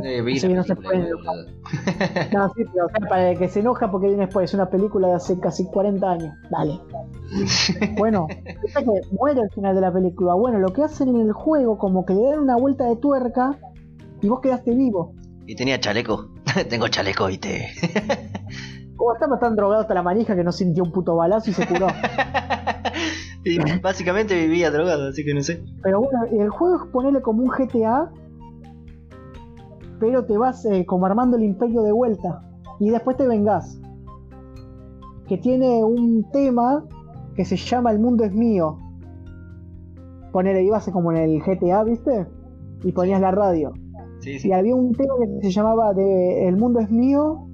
Eh, 0.03 0.21
vi 0.21 0.39
Sí, 0.39 0.53
no 0.53 0.63
se 0.63 0.75
puede. 0.75 1.09
No, 2.33 2.49
sí, 2.53 2.63
pero 2.73 2.85
o 2.85 2.89
sea, 2.89 3.07
para 3.07 3.31
el 3.31 3.37
que 3.37 3.47
se 3.47 3.59
enoja 3.59 3.89
porque 3.91 4.07
viene 4.07 4.25
después, 4.25 4.49
es 4.49 4.53
una 4.53 4.69
película 4.69 5.07
de 5.07 5.13
hace 5.15 5.39
casi 5.39 5.65
40 5.65 6.11
años. 6.11 6.33
Dale. 6.49 6.79
Bueno, 7.97 8.27
que 8.27 9.01
muere 9.11 9.41
al 9.41 9.49
final 9.51 9.75
de 9.75 9.81
la 9.81 9.91
película. 9.91 10.33
Bueno, 10.33 10.59
lo 10.59 10.73
que 10.73 10.83
hacen 10.83 11.09
en 11.09 11.21
el 11.21 11.33
juego, 11.33 11.77
como 11.77 12.05
que 12.05 12.13
le 12.13 12.23
dan 12.23 12.39
una 12.39 12.55
vuelta 12.55 12.85
de 12.85 12.95
tuerca 12.95 13.57
y 14.21 14.27
vos 14.27 14.39
quedaste 14.41 14.73
vivo. 14.75 15.13
Y 15.45 15.55
tenía 15.55 15.79
chaleco. 15.79 16.29
Tengo 16.69 16.87
chaleco, 16.87 17.27
viste. 17.27 17.67
Como 18.95 19.13
estaba 19.13 19.39
tan 19.39 19.55
drogado 19.55 19.81
hasta 19.81 19.93
la 19.93 20.03
manija 20.03 20.35
que 20.35 20.43
no 20.43 20.51
sintió 20.51 20.83
un 20.83 20.91
puto 20.91 21.15
balazo 21.15 21.49
y 21.49 21.53
se 21.53 21.65
curó. 21.65 21.87
y 23.45 23.57
básicamente 23.79 24.35
vivía 24.35 24.71
drogado, 24.71 25.07
así 25.07 25.23
que 25.23 25.33
no 25.33 25.41
sé. 25.41 25.63
Pero 25.81 26.01
bueno, 26.01 26.25
el 26.31 26.49
juego 26.49 26.83
es 26.83 26.91
ponerle 26.91 27.21
como 27.21 27.43
un 27.43 27.49
GTA, 27.49 28.11
pero 29.99 30.25
te 30.25 30.37
vas 30.37 30.65
eh, 30.65 30.85
como 30.85 31.05
armando 31.05 31.37
el 31.37 31.43
imperio 31.43 31.81
de 31.83 31.91
vuelta 31.91 32.41
y 32.79 32.89
después 32.89 33.17
te 33.17 33.27
vengás. 33.27 33.79
Que 35.27 35.37
tiene 35.37 35.83
un 35.83 36.25
tema 36.31 36.85
que 37.35 37.45
se 37.45 37.55
llama 37.55 37.91
El 37.91 37.99
mundo 37.99 38.23
es 38.23 38.33
mío. 38.33 38.77
Ponele, 40.31 40.63
ibas 40.63 40.87
como 40.89 41.11
en 41.11 41.17
el 41.17 41.41
GTA, 41.41 41.83
¿viste? 41.83 42.27
Y 42.83 42.91
ponías 42.91 43.21
la 43.21 43.31
radio. 43.31 43.73
Sí, 44.21 44.37
Y 44.43 44.51
había 44.51 44.75
un 44.75 44.93
tema 44.93 45.13
que 45.41 45.47
se 45.47 45.51
llamaba 45.51 45.93
de 45.93 46.47
El 46.47 46.57
mundo 46.57 46.79
es 46.79 46.89
mío. 46.89 47.47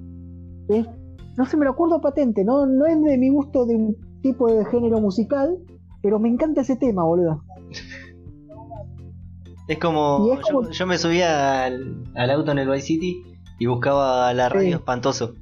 es- 0.68 0.88
no 1.36 1.44
se 1.44 1.56
me 1.58 1.64
lo 1.66 1.72
acuerdo 1.72 2.00
patente, 2.00 2.44
¿no? 2.44 2.64
no 2.66 2.86
es 2.86 3.00
de 3.02 3.18
mi 3.18 3.28
gusto 3.28 3.66
de 3.66 3.76
un 3.76 3.96
tipo 4.22 4.50
de 4.50 4.64
género 4.64 5.00
musical, 5.00 5.58
pero 6.02 6.18
me 6.18 6.28
encanta 6.30 6.62
ese 6.62 6.76
tema, 6.76 7.04
boludo. 7.04 7.42
Es 9.68 9.78
como, 9.78 10.34
es 10.34 10.40
como- 10.46 10.64
Yo, 10.64 10.70
yo 10.70 10.86
me 10.86 10.98
subía 10.98 11.64
al, 11.64 12.04
al 12.14 12.30
auto 12.30 12.52
en 12.52 12.58
el 12.58 12.68
Vice 12.68 12.86
City 12.86 13.22
y 13.58 13.66
buscaba 13.66 14.32
la 14.34 14.48
radio 14.48 14.68
Sí. 14.68 14.72
espantoso. 14.74 15.34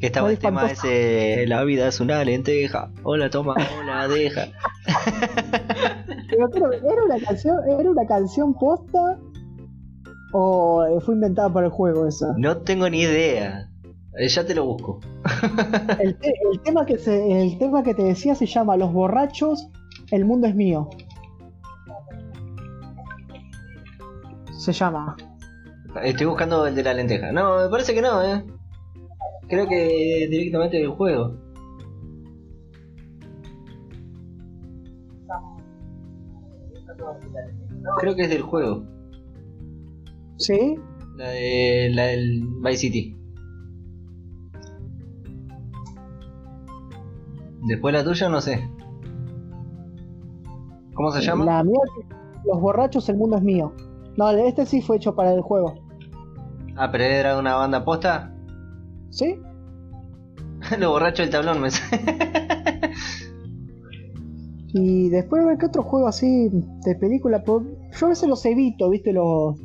Que 0.00 0.06
estaba 0.08 0.30
el 0.30 0.38
tema 0.38 0.62
espantoso. 0.66 0.88
ese, 0.88 1.46
la 1.46 1.64
vida 1.64 1.88
es 1.88 2.00
una 2.00 2.22
lenteja. 2.22 2.90
Hola, 3.02 3.30
toma, 3.30 3.54
hola, 3.80 4.06
deja. 4.08 4.48
Pero 6.28 6.50
creo, 6.50 6.72
¿era 6.72 7.04
una 7.04 7.18
canción, 7.24 7.56
era 7.68 7.90
una 7.90 8.06
canción 8.06 8.54
posta? 8.54 9.18
¿O 10.32 11.00
fue 11.00 11.14
inventada 11.14 11.50
para 11.52 11.66
el 11.66 11.72
juego 11.72 12.06
esa? 12.06 12.34
No 12.36 12.58
tengo 12.58 12.90
ni 12.90 13.00
idea. 13.02 13.70
Eh, 14.18 14.28
Ya 14.28 14.44
te 14.44 14.54
lo 14.54 14.66
busco. 14.66 15.00
El, 16.00 16.16
te- 16.18 16.34
el 16.52 16.60
tema 16.62 16.84
que 16.84 16.98
se, 16.98 17.42
el 17.42 17.58
tema 17.58 17.82
que 17.82 17.94
te 17.94 18.02
decía 18.02 18.34
se 18.34 18.46
llama 18.46 18.76
Los 18.76 18.92
borrachos, 18.92 19.68
el 20.10 20.24
mundo 20.26 20.46
es 20.46 20.54
mío. 20.54 20.90
Se 24.66 24.72
llama. 24.72 25.16
Estoy 26.02 26.26
buscando 26.26 26.66
el 26.66 26.74
de 26.74 26.82
la 26.82 26.92
lenteja. 26.92 27.30
No, 27.30 27.56
me 27.56 27.68
parece 27.68 27.94
que 27.94 28.02
no, 28.02 28.20
eh. 28.20 28.44
Creo 29.48 29.68
que 29.68 30.26
directamente 30.28 30.78
del 30.78 30.88
juego. 30.88 31.36
Creo 38.00 38.16
que 38.16 38.22
es 38.22 38.28
del 38.28 38.42
juego. 38.42 38.82
¿Sí? 40.38 40.74
La 41.14 41.28
de 41.28 41.90
la 41.94 42.06
del 42.06 42.48
Vice 42.64 42.76
City. 42.78 43.16
Después 47.68 47.94
la 47.94 48.02
tuya 48.02 48.28
no 48.28 48.40
sé. 48.40 48.68
¿Cómo 50.92 51.12
se 51.12 51.20
llama? 51.20 51.44
La 51.44 51.62
mía, 51.62 51.78
Los 52.44 52.60
borrachos, 52.60 53.08
el 53.08 53.16
mundo 53.16 53.36
es 53.36 53.44
mío. 53.44 53.72
No, 54.16 54.30
este 54.30 54.64
sí 54.66 54.80
fue 54.82 54.96
hecho 54.96 55.14
para 55.14 55.32
el 55.32 55.40
juego. 55.42 55.74
Ah, 56.76 56.90
pero 56.90 57.04
era 57.04 57.38
una 57.38 57.54
banda 57.54 57.84
posta. 57.84 58.34
¿Sí? 59.10 59.38
Lo 60.78 60.90
borracho 60.90 61.22
del 61.22 61.30
tablón 61.30 61.60
me 61.60 61.68
Y 64.72 65.08
después, 65.08 65.44
ver 65.44 65.58
qué 65.58 65.66
otro 65.66 65.82
juego 65.82 66.06
así 66.08 66.50
de 66.84 66.94
película. 66.96 67.42
Por- 67.42 67.64
Yo 67.98 68.06
a 68.06 68.08
veces 68.10 68.28
los 68.28 68.44
evito, 68.44 68.90
¿viste? 68.90 69.12
Los, 69.12 69.58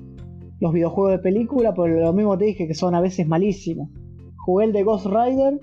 los 0.60 0.73
videojuegos 0.73 1.11
de 1.14 1.19
película, 1.19 1.73
por 1.73 1.90
lo 1.90 2.14
mismo 2.14 2.38
te 2.38 2.45
dije 2.45 2.68
que 2.68 2.73
son 2.76 2.95
a 2.95 3.02
veces 3.02 3.28
malísimos. 3.28 3.90
Jugué 4.45 4.65
el 4.65 4.73
de 4.73 4.84
Ghost 4.84 5.06
Rider 5.07 5.60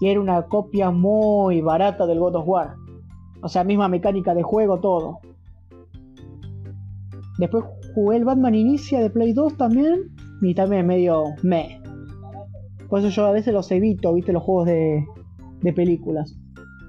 y 0.00 0.08
era 0.08 0.20
una 0.20 0.42
copia 0.42 0.90
muy 0.90 1.60
barata 1.62 2.06
del 2.06 2.18
God 2.18 2.36
of 2.36 2.48
War. 2.48 2.74
O 3.40 3.48
sea, 3.48 3.64
misma 3.64 3.88
mecánica 3.88 4.34
de 4.34 4.42
juego, 4.42 4.78
todo. 4.80 5.20
Después 7.42 7.64
jugué 7.92 8.18
el 8.18 8.24
Batman 8.24 8.54
Inicia 8.54 9.00
de 9.00 9.10
Play 9.10 9.32
2 9.32 9.56
también. 9.56 10.14
Y 10.40 10.54
también 10.54 10.86
medio 10.86 11.24
me. 11.42 11.82
Por 12.88 13.00
eso 13.00 13.08
yo 13.08 13.26
a 13.26 13.32
veces 13.32 13.52
los 13.52 13.68
evito, 13.72 14.14
viste, 14.14 14.32
los 14.32 14.44
juegos 14.44 14.66
de, 14.66 15.04
de 15.60 15.72
películas. 15.72 16.38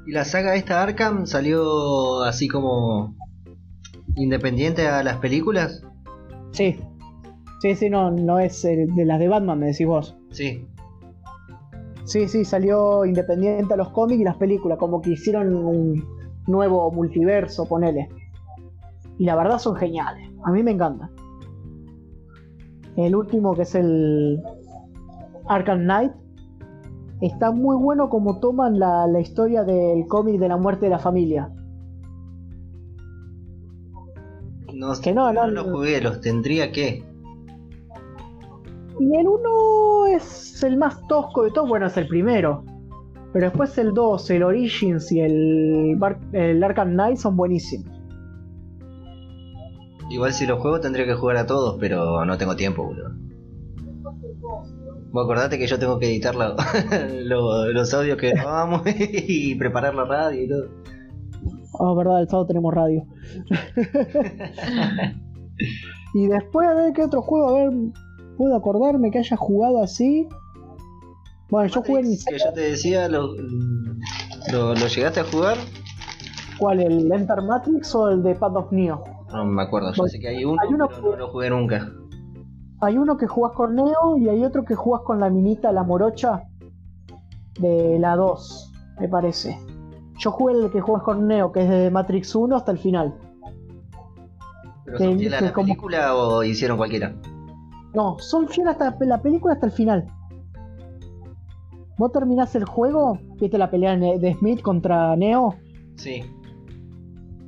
¿Y 0.06 0.12
la 0.12 0.24
saga 0.24 0.54
esta 0.54 0.84
Arkham 0.84 1.26
salió 1.26 2.22
así 2.22 2.48
como 2.48 3.16
independiente 4.16 4.86
a 4.86 5.02
las 5.02 5.18
películas? 5.18 5.82
Sí. 6.52 6.80
Sí, 7.60 7.74
sí, 7.74 7.90
no, 7.90 8.12
no 8.12 8.38
es 8.38 8.62
de 8.62 9.06
las 9.06 9.18
de 9.18 9.28
Batman, 9.30 9.58
me 9.58 9.68
decís 9.68 9.88
vos. 9.88 10.16
Sí. 10.30 10.68
Sí, 12.04 12.28
sí, 12.28 12.46
salió 12.46 13.06
independiente 13.06 13.74
a 13.74 13.78
los 13.78 13.90
cómics 13.90 14.22
y 14.22 14.24
las 14.24 14.38
películas, 14.38 14.78
como 14.78 15.02
que 15.02 15.12
hicieron 15.14 15.56
un 15.56 16.06
nuevo 16.46 16.92
multiverso, 16.92 17.66
ponele. 17.66 18.08
Y 19.18 19.26
la 19.26 19.36
verdad 19.36 19.58
son 19.58 19.76
geniales, 19.78 20.32
a 20.44 20.52
mí 20.52 20.64
me 20.64 20.72
encanta. 20.72 21.10
El 22.95 23.15
último 23.15 23.53
que 23.56 23.64
es 23.64 23.74
el 23.76 24.41
Arkham 25.48 25.80
Knight, 25.82 26.11
está 27.22 27.52
muy 27.52 27.76
bueno 27.78 28.10
como 28.10 28.40
toman 28.40 28.78
la, 28.80 29.07
la 29.07 29.20
historia 29.20 29.64
del 29.64 30.06
cómic 30.07 30.40
de 30.40 30.48
la 30.49 30.57
muerte 30.57 30.86
de 30.86 30.91
la 30.91 30.99
familia. 30.99 31.49
No, 34.74 34.94
Que 35.02 35.14
no, 35.14 35.32
no, 35.32 35.48
los 35.48 35.65
jugué, 35.72 36.02
los 36.02 36.20
tendría 36.22 36.72
que. 36.72 37.03
Y 38.99 39.15
el 39.15 39.28
1 39.28 40.07
es 40.15 40.64
el 40.64 40.78
más 40.78 40.99
tosco 41.07 41.44
de 41.44 41.52
todos, 41.52 41.70
bueno, 41.70 41.88
es 41.88 41.98
el 41.98 42.07
primero. 42.07 42.64
Pero 43.32 43.48
después 43.48 43.78
el 43.78 43.94
2, 43.94 44.30
el 44.32 44.44
Origins 44.44 45.11
y 45.11 45.20
el, 45.20 45.95
Bar- 45.98 46.20
el 46.34 46.64
Arkham 46.64 46.91
Knight 46.91 47.18
son 47.18 47.36
buenísimos. 47.36 48.03
Igual 50.14 50.34
si 50.34 50.45
los 50.45 50.60
juego 50.60 50.80
tendría 50.80 51.06
que 51.06 51.15
jugar 51.15 51.38
a 51.38 51.45
todos, 51.48 51.77
pero 51.80 52.23
no 52.23 52.38
tengo 52.38 52.56
tiempo, 52.56 52.84
boludo. 52.84 53.10
Vos 55.11 55.23
acordate 55.26 55.57
que 55.57 55.68
yo 55.68 55.80
tengo 55.80 55.98
que 55.99 56.07
editar 56.07 56.35
la- 56.35 56.56
lo- 57.23 57.68
los 57.72 57.94
audios 57.94 58.18
que 58.18 58.31
grabamos 58.31 58.81
y 58.85 59.56
preparar 59.56 59.95
la 59.95 60.06
radio 60.06 60.44
y 60.44 60.48
todo. 60.49 60.65
Ah, 61.80 61.94
verdad, 61.98 62.22
el 62.22 62.30
sábado 62.30 62.45
tenemos 62.48 62.73
radio. 62.73 63.06
y 66.14 66.27
después 66.27 66.68
a 66.68 66.73
ver 66.76 66.94
qué 66.94 67.03
otro 67.03 67.22
juego, 67.22 67.49
a 67.49 67.53
ver, 67.53 67.72
puedo 68.38 68.56
acordarme 68.56 69.11
que 69.11 69.19
haya 69.19 69.38
jugado 69.38 69.81
así. 69.84 70.27
Bueno, 71.49 71.68
yo 71.69 71.81
jugué 71.84 72.02
en 72.02 72.18
que 72.26 72.38
yo 72.40 72.53
te 72.53 72.61
decía, 72.61 73.07
lo, 73.10 73.34
lo, 74.52 74.73
lo 74.76 74.88
llegaste 74.88 75.19
a 75.19 75.23
jugar. 75.23 75.57
¿Cuál? 76.57 76.80
¿El 76.81 77.11
Enter 77.11 77.41
Matrix 77.41 77.94
o 77.95 78.10
el 78.10 78.23
de 78.23 78.35
Path 78.35 78.56
of 78.56 78.72
Neo? 78.72 79.03
No 79.34 79.45
me 79.45 79.61
acuerdo, 79.64 79.91
yo 79.91 79.97
Bueno, 80.03 80.10
sé 80.10 80.19
que 80.19 80.27
hay 80.30 80.45
uno, 80.45 80.57
hay 80.61 80.73
uno 80.73 80.88
pero 80.88 81.01
no 81.01 81.15
lo 81.18 81.27
jugué 81.30 81.49
nunca. 81.49 81.91
Hay 82.81 82.97
uno 82.97 83.18
que 83.18 83.27
jugás 83.27 83.53
con 83.53 83.76
Neo 83.76 84.18
y 84.18 84.30
hay 84.30 84.43
otro 84.43 84.64
que 84.65 84.76
jugás 84.76 85.01
con 85.03 85.19
la 85.19 85.30
minita, 85.30 85.72
la 85.72 85.84
morocha 85.84 86.43
de 87.60 87.97
la 87.99 88.15
2, 88.15 88.72
me 88.99 89.07
parece. 89.07 89.57
Yo 90.19 90.31
jugué 90.31 90.53
el 90.53 90.72
que 90.72 90.81
jugás 90.81 91.03
con 91.03 91.27
Neo, 91.27 91.51
que 91.51 91.61
es 91.64 91.69
de 91.69 91.89
Matrix 91.91 92.35
1 92.35 92.55
hasta 92.55 92.72
el 92.72 92.77
final. 92.77 93.14
¿Pero 94.85 94.97
Que 94.97 95.03
son 95.05 95.18
fieles 95.18 95.34
a 95.34 95.38
dice 95.38 95.45
la 95.45 95.53
como- 95.53 95.65
película 95.68 96.15
o 96.15 96.43
hicieron 96.43 96.77
cualquiera? 96.77 97.15
No, 97.95 98.18
son 98.19 98.47
fieles 98.47 98.73
hasta 98.73 98.95
la 99.05 99.22
película 99.22 99.53
hasta 99.53 99.65
el 99.68 99.72
final. 99.72 100.05
Vos 101.97 102.11
terminás 102.11 102.53
el 102.55 102.65
juego, 102.65 103.18
viste 103.39 103.57
la 103.57 103.69
pelea 103.69 103.95
de 103.95 104.18
de 104.19 104.34
Smith 104.34 104.61
contra 104.61 105.15
Neo. 105.15 105.55
Sí. 105.95 106.23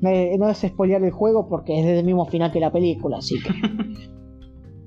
Eh, 0.04 0.36
no 0.38 0.50
es 0.50 0.60
spoilear 0.60 1.04
el 1.04 1.12
juego 1.12 1.48
porque 1.48 1.80
es 1.80 1.86
del 1.86 2.06
mismo 2.06 2.26
final 2.26 2.52
que 2.52 2.60
la 2.60 2.72
película, 2.72 3.18
así 3.18 3.36
que. 3.42 3.52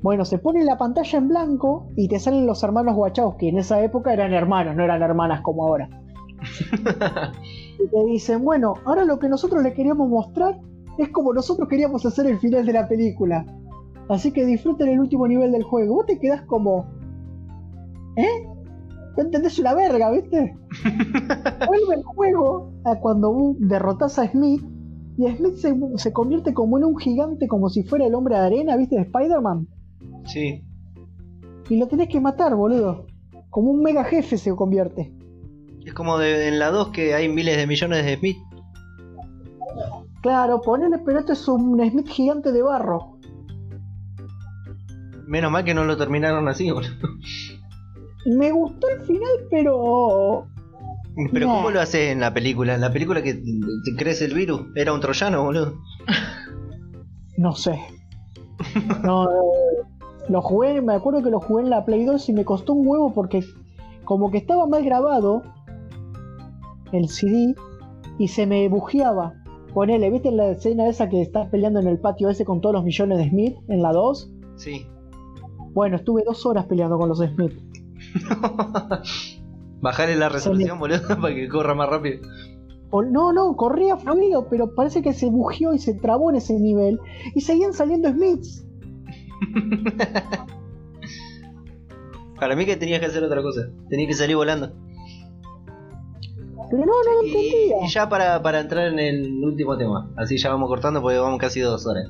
bueno, 0.03 0.25
se 0.25 0.39
pone 0.39 0.65
la 0.65 0.77
pantalla 0.77 1.19
en 1.19 1.29
blanco 1.29 1.89
y 1.97 2.09
te 2.09 2.19
salen 2.19 2.47
los 2.47 2.63
hermanos 2.63 2.95
Wachowski. 2.97 3.49
En 3.49 3.59
esa 3.59 3.83
época 3.83 4.13
eran 4.13 4.33
hermanos, 4.33 4.77
no 4.77 4.85
eran 4.85 5.03
hermanas 5.03 5.41
como 5.43 5.67
ahora. 5.67 5.89
y 7.81 7.89
te 7.89 8.05
dicen, 8.07 8.45
bueno, 8.45 8.75
ahora 8.85 9.05
lo 9.05 9.19
que 9.19 9.29
nosotros 9.29 9.63
le 9.63 9.73
queríamos 9.73 10.09
mostrar 10.09 10.61
es 10.99 11.09
como 11.11 11.33
nosotros 11.33 11.69
queríamos 11.69 12.05
hacer 12.05 12.27
el 12.27 12.39
final 12.39 12.67
de 12.67 12.73
la 12.73 12.89
película. 12.89 13.47
Así 14.09 14.33
que 14.33 14.47
disfruten 14.47 14.89
el 14.89 15.01
último 15.01 15.27
nivel 15.27 15.53
del 15.53 15.63
juego. 15.63 15.97
Vos 15.97 16.07
te 16.07 16.19
quedás 16.19 16.43
como. 16.43 16.87
¿Eh? 18.17 18.47
No 19.17 19.25
entendés 19.25 19.59
una 19.59 19.75
verga, 19.75 20.11
¿viste? 20.11 20.57
Vuelve 21.67 21.95
el 21.97 22.05
juego 22.05 22.73
a 22.85 22.97
cuando 22.97 23.33
vos 23.33 23.57
derrotás 23.59 24.19
a 24.19 24.29
Smith 24.29 24.63
y 25.19 25.27
Smith 25.37 25.57
se, 25.57 25.75
se 25.97 26.13
convierte 26.13 26.55
como 26.55 26.79
en 26.79 26.85
un 26.85 26.97
gigante, 26.97 27.49
como 27.49 27.69
si 27.69 27.83
fuera 27.83 28.07
el 28.07 28.15
hombre 28.15 28.37
de 28.37 28.41
arena, 28.41 28.77
¿viste? 28.77 28.95
De 28.95 29.03
Spider-Man. 29.03 29.67
Sí. 30.27 30.63
Y 31.69 31.77
lo 31.77 31.89
tenés 31.89 32.09
que 32.09 32.21
matar, 32.21 32.55
boludo. 32.55 33.07
Como 33.51 33.73
un 33.73 33.83
mega 33.83 34.05
jefe 34.05 34.39
se 34.39 34.55
convierte. 34.55 35.13
Es 35.85 35.93
como 35.93 36.19
de, 36.19 36.47
en 36.47 36.61
la 36.61 36.71
2 36.71 36.91
que 36.91 37.15
hay 37.15 37.29
miles 37.29 37.57
de 37.57 37.67
millones 37.67 38.05
de 38.05 38.17
Smith. 38.17 38.37
Claro, 40.23 40.61
ponele, 40.61 40.99
pero 40.99 41.19
esto 41.19 41.33
es 41.33 41.49
un 41.49 41.85
Smith 41.91 42.07
gigante 42.07 42.53
de 42.53 42.63
barro. 42.63 43.19
Menos 45.27 45.51
mal 45.51 45.65
que 45.65 45.75
no 45.75 45.85
lo 45.85 45.97
terminaron 45.97 46.47
así, 46.47 46.71
boludo. 46.71 46.93
Me 48.25 48.53
gustó 48.53 48.89
el 48.89 49.01
final, 49.01 49.33
pero. 49.51 50.47
Pero 51.33 51.47
No. 51.49 51.55
¿cómo 51.57 51.71
lo 51.71 51.81
haces 51.81 52.13
en 52.13 52.21
la 52.21 52.33
película? 52.33 52.75
En 52.75 52.81
la 52.81 52.93
película 52.93 53.23
que 53.23 53.35
te 53.35 53.97
crece 53.97 54.25
el 54.27 54.35
virus. 54.35 54.63
Era 54.75 54.93
un 54.93 55.01
troyano, 55.01 55.45
boludo. 55.45 55.75
No 57.37 57.53
sé. 57.55 57.79
No, 59.05 59.31
eh, 59.31 59.85
lo 60.29 60.43
jugué, 60.43 60.83
me 60.83 60.95
acuerdo 60.95 61.23
que 61.23 61.31
lo 61.31 61.39
jugué 61.39 61.63
en 61.63 61.71
la 61.71 61.85
Play 61.85 62.05
2 62.05 62.29
y 62.31 62.33
me 62.33 62.45
costó 62.45 62.73
un 62.73 62.85
huevo 62.85 63.15
porque 63.15 63.45
como 64.03 64.33
que 64.33 64.39
estaba 64.39 64.67
mal 64.67 64.85
grabado 64.85 65.45
el 66.91 67.09
CD 67.09 67.55
y 68.19 68.27
se 68.27 68.45
me 68.45 68.69
bujeaba. 68.69 69.35
Ponele, 69.73 70.11
¿viste 70.11 70.33
la 70.33 70.49
escena 70.51 70.89
esa 70.89 71.09
que 71.09 71.23
estás 71.23 71.49
peleando 71.49 71.79
en 71.79 71.87
el 71.87 72.01
patio 72.01 72.29
ese 72.29 72.45
con 72.45 72.61
todos 72.61 72.75
los 72.75 72.85
millones 72.85 73.19
de 73.19 73.29
Smith 73.29 73.57
en 73.69 73.83
la 73.83 73.93
2? 73.93 74.31
Sí. 74.57 74.87
Bueno, 75.75 75.95
estuve 75.95 76.25
dos 76.27 76.45
horas 76.45 76.67
peleando 76.67 76.99
con 76.99 77.09
los 77.09 77.19
Smith. 77.19 77.53
Bajarle 79.81 80.17
la 80.17 80.29
resolución, 80.29 80.79
boludo, 80.79 81.01
para 81.21 81.35
que 81.35 81.49
corra 81.49 81.75
más 81.75 81.89
rápido. 81.89 82.21
O- 82.91 83.03
no, 83.03 83.33
no, 83.33 83.55
corría 83.57 83.97
fluido, 83.97 84.49
pero 84.49 84.75
parece 84.75 85.03
que 85.03 85.13
se 85.13 85.27
bujeó 85.29 85.75
y 85.75 85.79
se 85.79 85.95
trabó 85.95 86.31
en 86.31 86.37
ese 86.37 86.55
nivel 86.59 86.99
y 87.35 87.41
seguían 87.43 87.73
saliendo 87.75 88.09
Smiths. 88.11 88.65
Para 92.41 92.55
mí 92.55 92.65
que 92.67 92.77
tenías 92.77 93.01
que 93.01 93.07
hacer 93.07 93.23
otra 93.25 93.43
cosa. 93.43 93.69
Tenías 93.89 94.09
que 94.09 94.15
salir 94.15 94.37
volando. 94.37 94.73
Pero 96.71 96.85
no, 96.85 96.93
no 97.05 97.13
lo 97.15 97.27
entendía. 97.27 97.77
y 97.85 97.89
ya 97.89 98.09
para, 98.09 98.43
para 98.43 98.61
entrar 98.61 98.89
en 98.89 98.99
el 98.99 99.43
último 99.43 99.77
tema. 99.77 100.11
Así 100.17 100.37
ya 100.37 100.51
vamos 100.51 100.69
cortando 100.69 101.01
porque 101.01 101.19
vamos 101.19 101.39
casi 101.41 101.61
dos 101.61 101.87
horas. 101.87 102.09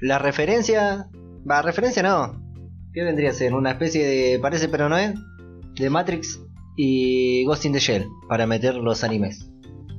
La 0.00 0.18
referencia. 0.18 1.08
Va, 1.50 1.62
referencia 1.62 2.02
no. 2.02 2.42
¿Qué 2.92 3.02
vendría 3.02 3.30
a 3.30 3.32
ser? 3.34 3.54
Una 3.54 3.72
especie 3.72 4.04
de. 4.04 4.38
Parece 4.38 4.68
pero 4.68 4.88
no 4.88 4.96
es. 4.96 5.14
De 5.74 5.90
Matrix 5.90 6.40
y 6.76 7.44
Ghost 7.44 7.64
in 7.64 7.72
the 7.72 7.78
Shell. 7.78 8.06
Para 8.28 8.46
meter 8.46 8.74
los 8.74 9.04
animes. 9.04 9.50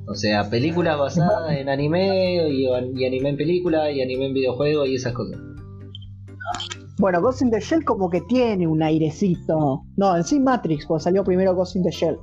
O 0.06 0.14
sea, 0.14 0.50
películas 0.50 0.98
basadas 0.98 1.52
en 1.56 1.68
anime 1.68 2.48
y, 2.50 2.64
y 2.66 3.06
anime 3.06 3.28
en 3.30 3.36
película 3.36 3.90
y 3.90 4.02
anime 4.02 4.26
en 4.26 4.34
videojuego 4.34 4.84
y 4.86 4.96
esas 4.96 5.12
cosas. 5.12 5.38
Bueno, 6.98 7.20
Ghost 7.22 7.42
in 7.42 7.50
the 7.50 7.60
Shell 7.60 7.84
como 7.84 8.10
que 8.10 8.20
tiene 8.22 8.66
un 8.66 8.82
airecito. 8.82 9.84
No, 9.96 10.16
en 10.16 10.24
sí 10.24 10.38
Matrix, 10.40 10.84
porque 10.86 11.04
salió 11.04 11.24
primero 11.24 11.54
Ghost 11.54 11.76
in 11.76 11.82
the 11.82 11.90
Shell. 11.90 12.16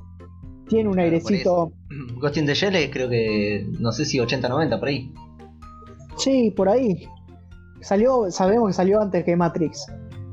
Tiene 0.68 0.88
un 0.88 0.94
Claro, 0.94 1.06
airecito. 1.06 1.72
Ghost 2.20 2.36
in 2.36 2.46
the 2.46 2.54
Shell 2.54 2.76
es 2.76 2.90
creo 2.90 3.08
que, 3.08 3.66
no 3.80 3.90
sé 3.90 4.04
si 4.04 4.18
80-90 4.18 4.78
por 4.78 4.88
ahí. 4.88 5.12
Sí, 6.16 6.52
por 6.54 6.68
ahí. 6.68 7.06
Salió, 7.80 8.30
sabemos 8.30 8.68
que 8.68 8.72
salió 8.74 9.00
antes 9.00 9.24
que 9.24 9.36
Matrix. 9.36 9.86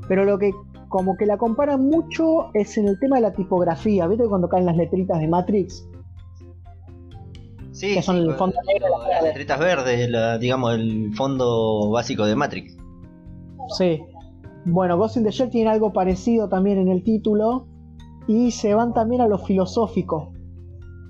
Pero 0.08 0.24
lo 0.24 0.38
que 0.38 0.50
como 0.88 1.16
que 1.16 1.26
la 1.26 1.36
comparan 1.36 1.82
mucho 1.82 2.46
es 2.54 2.78
en 2.78 2.86
el 2.88 2.98
tema 3.00 3.16
de 3.16 3.22
la 3.22 3.32
tipografía. 3.32 4.06
¿Viste 4.06 4.26
cuando 4.28 4.48
caen 4.48 4.66
las 4.66 4.76
letritas 4.76 5.18
de 5.20 5.28
Matrix? 5.28 5.88
Sí, 7.72 7.94
Que 7.94 8.02
son 8.02 8.16
el 8.16 8.34
fondo 8.34 8.56
negro 8.66 8.88
las 8.98 9.06
verde. 9.08 9.28
letritas 9.28 9.58
verdes, 9.58 10.08
la- 10.10 10.38
digamos 10.38 10.74
el 10.74 11.12
fondo 11.14 11.90
básico 11.90 12.24
de 12.24 12.34
Matrix. 12.36 12.76
Sí. 13.76 14.00
Bueno, 14.64 14.96
Ghost 14.96 15.16
in 15.18 15.24
the 15.24 15.30
Shell 15.30 15.50
tiene 15.50 15.70
algo 15.70 15.92
parecido 15.92 16.48
también 16.48 16.78
en 16.78 16.88
el 16.88 17.02
título. 17.02 17.66
Y 18.28 18.50
se 18.50 18.74
van 18.74 18.92
también 18.94 19.20
a 19.20 19.28
lo 19.28 19.38
filosófico. 19.38 20.32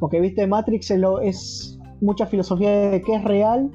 Porque, 0.00 0.20
viste, 0.20 0.46
Matrix 0.46 0.90
es, 0.90 0.98
lo- 0.98 1.20
es 1.20 1.78
mucha 2.02 2.26
filosofía 2.26 2.70
de 2.90 3.00
qué 3.02 3.14
es 3.14 3.24
real 3.24 3.70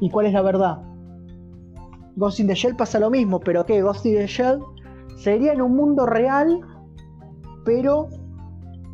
y 0.00 0.10
cuál 0.10 0.26
es 0.26 0.32
la 0.34 0.42
verdad. 0.42 0.78
Ghost 2.16 2.40
in 2.40 2.46
the 2.46 2.54
Shell 2.54 2.76
pasa 2.76 2.98
lo 2.98 3.10
mismo, 3.10 3.40
pero 3.40 3.64
que 3.64 3.82
Ghost 3.82 4.06
in 4.06 4.16
the 4.16 4.26
Shell 4.26 4.60
sería 5.16 5.52
en 5.52 5.62
un 5.62 5.76
mundo 5.76 6.06
real, 6.06 6.60
pero 7.64 8.08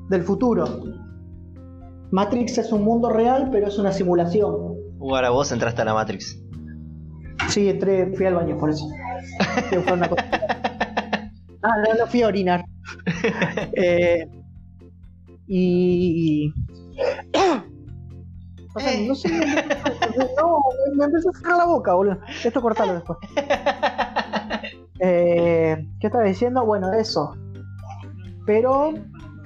del 0.09 0.23
futuro. 0.23 0.65
Matrix 2.11 2.59
es 2.59 2.73
un 2.73 2.85
mundo 2.85 3.11
real, 3.11 3.49
pero 3.51 3.69
es 3.69 3.79
una 3.79 3.93
simulación. 3.93 4.55
Uh, 4.99 5.15
ahora 5.15 5.31
vos 5.31 5.53
entraste 5.53 5.83
a 5.83 5.85
la 5.85 5.95
Matrix. 5.95 6.41
Sí, 7.49 7.69
entré, 7.69 8.15
fui 8.15 8.27
al 8.27 8.35
baño 8.35 8.57
por 8.59 8.71
eso. 8.71 8.87
Una 9.93 10.09
cosa. 10.09 10.25
Ah, 11.63 11.75
no, 11.85 11.95
no 11.99 12.07
fui 12.07 12.23
a 12.23 12.29
orinar. 12.29 12.65
Eh, 13.75 14.27
y. 15.47 16.53
O 18.79 18.81
sea, 18.81 19.07
no 19.07 19.15
sé. 19.15 19.29
No, 20.37 20.61
me 20.97 21.05
empezó 21.05 21.31
a 21.31 21.33
cerrar 21.33 21.59
la 21.59 21.67
boca, 21.67 21.95
boludo. 21.95 22.19
Esto 22.45 22.63
cortalo 22.63 22.95
después. 22.95 23.19
Eh, 25.01 25.87
¿Qué 26.01 26.09
estaba 26.09 26.25
diciendo? 26.25 26.67
Bueno, 26.67 26.93
eso. 26.93 27.37
Pero 28.47 28.95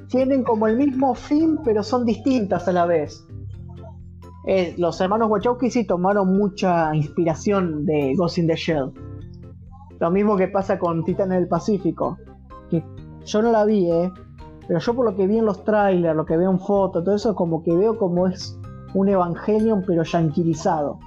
tienen 0.09 0.45
como 0.45 0.67
el 0.67 0.79
mismo 0.79 1.15
fin, 1.15 1.59
pero 1.63 1.83
son 1.83 2.07
distintas 2.07 2.67
a 2.69 2.73
la 2.73 2.87
vez. 2.87 3.27
Eh, 4.47 4.75
los 4.79 4.99
hermanos 5.03 5.31
Wachowski 5.31 5.71
sí 5.71 5.87
tomaron 5.87 6.37
mucha 6.37 6.95
inspiración 6.95 7.85
de 7.85 8.15
Ghost 8.17 8.39
in 8.39 8.47
the 8.47 8.57
Shell. 8.57 8.93
Lo 10.01 10.11
mismo 10.11 10.39
que 10.39 10.49
pasa 10.49 10.79
con 10.79 11.05
Titanes 11.05 11.39
del 11.39 11.49
Pacífico. 11.49 12.17
Que 12.71 12.83
yo 13.27 13.43
no 13.43 13.53
la 13.53 13.67
vi, 13.67 13.91
¿eh? 13.91 14.11
Pero 14.67 14.81
yo 14.81 14.95
por 14.95 15.05
lo 15.05 15.17
que 15.17 15.27
vi 15.27 15.39
en 15.39 15.45
los 15.45 15.65
trailers, 15.65 16.17
lo 16.17 16.25
que 16.25 16.37
veo 16.37 16.51
en 16.51 16.59
fotos, 16.59 17.05
todo 17.05 17.15
eso, 17.15 17.35
como 17.35 17.63
que 17.63 17.77
veo 17.77 17.99
como 17.99 18.27
es 18.27 18.59
un 18.95 19.09
Evangelion, 19.09 19.85
pero 19.87 20.03
yanquilizado. 20.03 20.99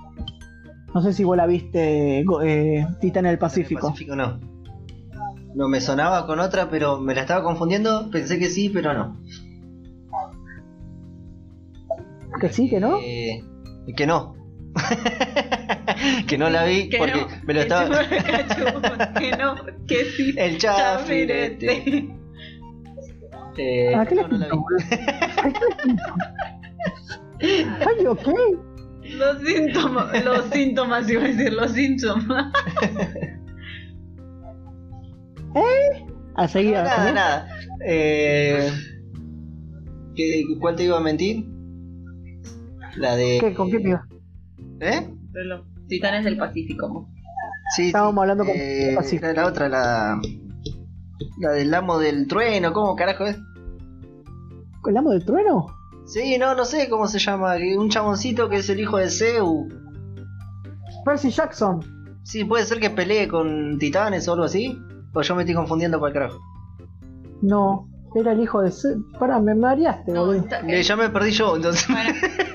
No 0.94 1.02
sé 1.02 1.14
si 1.14 1.24
vos 1.24 1.36
la 1.36 1.46
viste, 1.46 2.20
eh, 2.20 2.88
Titanes 3.02 3.32
del 3.32 3.40
Pacífico. 3.40 3.90
Pacífico 3.90 4.16
no. 4.16 4.40
No 5.54 5.68
me 5.68 5.82
sonaba 5.82 6.26
con 6.26 6.40
otra, 6.40 6.70
pero 6.70 7.00
me 7.00 7.14
la 7.16 7.22
estaba 7.22 7.44
confundiendo. 7.44 8.10
Pensé 8.12 8.40
que 8.40 8.50
sí, 8.50 8.70
pero 8.70 8.94
no. 8.94 9.18
Que 12.40 12.50
sí, 12.50 12.70
que 12.70 12.80
no. 12.80 12.98
Eh, 13.02 13.44
que 13.96 14.06
no. 14.06 14.36
que 16.28 16.38
no 16.38 16.50
la 16.50 16.66
vi 16.66 16.90
Que 16.90 16.98
porque 16.98 17.22
no, 17.22 17.28
me 17.46 17.54
lo 17.54 17.60
que 17.60 17.62
estaba. 17.62 18.10
que 19.20 19.32
no, 19.38 19.56
que 19.88 20.06
sí. 20.06 20.34
El 20.38 20.58
chafirete. 20.58 22.10
Eh, 23.58 23.96
¿A 23.96 24.06
qué 24.06 24.16
le 24.16 24.22
no, 24.24 24.28
no 24.28 24.38
la 24.38 24.48
vi. 24.48 24.58
Ay, 27.42 27.48
¿qué 27.48 27.66
le 27.66 27.86
Ay, 28.00 28.06
ok. 28.08 28.28
Los 29.18 29.42
síntomas, 29.44 30.26
los 30.26 30.46
síntomas, 30.46 31.10
iba 31.10 31.24
a 31.24 31.28
decir, 31.28 31.54
los 31.54 31.72
síntomas. 31.72 32.52
A 36.36 36.48
seguir. 36.48 36.74
No, 36.74 36.80
a 36.80 36.84
nada, 36.84 37.12
nada. 37.14 37.48
Eh, 37.86 38.70
¿qué- 40.16 40.44
¿Cuál 40.60 40.76
te 40.76 40.84
iba 40.84 40.98
a 40.98 41.02
mentir? 41.02 41.46
La 42.98 43.16
de. 43.16 43.38
¿Qué? 43.40 43.54
¿Con 43.54 43.72
qué 43.72 43.80
te 43.80 43.90
iba? 43.90 44.06
¿Eh? 44.82 45.08
De 45.32 45.46
los 45.46 45.62
titanes 45.88 46.26
del 46.26 46.38
Pacífico. 46.38 47.08
Sí, 47.76 47.88
Estábamos 47.88 48.16
sí. 48.16 48.20
hablando 48.22 48.44
con- 48.46 48.54
Eh, 48.56 48.98
la, 49.22 49.34
la 49.34 49.48
otra, 49.48 49.70
la. 49.70 50.20
La 51.40 51.52
del 51.52 51.74
amo 51.74 52.00
del 52.00 52.28
trueno, 52.28 52.74
¿cómo 52.74 52.96
carajo 52.96 53.26
es? 53.26 53.38
¿El 54.88 54.98
amo 54.98 55.12
del 55.12 55.24
trueno? 55.26 55.68
Sí, 56.06 56.38
no, 56.38 56.54
no 56.56 56.66
sé 56.66 56.88
cómo 56.90 57.08
se 57.08 57.20
llama. 57.20 57.56
Un 57.78 57.90
chaboncito 57.90 58.48
que 58.50 58.58
es 58.58 58.70
el 58.70 58.80
hijo 58.80 58.98
de 58.98 59.10
Zeus. 59.10 59.74
Percy 61.04 61.30
Jackson. 61.32 61.80
Sí, 62.24 62.44
puede 62.44 62.66
ser 62.66 62.80
que 62.80 62.90
pelee 62.90 63.28
con 63.28 63.78
titanes 63.80 64.28
o 64.28 64.34
algo 64.34 64.46
así. 64.46 64.78
O 65.14 65.22
yo 65.22 65.36
me 65.36 65.44
estoy 65.44 65.56
confundiendo 65.56 66.00
por 66.00 66.10
el 66.10 66.14
carajo. 66.14 66.40
No, 67.42 67.88
era 68.16 68.32
el 68.34 68.42
hijo 68.42 68.62
de. 68.62 68.72
Ce- 68.72 68.96
Pará, 69.20 69.40
me 69.40 69.56
mareaste, 69.56 70.12
No, 70.12 70.26
boludo. 70.26 70.46
Eh, 70.68 70.82
ya 70.84 70.96
me 70.96 71.10
perdí 71.10 71.32
yo, 71.32 71.56
entonces. 71.56 71.86
para, 71.88 72.14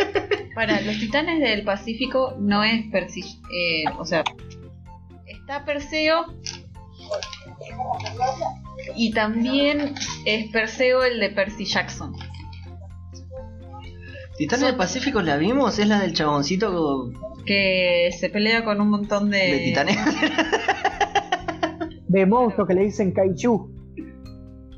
para 0.55 0.81
los 0.83 0.99
titanes 0.99 1.41
del 1.41 1.65
Pacífico 1.65 2.35
no 2.39 2.63
es 2.65 2.87
Percy. 2.91 3.23
eh, 3.55 3.85
o 3.99 4.05
sea, 4.05 4.25
está 5.27 5.65
Perseo. 5.65 6.27
Y 8.97 9.13
también 9.13 9.95
es 10.25 10.51
Perseo 10.51 11.05
el 11.05 11.21
de 11.21 11.31
Percy 11.31 11.65
Jackson. 11.65 12.15
Titanes 14.41 14.65
del 14.67 14.77
Pacífico 14.77 15.21
la 15.21 15.37
vimos, 15.37 15.79
es 15.79 15.87
la 15.87 16.01
del 16.01 16.15
chaboncito 16.15 17.13
Que 17.45 18.09
se 18.19 18.31
pelea 18.31 18.65
con 18.65 18.81
un 18.81 18.89
montón 18.89 19.29
de. 19.31 19.39
de 19.39 19.59
titanes. 19.67 19.97
De 22.09 22.27
monstruo 22.27 22.67
que 22.67 22.75
le 22.75 22.83
dicen 22.85 23.13
Kaiju. 23.13 23.71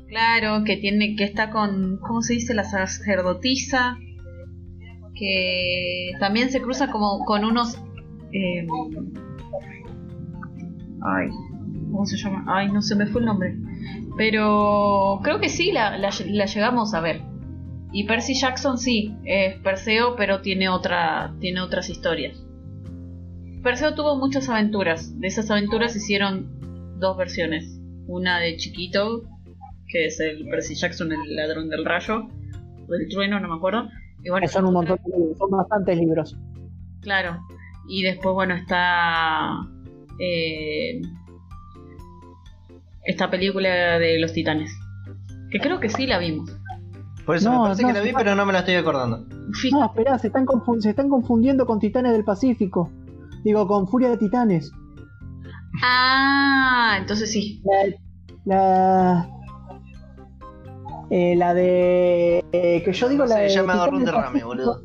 Claro, 0.07 0.63
que 0.65 0.77
tiene, 0.77 1.15
que 1.15 1.23
está 1.23 1.49
con, 1.49 1.97
¿cómo 1.97 2.21
se 2.21 2.33
dice? 2.33 2.53
La 2.53 2.63
sacerdotisa. 2.63 3.97
Que 5.15 6.11
también 6.19 6.51
se 6.51 6.61
cruza 6.61 6.91
como 6.91 7.23
con 7.25 7.43
unos. 7.45 7.75
eh, 8.33 8.67
ay, 11.05 11.29
¿cómo 11.91 12.05
se 12.05 12.17
llama? 12.17 12.43
Ay, 12.47 12.71
no 12.71 12.81
se 12.81 12.95
me 12.95 13.05
fue 13.07 13.21
el 13.21 13.27
nombre. 13.27 13.55
Pero 14.17 15.19
creo 15.23 15.39
que 15.39 15.49
sí, 15.49 15.71
la, 15.71 15.97
la- 15.97 16.09
la 16.27 16.45
llegamos 16.45 16.93
a 16.93 17.01
ver. 17.01 17.21
Y 17.93 18.05
Percy 18.05 18.33
Jackson 18.33 18.77
sí, 18.77 19.15
es 19.23 19.55
Perseo, 19.59 20.15
pero 20.15 20.41
tiene 20.41 20.67
otra, 20.67 21.33
tiene 21.39 21.61
otras 21.61 21.89
historias. 21.89 22.43
Perseo 23.61 23.93
tuvo 23.93 24.17
muchas 24.17 24.49
aventuras. 24.49 25.19
De 25.19 25.27
esas 25.27 25.49
aventuras 25.51 25.95
hicieron 25.95 26.99
dos 26.99 27.15
versiones. 27.15 27.79
Una 28.07 28.39
de 28.39 28.57
chiquito, 28.57 29.23
que 29.87 30.07
es 30.07 30.19
el 30.19 30.47
Percy 30.49 30.75
Jackson, 30.75 31.11
el 31.13 31.35
ladrón 31.35 31.69
del 31.69 31.85
rayo, 31.85 32.27
o 32.87 32.91
del 32.91 33.07
trueno, 33.09 33.39
no 33.39 33.47
me 33.47 33.55
acuerdo. 33.55 33.87
Y 34.23 34.29
bueno, 34.29 34.45
Que 34.47 34.51
son 34.51 34.65
un 34.65 34.73
montón 34.73 34.97
de 35.05 35.17
libros, 35.17 35.37
son 35.37 35.51
bastantes 35.51 35.97
libros. 35.97 36.35
Claro. 37.01 37.39
Y 37.87 38.01
después, 38.01 38.33
bueno, 38.33 38.55
está. 38.55 39.51
eh, 40.19 40.99
esta 43.05 43.29
película 43.29 43.99
de 43.99 44.19
los 44.19 44.33
titanes. 44.33 44.71
Que 45.51 45.59
creo 45.59 45.79
que 45.79 45.89
sí 45.89 46.07
la 46.07 46.17
vimos. 46.19 46.49
Por 47.25 47.37
eso 47.37 47.49
No, 47.49 47.59
me 47.59 47.63
parece 47.65 47.81
no, 47.83 47.87
que 47.89 47.93
la 47.93 48.01
vi, 48.01 48.11
pero 48.15 48.35
no 48.35 48.45
me 48.45 48.53
la 48.53 48.59
estoy 48.59 48.75
acordando. 48.75 49.25
No, 49.71 49.85
esperá, 49.85 50.17
se 50.19 50.27
están, 50.27 50.45
se 50.79 50.89
están 50.89 51.09
confundiendo 51.09 51.65
con 51.65 51.79
Titanes 51.79 52.11
del 52.11 52.23
Pacífico. 52.25 52.89
Digo, 53.43 53.67
con 53.67 53.87
Furia 53.87 54.09
de 54.09 54.17
Titanes. 54.17 54.71
Ah, 55.81 56.95
entonces 56.99 57.31
sí. 57.31 57.61
La. 57.65 57.93
La, 58.45 59.29
eh, 61.09 61.35
la 61.35 61.53
de. 61.53 62.43
eh, 62.51 62.81
que 62.83 62.91
yo 62.93 63.07
digo 63.09 63.23
No 63.23 63.29
la 63.29 63.35
sé, 63.35 63.41
de. 63.43 63.49
ya 63.49 63.63
me 63.63 63.73
agarró 63.73 63.97
un 63.97 63.99
Titanes 63.99 64.05
del 64.05 64.05
derrame, 64.05 64.23
Pacífico, 64.41 64.47
boludo. 64.47 64.81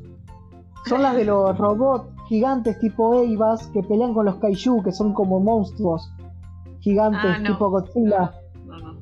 Son 0.87 1.03
las 1.03 1.17
de 1.17 1.25
los 1.25 1.59
robots 1.59 2.09
gigantes 2.29 2.79
tipo 2.79 3.21
Eivas 3.23 3.67
que 3.69 3.83
pelean 3.83 4.15
con 4.15 4.27
los 4.27 4.37
Kaiju, 4.37 4.83
que 4.83 4.93
son 4.93 5.13
como 5.13 5.41
monstruos 5.41 6.11
gigantes 6.81 7.21
Ah, 7.25 7.39
no. 7.39 7.53
tipo 7.53 7.71
Godzilla. 7.71 8.33
No, 8.67 8.79
no. 8.79 8.99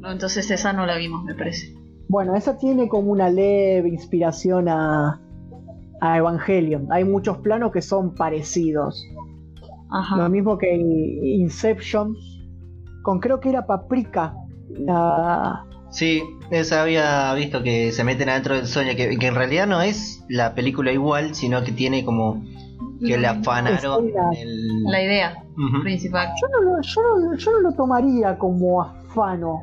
No, 0.00 0.12
entonces 0.12 0.50
esa 0.50 0.72
no 0.72 0.84
la 0.86 0.96
vimos, 0.96 1.24
me 1.24 1.34
parece. 1.34 1.74
Bueno, 2.08 2.34
esa 2.36 2.56
tiene 2.56 2.88
como 2.88 3.10
una 3.10 3.28
leve 3.28 3.88
inspiración 3.88 4.68
a, 4.68 5.20
a 6.00 6.18
Evangelion. 6.18 6.86
Hay 6.90 7.04
muchos 7.04 7.38
planos 7.38 7.72
que 7.72 7.82
son 7.82 8.14
parecidos. 8.14 9.04
Lo 9.90 9.98
Ajá. 9.98 10.28
mismo 10.28 10.58
que 10.58 10.74
Inception, 10.74 12.16
con 13.02 13.20
creo 13.20 13.40
que 13.40 13.50
era 13.50 13.66
Paprika. 13.66 14.34
La... 14.70 15.64
Sí, 15.90 16.22
esa 16.50 16.82
había 16.82 17.32
visto 17.34 17.62
que 17.62 17.92
se 17.92 18.04
meten 18.04 18.28
adentro 18.28 18.56
del 18.56 18.66
sueño, 18.66 18.92
que, 18.96 19.16
que 19.16 19.26
en 19.26 19.34
realidad 19.34 19.66
no 19.66 19.80
es 19.80 20.24
la 20.28 20.54
película 20.54 20.92
igual, 20.92 21.34
sino 21.34 21.62
que 21.62 21.72
tiene 21.72 22.04
como 22.04 22.42
que 23.00 23.16
le 23.18 23.26
afanaron 23.26 24.06
el... 24.36 24.82
La 24.84 25.02
idea 25.02 25.42
principal. 25.82 26.28
Yo, 26.40 26.48
no 26.48 26.60
lo, 26.62 26.82
yo, 26.82 27.02
no, 27.02 27.36
yo 27.36 27.52
no 27.52 27.60
lo 27.60 27.72
tomaría 27.72 28.38
como 28.38 28.82
afano. 28.82 29.62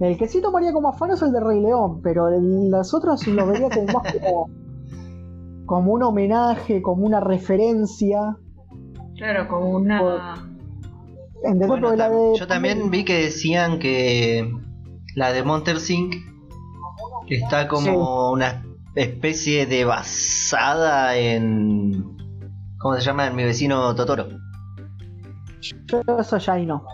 El 0.00 0.16
que 0.16 0.28
sí 0.28 0.40
tomaría 0.40 0.72
como 0.72 0.88
afano 0.90 1.14
es 1.14 1.22
el 1.22 1.32
de 1.32 1.40
Rey 1.40 1.60
León, 1.60 2.00
pero 2.02 2.28
el- 2.28 2.70
los 2.70 2.94
otros 2.94 3.26
lo 3.26 3.46
vería 3.46 3.68
como 3.68 3.86
más 3.86 4.12
como, 4.22 4.50
como 5.66 5.92
un 5.92 6.02
homenaje, 6.02 6.80
como 6.82 7.04
una 7.04 7.20
referencia. 7.20 8.36
Claro, 9.16 9.48
como 9.48 9.70
una. 9.70 10.34
¿Entendés? 11.42 11.68
Bueno, 11.68 11.94
la 11.96 12.08
de- 12.10 12.34
yo 12.38 12.46
también 12.46 12.90
vi 12.90 13.04
que 13.04 13.22
decían 13.24 13.78
que 13.78 14.48
la 15.16 15.32
de 15.32 15.42
Monster 15.42 15.76
Inc. 15.88 16.14
está 17.28 17.66
como 17.68 18.30
una 18.32 18.64
especie 18.94 19.66
de 19.66 19.84
basada 19.84 21.16
en... 21.16 22.16
¿Cómo 22.78 22.94
se 22.94 23.00
llama? 23.02 23.26
En 23.26 23.36
mi 23.36 23.44
vecino 23.44 23.94
Totoro. 23.94 24.28
Yo 25.86 26.00
eso 26.18 26.38
ya 26.38 26.52
ahí 26.54 26.66
no. 26.66 26.84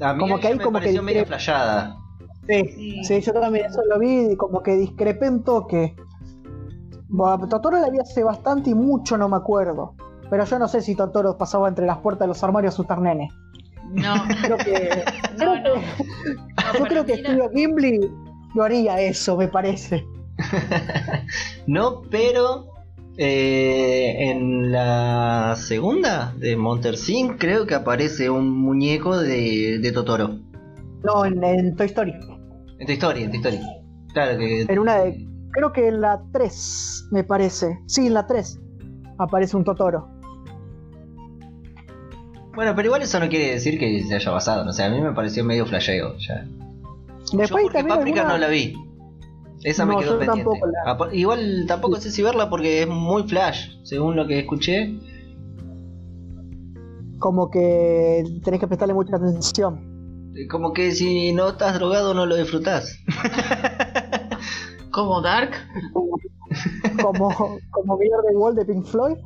A 0.00 0.12
mí 0.12 0.20
Como 0.20 0.38
que 0.38 0.46
hay 0.48 0.56
me 0.58 0.64
como 0.64 0.80
que 0.80 1.00
medio. 1.02 1.24
Sí, 2.48 2.64
Sí. 2.74 3.04
sí, 3.04 3.20
yo 3.20 3.32
también 3.32 3.66
eso 3.66 3.80
lo 3.88 3.98
vi 3.98 4.32
y 4.32 4.36
como 4.36 4.62
que 4.62 4.76
discrepé 4.76 5.28
un 5.28 5.42
toque. 5.42 5.96
Bueno, 7.08 7.48
Totoro 7.48 7.80
la 7.80 7.88
vi 7.90 7.98
hace 7.98 8.22
bastante 8.22 8.70
y 8.70 8.74
mucho 8.74 9.16
no 9.18 9.28
me 9.28 9.36
acuerdo. 9.36 9.94
Pero 10.30 10.44
yo 10.44 10.58
no 10.58 10.68
sé 10.68 10.80
si 10.80 10.94
Totoro 10.94 11.36
pasaba 11.38 11.68
entre 11.68 11.86
las 11.86 11.98
puertas 11.98 12.20
de 12.26 12.28
los 12.28 12.42
armarios 12.44 12.72
a 12.72 12.74
asustar 12.74 13.00
nenes. 13.00 13.32
No, 13.90 14.14
Creo 14.42 14.58
que. 14.58 15.04
no, 15.38 15.54
no. 15.56 15.62
creo 15.62 15.74
que- 15.74 16.34
No, 16.34 16.78
yo 16.78 16.84
creo 16.86 17.04
que 17.06 17.16
Studio 17.18 17.50
Ghibli 17.50 18.10
lo 18.54 18.62
haría 18.64 19.00
eso, 19.00 19.36
me 19.36 19.48
parece. 19.48 20.04
No, 21.66 22.02
pero 22.10 22.66
eh, 23.18 24.30
en 24.30 24.70
la 24.72 25.54
segunda 25.56 26.34
de 26.38 26.56
Monster 26.56 26.94
Inc. 27.08 27.38
creo 27.38 27.66
que 27.66 27.74
aparece 27.74 28.28
un 28.30 28.48
muñeco 28.50 29.18
de, 29.18 29.78
de 29.80 29.92
Totoro. 29.92 30.38
No, 31.04 31.24
en, 31.24 31.42
en 31.44 31.76
Toy 31.76 31.86
Story. 31.86 32.12
En 32.78 32.86
tu 32.86 32.92
historia, 32.92 33.24
en 33.24 33.30
tu 33.30 33.36
historia. 33.36 33.60
Claro 34.12 34.38
que 34.38 34.62
En 34.62 34.78
una 34.78 34.96
de. 34.98 35.26
Creo 35.52 35.72
que 35.72 35.88
en 35.88 36.00
la 36.02 36.20
3, 36.32 37.08
me 37.12 37.24
parece. 37.24 37.78
Sí, 37.86 38.06
en 38.08 38.14
la 38.14 38.26
3 38.26 38.60
aparece 39.18 39.56
un 39.56 39.64
Totoro. 39.64 40.08
Bueno, 42.54 42.74
pero 42.74 42.86
igual 42.86 43.02
eso 43.02 43.20
no 43.20 43.28
quiere 43.28 43.52
decir 43.52 43.78
que 43.78 44.02
se 44.04 44.14
haya 44.14 44.30
basado, 44.30 44.64
no 44.64 44.72
sé, 44.72 44.82
a 44.82 44.88
mí 44.90 45.00
me 45.00 45.12
pareció 45.12 45.44
medio 45.44 45.66
flasheo 45.66 46.16
ya. 46.18 46.46
Después 47.32 47.48
yo 47.48 47.56
porque 47.62 47.78
también 47.78 47.88
Paprika 47.98 48.20
alguna- 48.22 48.32
no 48.34 48.38
la 48.38 48.48
vi. 48.48 48.74
Esa 49.66 49.84
me 49.84 49.96
quedó 49.96 50.18
pendiente. 50.18 50.44
tampoco 50.44 50.66
la- 50.66 50.90
Apa- 50.92 51.12
Igual 51.14 51.64
tampoco 51.66 51.96
sé 51.96 52.10
si 52.10 52.22
verla 52.22 52.48
porque 52.48 52.82
es 52.82 52.88
muy 52.88 53.24
flash, 53.24 53.70
según 53.82 54.14
lo 54.16 54.26
que 54.26 54.38
escuché. 54.40 54.98
Como 57.18 57.50
que 57.50 58.22
tenés 58.44 58.60
que 58.60 58.66
prestarle 58.68 58.94
mucha 58.94 59.16
atención. 59.16 60.30
eh, 60.36 60.46
Como 60.48 60.72
que 60.72 60.92
si 60.92 61.32
no 61.32 61.48
estás 61.48 61.74
drogado 61.74 62.14
no 62.14 62.26
lo 62.26 62.36
disfrutás. 62.36 62.98
Como 64.92 65.20
Dark. 65.20 65.50
Como, 67.02 67.28
como 67.70 67.98
de 67.98 68.36
Wall 68.36 68.54
de 68.54 68.64
Pink 68.64 68.86
Floyd. 68.86 69.16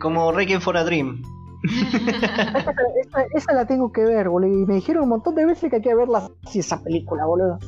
Como 0.00 0.30
Requiem 0.30 0.60
for 0.60 0.76
a 0.76 0.84
Dream. 0.84 1.22
Esa, 1.64 2.70
esa- 2.70 3.26
esa 3.34 3.52
la 3.54 3.66
tengo 3.66 3.90
que 3.92 4.04
ver, 4.04 4.28
boludo. 4.28 4.52
Y 4.52 4.66
me 4.66 4.74
dijeron 4.74 5.04
un 5.04 5.08
montón 5.08 5.34
de 5.34 5.46
veces 5.46 5.68
que 5.70 5.76
hay 5.76 5.82
que 5.82 5.94
verla 5.94 6.28
así, 6.46 6.60
esa 6.60 6.80
película, 6.82 7.24
boludo. 7.26 7.58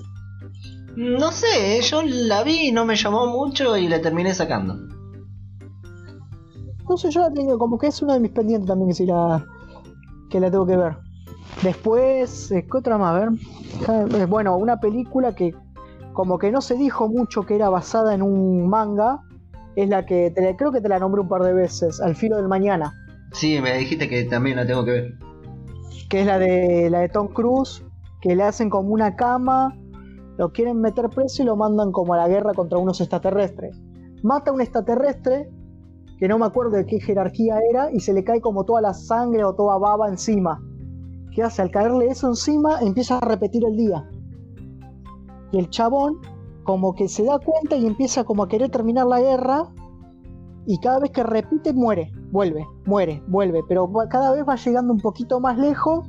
No 1.01 1.31
sé, 1.31 1.81
yo 1.83 2.03
la 2.03 2.43
vi 2.43 2.73
no 2.73 2.85
me 2.85 2.97
llamó 2.97 3.29
mucho 3.29 3.77
y 3.77 3.87
la 3.87 4.01
terminé 4.01 4.35
sacando. 4.35 4.75
No 6.89 6.97
sé, 6.97 7.11
yo 7.13 7.21
la 7.21 7.31
tengo, 7.33 7.57
como 7.57 7.79
que 7.79 7.87
es 7.87 8.03
uno 8.03 8.15
de 8.15 8.21
mis 8.21 8.33
pendientes 8.33 8.67
también 8.67 8.89
que 8.89 8.95
si 8.95 9.07
la, 9.07 9.45
que 10.29 10.41
la 10.41 10.51
tengo 10.51 10.67
que 10.67 10.77
ver. 10.77 10.97
Después, 11.63 12.51
eh, 12.51 12.67
¿qué 12.69 12.79
otra 12.79 12.99
más? 12.99 13.15
A 13.15 13.19
ver. 13.21 13.29
Eh, 14.21 14.25
Bueno, 14.25 14.57
una 14.57 14.81
película 14.81 15.35
que 15.37 15.55
como 16.15 16.37
que 16.37 16.51
no 16.51 16.61
se 16.61 16.75
dijo 16.75 17.09
mucho 17.09 17.43
que 17.43 17.55
era 17.55 17.69
basada 17.69 18.13
en 18.13 18.23
un 18.23 18.69
manga, 18.69 19.21
es 19.77 19.89
la 19.89 20.05
que 20.05 20.33
te 20.33 20.43
la- 20.43 20.57
creo 20.57 20.73
que 20.73 20.81
te 20.81 20.89
la 20.89 20.99
nombré 20.99 21.21
un 21.21 21.29
par 21.29 21.43
de 21.43 21.53
veces, 21.53 22.01
Al 22.01 22.17
filo 22.17 22.37
del 22.39 22.49
mañana, 22.49 22.93
Sí, 23.33 23.61
me 23.61 23.77
dijiste 23.79 24.09
que 24.09 24.25
también 24.25 24.57
la 24.57 24.67
tengo 24.67 24.85
que 24.85 24.91
ver. 24.91 25.15
que 26.09 26.23
es 26.23 26.27
la 26.27 26.39
de 26.41 26.89
la 26.91 27.01
de 27.01 27.09
Tom 27.09 27.29
Cruise, 27.29 27.85
que 28.21 28.35
le 28.35 28.43
hacen 28.43 28.69
como 28.69 28.89
una 28.89 29.15
cama, 29.15 29.77
lo 30.39 30.53
quieren 30.53 30.81
meter 30.81 31.11
preso 31.11 31.43
y 31.43 31.47
lo 31.47 31.57
mandan 31.57 31.91
como 31.93 32.15
a 32.15 32.17
la 32.17 32.29
guerra 32.29 32.55
contra 32.55 32.79
unos 32.79 33.01
extraterrestres. 33.01 33.79
Mata 34.23 34.51
a 34.51 34.55
un 34.55 34.61
extraterrestre, 34.61 35.51
que 36.19 36.29
no 36.29 36.39
me 36.39 36.47
acuerdo 36.47 36.77
de 36.77 36.87
qué 36.87 37.01
jerarquía 37.01 37.59
era, 37.71 37.93
y 37.93 38.01
se 38.01 38.13
le 38.13 38.23
cae 38.23 38.41
como 38.41 38.65
toda 38.65 38.81
la 38.81 38.95
sangre 38.95 39.45
o 39.45 39.55
toda 39.55 39.79
baba 39.79 40.09
encima. 40.09 40.63
¿Qué 41.35 41.43
hace? 41.43 41.61
Al 41.61 41.71
caerle 41.71 42.07
eso 42.07 42.29
encima, 42.29 42.81
empieza 42.81 43.19
a 43.19 43.21
repetir 43.21 43.65
el 43.65 43.77
día. 43.77 44.09
Y 45.51 45.59
el 45.59 45.71
chabón, 45.71 46.19
como 46.63 46.95
que 46.95 47.09
se 47.09 47.25
da 47.25 47.39
cuenta 47.39 47.77
y 47.77 47.87
empieza 47.87 48.23
como 48.25 48.45
a 48.45 48.49
querer 48.49 48.71
terminar 48.71 49.07
la 49.07 49.21
guerra, 49.21 49.65
y 50.67 50.79
cada 50.79 51.01
vez 51.01 51.11
que 51.11 51.25
repite, 51.25 51.73
muere, 51.73 52.13
vuelve, 52.31 52.65
muere, 52.87 53.23
vuelve, 53.27 53.63
pero 53.69 53.91
cada 54.09 54.33
vez 54.33 54.45
va 54.47 54.55
llegando 54.55 54.93
un 54.93 55.01
poquito 55.01 55.41
más 55.41 55.59
lejos 55.59 56.07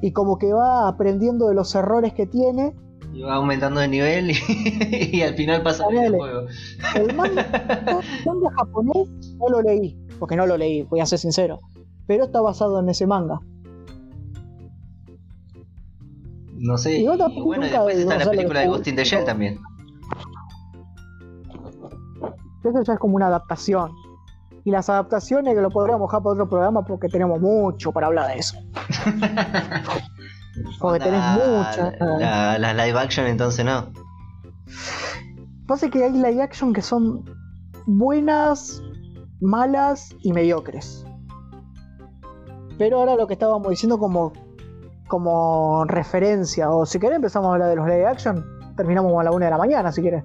y 0.00 0.12
como 0.12 0.38
que 0.38 0.52
va 0.52 0.88
aprendiendo 0.88 1.48
de 1.48 1.54
los 1.54 1.74
errores 1.74 2.14
que 2.14 2.26
tiene. 2.26 2.74
Y 3.12 3.22
va 3.22 3.34
aumentando 3.34 3.80
de 3.80 3.88
nivel 3.88 4.30
y, 4.30 4.36
y 5.16 5.22
al 5.22 5.34
final 5.34 5.62
pasa 5.62 5.84
el 5.88 6.14
juego. 6.14 6.46
El 6.94 7.14
manga, 7.14 7.46
manga 8.26 8.50
japonés 8.56 9.08
no 9.38 9.48
lo 9.48 9.62
leí, 9.62 9.98
porque 10.18 10.36
no 10.36 10.46
lo 10.46 10.56
leí, 10.56 10.82
voy 10.82 11.00
a 11.00 11.06
ser 11.06 11.18
sincero, 11.18 11.60
pero 12.06 12.24
está 12.24 12.40
basado 12.40 12.80
en 12.80 12.88
ese 12.88 13.06
manga. 13.06 13.40
No 16.60 16.76
sé. 16.76 16.98
Y 16.98 17.02
Y, 17.02 17.06
bueno, 17.06 17.26
después 17.64 17.98
está 17.98 18.18
la 18.18 18.30
película 18.30 18.60
de 18.60 18.66
Ghost 18.68 18.86
in 18.86 18.96
the 18.96 19.04
Shell 19.04 19.24
también. 19.24 19.58
Eso 22.62 22.82
ya 22.82 22.92
es 22.92 22.98
como 22.98 23.16
una 23.16 23.28
adaptación. 23.28 23.92
Y 24.64 24.70
las 24.70 24.90
adaptaciones 24.90 25.54
que 25.54 25.62
lo 25.62 25.70
podríamos 25.70 26.08
dejar 26.08 26.22
para 26.22 26.34
otro 26.34 26.48
programa 26.48 26.84
porque 26.84 27.08
tenemos 27.08 27.40
mucho 27.40 27.92
para 27.92 28.08
hablar 28.08 28.28
de 28.28 28.38
eso. 28.40 28.58
Porque 30.78 31.00
tenés 31.00 31.22
muchas. 31.34 31.94
La, 32.18 32.58
la 32.58 32.74
live 32.74 32.98
action 32.98 33.26
entonces 33.26 33.64
no. 33.64 33.92
Pasa 35.66 35.88
que 35.88 36.04
hay 36.04 36.12
live 36.12 36.42
action 36.42 36.72
que 36.72 36.82
son 36.82 37.24
buenas, 37.86 38.82
malas 39.40 40.14
y 40.22 40.32
mediocres. 40.32 41.04
Pero 42.78 42.98
ahora 42.98 43.14
lo 43.14 43.26
que 43.26 43.34
estábamos 43.34 43.68
diciendo 43.68 43.98
como, 43.98 44.32
como 45.06 45.84
referencia, 45.84 46.70
o 46.70 46.86
si 46.86 46.98
querés 46.98 47.16
empezamos 47.16 47.50
a 47.50 47.52
hablar 47.52 47.68
de 47.68 47.76
los 47.76 47.86
live 47.86 48.06
action, 48.06 48.44
terminamos 48.76 49.20
a 49.20 49.24
la 49.24 49.32
una 49.32 49.46
de 49.46 49.50
la 49.50 49.58
mañana 49.58 49.92
si 49.92 50.02
querés. 50.02 50.24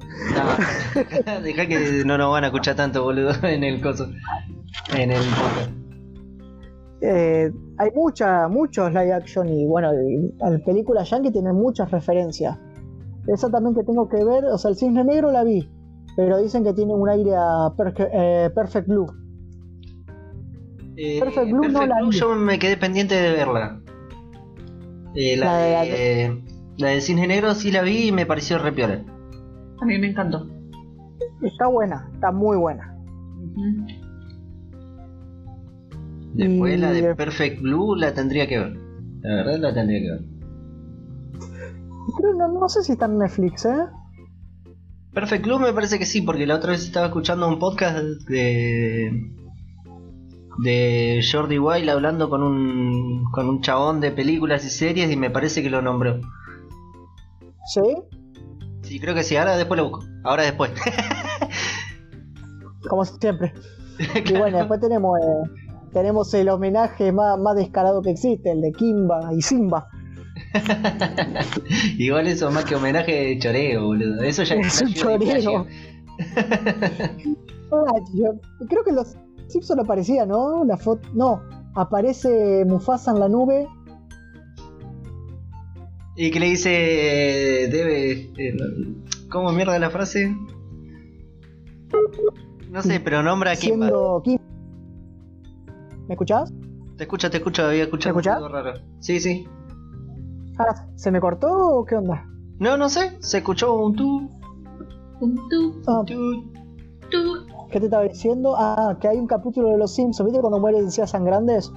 No, 1.25 1.41
deja 1.41 1.67
que 1.67 2.03
no 2.05 2.17
nos 2.17 2.31
van 2.31 2.45
a 2.45 2.47
escuchar 2.47 2.75
tanto, 2.75 3.03
boludo, 3.03 3.31
en 3.43 3.63
el 3.63 3.81
coso. 3.81 4.07
En 4.95 5.11
el. 5.11 5.21
Eh, 7.01 7.51
hay 7.77 7.89
mucha, 7.95 8.47
muchos 8.47 8.89
live 8.93 9.13
action 9.13 9.49
y 9.49 9.65
bueno, 9.65 9.91
las 10.39 10.61
películas 10.61 11.09
yankee 11.09 11.31
tienen 11.31 11.55
muchas 11.55 11.91
referencias. 11.91 12.57
Esa 13.27 13.49
también 13.49 13.75
que 13.75 13.83
tengo 13.83 14.07
que 14.07 14.23
ver, 14.23 14.45
o 14.45 14.57
sea, 14.57 14.69
el 14.71 14.77
cisne 14.77 15.03
negro 15.03 15.31
la 15.31 15.43
vi, 15.43 15.69
pero 16.15 16.37
dicen 16.37 16.63
que 16.63 16.73
tiene 16.73 16.93
un 16.93 17.09
aire 17.09 17.31
a 17.35 17.73
eh, 18.13 18.49
Perfect 18.53 18.87
Blue. 18.87 19.07
Eh, 20.97 21.19
Perfect 21.19 21.51
Blue 21.51 21.67
no 21.69 21.85
la 21.85 21.97
Blue 21.99 22.09
vi. 22.09 22.17
yo 22.17 22.35
me 22.35 22.57
quedé 22.59 22.77
pendiente 22.77 23.15
de 23.15 23.31
verla. 23.33 23.81
Eh, 25.15 25.35
la, 25.37 25.45
La 25.45 25.57
de- 25.83 25.91
de, 25.91 26.43
la 26.77 26.89
del 26.89 27.01
Cisne 27.01 27.27
Negro 27.27 27.53
sí 27.55 27.71
la 27.71 27.81
vi 27.81 28.07
y 28.07 28.11
me 28.11 28.25
pareció 28.25 28.57
re 28.59 28.71
piola. 28.71 29.01
A 29.81 29.85
mí 29.85 29.97
me 29.97 30.07
encantó. 30.07 30.47
Está 31.41 31.67
buena, 31.67 32.09
está 32.13 32.31
muy 32.31 32.57
buena. 32.57 32.97
Ujú. 33.55 33.85
Después 36.35 36.75
Y 36.75 36.77
la 36.77 36.91
de 36.91 37.01
de- 37.01 37.15
Perfect 37.15 37.61
Blue 37.61 37.95
la 37.95 38.13
tendría 38.13 38.47
que 38.47 38.59
ver. 38.59 38.73
La 39.21 39.35
verdad 39.35 39.59
la 39.59 39.73
tendría 39.73 39.99
que 40.01 40.11
ver. 40.11 40.25
Pero 42.17 42.33
no, 42.35 42.47
no 42.59 42.69
sé 42.69 42.83
si 42.83 42.93
está 42.93 43.05
en 43.05 43.17
Netflix, 43.17 43.65
¿eh? 43.65 43.85
Perfect 45.13 45.45
Blue 45.45 45.59
me 45.59 45.73
parece 45.73 45.97
que 45.97 46.05
sí, 46.05 46.21
porque 46.21 46.45
la 46.45 46.55
otra 46.55 46.71
vez 46.71 46.83
estaba 46.83 47.07
escuchando 47.07 47.47
un 47.47 47.59
podcast 47.59 47.97
de 48.27 49.31
de 50.59 51.21
Jordi 51.29 51.59
Wild 51.59 51.89
hablando 51.89 52.29
con 52.29 52.41
un 52.41 53.25
con 53.31 53.49
un 53.49 53.61
chabón 53.61 53.99
de 53.99 54.11
películas 54.11 54.65
y 54.65 54.69
series 54.69 55.11
y 55.11 55.17
me 55.17 55.29
parece 55.29 55.61
que 55.63 55.69
lo 55.69 55.81
nombró. 55.81 56.21
Sí. 57.73 57.81
Sí, 58.83 58.99
creo 58.99 59.15
que 59.15 59.23
sí, 59.23 59.35
ahora 59.35 59.57
después 59.57 59.77
lo 59.79 59.89
busco. 59.89 60.05
Ahora 60.23 60.43
después. 60.43 60.71
Como 62.89 63.03
siempre. 63.05 63.53
Y 64.25 64.33
bueno, 64.37 64.57
después 64.57 64.79
tenemos 64.81 65.17
eh, 65.19 65.49
tenemos 65.95 66.33
el 66.33 66.49
homenaje 66.49 67.13
más, 67.13 67.39
más 67.39 67.55
descarado 67.55 68.01
que 68.01 68.09
existe, 68.09 68.51
el 68.51 68.59
de 68.59 68.73
Kimba 68.73 69.33
y 69.33 69.41
Simba. 69.41 69.87
Igual 71.97 72.27
eso 72.27 72.51
más 72.51 72.65
que 72.65 72.75
homenaje 72.75 73.13
de 73.13 73.39
choreo, 73.39 73.85
boludo. 73.85 74.21
Eso 74.21 74.43
ya 74.43 74.55
Es 74.55 74.81
un 74.81 74.93
choreo. 74.93 75.65
Ah, 77.71 77.99
creo 78.69 78.83
que 78.83 78.91
los 78.91 79.17
Simpson 79.47 79.79
aparecía, 79.79 80.25
¿no? 80.25 80.63
La 80.65 80.77
foto. 80.77 81.09
No, 81.13 81.41
aparece 81.73 82.63
Mufasa 82.65 83.11
en 83.11 83.19
la 83.19 83.27
nube. 83.27 83.67
Y 86.15 86.29
que 86.29 86.39
le 86.39 86.45
dice 86.45 87.63
eh, 87.63 87.67
debe 87.67 88.31
eh, 88.37 88.55
¿Cómo 89.29 89.51
mierda 89.51 89.79
la 89.79 89.89
frase? 89.89 90.33
No 92.69 92.81
sé, 92.83 92.99
pero 92.99 93.23
nombra 93.23 93.51
a 93.51 93.55
Kimba. 93.55 93.87
siendo 93.87 94.21
Kim. 94.23 94.44
¿Me 96.07 96.13
escuchás? 96.13 96.53
Te 96.97 97.03
escucho, 97.03 97.29
te 97.29 97.37
escucho, 97.37 97.65
había 97.65 97.83
escuchado 97.83 98.19
algo 98.19 98.47
raro. 98.49 98.79
Sí, 98.99 99.19
sí. 99.19 99.47
Ah, 100.57 100.87
¿Se 100.95 101.11
me 101.11 101.19
cortó 101.19 101.47
o 101.79 101.85
qué 101.85 101.95
onda? 101.95 102.23
No, 102.59 102.77
no 102.77 102.87
sé, 102.89 103.17
se 103.19 103.39
escuchó 103.39 103.75
un 103.75 103.95
tú, 103.95 104.29
Un 105.19 105.35
tu, 105.49 105.81
Ah, 105.87 106.03
tú. 106.05 106.15
tu. 107.11 107.45
¿Qué 107.69 107.79
te 107.79 107.85
estaba 107.87 108.03
diciendo? 108.03 108.55
Ah, 108.57 108.97
que 109.01 109.07
hay 109.09 109.17
un 109.17 109.27
capítulo 109.27 109.69
de 109.69 109.77
los 109.77 109.93
Simpsons, 109.93 110.25
¿viste 110.27 110.39
cuando 110.39 110.59
mueren 110.59 110.85
encías 110.85 111.11
tan 111.11 111.25
grandes? 111.25 111.71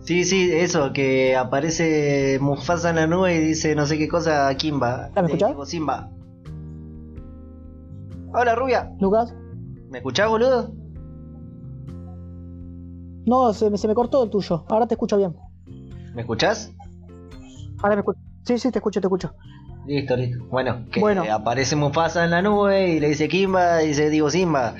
Sí, 0.00 0.24
sí, 0.24 0.50
eso, 0.52 0.92
que 0.92 1.36
aparece 1.36 2.38
Mufasa 2.40 2.90
en 2.90 2.96
la 2.96 3.06
nube 3.06 3.36
y 3.36 3.38
dice 3.40 3.74
no 3.74 3.86
sé 3.86 3.96
qué 3.98 4.08
cosa 4.08 4.48
a 4.48 4.54
Kimba. 4.56 5.10
¿Me 5.14 5.20
Le 5.22 5.26
escuchás? 5.28 5.50
digo, 5.50 5.64
Simba. 5.66 6.10
Hola, 8.34 8.54
rubia. 8.56 8.90
Lucas, 9.00 9.32
¿Me 9.90 9.98
escuchás, 9.98 10.28
boludo? 10.28 10.72
No, 13.26 13.52
se, 13.52 13.70
me- 13.70 13.78
se 13.78 13.88
me 13.88 13.94
cortó 13.94 14.22
el 14.24 14.30
tuyo. 14.30 14.64
Ahora 14.68 14.86
te 14.86 14.94
escucho 14.94 15.16
bien. 15.16 15.34
¿Me 16.14 16.22
escuchás? 16.22 16.72
Ahora 17.82 17.96
me 17.96 18.00
escucho. 18.00 18.20
Sí, 18.44 18.58
sí, 18.58 18.70
te 18.70 18.78
escucho, 18.78 19.00
te 19.00 19.06
escucho. 19.06 19.32
Listo, 19.86 20.16
listo. 20.16 20.44
Bueno, 20.50 20.84
que 20.90 21.00
Bueno. 21.00 21.24
aparece 21.30 21.76
Mufasa 21.76 22.24
en 22.24 22.30
la 22.30 22.42
nube 22.42 22.88
y 22.90 23.00
le 23.00 23.08
dice 23.08 23.28
Kimba 23.28 23.82
y 23.82 23.88
dice 23.88 24.08
digo 24.10 24.30
Simba. 24.30 24.74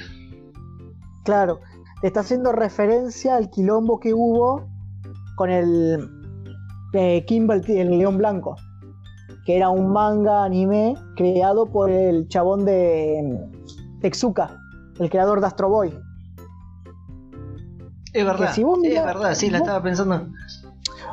Claro, 1.24 1.60
está 2.02 2.20
haciendo 2.20 2.52
referencia 2.52 3.36
al 3.36 3.50
quilombo 3.50 3.98
que 4.00 4.12
hubo 4.14 4.66
con 5.36 5.50
el 5.50 6.08
eh, 6.92 7.24
Kimba, 7.26 7.54
el, 7.54 7.70
el 7.70 7.98
león 7.98 8.18
blanco, 8.18 8.56
que 9.46 9.56
era 9.56 9.68
un 9.70 9.92
manga 9.92 10.44
anime 10.44 10.94
creado 11.16 11.66
por 11.66 11.90
el 11.90 12.28
chabón 12.28 12.64
de 12.64 13.20
mm, 13.22 14.00
Texuka, 14.00 14.56
el 15.00 15.10
creador 15.10 15.40
de 15.40 15.46
Astro 15.46 15.68
Boy. 15.70 15.98
Es 18.14 18.24
verdad, 18.24 18.52
si 18.54 18.62
vos 18.64 18.78
es 18.82 19.04
verdad, 19.04 19.34
sí, 19.34 19.50
la 19.50 19.58
vos- 19.58 19.66
estaba 19.68 19.82
pensando. 19.82 20.28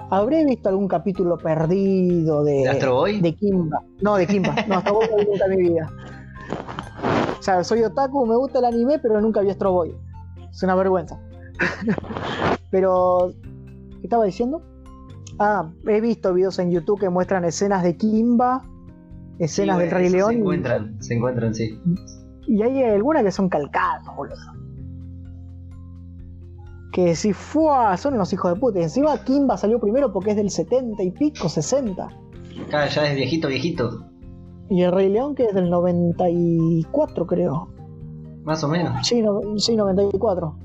¿Habré 0.09 0.45
visto 0.45 0.69
algún 0.69 0.87
capítulo 0.87 1.37
perdido 1.37 2.43
de, 2.43 2.51
¿De 2.63 2.69
Astro 2.69 2.95
Boy? 2.95 3.21
de 3.21 3.33
Kimba? 3.35 3.81
No, 4.01 4.15
de 4.17 4.27
Kimba. 4.27 4.55
No, 4.67 4.81
no 4.81 4.99
vi 5.17 5.25
nunca 5.25 5.45
en 5.45 5.51
mi 5.57 5.69
vida. 5.69 5.89
O 7.39 7.41
sea, 7.43 7.63
soy 7.63 7.83
otaku, 7.83 8.25
me 8.25 8.35
gusta 8.35 8.59
el 8.59 8.65
anime, 8.65 8.99
pero 8.99 9.19
nunca 9.21 9.41
vi 9.41 9.49
Astro 9.49 9.71
Boy. 9.71 9.95
Es 10.51 10.61
una 10.63 10.75
vergüenza. 10.75 11.19
pero, 12.71 13.31
¿qué 13.99 14.03
estaba 14.03 14.25
diciendo? 14.25 14.61
Ah, 15.39 15.71
he 15.87 16.01
visto 16.01 16.33
videos 16.33 16.59
en 16.59 16.71
YouTube 16.71 16.99
que 16.99 17.09
muestran 17.09 17.45
escenas 17.45 17.81
de 17.83 17.95
Kimba, 17.97 18.63
escenas 19.39 19.77
Sí, 19.77 19.81
del 19.83 19.89
bueno, 19.89 19.97
Rey 19.97 20.07
eso 20.07 20.15
León. 20.17 20.29
Se 20.31 20.37
encuentran, 20.39 21.01
se 21.03 21.13
encuentran, 21.15 21.55
sí. 21.55 21.81
y 22.47 22.61
hay 22.61 22.83
algunas 22.83 23.23
que 23.23 23.31
son 23.31 23.49
calcadas, 23.49 24.05
boludo. 24.15 24.35
Que 26.91 27.15
si 27.15 27.31
fue, 27.33 27.71
son 27.97 28.17
los 28.17 28.33
hijos 28.33 28.53
de 28.53 28.59
puta. 28.59 28.79
Y 28.79 28.83
encima 28.83 29.23
Kimba 29.23 29.57
salió 29.57 29.79
primero 29.79 30.11
porque 30.11 30.31
es 30.31 30.35
del 30.35 30.49
70 30.49 31.01
y 31.03 31.11
pico, 31.11 31.47
60. 31.47 32.07
Acá 32.67 32.87
ya 32.87 33.07
es 33.09 33.15
viejito, 33.15 33.47
viejito. 33.47 34.05
Y 34.69 34.81
el 34.83 34.91
Rey 34.91 35.09
León 35.09 35.35
que 35.35 35.45
es 35.45 35.53
del 35.53 35.69
94, 35.69 37.25
creo. 37.27 37.69
Más 38.43 38.63
o 38.63 38.67
menos. 38.67 39.05
Sí, 39.07 39.21
no, 39.21 39.39
sí 39.57 39.75
94. 39.75 40.57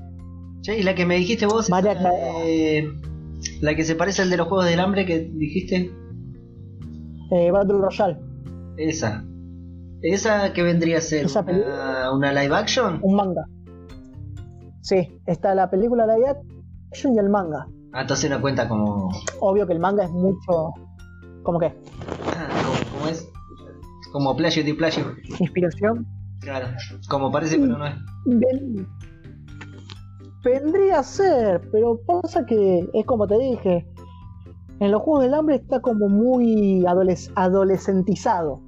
Che, 0.61 0.79
y 0.79 0.83
la 0.83 0.95
que 0.95 1.05
me 1.05 1.15
dijiste 1.15 1.45
vos, 1.45 1.69
María 1.69 1.93
la 3.61 3.75
que 3.75 3.83
se 3.83 3.95
parece 3.95 4.23
al 4.23 4.29
de 4.29 4.37
los 4.37 4.47
Juegos 4.47 4.65
del 4.65 4.79
Hambre 4.79 5.05
que 5.05 5.19
dijiste, 5.19 5.91
Eh, 7.31 7.51
Battle 7.51 7.77
Royale. 7.77 8.17
esa. 8.77 9.23
¿Esa 10.01 10.53
que 10.53 10.63
vendría 10.63 10.97
a 10.99 11.01
ser? 11.01 11.25
Esa 11.25 11.41
Una, 11.41 12.11
una 12.13 12.33
live 12.33 12.55
action? 12.55 12.99
Un 13.01 13.15
manga. 13.15 13.45
Sí, 14.87 15.19
está 15.25 15.53
la 15.53 15.69
película 15.69 16.07
live 16.07 16.33
action 16.91 17.13
y 17.13 17.19
el 17.19 17.29
manga. 17.29 17.67
Ah, 17.91 18.01
entonces 18.03 18.29
no 18.29 18.39
cuenta 18.39 18.69
como... 18.69 19.09
Obvio 19.41 19.67
que 19.67 19.73
el 19.73 19.79
manga 19.79 20.05
es 20.05 20.11
mucho. 20.11 20.71
¿Cómo 21.43 21.59
que? 21.59 21.65
ah, 21.67 22.47
como, 22.63 22.97
como 22.99 23.09
es? 23.09 23.29
Como 24.13 24.35
plagio 24.37 24.63
de 24.63 24.73
plagio. 24.75 25.03
Inspiración. 25.39 26.05
Claro, 26.39 26.67
como 27.09 27.29
parece 27.31 27.59
pero 27.59 27.77
no 27.77 27.85
es. 27.85 27.95
Ven- 28.25 28.87
Vendría 30.43 30.99
a 30.99 31.03
ser, 31.03 31.67
pero 31.71 31.99
pasa 32.05 32.45
que 32.45 32.87
es 32.93 33.05
como 33.05 33.27
te 33.27 33.37
dije. 33.37 33.85
En 34.79 34.91
los 34.91 35.01
Juegos 35.01 35.23
del 35.23 35.33
Hambre 35.33 35.55
está 35.55 35.81
como 35.81 36.07
muy 36.07 36.85
adoles- 36.85 37.29
adolescentizado. 37.35 38.61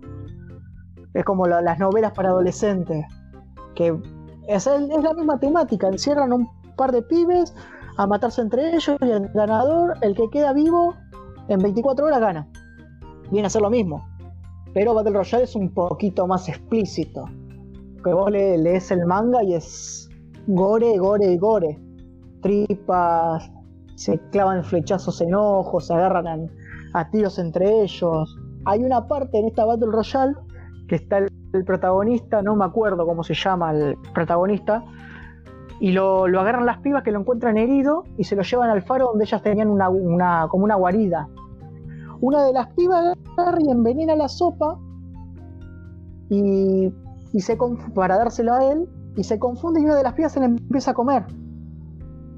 Es 1.14 1.24
como 1.24 1.46
la- 1.48 1.62
las 1.62 1.80
novelas 1.80 2.12
para 2.14 2.30
adolescentes. 2.30 3.06
Que 3.76 3.96
es, 4.56 4.66
la 5.04 5.14
misma 5.14 5.40
temática. 5.40 5.88
Encierran 5.88 6.34
un 6.34 6.48
par 6.76 6.92
de 6.92 7.02
pibes 7.02 7.54
a 7.98 8.08
matarse 8.08 8.42
entre 8.42 8.70
ellos 8.70 8.98
y 9.02 9.10
el 9.10 9.28
ganador, 9.30 9.96
el 10.02 10.16
que 10.16 10.30
queda 10.30 10.54
vivo, 10.54 10.96
en 11.48 11.60
24 11.60 12.06
horas 12.06 12.20
gana. 12.20 12.48
Viene 13.32 13.48
a 13.48 13.50
ser 13.50 13.62
lo 13.62 13.70
mismo. 13.70 14.06
Pero 14.74 14.94
Battle 14.94 15.14
Royale 15.14 15.44
es 15.46 15.56
un 15.56 15.74
poquito 15.74 16.28
más 16.28 16.48
explícito 16.48 17.26
que 18.04 18.14
vos 18.14 18.32
le- 18.32 18.58
lees 18.58 18.92
el 18.92 19.06
manga 19.06 19.44
y 19.44 19.56
es 19.56 20.10
gore, 20.48 20.98
gore, 20.98 21.36
gore. 21.38 21.80
Tripas, 22.42 23.52
se 23.96 24.18
clavan 24.32 24.64
flechazos 24.64 25.20
en 25.22 25.36
ojos, 25.36 25.88
se 25.88 25.94
agarran 25.94 26.28
a, 26.28 27.00
a 27.00 27.10
tiros 27.10 27.38
entre 27.40 27.82
ellos. 27.82 28.38
Hay 28.66 28.84
una 28.84 29.08
parte 29.08 29.38
en 29.40 29.48
esta 29.48 29.66
Battle 29.66 29.88
Royale 29.92 30.34
que 30.88 30.96
está 30.96 31.18
el, 31.20 31.28
el 31.54 31.64
protagonista, 31.64 32.42
no 32.42 32.56
me 32.56 32.66
acuerdo 32.66 33.06
cómo 33.06 33.24
se 33.24 33.34
llama 33.34 33.72
el 33.72 33.98
protagonista, 34.14 34.84
y 35.80 35.92
lo, 35.92 36.26
agarran 36.26 36.66
las 36.66 36.80
pibas 36.80 37.04
que 37.04 37.12
lo 37.12 37.20
encuentran 37.20 37.58
herido 37.58 38.04
y 38.18 38.26
se 38.26 38.36
lo 38.36 38.44
llevan 38.44 38.70
al 38.70 38.82
faro 38.82 39.08
donde 39.08 39.24
ellas 39.24 39.42
tenían 39.42 39.70
una, 39.70 40.48
como 40.50 40.66
una 40.66 40.76
guarida. 40.76 41.28
Una 42.22 42.44
de 42.44 42.54
las 42.54 42.68
pibas 42.74 43.16
agarra 43.38 43.60
y 43.62 43.72
envenena 43.72 44.16
la 44.16 44.28
sopa 44.28 44.78
y 46.30 46.92
se 47.38 47.58
para 47.96 48.18
dárselo 48.18 48.54
a 48.54 48.72
él 48.72 48.90
y 49.16 49.24
se 49.24 49.40
confunde 49.40 49.82
y 49.82 49.86
una 49.86 49.96
de 49.96 50.04
las 50.04 50.14
pibas 50.14 50.34
se 50.34 50.40
le 50.40 50.48
empieza 50.48 50.92
a 50.92 50.94
comer. 50.94 51.26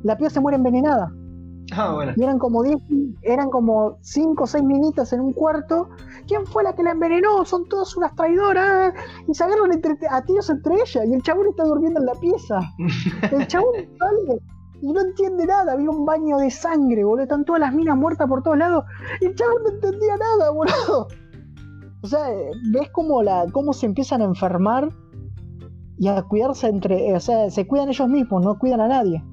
La 0.04 0.18
piba 0.18 0.30
se 0.30 0.40
muere 0.40 0.58
envenenada. 0.58 1.12
Ah, 1.74 1.94
bueno. 1.94 2.14
Y 2.16 2.24
eran 2.24 2.38
como 2.40 2.64
10, 2.64 2.78
eran 3.22 3.50
como 3.50 3.98
5 4.02 4.44
o 4.44 4.48
6 4.48 4.64
minitas 4.64 5.14
en 5.14 5.22
un 5.22 5.34
cuarto. 5.34 5.90
¿Quién 6.28 6.46
fue 6.46 6.64
la 6.64 6.74
que 6.76 6.84
la 6.84 6.92
envenenó? 6.92 7.46
Son 7.46 7.68
todas 7.70 7.96
unas 7.98 8.14
traidoras. 8.16 8.94
Y 9.28 9.34
se 9.34 9.44
agarran 9.44 9.72
entre- 9.72 9.98
a 10.10 10.22
tiros 10.24 10.50
entre 10.50 10.76
ellas. 10.76 11.06
Y 11.08 11.14
el 11.14 11.22
chabón 11.24 11.48
está 11.48 11.64
durmiendo 11.64 12.00
en 12.00 12.06
la 12.06 12.14
pieza. 12.16 12.60
El 13.32 13.48
chabón 13.48 13.74
sale 13.98 14.42
y 14.82 14.92
no 14.92 15.00
entiende 15.02 15.46
nada. 15.46 15.74
Había 15.74 15.90
un 15.90 16.06
baño 16.06 16.38
de 16.38 16.50
sangre, 16.52 17.04
boludo. 17.04 17.24
Están 17.24 17.46
todas 17.46 17.62
las 17.62 17.74
minas 17.74 17.96
muertas 17.98 18.28
por 18.28 18.42
todos 18.44 18.58
lados. 18.58 18.84
Y 19.22 19.26
el 19.26 19.36
chabón 19.36 19.64
no 19.64 19.70
entendía 19.70 20.18
nada, 20.18 20.50
boludo. 20.52 21.08
O 22.04 22.08
sea, 22.08 22.32
eh, 22.34 22.52
ves 22.72 22.90
cómo, 22.92 23.22
la, 23.22 23.46
cómo 23.54 23.74
se 23.74 23.86
empiezan 23.86 24.22
a 24.22 24.26
enfermar 24.26 24.90
y 26.00 26.08
a 26.08 26.24
cuidarse 26.24 26.68
entre. 26.68 27.10
eh, 27.10 27.16
O 27.16 27.20
sea, 27.20 27.50
se 27.52 27.68
cuidan 27.68 27.90
ellos 27.90 28.10
mismos, 28.10 28.44
no 28.44 28.58
cuidan 28.58 28.82
a 28.82 28.88
nadie. 28.88 29.24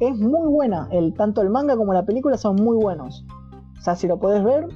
Es 0.00 0.16
muy 0.16 0.50
buena. 0.50 0.88
El, 0.90 1.14
tanto 1.14 1.42
el 1.42 1.50
manga 1.50 1.76
como 1.76 1.92
la 1.92 2.04
película 2.04 2.36
son 2.38 2.56
muy 2.56 2.76
buenos. 2.76 3.24
O 3.78 3.82
sea, 3.82 3.94
si 3.94 4.06
lo 4.06 4.18
puedes 4.18 4.42
ver, 4.42 4.66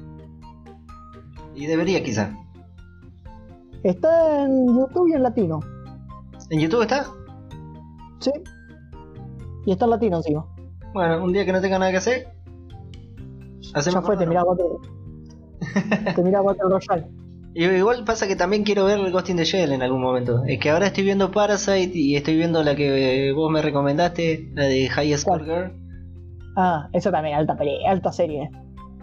Y 1.55 1.65
debería 1.67 2.03
quizá. 2.03 2.31
está 3.83 4.43
en 4.43 4.67
YouTube 4.67 5.09
y 5.09 5.13
en 5.13 5.23
latino. 5.23 5.59
¿En 6.49 6.59
YouTube 6.59 6.81
está? 6.83 7.07
¿Sí? 8.19 8.31
Y 9.65 9.71
está 9.71 9.85
en 9.85 9.91
latino 9.91 10.17
encima. 10.17 10.45
Bueno, 10.93 11.23
un 11.23 11.33
día 11.33 11.43
que 11.45 11.51
no 11.51 11.61
tenga 11.61 11.79
nada 11.79 11.91
que 11.91 11.97
hacer. 11.97 12.27
Ya 13.61 14.01
fue, 14.01 14.15
te. 14.15 14.25
Battle. 14.25 14.65
te 16.15 16.23
mirá 16.23 16.41
Battle 16.41 16.69
Royale. 16.69 17.07
Y 17.57 17.63
Igual 17.63 18.03
pasa 18.03 18.27
que 18.27 18.35
también 18.35 18.63
quiero 18.65 18.83
ver 18.83 18.99
Ghost 19.11 19.29
in 19.29 19.37
the 19.37 19.45
Shell 19.45 19.71
en 19.71 19.81
algún 19.81 20.01
momento. 20.01 20.43
Es 20.45 20.59
que 20.59 20.71
ahora 20.71 20.87
estoy 20.87 21.05
viendo 21.05 21.31
Parasite 21.31 21.91
y 21.93 22.17
estoy 22.17 22.35
viendo 22.35 22.61
la 22.63 22.75
que 22.75 23.31
vos 23.33 23.49
me 23.49 23.61
recomendaste, 23.61 24.51
la 24.53 24.65
de 24.65 24.89
High 24.89 25.17
Score 25.17 25.45
¿Cuál? 25.45 25.69
Girl. 25.69 25.85
Ah, 26.57 26.89
esa 26.91 27.11
también, 27.11 27.37
alta 27.37 27.55
peli, 27.55 27.85
alta 27.85 28.11
serie. 28.11 28.51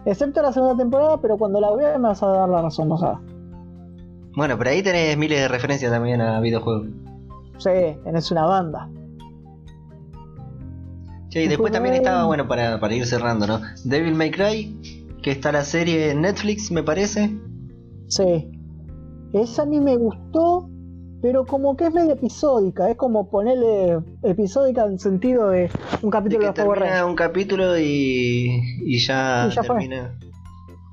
Excepto 0.04 0.42
la 0.42 0.52
segunda 0.52 0.76
temporada, 0.76 1.18
pero 1.18 1.38
cuando 1.38 1.62
la 1.62 1.74
veas 1.74 1.98
me 1.98 2.08
vas 2.08 2.22
a 2.22 2.26
dar 2.26 2.48
la 2.50 2.60
razón, 2.60 2.98
sabes. 2.98 3.20
Bueno, 4.36 4.58
pero 4.58 4.68
ahí 4.68 4.82
tenés 4.82 5.16
miles 5.16 5.40
de 5.40 5.48
referencias 5.48 5.90
también 5.90 6.20
a 6.20 6.38
videojuegos. 6.40 6.88
Sí, 7.56 7.70
tenés 8.04 8.30
una 8.30 8.44
banda. 8.44 8.86
Che, 11.30 11.42
y 11.42 11.48
después 11.48 11.72
también 11.72 11.94
estaba, 11.94 12.26
bueno, 12.26 12.46
para, 12.46 12.78
para 12.78 12.94
ir 12.94 13.06
cerrando, 13.06 13.46
¿no? 13.46 13.60
Devil 13.84 14.14
May 14.14 14.30
Cry, 14.30 15.14
que 15.22 15.30
está 15.30 15.52
la 15.52 15.64
serie 15.64 16.10
en 16.10 16.20
Netflix, 16.20 16.70
me 16.70 16.82
parece. 16.82 17.30
Sí. 18.12 18.51
Esa 19.32 19.62
a 19.62 19.66
mí 19.66 19.80
me 19.80 19.97
gustó, 19.97 20.68
pero 21.22 21.47
como 21.47 21.74
que 21.76 21.86
es 21.86 21.94
medio 21.94 22.12
episódica. 22.12 22.90
Es 22.90 22.97
como 22.97 23.30
ponerle 23.30 24.01
episódica 24.22 24.84
en 24.84 24.98
sentido 24.98 25.48
de 25.48 25.70
un 26.02 26.10
De 26.10 26.16
capítulo 26.18 26.40
que 26.40 26.47
de, 26.47 26.52
Power 26.52 26.78
termina 26.78 26.90
Rangers. 26.97 27.09
un 27.10 27.16
capítulo 27.16 27.78
y, 27.78 28.60
y 28.84 28.98
ya, 28.98 29.47
Y 29.51 29.55
ya 29.55 29.62
fue. 29.62 29.76
termina. 29.76 30.18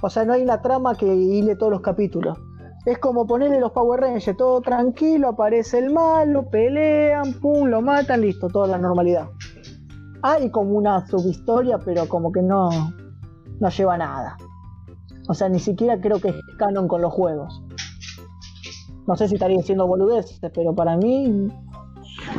O 0.02 0.10
sea, 0.10 0.24
no 0.24 0.32
hay 0.32 0.44
una 0.44 0.62
trama 0.62 0.96
que 0.96 1.14
hile 1.14 1.58
todos 1.58 1.74
los 1.74 1.82
capítulos. 1.82 2.38
Es 2.86 2.98
como 3.00 3.28
ponerle 3.28 3.60
los 3.60 3.74
Power 3.74 4.00
Rangers, 4.00 4.38
todo 4.38 4.62
tranquilo, 4.62 5.28
aparece 5.28 5.80
el 5.80 5.91
malo, 5.91 6.50
pelean, 6.50 7.34
pum, 7.41 7.68
lo 7.68 7.82
matan, 7.82 8.22
listo, 8.22 8.48
toda 8.48 8.68
la 8.70 8.78
normalidad. 8.78 9.28
Hay 10.22 10.50
como 10.52 10.72
una 10.72 11.06
subhistoria, 11.06 11.78
pero 11.80 12.08
como 12.08 12.32
que 12.32 12.41
no, 12.41 12.70
no 13.60 13.70
lleva 13.70 13.98
nada. 13.98 14.38
O 15.30 15.34
sea, 15.35 15.47
ni 15.47 15.60
siquiera 15.60 16.01
creo 16.01 16.19
que 16.19 16.30
es 16.30 16.35
canon 16.57 16.88
con 16.88 17.01
los 17.01 17.14
juegos. 17.14 17.61
No 19.07 19.15
sé 19.15 19.27
si 19.27 19.35
estaría 19.35 19.57
diciendo 19.57 19.88
boludeces, 19.88 20.39
pero 20.53 20.73
para 20.76 20.97
mí 20.97 21.47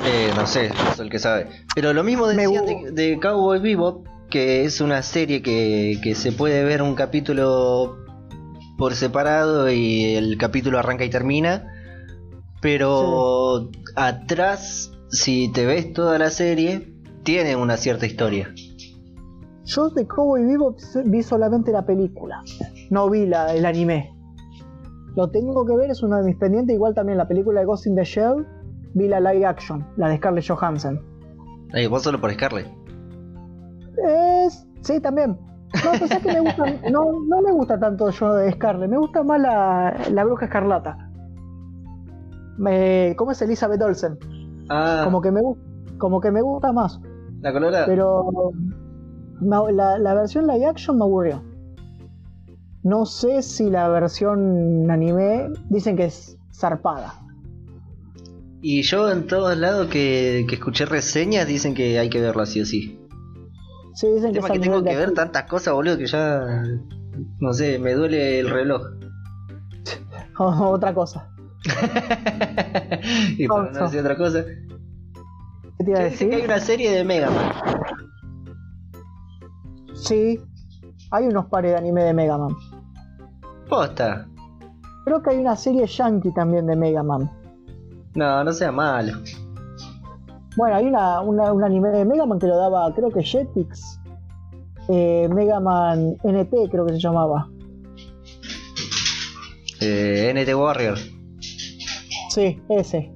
Eh, 0.05 0.31
no 0.37 0.47
sé, 0.47 0.67
es 0.93 0.99
el 0.99 1.09
que 1.09 1.19
sabe. 1.19 1.47
Pero 1.75 1.93
lo 1.93 2.03
mismo 2.05 2.27
gu- 2.27 2.65
de, 2.65 2.91
de 2.93 3.19
Cowboy 3.21 3.61
Bebop, 3.61 4.07
que 4.29 4.65
es 4.65 4.81
una 4.81 5.03
serie 5.03 5.41
que, 5.43 5.99
que 6.03 6.15
se 6.15 6.33
puede 6.33 6.65
ver 6.65 6.83
un 6.83 6.95
capítulo 6.95 7.97
por 8.77 8.95
separado 8.95 9.71
y 9.71 10.15
el 10.17 10.37
capítulo 10.37 10.79
arranca 10.79 11.05
y 11.05 11.11
termina. 11.11 11.73
Pero 12.61 13.71
atrás, 13.97 14.91
si 15.11 15.51
te 15.53 15.65
ves 15.65 15.93
toda 15.93 16.19
la 16.19 16.31
serie, 16.31 16.93
tiene 17.23 17.57
una 17.57 17.77
cierta 17.77 18.07
historia. 18.07 18.53
Yo 19.65 19.89
de 19.91 20.07
Cowboy 20.07 20.45
Vivo 20.45 20.75
vi 21.05 21.23
solamente 21.23 21.71
la 21.73 21.87
película, 21.87 22.43
no 22.91 23.09
vi 23.09 23.27
la, 23.27 23.55
el 23.55 23.65
anime. 23.65 24.15
Lo 25.17 25.29
tengo 25.31 25.65
que 25.67 25.75
ver, 25.77 25.91
es 25.91 26.03
uno 26.03 26.17
de 26.19 26.25
mis 26.25 26.37
pendientes, 26.37 26.75
igual 26.75 26.95
también 26.95 27.19
la 27.19 27.27
película 27.27 27.61
de 27.61 27.67
Ghost 27.67 27.87
in 27.87 27.97
the 27.97 28.05
Shell, 28.05 28.47
vi 28.95 29.09
la 29.09 29.19
live 29.21 29.45
action, 29.47 29.85
la 29.97 30.09
de 30.09 30.17
Scarlett 30.19 30.47
Johansson. 30.49 31.01
Vos 31.89 32.03
solo 32.03 32.21
por 32.21 32.33
Scarlett. 32.33 32.67
Es, 34.07 34.67
sí, 34.83 35.01
también. 35.01 35.31
No, 35.85 35.91
pues 35.99 36.11
es 36.11 36.19
que 36.19 36.33
me 36.33 36.41
gusta, 36.41 36.65
no, 36.91 37.01
no 37.29 37.43
me 37.43 37.53
gusta 37.53 37.79
tanto 37.79 38.11
yo 38.11 38.35
de 38.35 38.53
Scarlett, 38.53 38.91
me 38.91 38.99
gusta 38.99 39.23
más 39.23 39.41
la, 39.41 39.97
la 40.13 40.25
bruja 40.25 40.47
escarlata. 40.47 40.97
Me, 42.59 43.15
¿Cómo 43.17 43.31
es 43.33 43.41
Elizabeth 43.43 43.81
Olsen? 43.83 44.19
Ah, 44.69 45.03
Como 45.05 45.21
que 45.21 45.31
me, 45.33 45.41
como 45.99 46.21
que 46.21 46.31
me 46.31 46.43
gusta 46.43 46.73
más. 46.73 47.01
la 47.41 47.53
colorada. 47.53 47.87
Pero 47.87 48.53
la, 49.41 49.99
la 49.99 50.15
versión 50.15 50.47
live 50.47 50.67
action 50.67 50.99
me 50.99 51.05
aburrió. 51.05 51.43
No 52.83 53.05
sé 53.07 53.43
si 53.43 53.69
la 53.69 53.89
versión 53.89 54.91
anime 54.91 55.49
dicen 55.69 55.97
que 55.97 56.07
es 56.07 56.39
zarpada. 56.53 57.15
Y 58.63 58.83
yo 58.83 59.11
en 59.11 59.27
todos 59.27 59.57
lados 59.57 59.89
que, 59.89 60.45
que 60.49 60.57
escuché 60.57 60.85
reseñas 60.87 61.47
dicen 61.47 61.75
que 61.75 61.99
hay 61.99 62.11
que 62.11 62.21
verlo 62.21 62.43
así 62.43 62.61
o 62.61 62.67
sí. 62.67 62.99
Sí, 63.95 64.07
dicen 64.15 64.29
El 64.29 64.33
que 64.33 64.39
tema 64.39 64.49
es 64.49 64.53
que 64.55 64.61
tengo 64.61 64.83
que 64.83 64.97
ver 64.97 65.07
aquí. 65.09 65.15
tantas 65.15 65.45
cosas, 65.45 65.75
boludo, 65.75 65.99
que 65.99 66.07
ya. 66.07 66.63
No 67.39 67.53
sé, 67.53 67.79
me 67.79 67.95
duele 67.95 68.41
el 68.41 68.51
reloj. 68.51 68.83
otra 70.39 70.95
cosa. 70.95 71.31
y 73.37 73.47
para 73.47 73.71
no 73.73 73.81
decir 73.83 74.01
otra 74.01 74.17
cosa. 74.17 74.45
¿Qué 74.45 75.85
te 75.85 75.91
iba 75.91 76.01
a 76.01 76.03
Che, 76.05 76.11
dice 76.11 76.29
que 76.29 76.37
hay 76.37 76.45
una 76.45 76.61
serie 76.61 76.91
de 76.93 77.05
Mega 77.05 77.31
Man. 77.31 77.53
Sí, 79.95 80.41
hay 81.11 81.25
unos 81.25 81.47
pares 81.47 81.73
de 81.73 81.79
anime 81.79 82.03
de 82.05 82.15
Mega 82.15 82.39
Man. 82.39 82.55
Posta. 83.71 84.27
Creo 85.07 85.23
que 85.23 85.31
hay 85.31 85.39
una 85.39 85.57
serie 85.57 85.87
yankee 85.87 86.33
también 86.33 86.67
de 86.67 86.77
Mega 86.77 87.03
Man. 87.03 87.31
No, 88.15 88.45
no 88.45 88.53
sea 88.53 88.71
malo. 88.73 89.13
Bueno, 90.57 90.77
hay 90.77 90.87
una, 90.87 91.21
una- 91.23 91.53
un 91.53 91.63
anime 91.65 91.89
de 91.91 92.05
Mega 92.05 92.27
Man 92.27 92.39
que 92.41 92.49
lo 92.49 92.57
daba, 92.57 92.93
creo 92.95 93.09
que 93.11 93.23
Jetix. 93.23 93.99
Eh, 94.89 95.29
Mega 95.33 95.61
Man 95.61 96.17
NT, 96.25 96.69
creo 96.71 96.85
que 96.85 96.95
se 96.95 96.99
llamaba. 97.01 97.49
Eh, 99.81 100.33
NT 100.35 100.55
Warrior. 100.55 100.99
Sí, 102.31 102.61
ese. 102.69 103.13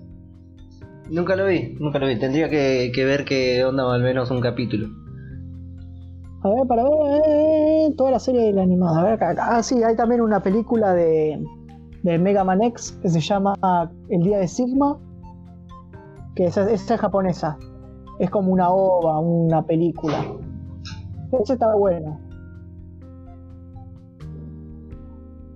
Nunca 1.10 1.36
lo 1.36 1.46
vi, 1.46 1.76
nunca 1.80 1.98
lo 1.98 2.06
vi. 2.06 2.18
Tendría 2.18 2.48
que, 2.48 2.90
que 2.94 3.04
ver 3.04 3.24
qué 3.24 3.64
onda 3.64 3.92
al 3.92 4.02
menos 4.02 4.30
un 4.30 4.40
capítulo. 4.40 4.88
A 6.44 6.50
ver, 6.50 6.66
para 6.68 6.84
ver, 6.84 7.22
eh, 7.26 7.94
toda 7.96 8.10
la 8.10 8.18
serie 8.18 8.42
de 8.42 8.52
la 8.52 8.62
animada. 8.64 9.00
A 9.00 9.02
ver, 9.02 9.12
acá, 9.14 9.30
acá. 9.30 9.56
Ah, 9.56 9.62
sí, 9.62 9.82
hay 9.82 9.96
también 9.96 10.20
una 10.20 10.42
película 10.42 10.92
de, 10.92 11.42
de 12.02 12.18
Mega 12.18 12.44
Man 12.44 12.62
X 12.62 12.98
que 13.00 13.08
se 13.08 13.18
llama 13.18 13.54
El 14.10 14.20
Día 14.20 14.38
de 14.38 14.46
Sigma. 14.46 14.98
Que 16.34 16.44
esa, 16.44 16.70
esa 16.70 16.94
es 16.96 17.00
japonesa. 17.00 17.56
Es 18.18 18.28
como 18.28 18.52
una 18.52 18.68
ova, 18.68 19.20
una 19.20 19.64
película. 19.64 20.22
Ese 21.32 21.54
está 21.54 21.74
bueno. 21.74 22.20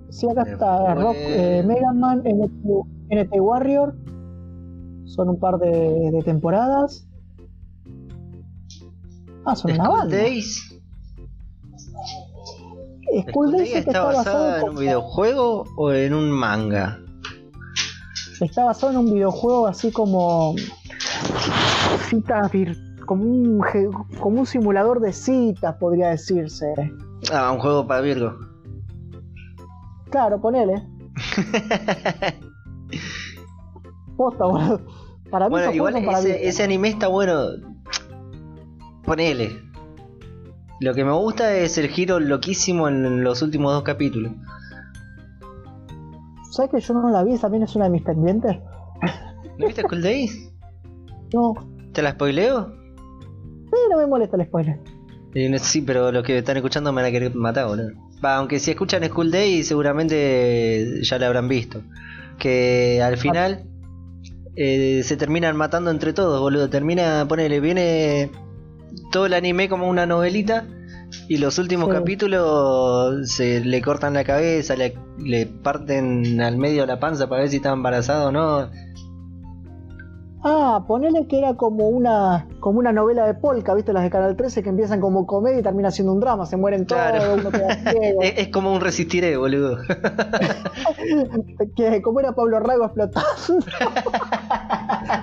Sí, 0.09 0.27
acá 0.31 0.43
está 0.51 0.94
Rock, 0.94 1.16
eh, 1.19 1.62
Mega 1.66 1.93
Man, 1.93 2.23
NT, 2.24 2.65
NT 3.10 3.40
Warrior. 3.40 3.94
Son 5.05 5.28
un 5.28 5.39
par 5.39 5.59
de, 5.59 6.10
de 6.12 6.23
temporadas. 6.24 7.06
Ah, 9.44 9.55
son 9.55 9.73
una 9.73 9.89
banda. 9.90 10.16
Days. 10.16 10.67
School 13.10 13.30
School 13.30 13.52
Days 13.52 13.60
Days 13.62 13.76
es 13.76 13.85
que 13.85 13.90
está 13.90 14.05
basada 14.05 14.56
en 14.59 14.62
un 14.62 14.68
como- 14.68 14.80
videojuego 14.80 15.64
o 15.76 15.93
en 15.93 16.14
un 16.14 16.30
manga. 16.30 16.98
está 18.40 18.64
basado 18.64 18.93
en 18.93 18.98
un 18.98 19.12
videojuego 19.12 19.66
así 19.66 19.90
como 19.93 20.55
citas 22.09 22.51
como 23.06 23.24
un 23.24 23.60
como 24.20 24.40
un 24.40 24.47
simulador 24.47 25.01
de 25.01 25.12
citas 25.12 25.74
podría 25.80 26.09
decirse 26.10 26.66
Ah, 27.32 27.51
un 27.52 27.59
juego 27.59 27.86
para 27.86 28.01
Virgo. 28.01 28.36
claro 30.10 30.40
ponele 30.40 30.86
posta 34.16 34.44
boludo 34.44 34.80
para 35.30 35.47
mí 35.47 35.51
Bueno, 35.51 35.72
igual 35.72 35.94
para 36.05 36.18
ese, 36.20 36.28
viejas. 36.28 36.47
ese 36.47 36.62
anime 36.62 36.89
está 36.89 37.09
bueno. 37.09 37.48
Ponele. 39.05 39.60
Lo 40.80 40.94
que 40.94 41.05
me 41.05 41.12
gusta 41.12 41.55
es 41.56 41.76
el 41.78 41.88
giro 41.88 42.20
loquísimo 42.20 42.88
en 42.88 43.24
los 43.24 43.42
últimos 43.42 43.72
dos 43.72 43.82
capítulos. 43.82 44.32
¿sabes 46.50 46.70
que 46.70 46.80
yo 46.80 46.94
no 46.94 47.10
la 47.10 47.22
vi? 47.22 47.38
también 47.38 47.62
es 47.62 47.76
una 47.76 47.84
de 47.84 47.90
mis 47.90 48.02
pendientes 48.02 48.56
¿No 49.59 49.66
viste 49.66 49.82
School 49.82 50.02
Days? 50.02 50.50
no 51.32 51.55
¿Te 51.92 52.02
la 52.02 52.12
spoileo? 52.12 52.72
eh, 53.72 53.88
no 53.90 53.96
me 53.98 54.06
molesta 54.06 54.36
el 54.36 54.46
spoiler 54.46 54.80
Sí, 55.60 55.82
pero 55.82 56.10
los 56.10 56.24
que 56.24 56.38
están 56.38 56.56
escuchando 56.56 56.92
me 56.92 57.02
van 57.02 57.10
a 57.10 57.12
querer 57.12 57.34
matar, 57.34 57.68
boludo. 57.68 57.90
Va, 58.24 58.36
aunque 58.36 58.59
si 58.59 58.72
escuchan 58.72 59.05
School 59.05 59.30
Day 59.30 59.62
seguramente 59.62 61.00
ya 61.02 61.18
la 61.18 61.26
habrán 61.26 61.48
visto. 61.48 61.82
Que 62.38 63.00
al 63.02 63.18
final 63.18 63.64
eh, 64.56 65.02
se 65.05 65.16
terminan 65.16 65.56
matando 65.56 65.90
entre 65.92 66.12
todos, 66.12 66.40
boludo. 66.40 66.68
Termina, 66.70 67.24
ponele, 67.28 67.60
viene 67.60 68.32
todo 69.12 69.27
el 69.27 69.35
anime 69.35 69.69
como 69.69 69.89
una 69.89 70.06
novelita 70.06 70.66
y 71.28 71.39
los 71.39 71.59
últimos 71.59 71.89
Sí. 71.89 71.94
capítulos 71.94 73.31
se 73.31 73.60
le 73.65 73.81
cortan 73.81 74.15
la 74.15 74.24
cabeza, 74.24 74.77
le, 74.77 74.94
le 75.19 75.47
parten 75.47 76.40
al 76.40 76.56
medio 76.59 76.85
la 76.86 77.01
panza 77.01 77.28
para 77.28 77.43
ver 77.43 77.51
si 77.51 77.56
está 77.56 77.73
embarazado 77.73 78.28
o 78.28 78.32
no. 78.32 78.70
Ah 80.48 80.84
ponele 80.86 81.26
que 81.26 81.38
era 81.38 81.54
como 81.54 81.88
una 81.88 82.46
como 82.60 82.78
una 82.78 82.92
novela 82.92 83.26
de 83.26 83.34
polka 83.34 83.74
viste 83.74 83.92
las 83.92 84.02
de 84.02 84.10
Canal 84.10 84.36
13 84.36 84.62
que 84.62 84.70
empiezan 84.70 85.00
como 85.00 85.26
comedia 85.26 85.60
y 85.60 85.62
termina 85.62 85.90
siendo 85.90 86.12
un 86.12 86.20
drama 86.20 86.46
se 86.46 86.56
mueren 86.56 86.86
todos 86.86 87.00
uno 87.38 87.50
queda 87.50 87.74
ciego 87.90 88.22
Es, 88.22 88.38
es 88.38 88.48
como 88.48 88.72
un 88.72 88.80
resistiré, 88.80 89.36
boludo. 89.36 89.78
que 91.76 92.02
como 92.02 92.20
era 92.20 92.32
Pablo 92.34 92.60
Rago 92.60 92.84
explotando. 92.84 93.28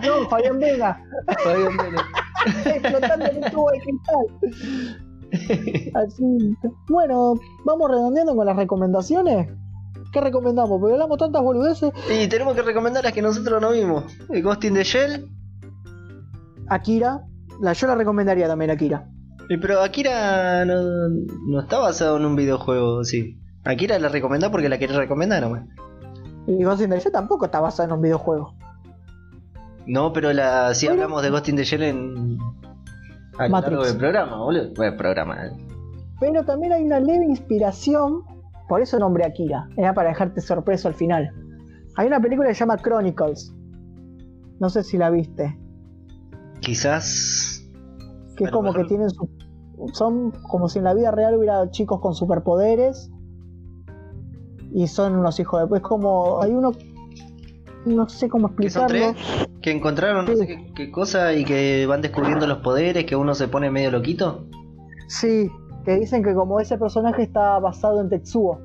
no, 0.05 0.29
Fabián 0.29 0.59
Vega, 0.59 1.01
explotando 2.65 3.25
en 3.25 3.43
un 3.43 3.51
tubo 3.51 3.71
de 3.71 3.79
cristal. 3.79 4.25
Así. 5.95 6.55
Bueno, 6.87 7.33
vamos 7.65 7.89
redondeando 7.89 8.35
con 8.35 8.45
las 8.45 8.55
recomendaciones. 8.55 9.49
¿Qué 10.15 10.21
recomendamos? 10.21 10.79
Porque 10.79 10.93
hablamos 10.93 11.17
tantas 11.17 11.41
boludeces. 11.41 11.91
y 12.09 12.25
tenemos 12.29 12.55
que 12.55 12.61
recomendar 12.61 13.03
las 13.03 13.11
que 13.11 13.21
nosotros 13.21 13.61
no 13.61 13.71
vimos. 13.71 14.05
El 14.29 14.41
Ghost 14.43 14.63
in 14.63 14.73
the 14.73 14.83
Shell. 14.85 15.27
Akira, 16.69 17.19
la, 17.59 17.73
yo 17.73 17.87
la 17.87 17.95
recomendaría 17.95 18.47
también 18.47 18.71
Akira. 18.71 19.09
Eh, 19.49 19.57
Pero 19.59 19.81
Akira 19.81 20.63
no, 20.63 20.75
no 21.49 21.59
está 21.59 21.79
basado 21.79 22.15
en 22.15 22.23
un 22.25 22.37
videojuego, 22.37 23.03
sí. 23.03 23.37
Akira 23.65 23.99
la 23.99 24.07
recomendó 24.07 24.49
porque 24.51 24.69
la 24.69 24.77
quería 24.77 24.97
recomendar 24.97 25.41
nomás. 25.43 25.65
Y 26.47 26.63
Ghost 26.63 26.81
in 26.83 26.91
the 26.91 26.99
Shell 26.99 27.11
tampoco 27.11 27.45
está 27.45 27.59
basada 27.59 27.89
en 27.89 27.95
un 27.95 28.01
videojuego. 28.01 28.55
No, 29.85 30.13
pero 30.13 30.31
la, 30.31 30.71
Bueno. 30.73 30.91
hablamos 30.93 31.23
de 31.23 31.29
Ghost 31.29 31.49
in 31.49 31.55
the 31.57 31.63
Shell 31.65 31.83
en. 31.83 32.37
A 33.37 33.49
lo 33.49 33.59
largo 33.59 33.83
del 33.85 33.97
programa, 33.97 34.37
boludo. 34.37 34.71
Bueno, 34.77 34.95
programa. 34.97 35.45
eh. 35.47 35.51
Pero 36.21 36.45
también 36.45 36.71
hay 36.71 36.83
una 36.85 37.01
leve 37.01 37.25
inspiración, 37.25 38.21
por 38.67 38.81
eso 38.81 38.97
nombre 38.99 39.25
Akira, 39.25 39.69
era 39.77 39.93
para 39.93 40.09
dejarte 40.09 40.41
sorpreso 40.41 40.87
al 40.87 40.95
final. 40.95 41.31
Hay 41.95 42.07
una 42.07 42.19
película 42.19 42.49
que 42.49 42.55
se 42.55 42.61
llama 42.61 42.77
Chronicles. 42.77 43.53
No 44.59 44.69
sé 44.69 44.83
si 44.83 44.97
la 44.97 45.09
viste. 45.09 45.57
Quizás. 46.61 47.63
que 48.35 48.45
A 48.45 48.47
es 48.47 48.53
como 48.53 48.73
que 48.73 48.83
tienen 48.85 49.09
su, 49.09 49.29
son 49.93 50.31
como 50.49 50.67
si 50.69 50.79
en 50.79 50.85
la 50.85 50.93
vida 50.93 51.11
real 51.11 51.35
hubiera 51.35 51.69
chicos 51.71 51.99
con 52.01 52.13
superpoderes 52.13 53.11
y 54.73 54.87
son 54.87 55.15
unos 55.15 55.39
hijos 55.39 55.61
de 55.61 55.67
pues 55.67 55.81
como 55.81 56.41
hay 56.41 56.51
uno 56.51 56.71
no 57.85 58.09
sé 58.09 58.29
cómo 58.29 58.53
Que 58.55 58.69
son 58.69 58.83
explicarlo 58.83 59.13
tres. 59.13 59.47
Que 59.61 59.71
encontraron 59.71 60.25
no 60.25 60.35
sé 60.35 60.47
qué, 60.47 60.73
qué 60.75 60.91
cosa 60.91 61.33
y 61.33 61.45
que 61.45 61.85
van 61.85 62.01
descubriendo 62.01 62.47
los 62.47 62.59
poderes, 62.59 63.05
que 63.05 63.15
uno 63.15 63.35
se 63.35 63.47
pone 63.47 63.69
medio 63.69 63.91
loquito. 63.91 64.47
sí 65.07 65.51
que 65.85 65.95
dicen 65.95 66.23
que 66.23 66.33
como 66.33 66.59
ese 66.59 66.77
personaje 66.77 67.23
está 67.23 67.59
basado 67.59 68.01
en 68.01 68.09
Tetsuo 68.09 68.59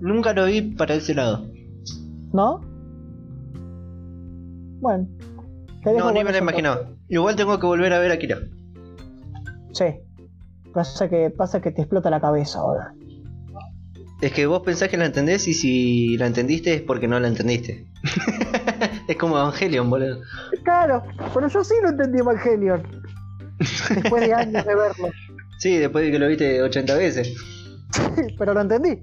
Nunca 0.00 0.34
lo 0.34 0.44
vi 0.44 0.60
para 0.60 0.94
ese 0.94 1.14
lado. 1.14 1.46
¿no? 2.32 2.60
bueno 4.80 5.06
No, 5.84 6.12
ni 6.12 6.22
me 6.22 6.32
lo 6.32 6.38
imaginaba. 6.38 6.90
Igual 7.08 7.36
tengo 7.36 7.58
que 7.58 7.66
volver 7.66 7.92
a 7.92 7.98
ver 7.98 8.12
Akira. 8.12 8.38
sí 9.72 9.84
pasa 10.76 11.08
que 11.08 11.30
pasa 11.30 11.62
que 11.62 11.70
te 11.70 11.80
explota 11.80 12.10
la 12.10 12.20
cabeza 12.20 12.58
ahora 12.58 12.92
Es 14.20 14.32
que 14.32 14.44
vos 14.44 14.60
pensás 14.60 14.90
que 14.90 14.98
la 14.98 15.06
entendés 15.06 15.48
y 15.48 15.54
si 15.54 16.18
la 16.18 16.26
entendiste 16.26 16.74
es 16.74 16.82
porque 16.82 17.08
no 17.08 17.18
la 17.18 17.28
entendiste. 17.28 17.86
es 19.08 19.16
como 19.16 19.38
Evangelion, 19.38 19.88
boludo. 19.88 20.20
Claro, 20.64 21.02
pero 21.32 21.48
yo 21.48 21.64
sí 21.64 21.74
lo 21.82 21.88
entendí 21.90 22.18
Evangelion. 22.18 22.82
Después 23.58 24.26
de 24.26 24.34
años 24.34 24.64
de 24.64 24.74
verlo. 24.74 25.08
Sí, 25.58 25.76
después 25.78 26.04
de 26.04 26.12
que 26.12 26.18
lo 26.18 26.28
viste 26.28 26.62
80 26.62 26.94
veces. 26.96 27.34
pero 28.38 28.54
lo 28.54 28.60
entendí. 28.60 29.02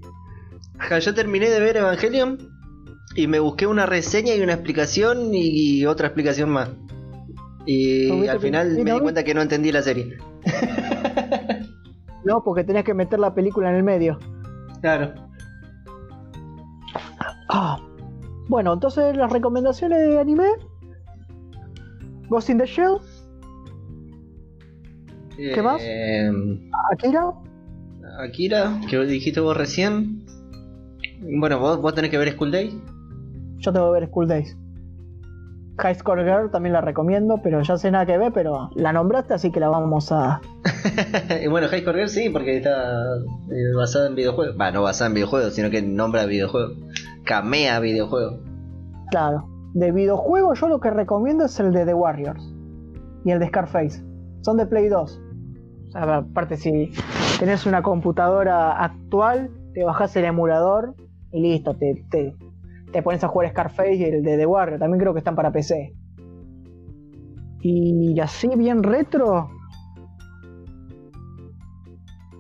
Ja, 0.78 1.00
Yo 1.00 1.14
terminé 1.14 1.50
de 1.50 1.60
ver 1.60 1.78
Evangelion 1.78 2.38
y 3.16 3.28
me 3.28 3.40
busqué 3.40 3.68
una 3.68 3.86
reseña 3.86 4.36
y 4.36 4.42
una 4.42 4.54
explicación 4.54 5.30
y 5.34 5.86
otra 5.86 6.08
explicación 6.08 6.50
más. 6.50 6.70
Y 7.66 8.10
¿Tuviste 8.10 8.30
al 8.30 8.40
final 8.40 8.72
me 8.84 8.94
di 8.94 9.00
cuenta 9.00 9.24
que 9.24 9.34
no 9.34 9.42
entendí 9.42 9.72
la 9.72 9.82
serie. 9.82 10.18
No, 12.26 12.42
porque 12.42 12.64
tenías 12.64 12.86
que 12.86 12.94
meter 12.94 13.20
la 13.20 13.34
película 13.34 13.70
en 13.70 13.76
el 13.76 13.84
medio. 13.84 14.18
Claro. 14.82 15.14
Ah. 17.50 17.78
Bueno, 18.48 18.74
entonces 18.74 19.16
las 19.18 19.32
recomendaciones 19.32 20.00
de 20.00 20.20
anime. 20.20 20.48
Ghost 22.30 22.50
in 22.50 22.58
the 22.58 22.66
Shell, 22.66 22.98
¿Qué 25.38 25.62
más? 25.62 25.82
Eh, 25.84 26.32
Akira. 26.92 27.34
Akira, 28.20 28.80
que 28.90 28.98
dijiste 29.00 29.40
vos 29.40 29.58
recién. 29.58 30.26
Bueno, 31.22 31.60
vos, 31.60 31.82
vos 31.82 31.94
tenés 31.94 32.12
que 32.12 32.18
ver 32.18 32.32
School 32.34 32.52
Day. 32.52 32.80
Yo 33.58 33.72
tengo 33.72 33.94
que 33.94 34.00
ver 34.00 34.10
School 34.10 34.28
Days. 34.28 34.58
High 35.80 35.96
Score 35.96 36.24
Girl 36.24 36.52
también 36.52 36.74
la 36.74 36.82
recomiendo, 36.82 37.40
pero 37.42 37.62
ya 37.64 37.78
sé 37.78 37.90
nada 37.90 38.06
que 38.06 38.18
ver, 38.18 38.32
pero 38.32 38.70
la 38.76 38.94
nombraste, 38.94 39.34
así 39.34 39.52
que 39.52 39.60
la 39.60 39.70
vamos 39.70 40.12
a. 40.12 40.40
y 41.44 41.48
bueno, 41.48 41.68
High 41.68 41.82
Score 41.82 41.96
Girl 41.96 42.10
sí, 42.10 42.30
porque 42.30 42.58
está 42.58 43.16
eh, 43.52 43.76
basada 43.76 44.08
en 44.08 44.16
videojuegos. 44.16 44.56
Va, 44.60 44.72
no 44.72 44.84
basada 44.84 45.08
en 45.08 45.16
videojuegos, 45.16 45.54
sino 45.56 45.72
que 45.72 45.82
nombra 45.82 46.26
videojuegos. 46.26 46.78
Camea 47.24 47.80
videojuegos. 47.80 48.40
Claro. 49.10 49.50
De 49.74 49.92
videojuego, 49.92 50.54
yo 50.54 50.68
lo 50.68 50.80
que 50.80 50.92
recomiendo 50.92 51.46
es 51.46 51.60
el 51.60 51.74
de 51.74 51.86
The 51.86 51.96
Warriors 51.96 52.54
y 53.26 53.32
el 53.32 53.40
de 53.40 53.48
Scarface. 53.48 54.04
Son 54.42 54.58
de 54.58 54.68
Play 54.68 54.90
2. 54.90 55.23
Aparte, 55.96 56.58
si 56.58 56.92
tenés 57.40 57.66
una 57.66 57.82
computadora 57.82 58.84
actual, 58.84 59.52
te 59.74 59.84
bajás 59.84 60.16
el 60.16 60.26
emulador 60.26 60.96
y 61.32 61.42
listo, 61.42 61.76
te, 61.76 62.06
te, 62.10 62.36
te 62.92 63.02
pones 63.02 63.24
a 63.24 63.28
jugar 63.28 63.50
Scarface 63.50 63.96
y 63.96 64.04
el 64.04 64.24
de 64.24 64.38
The 64.38 64.46
Warrior. 64.46 64.80
También 64.80 65.00
creo 65.00 65.14
que 65.14 65.20
están 65.20 65.36
para 65.36 65.52
PC. 65.52 65.94
Y 67.62 68.20
así, 68.20 68.50
bien 68.56 68.84
retro. 68.84 69.50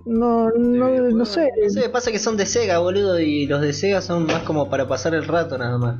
No, 0.05 0.49
no, 0.49 0.89
no 1.11 1.25
sé. 1.25 1.49
No 1.63 1.69
sé, 1.69 1.89
pasa 1.89 2.11
que 2.11 2.19
son 2.19 2.35
de 2.35 2.45
Sega, 2.45 2.79
boludo, 2.79 3.19
y 3.19 3.47
los 3.47 3.61
de 3.61 3.71
Sega 3.71 4.01
son 4.01 4.25
más 4.25 4.43
como 4.43 4.69
para 4.69 4.87
pasar 4.87 5.15
el 5.15 5.25
rato 5.25 5.57
nada 5.57 5.77
más. 5.77 5.99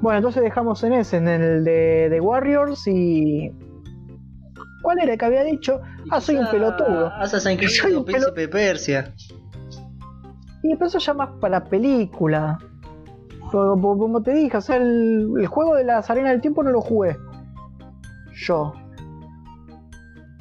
Bueno, 0.00 0.18
entonces 0.18 0.42
dejamos 0.42 0.82
en 0.84 0.94
ese, 0.94 1.18
en 1.18 1.28
el 1.28 1.64
de, 1.64 2.08
de 2.08 2.20
Warriors 2.20 2.86
y. 2.88 3.50
¿Cuál 4.82 4.98
era 5.00 5.16
que 5.16 5.24
había 5.24 5.44
dicho? 5.44 5.80
Ah, 6.10 6.20
soy 6.20 6.36
un 6.36 6.50
pelotudo. 6.50 7.12
Soy 7.28 7.92
un 7.94 8.04
Príncipe 8.04 8.40
de 8.40 8.48
Persia. 8.48 9.14
Y 10.62 10.72
eso 10.72 10.98
ya 10.98 11.14
más 11.14 11.30
para 11.40 11.64
película. 11.64 12.58
Pero, 13.50 13.76
como 13.80 14.22
te 14.22 14.32
dije, 14.32 14.56
o 14.56 14.60
sea, 14.60 14.76
el, 14.76 15.32
el 15.38 15.46
juego 15.46 15.76
de 15.76 15.84
las 15.84 16.08
arenas 16.10 16.32
del 16.32 16.40
tiempo 16.40 16.62
no 16.62 16.70
lo 16.70 16.80
jugué. 16.80 17.16
Yo. 18.34 18.72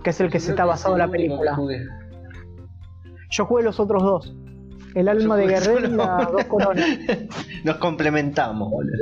Que 0.04 0.12
es 0.12 0.22
el 0.22 0.32
que 0.32 0.40
se 0.40 0.52
está 0.52 0.64
es 0.64 0.70
basado 0.70 0.96
en 0.96 1.00
la 1.00 1.08
película. 1.08 1.56
jugué. 1.56 1.86
Yo 3.30 3.46
jugué 3.46 3.64
los 3.64 3.80
otros 3.80 4.04
dos. 4.04 4.36
El 4.94 5.08
alma 5.08 5.36
Yo 5.36 5.42
de 5.42 5.48
guerrero 5.48 5.88
y 5.88 5.92
las 5.92 6.32
dos 6.32 6.44
coronas. 6.46 6.86
Nos 7.64 7.78
complementamos, 7.78 8.70
boludo. 8.70 8.94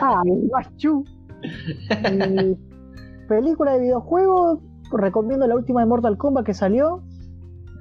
Ah, 0.00 0.22
el 0.24 0.48
Machu. 0.50 1.04
Y 1.42 2.56
película 3.40 3.72
de 3.72 3.80
videojuegos, 3.80 4.58
recomiendo 4.92 5.46
la 5.46 5.54
última 5.54 5.80
de 5.80 5.86
Mortal 5.86 6.18
Kombat 6.18 6.44
que 6.44 6.52
salió, 6.52 7.02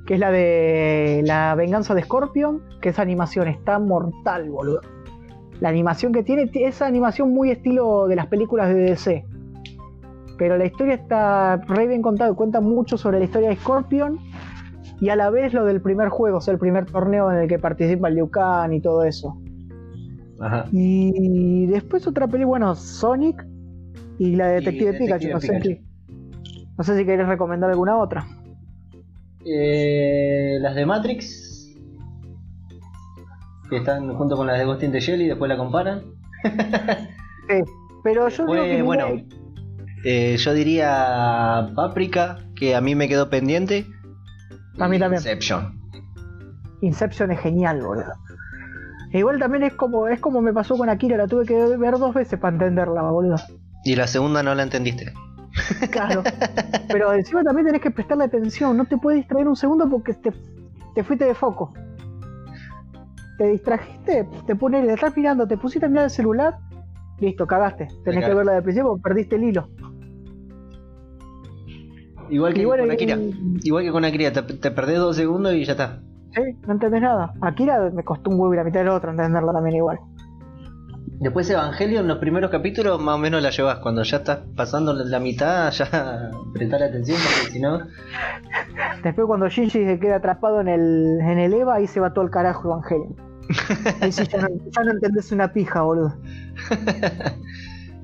que 0.05 0.13
es 0.13 0.19
la 0.19 0.31
de 0.31 1.23
la 1.25 1.55
venganza 1.55 1.93
de 1.93 2.03
Scorpion, 2.03 2.61
que 2.81 2.89
esa 2.89 3.01
animación 3.01 3.49
está 3.49 3.77
mortal, 3.79 4.49
boludo. 4.49 4.79
La 5.59 5.67
animación 5.67 6.13
que 6.13 6.23
tiene, 6.23 6.49
esa 6.53 6.85
animación 6.85 7.33
muy 7.33 7.51
estilo 7.51 8.07
de 8.07 8.15
las 8.15 8.27
películas 8.27 8.69
de 8.69 8.75
DC. 8.75 9.25
Pero 10.37 10.57
la 10.57 10.65
historia 10.65 10.95
está 10.95 11.57
re 11.67 11.85
bien 11.85 12.01
contada, 12.01 12.33
cuenta 12.33 12.61
mucho 12.61 12.97
sobre 12.97 13.19
la 13.19 13.25
historia 13.25 13.49
de 13.49 13.57
Scorpion 13.57 14.19
y 15.01 15.09
a 15.09 15.17
la 15.17 15.29
vez 15.29 15.53
lo 15.53 15.65
del 15.65 15.81
primer 15.81 16.07
juego, 16.07 16.37
o 16.37 16.41
sea, 16.41 16.53
el 16.53 16.59
primer 16.59 16.85
torneo 16.85 17.29
en 17.29 17.39
el 17.39 17.47
que 17.49 17.59
participa 17.59 18.09
Liu 18.09 18.29
Kang 18.29 18.71
y 18.71 18.79
todo 18.79 19.03
eso. 19.03 19.37
Ajá. 20.39 20.65
Y 20.71 21.67
después 21.67 22.07
otra 22.07 22.27
peli, 22.27 22.45
bueno, 22.45 22.73
Sonic 22.73 23.45
y 24.23 24.35
la 24.35 24.47
de 24.49 24.53
Detective, 24.61 24.91
Detective 24.91 25.17
Pikachu. 25.19 25.33
No 25.33 25.39
sé, 25.39 25.61
si- 25.61 25.81
no 26.77 26.83
sé 26.83 26.97
si 26.97 27.05
querés 27.05 27.27
recomendar 27.27 27.71
alguna 27.71 27.97
otra. 27.97 28.25
Eh, 29.45 30.57
las 30.61 30.75
de 30.75 30.85
Matrix. 30.85 31.75
Que 33.69 33.77
están 33.77 34.13
junto 34.15 34.35
con 34.37 34.45
las 34.47 34.59
de 34.59 34.65
Ghost 34.65 34.83
in 34.83 34.91
the 34.91 34.99
Shell 34.99 35.21
y 35.21 35.27
después 35.27 35.49
la 35.49 35.57
comparan. 35.57 36.03
Sí, 37.49 37.57
pero 38.03 38.29
yo 38.29 38.45
Después, 38.45 38.63
digo 38.63 38.75
que 38.75 38.81
bueno, 38.83 39.05
eh, 40.05 40.37
yo 40.37 40.53
diría 40.53 41.67
Paprika, 41.75 42.37
que 42.55 42.75
a 42.75 42.81
mí 42.81 42.95
me 42.95 43.09
quedó 43.09 43.29
pendiente. 43.29 43.87
A 44.79 44.87
mí 44.87 44.97
también. 44.99 45.19
Inception. 45.19 45.77
Inception 46.81 47.31
es 47.31 47.39
genial, 47.39 47.81
boludo. 47.81 48.13
Igual 49.11 49.39
también 49.39 49.63
es 49.63 49.73
como 49.73 50.07
es 50.07 50.19
como 50.21 50.41
me 50.41 50.53
pasó 50.53 50.77
con 50.77 50.87
Akira, 50.89 51.17
la 51.17 51.27
tuve 51.27 51.45
que 51.45 51.55
ver 51.77 51.97
dos 51.97 52.13
veces 52.13 52.39
para 52.39 52.53
entenderla, 52.53 53.01
boludo. 53.01 53.35
Y 53.83 53.95
la 53.95 54.07
segunda 54.07 54.43
no 54.43 54.53
la 54.55 54.63
entendiste. 54.63 55.13
Claro. 55.91 56.23
Pero 56.87 57.13
encima 57.13 57.43
también 57.43 57.65
tenés 57.67 57.81
que 57.81 57.91
prestarle 57.91 58.23
atención, 58.25 58.77
no 58.77 58.85
te 58.85 58.97
puedes 58.97 59.19
distraer 59.19 59.47
un 59.47 59.55
segundo 59.55 59.89
porque 59.89 60.13
te, 60.13 60.31
te 60.95 61.03
fuiste 61.03 61.25
de 61.25 61.33
foco. 61.35 61.73
Te 63.37 63.47
distrajiste, 63.47 64.27
te 64.45 64.55
pones, 64.55 64.85
le 64.85 64.93
estás 64.93 65.15
mirando, 65.17 65.47
te 65.47 65.57
pusiste 65.57 65.85
a 65.87 65.89
mirar 65.89 66.05
el 66.05 66.09
celular, 66.11 66.57
listo, 67.19 67.47
cagaste. 67.47 67.87
Tenés 68.05 68.23
que 68.25 68.33
verla 68.33 68.53
de 68.53 68.61
principio, 68.61 68.97
perdiste 69.01 69.35
el 69.35 69.43
hilo. 69.45 69.67
Igual 72.29 72.53
que 72.53 72.65
bueno, 72.65 72.83
con 72.83 72.91
y- 72.91 72.93
Akira. 72.95 73.17
Igual 73.63 73.83
que 73.83 73.91
con 73.91 74.05
Akira, 74.05 74.31
te, 74.31 74.41
te 74.43 74.71
perdés 74.71 74.97
dos 74.99 75.15
segundos 75.15 75.53
y 75.53 75.65
ya 75.65 75.73
está. 75.73 76.01
Sí, 76.33 76.41
no 76.65 76.73
entendés 76.73 77.01
nada. 77.01 77.33
Akira 77.41 77.89
me 77.93 78.03
costó 78.03 78.29
un 78.29 78.39
huevo 78.39 78.53
y 78.53 78.57
la 78.57 78.63
mitad 78.63 78.79
del 78.81 78.89
otro 78.89 79.11
entenderla 79.11 79.51
también 79.51 79.75
igual. 79.77 79.99
Después 81.21 81.47
Evangelion, 81.51 82.07
los 82.07 82.17
primeros 82.17 82.49
capítulos 82.49 82.99
más 82.99 83.13
o 83.15 83.17
menos 83.19 83.43
la 83.43 83.51
llevas. 83.51 83.77
Cuando 83.77 84.01
ya 84.01 84.17
estás 84.17 84.39
pasando 84.55 84.91
la 84.91 85.19
mitad, 85.19 85.71
ya 85.71 86.31
prestar 86.53 86.81
atención 86.83 87.17
porque 87.21 87.51
si 87.53 87.59
no... 87.61 87.79
Después 89.03 89.27
cuando 89.27 89.47
Shinji 89.47 89.85
se 89.85 89.99
queda 89.99 90.15
atrapado 90.17 90.61
en 90.61 90.67
el, 90.67 91.19
en 91.21 91.37
el 91.37 91.53
Eva, 91.53 91.75
ahí 91.75 91.85
se 91.87 91.99
va 91.99 92.11
todo 92.13 92.25
el 92.25 92.31
carajo. 92.31 92.81
Ahí 94.01 94.11
sí 94.11 94.23
ya 94.27 94.39
no, 94.41 94.47
ya 94.75 94.83
no 94.83 94.91
entendés 94.91 95.31
una 95.31 95.53
pija, 95.53 95.81
boludo. 95.83 96.15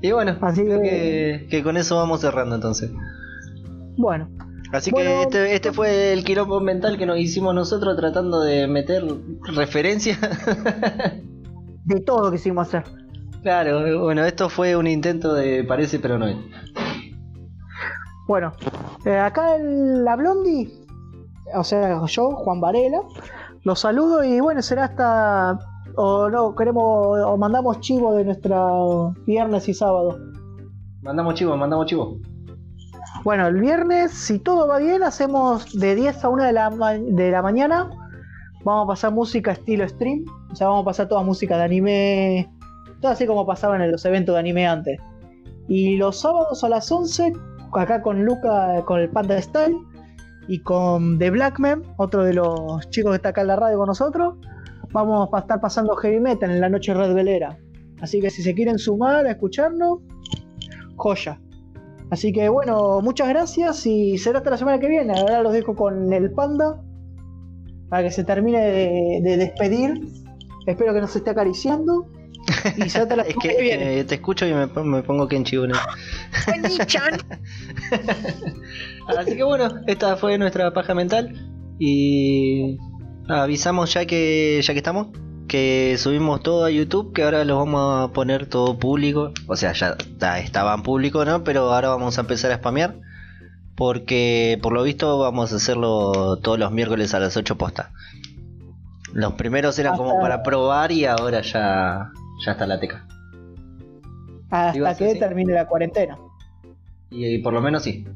Y 0.00 0.12
bueno, 0.12 0.36
Así 0.40 0.62
creo 0.64 0.80
que- 0.80 0.88
que, 0.88 1.46
que 1.50 1.62
con 1.64 1.76
eso 1.76 1.96
vamos 1.96 2.20
cerrando 2.20 2.54
entonces. 2.54 2.90
Bueno, 3.96 4.28
Así 4.72 4.90
Bueno. 4.92 5.08
que 5.10 5.22
este, 5.22 5.54
este 5.54 5.72
fue 5.72 6.12
el 6.12 6.22
quilombo 6.24 6.60
mental 6.60 6.98
que 6.98 7.06
nos 7.06 7.18
hicimos 7.18 7.52
nosotros 7.54 7.96
tratando 7.96 8.40
de 8.42 8.68
meter 8.68 9.02
referencia. 9.56 10.16
de 11.84 12.00
todo 12.00 12.30
que 12.30 12.36
hicimos 12.36 12.68
hacer. 12.68 12.84
Claro, 13.42 14.02
bueno, 14.02 14.24
esto 14.24 14.48
fue 14.48 14.76
un 14.76 14.86
intento 14.86 15.34
de 15.34 15.64
parece 15.64 15.98
pero 15.98 16.18
no 16.18 16.26
es. 16.26 16.36
Bueno, 18.26 18.52
eh, 19.04 19.18
acá 19.18 19.56
el- 19.56 20.04
la 20.04 20.16
Blondie, 20.16 20.70
o 21.54 21.64
sea, 21.64 22.04
yo, 22.06 22.30
Juan 22.32 22.60
Varela, 22.60 23.00
los 23.64 23.80
saludo 23.80 24.22
y 24.22 24.40
bueno, 24.40 24.60
será 24.62 24.84
hasta. 24.84 25.58
O 25.96 26.28
no, 26.28 26.54
queremos. 26.54 26.84
O 27.26 27.36
mandamos 27.36 27.80
chivo 27.80 28.14
de 28.14 28.24
nuestra 28.24 28.62
viernes 29.26 29.68
y 29.68 29.74
sábado. 29.74 30.18
Mandamos 31.02 31.34
chivo, 31.34 31.56
mandamos 31.56 31.86
chivo. 31.86 32.18
Bueno, 33.24 33.46
el 33.48 33.60
viernes, 33.60 34.12
si 34.12 34.38
todo 34.38 34.68
va 34.68 34.78
bien, 34.78 35.02
hacemos 35.02 35.76
de 35.78 35.94
10 35.96 36.22
a 36.24 36.28
1 36.28 36.44
de 36.44 36.52
la, 36.52 36.70
ma- 36.70 36.92
de 36.92 37.30
la 37.30 37.42
mañana. 37.42 37.90
Vamos 38.64 38.84
a 38.84 38.88
pasar 38.88 39.12
música 39.12 39.52
estilo 39.52 39.88
stream. 39.88 40.24
O 40.52 40.54
sea, 40.54 40.68
vamos 40.68 40.82
a 40.82 40.84
pasar 40.84 41.08
toda 41.08 41.22
música 41.22 41.56
de 41.56 41.64
anime. 41.64 42.50
Todo 43.00 43.12
así 43.12 43.26
como 43.26 43.46
pasaban 43.46 43.82
en 43.82 43.92
los 43.92 44.04
eventos 44.04 44.34
de 44.34 44.40
anime 44.40 44.66
antes. 44.66 45.00
Y 45.68 45.96
los 45.96 46.20
sábados 46.20 46.64
a 46.64 46.68
las 46.68 46.90
11, 46.90 47.32
acá 47.72 48.02
con 48.02 48.24
Luca, 48.24 48.82
con 48.86 49.00
el 49.00 49.10
Panda 49.10 49.40
Style. 49.40 49.76
Y 50.48 50.60
con 50.60 51.18
The 51.18 51.30
Blackman, 51.30 51.82
otro 51.98 52.24
de 52.24 52.32
los 52.32 52.88
chicos 52.88 53.12
que 53.12 53.16
está 53.16 53.28
acá 53.30 53.42
en 53.42 53.48
la 53.48 53.56
radio 53.56 53.76
con 53.76 53.88
nosotros. 53.88 54.36
Vamos 54.92 55.28
a 55.32 55.40
estar 55.40 55.60
pasando 55.60 55.94
heavy 55.96 56.20
metal 56.20 56.50
en 56.50 56.60
la 56.60 56.70
noche 56.70 56.94
red 56.94 57.12
velera. 57.12 57.58
Así 58.00 58.20
que 58.20 58.30
si 58.30 58.42
se 58.42 58.54
quieren 58.54 58.78
sumar 58.78 59.26
a 59.26 59.30
escucharnos, 59.30 59.98
joya. 60.96 61.38
Así 62.10 62.32
que 62.32 62.48
bueno, 62.48 63.00
muchas 63.02 63.28
gracias 63.28 63.84
y 63.86 64.16
será 64.16 64.38
hasta 64.38 64.50
la 64.50 64.56
semana 64.56 64.78
que 64.78 64.88
viene. 64.88 65.12
Ahora 65.18 65.42
los 65.42 65.52
dejo 65.52 65.74
con 65.74 66.10
el 66.12 66.30
panda 66.32 66.82
para 67.90 68.04
que 68.04 68.10
se 68.10 68.24
termine 68.24 68.60
de, 68.60 69.20
de 69.22 69.36
despedir. 69.36 70.00
Espero 70.66 70.94
que 70.94 71.00
nos 71.02 71.14
esté 71.14 71.30
acariciando. 71.30 72.06
Y 72.76 72.88
te 72.88 73.16
la 73.16 73.22
es 73.24 73.36
que 73.36 74.04
te 74.06 74.14
escucho 74.16 74.46
y 74.46 74.52
me, 74.54 74.66
me 74.66 75.02
pongo 75.02 75.28
Kenchi 75.28 75.56
Así 79.18 79.36
que 79.36 79.42
bueno, 79.42 79.68
esta 79.86 80.16
fue 80.16 80.38
nuestra 80.38 80.72
paja 80.72 80.94
mental. 80.94 81.34
Y 81.78 82.76
avisamos 83.28 83.92
ya 83.94 84.06
que 84.06 84.60
ya 84.62 84.72
que 84.72 84.78
estamos 84.78 85.08
que 85.46 85.96
subimos 85.98 86.42
todo 86.42 86.64
a 86.66 86.70
YouTube, 86.70 87.14
que 87.14 87.22
ahora 87.22 87.42
lo 87.44 87.56
vamos 87.56 88.10
a 88.10 88.12
poner 88.12 88.46
todo 88.46 88.78
público. 88.78 89.32
O 89.46 89.56
sea, 89.56 89.72
ya 89.72 89.96
está- 89.98 90.40
estaba 90.40 90.74
en 90.74 90.82
público, 90.82 91.24
¿no? 91.24 91.42
Pero 91.42 91.72
ahora 91.72 91.88
vamos 91.88 92.18
a 92.18 92.20
empezar 92.20 92.52
a 92.52 92.56
spamear. 92.56 92.96
Porque 93.74 94.58
por 94.60 94.72
lo 94.72 94.82
visto 94.82 95.18
vamos 95.18 95.52
a 95.52 95.56
hacerlo 95.56 96.36
todos 96.42 96.58
los 96.58 96.72
miércoles 96.72 97.14
a 97.14 97.20
las 97.20 97.36
8 97.36 97.56
postas. 97.56 97.88
Los 99.14 99.34
primeros 99.34 99.78
eran 99.78 99.96
como 99.96 100.20
para 100.20 100.42
probar 100.42 100.92
y 100.92 101.06
ahora 101.06 101.40
ya, 101.40 102.10
ya 102.44 102.52
está 102.52 102.66
la 102.66 102.78
teca. 102.80 103.06
Hasta 104.50 104.94
que 104.96 105.14
termine 105.16 105.52
la 105.52 105.66
cuarentena. 105.66 106.16
Y, 107.10 107.26
y 107.26 107.38
por 107.38 107.52
lo 107.52 107.60
menos 107.60 107.82
sí. 107.82 108.06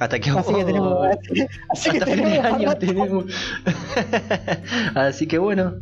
Hasta 0.00 0.18
que 0.18 0.30
Así 0.30 0.54
que 0.54 0.64
tenemos. 0.64 0.98
Así 1.68 1.90
que 1.90 1.98
Hasta 1.98 2.06
fin 2.06 2.16
de 2.24 2.30
tenemos. 2.30 2.54
año 2.54 2.74
tenemos. 2.76 3.24
Así 4.94 5.26
que 5.26 5.38
bueno, 5.38 5.74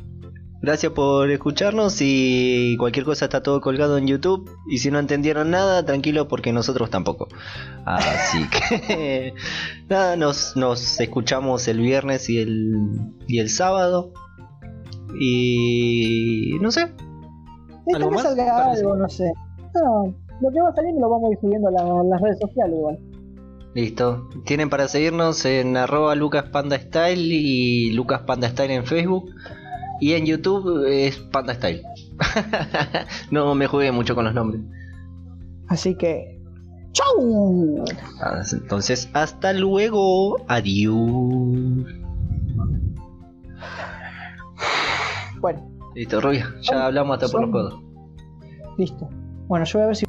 gracias 0.61 0.93
por 0.93 1.31
escucharnos 1.31 1.99
y 2.01 2.77
cualquier 2.79 3.05
cosa 3.05 3.27
está 3.27 3.43
todo 3.43 3.61
colgado 3.61 3.97
en 3.97 4.09
YouTube. 4.09 4.51
Y 4.69 4.79
si 4.79 4.91
no 4.91 4.99
entendieron 4.99 5.51
nada, 5.51 5.85
tranquilo 5.85 6.27
porque 6.27 6.53
nosotros 6.53 6.91
tampoco. 6.91 7.29
Así 7.85 8.45
que 8.51 9.35
nada, 9.89 10.16
nos, 10.16 10.57
nos 10.57 11.01
escuchamos 11.01 11.69
el 11.69 11.79
viernes 11.81 12.29
y 12.29 12.39
el, 12.39 12.77
y 13.29 13.39
el 13.39 13.49
sábado. 13.51 14.12
Y 15.19 16.57
no 16.61 16.71
sé, 16.71 16.89
¿Algo 17.95 18.11
más? 18.11 18.23
salga 18.23 18.73
algo, 18.73 18.97
no 18.97 19.09
sé. 19.09 19.31
No, 19.75 20.15
lo 20.41 20.51
que 20.51 20.61
va 20.61 20.75
saliendo 20.75 21.01
lo 21.03 21.11
vamos 21.11 21.31
a 21.31 21.33
ir 21.33 21.39
subiendo 21.41 21.69
a 21.69 21.71
la- 21.73 22.03
las 22.05 22.21
redes 22.21 22.39
sociales 22.41 22.77
igual. 22.77 22.99
Listo. 23.75 24.29
Tienen 24.45 24.71
para 24.71 24.89
seguirnos 24.89 25.45
en 25.45 25.77
arroba 25.77 26.15
lucaspandastyle 26.15 27.33
y 27.33 27.93
lucaspandastyle 27.93 28.73
en 28.73 28.85
Facebook. 28.87 29.31
Y 30.01 30.13
en 30.15 30.27
YouTube 30.27 30.85
es 30.89 31.19
pandastyle. 31.19 31.83
no 33.31 33.55
me 33.55 33.67
jugué 33.67 33.93
mucho 33.93 34.15
con 34.15 34.25
los 34.25 34.35
nombres. 34.35 34.63
Así 35.69 35.95
que. 35.95 36.41
¡Chau! 36.93 37.85
Entonces, 38.53 39.09
hasta 39.13 39.53
luego. 39.53 40.37
Adiós. 40.49 41.85
Bueno, 45.40 45.69
Listo, 45.94 46.20
Rubia. 46.20 46.55
Ya 46.62 46.86
hablamos 46.86 47.15
hasta 47.15 47.32
por 47.32 47.43
los 47.43 47.51
codos. 47.51 47.81
listo. 48.77 49.09
Bueno, 49.48 49.65
yo 49.65 49.78
voy 49.78 49.85
a 49.85 49.86
ver 49.86 49.97
si 49.97 50.06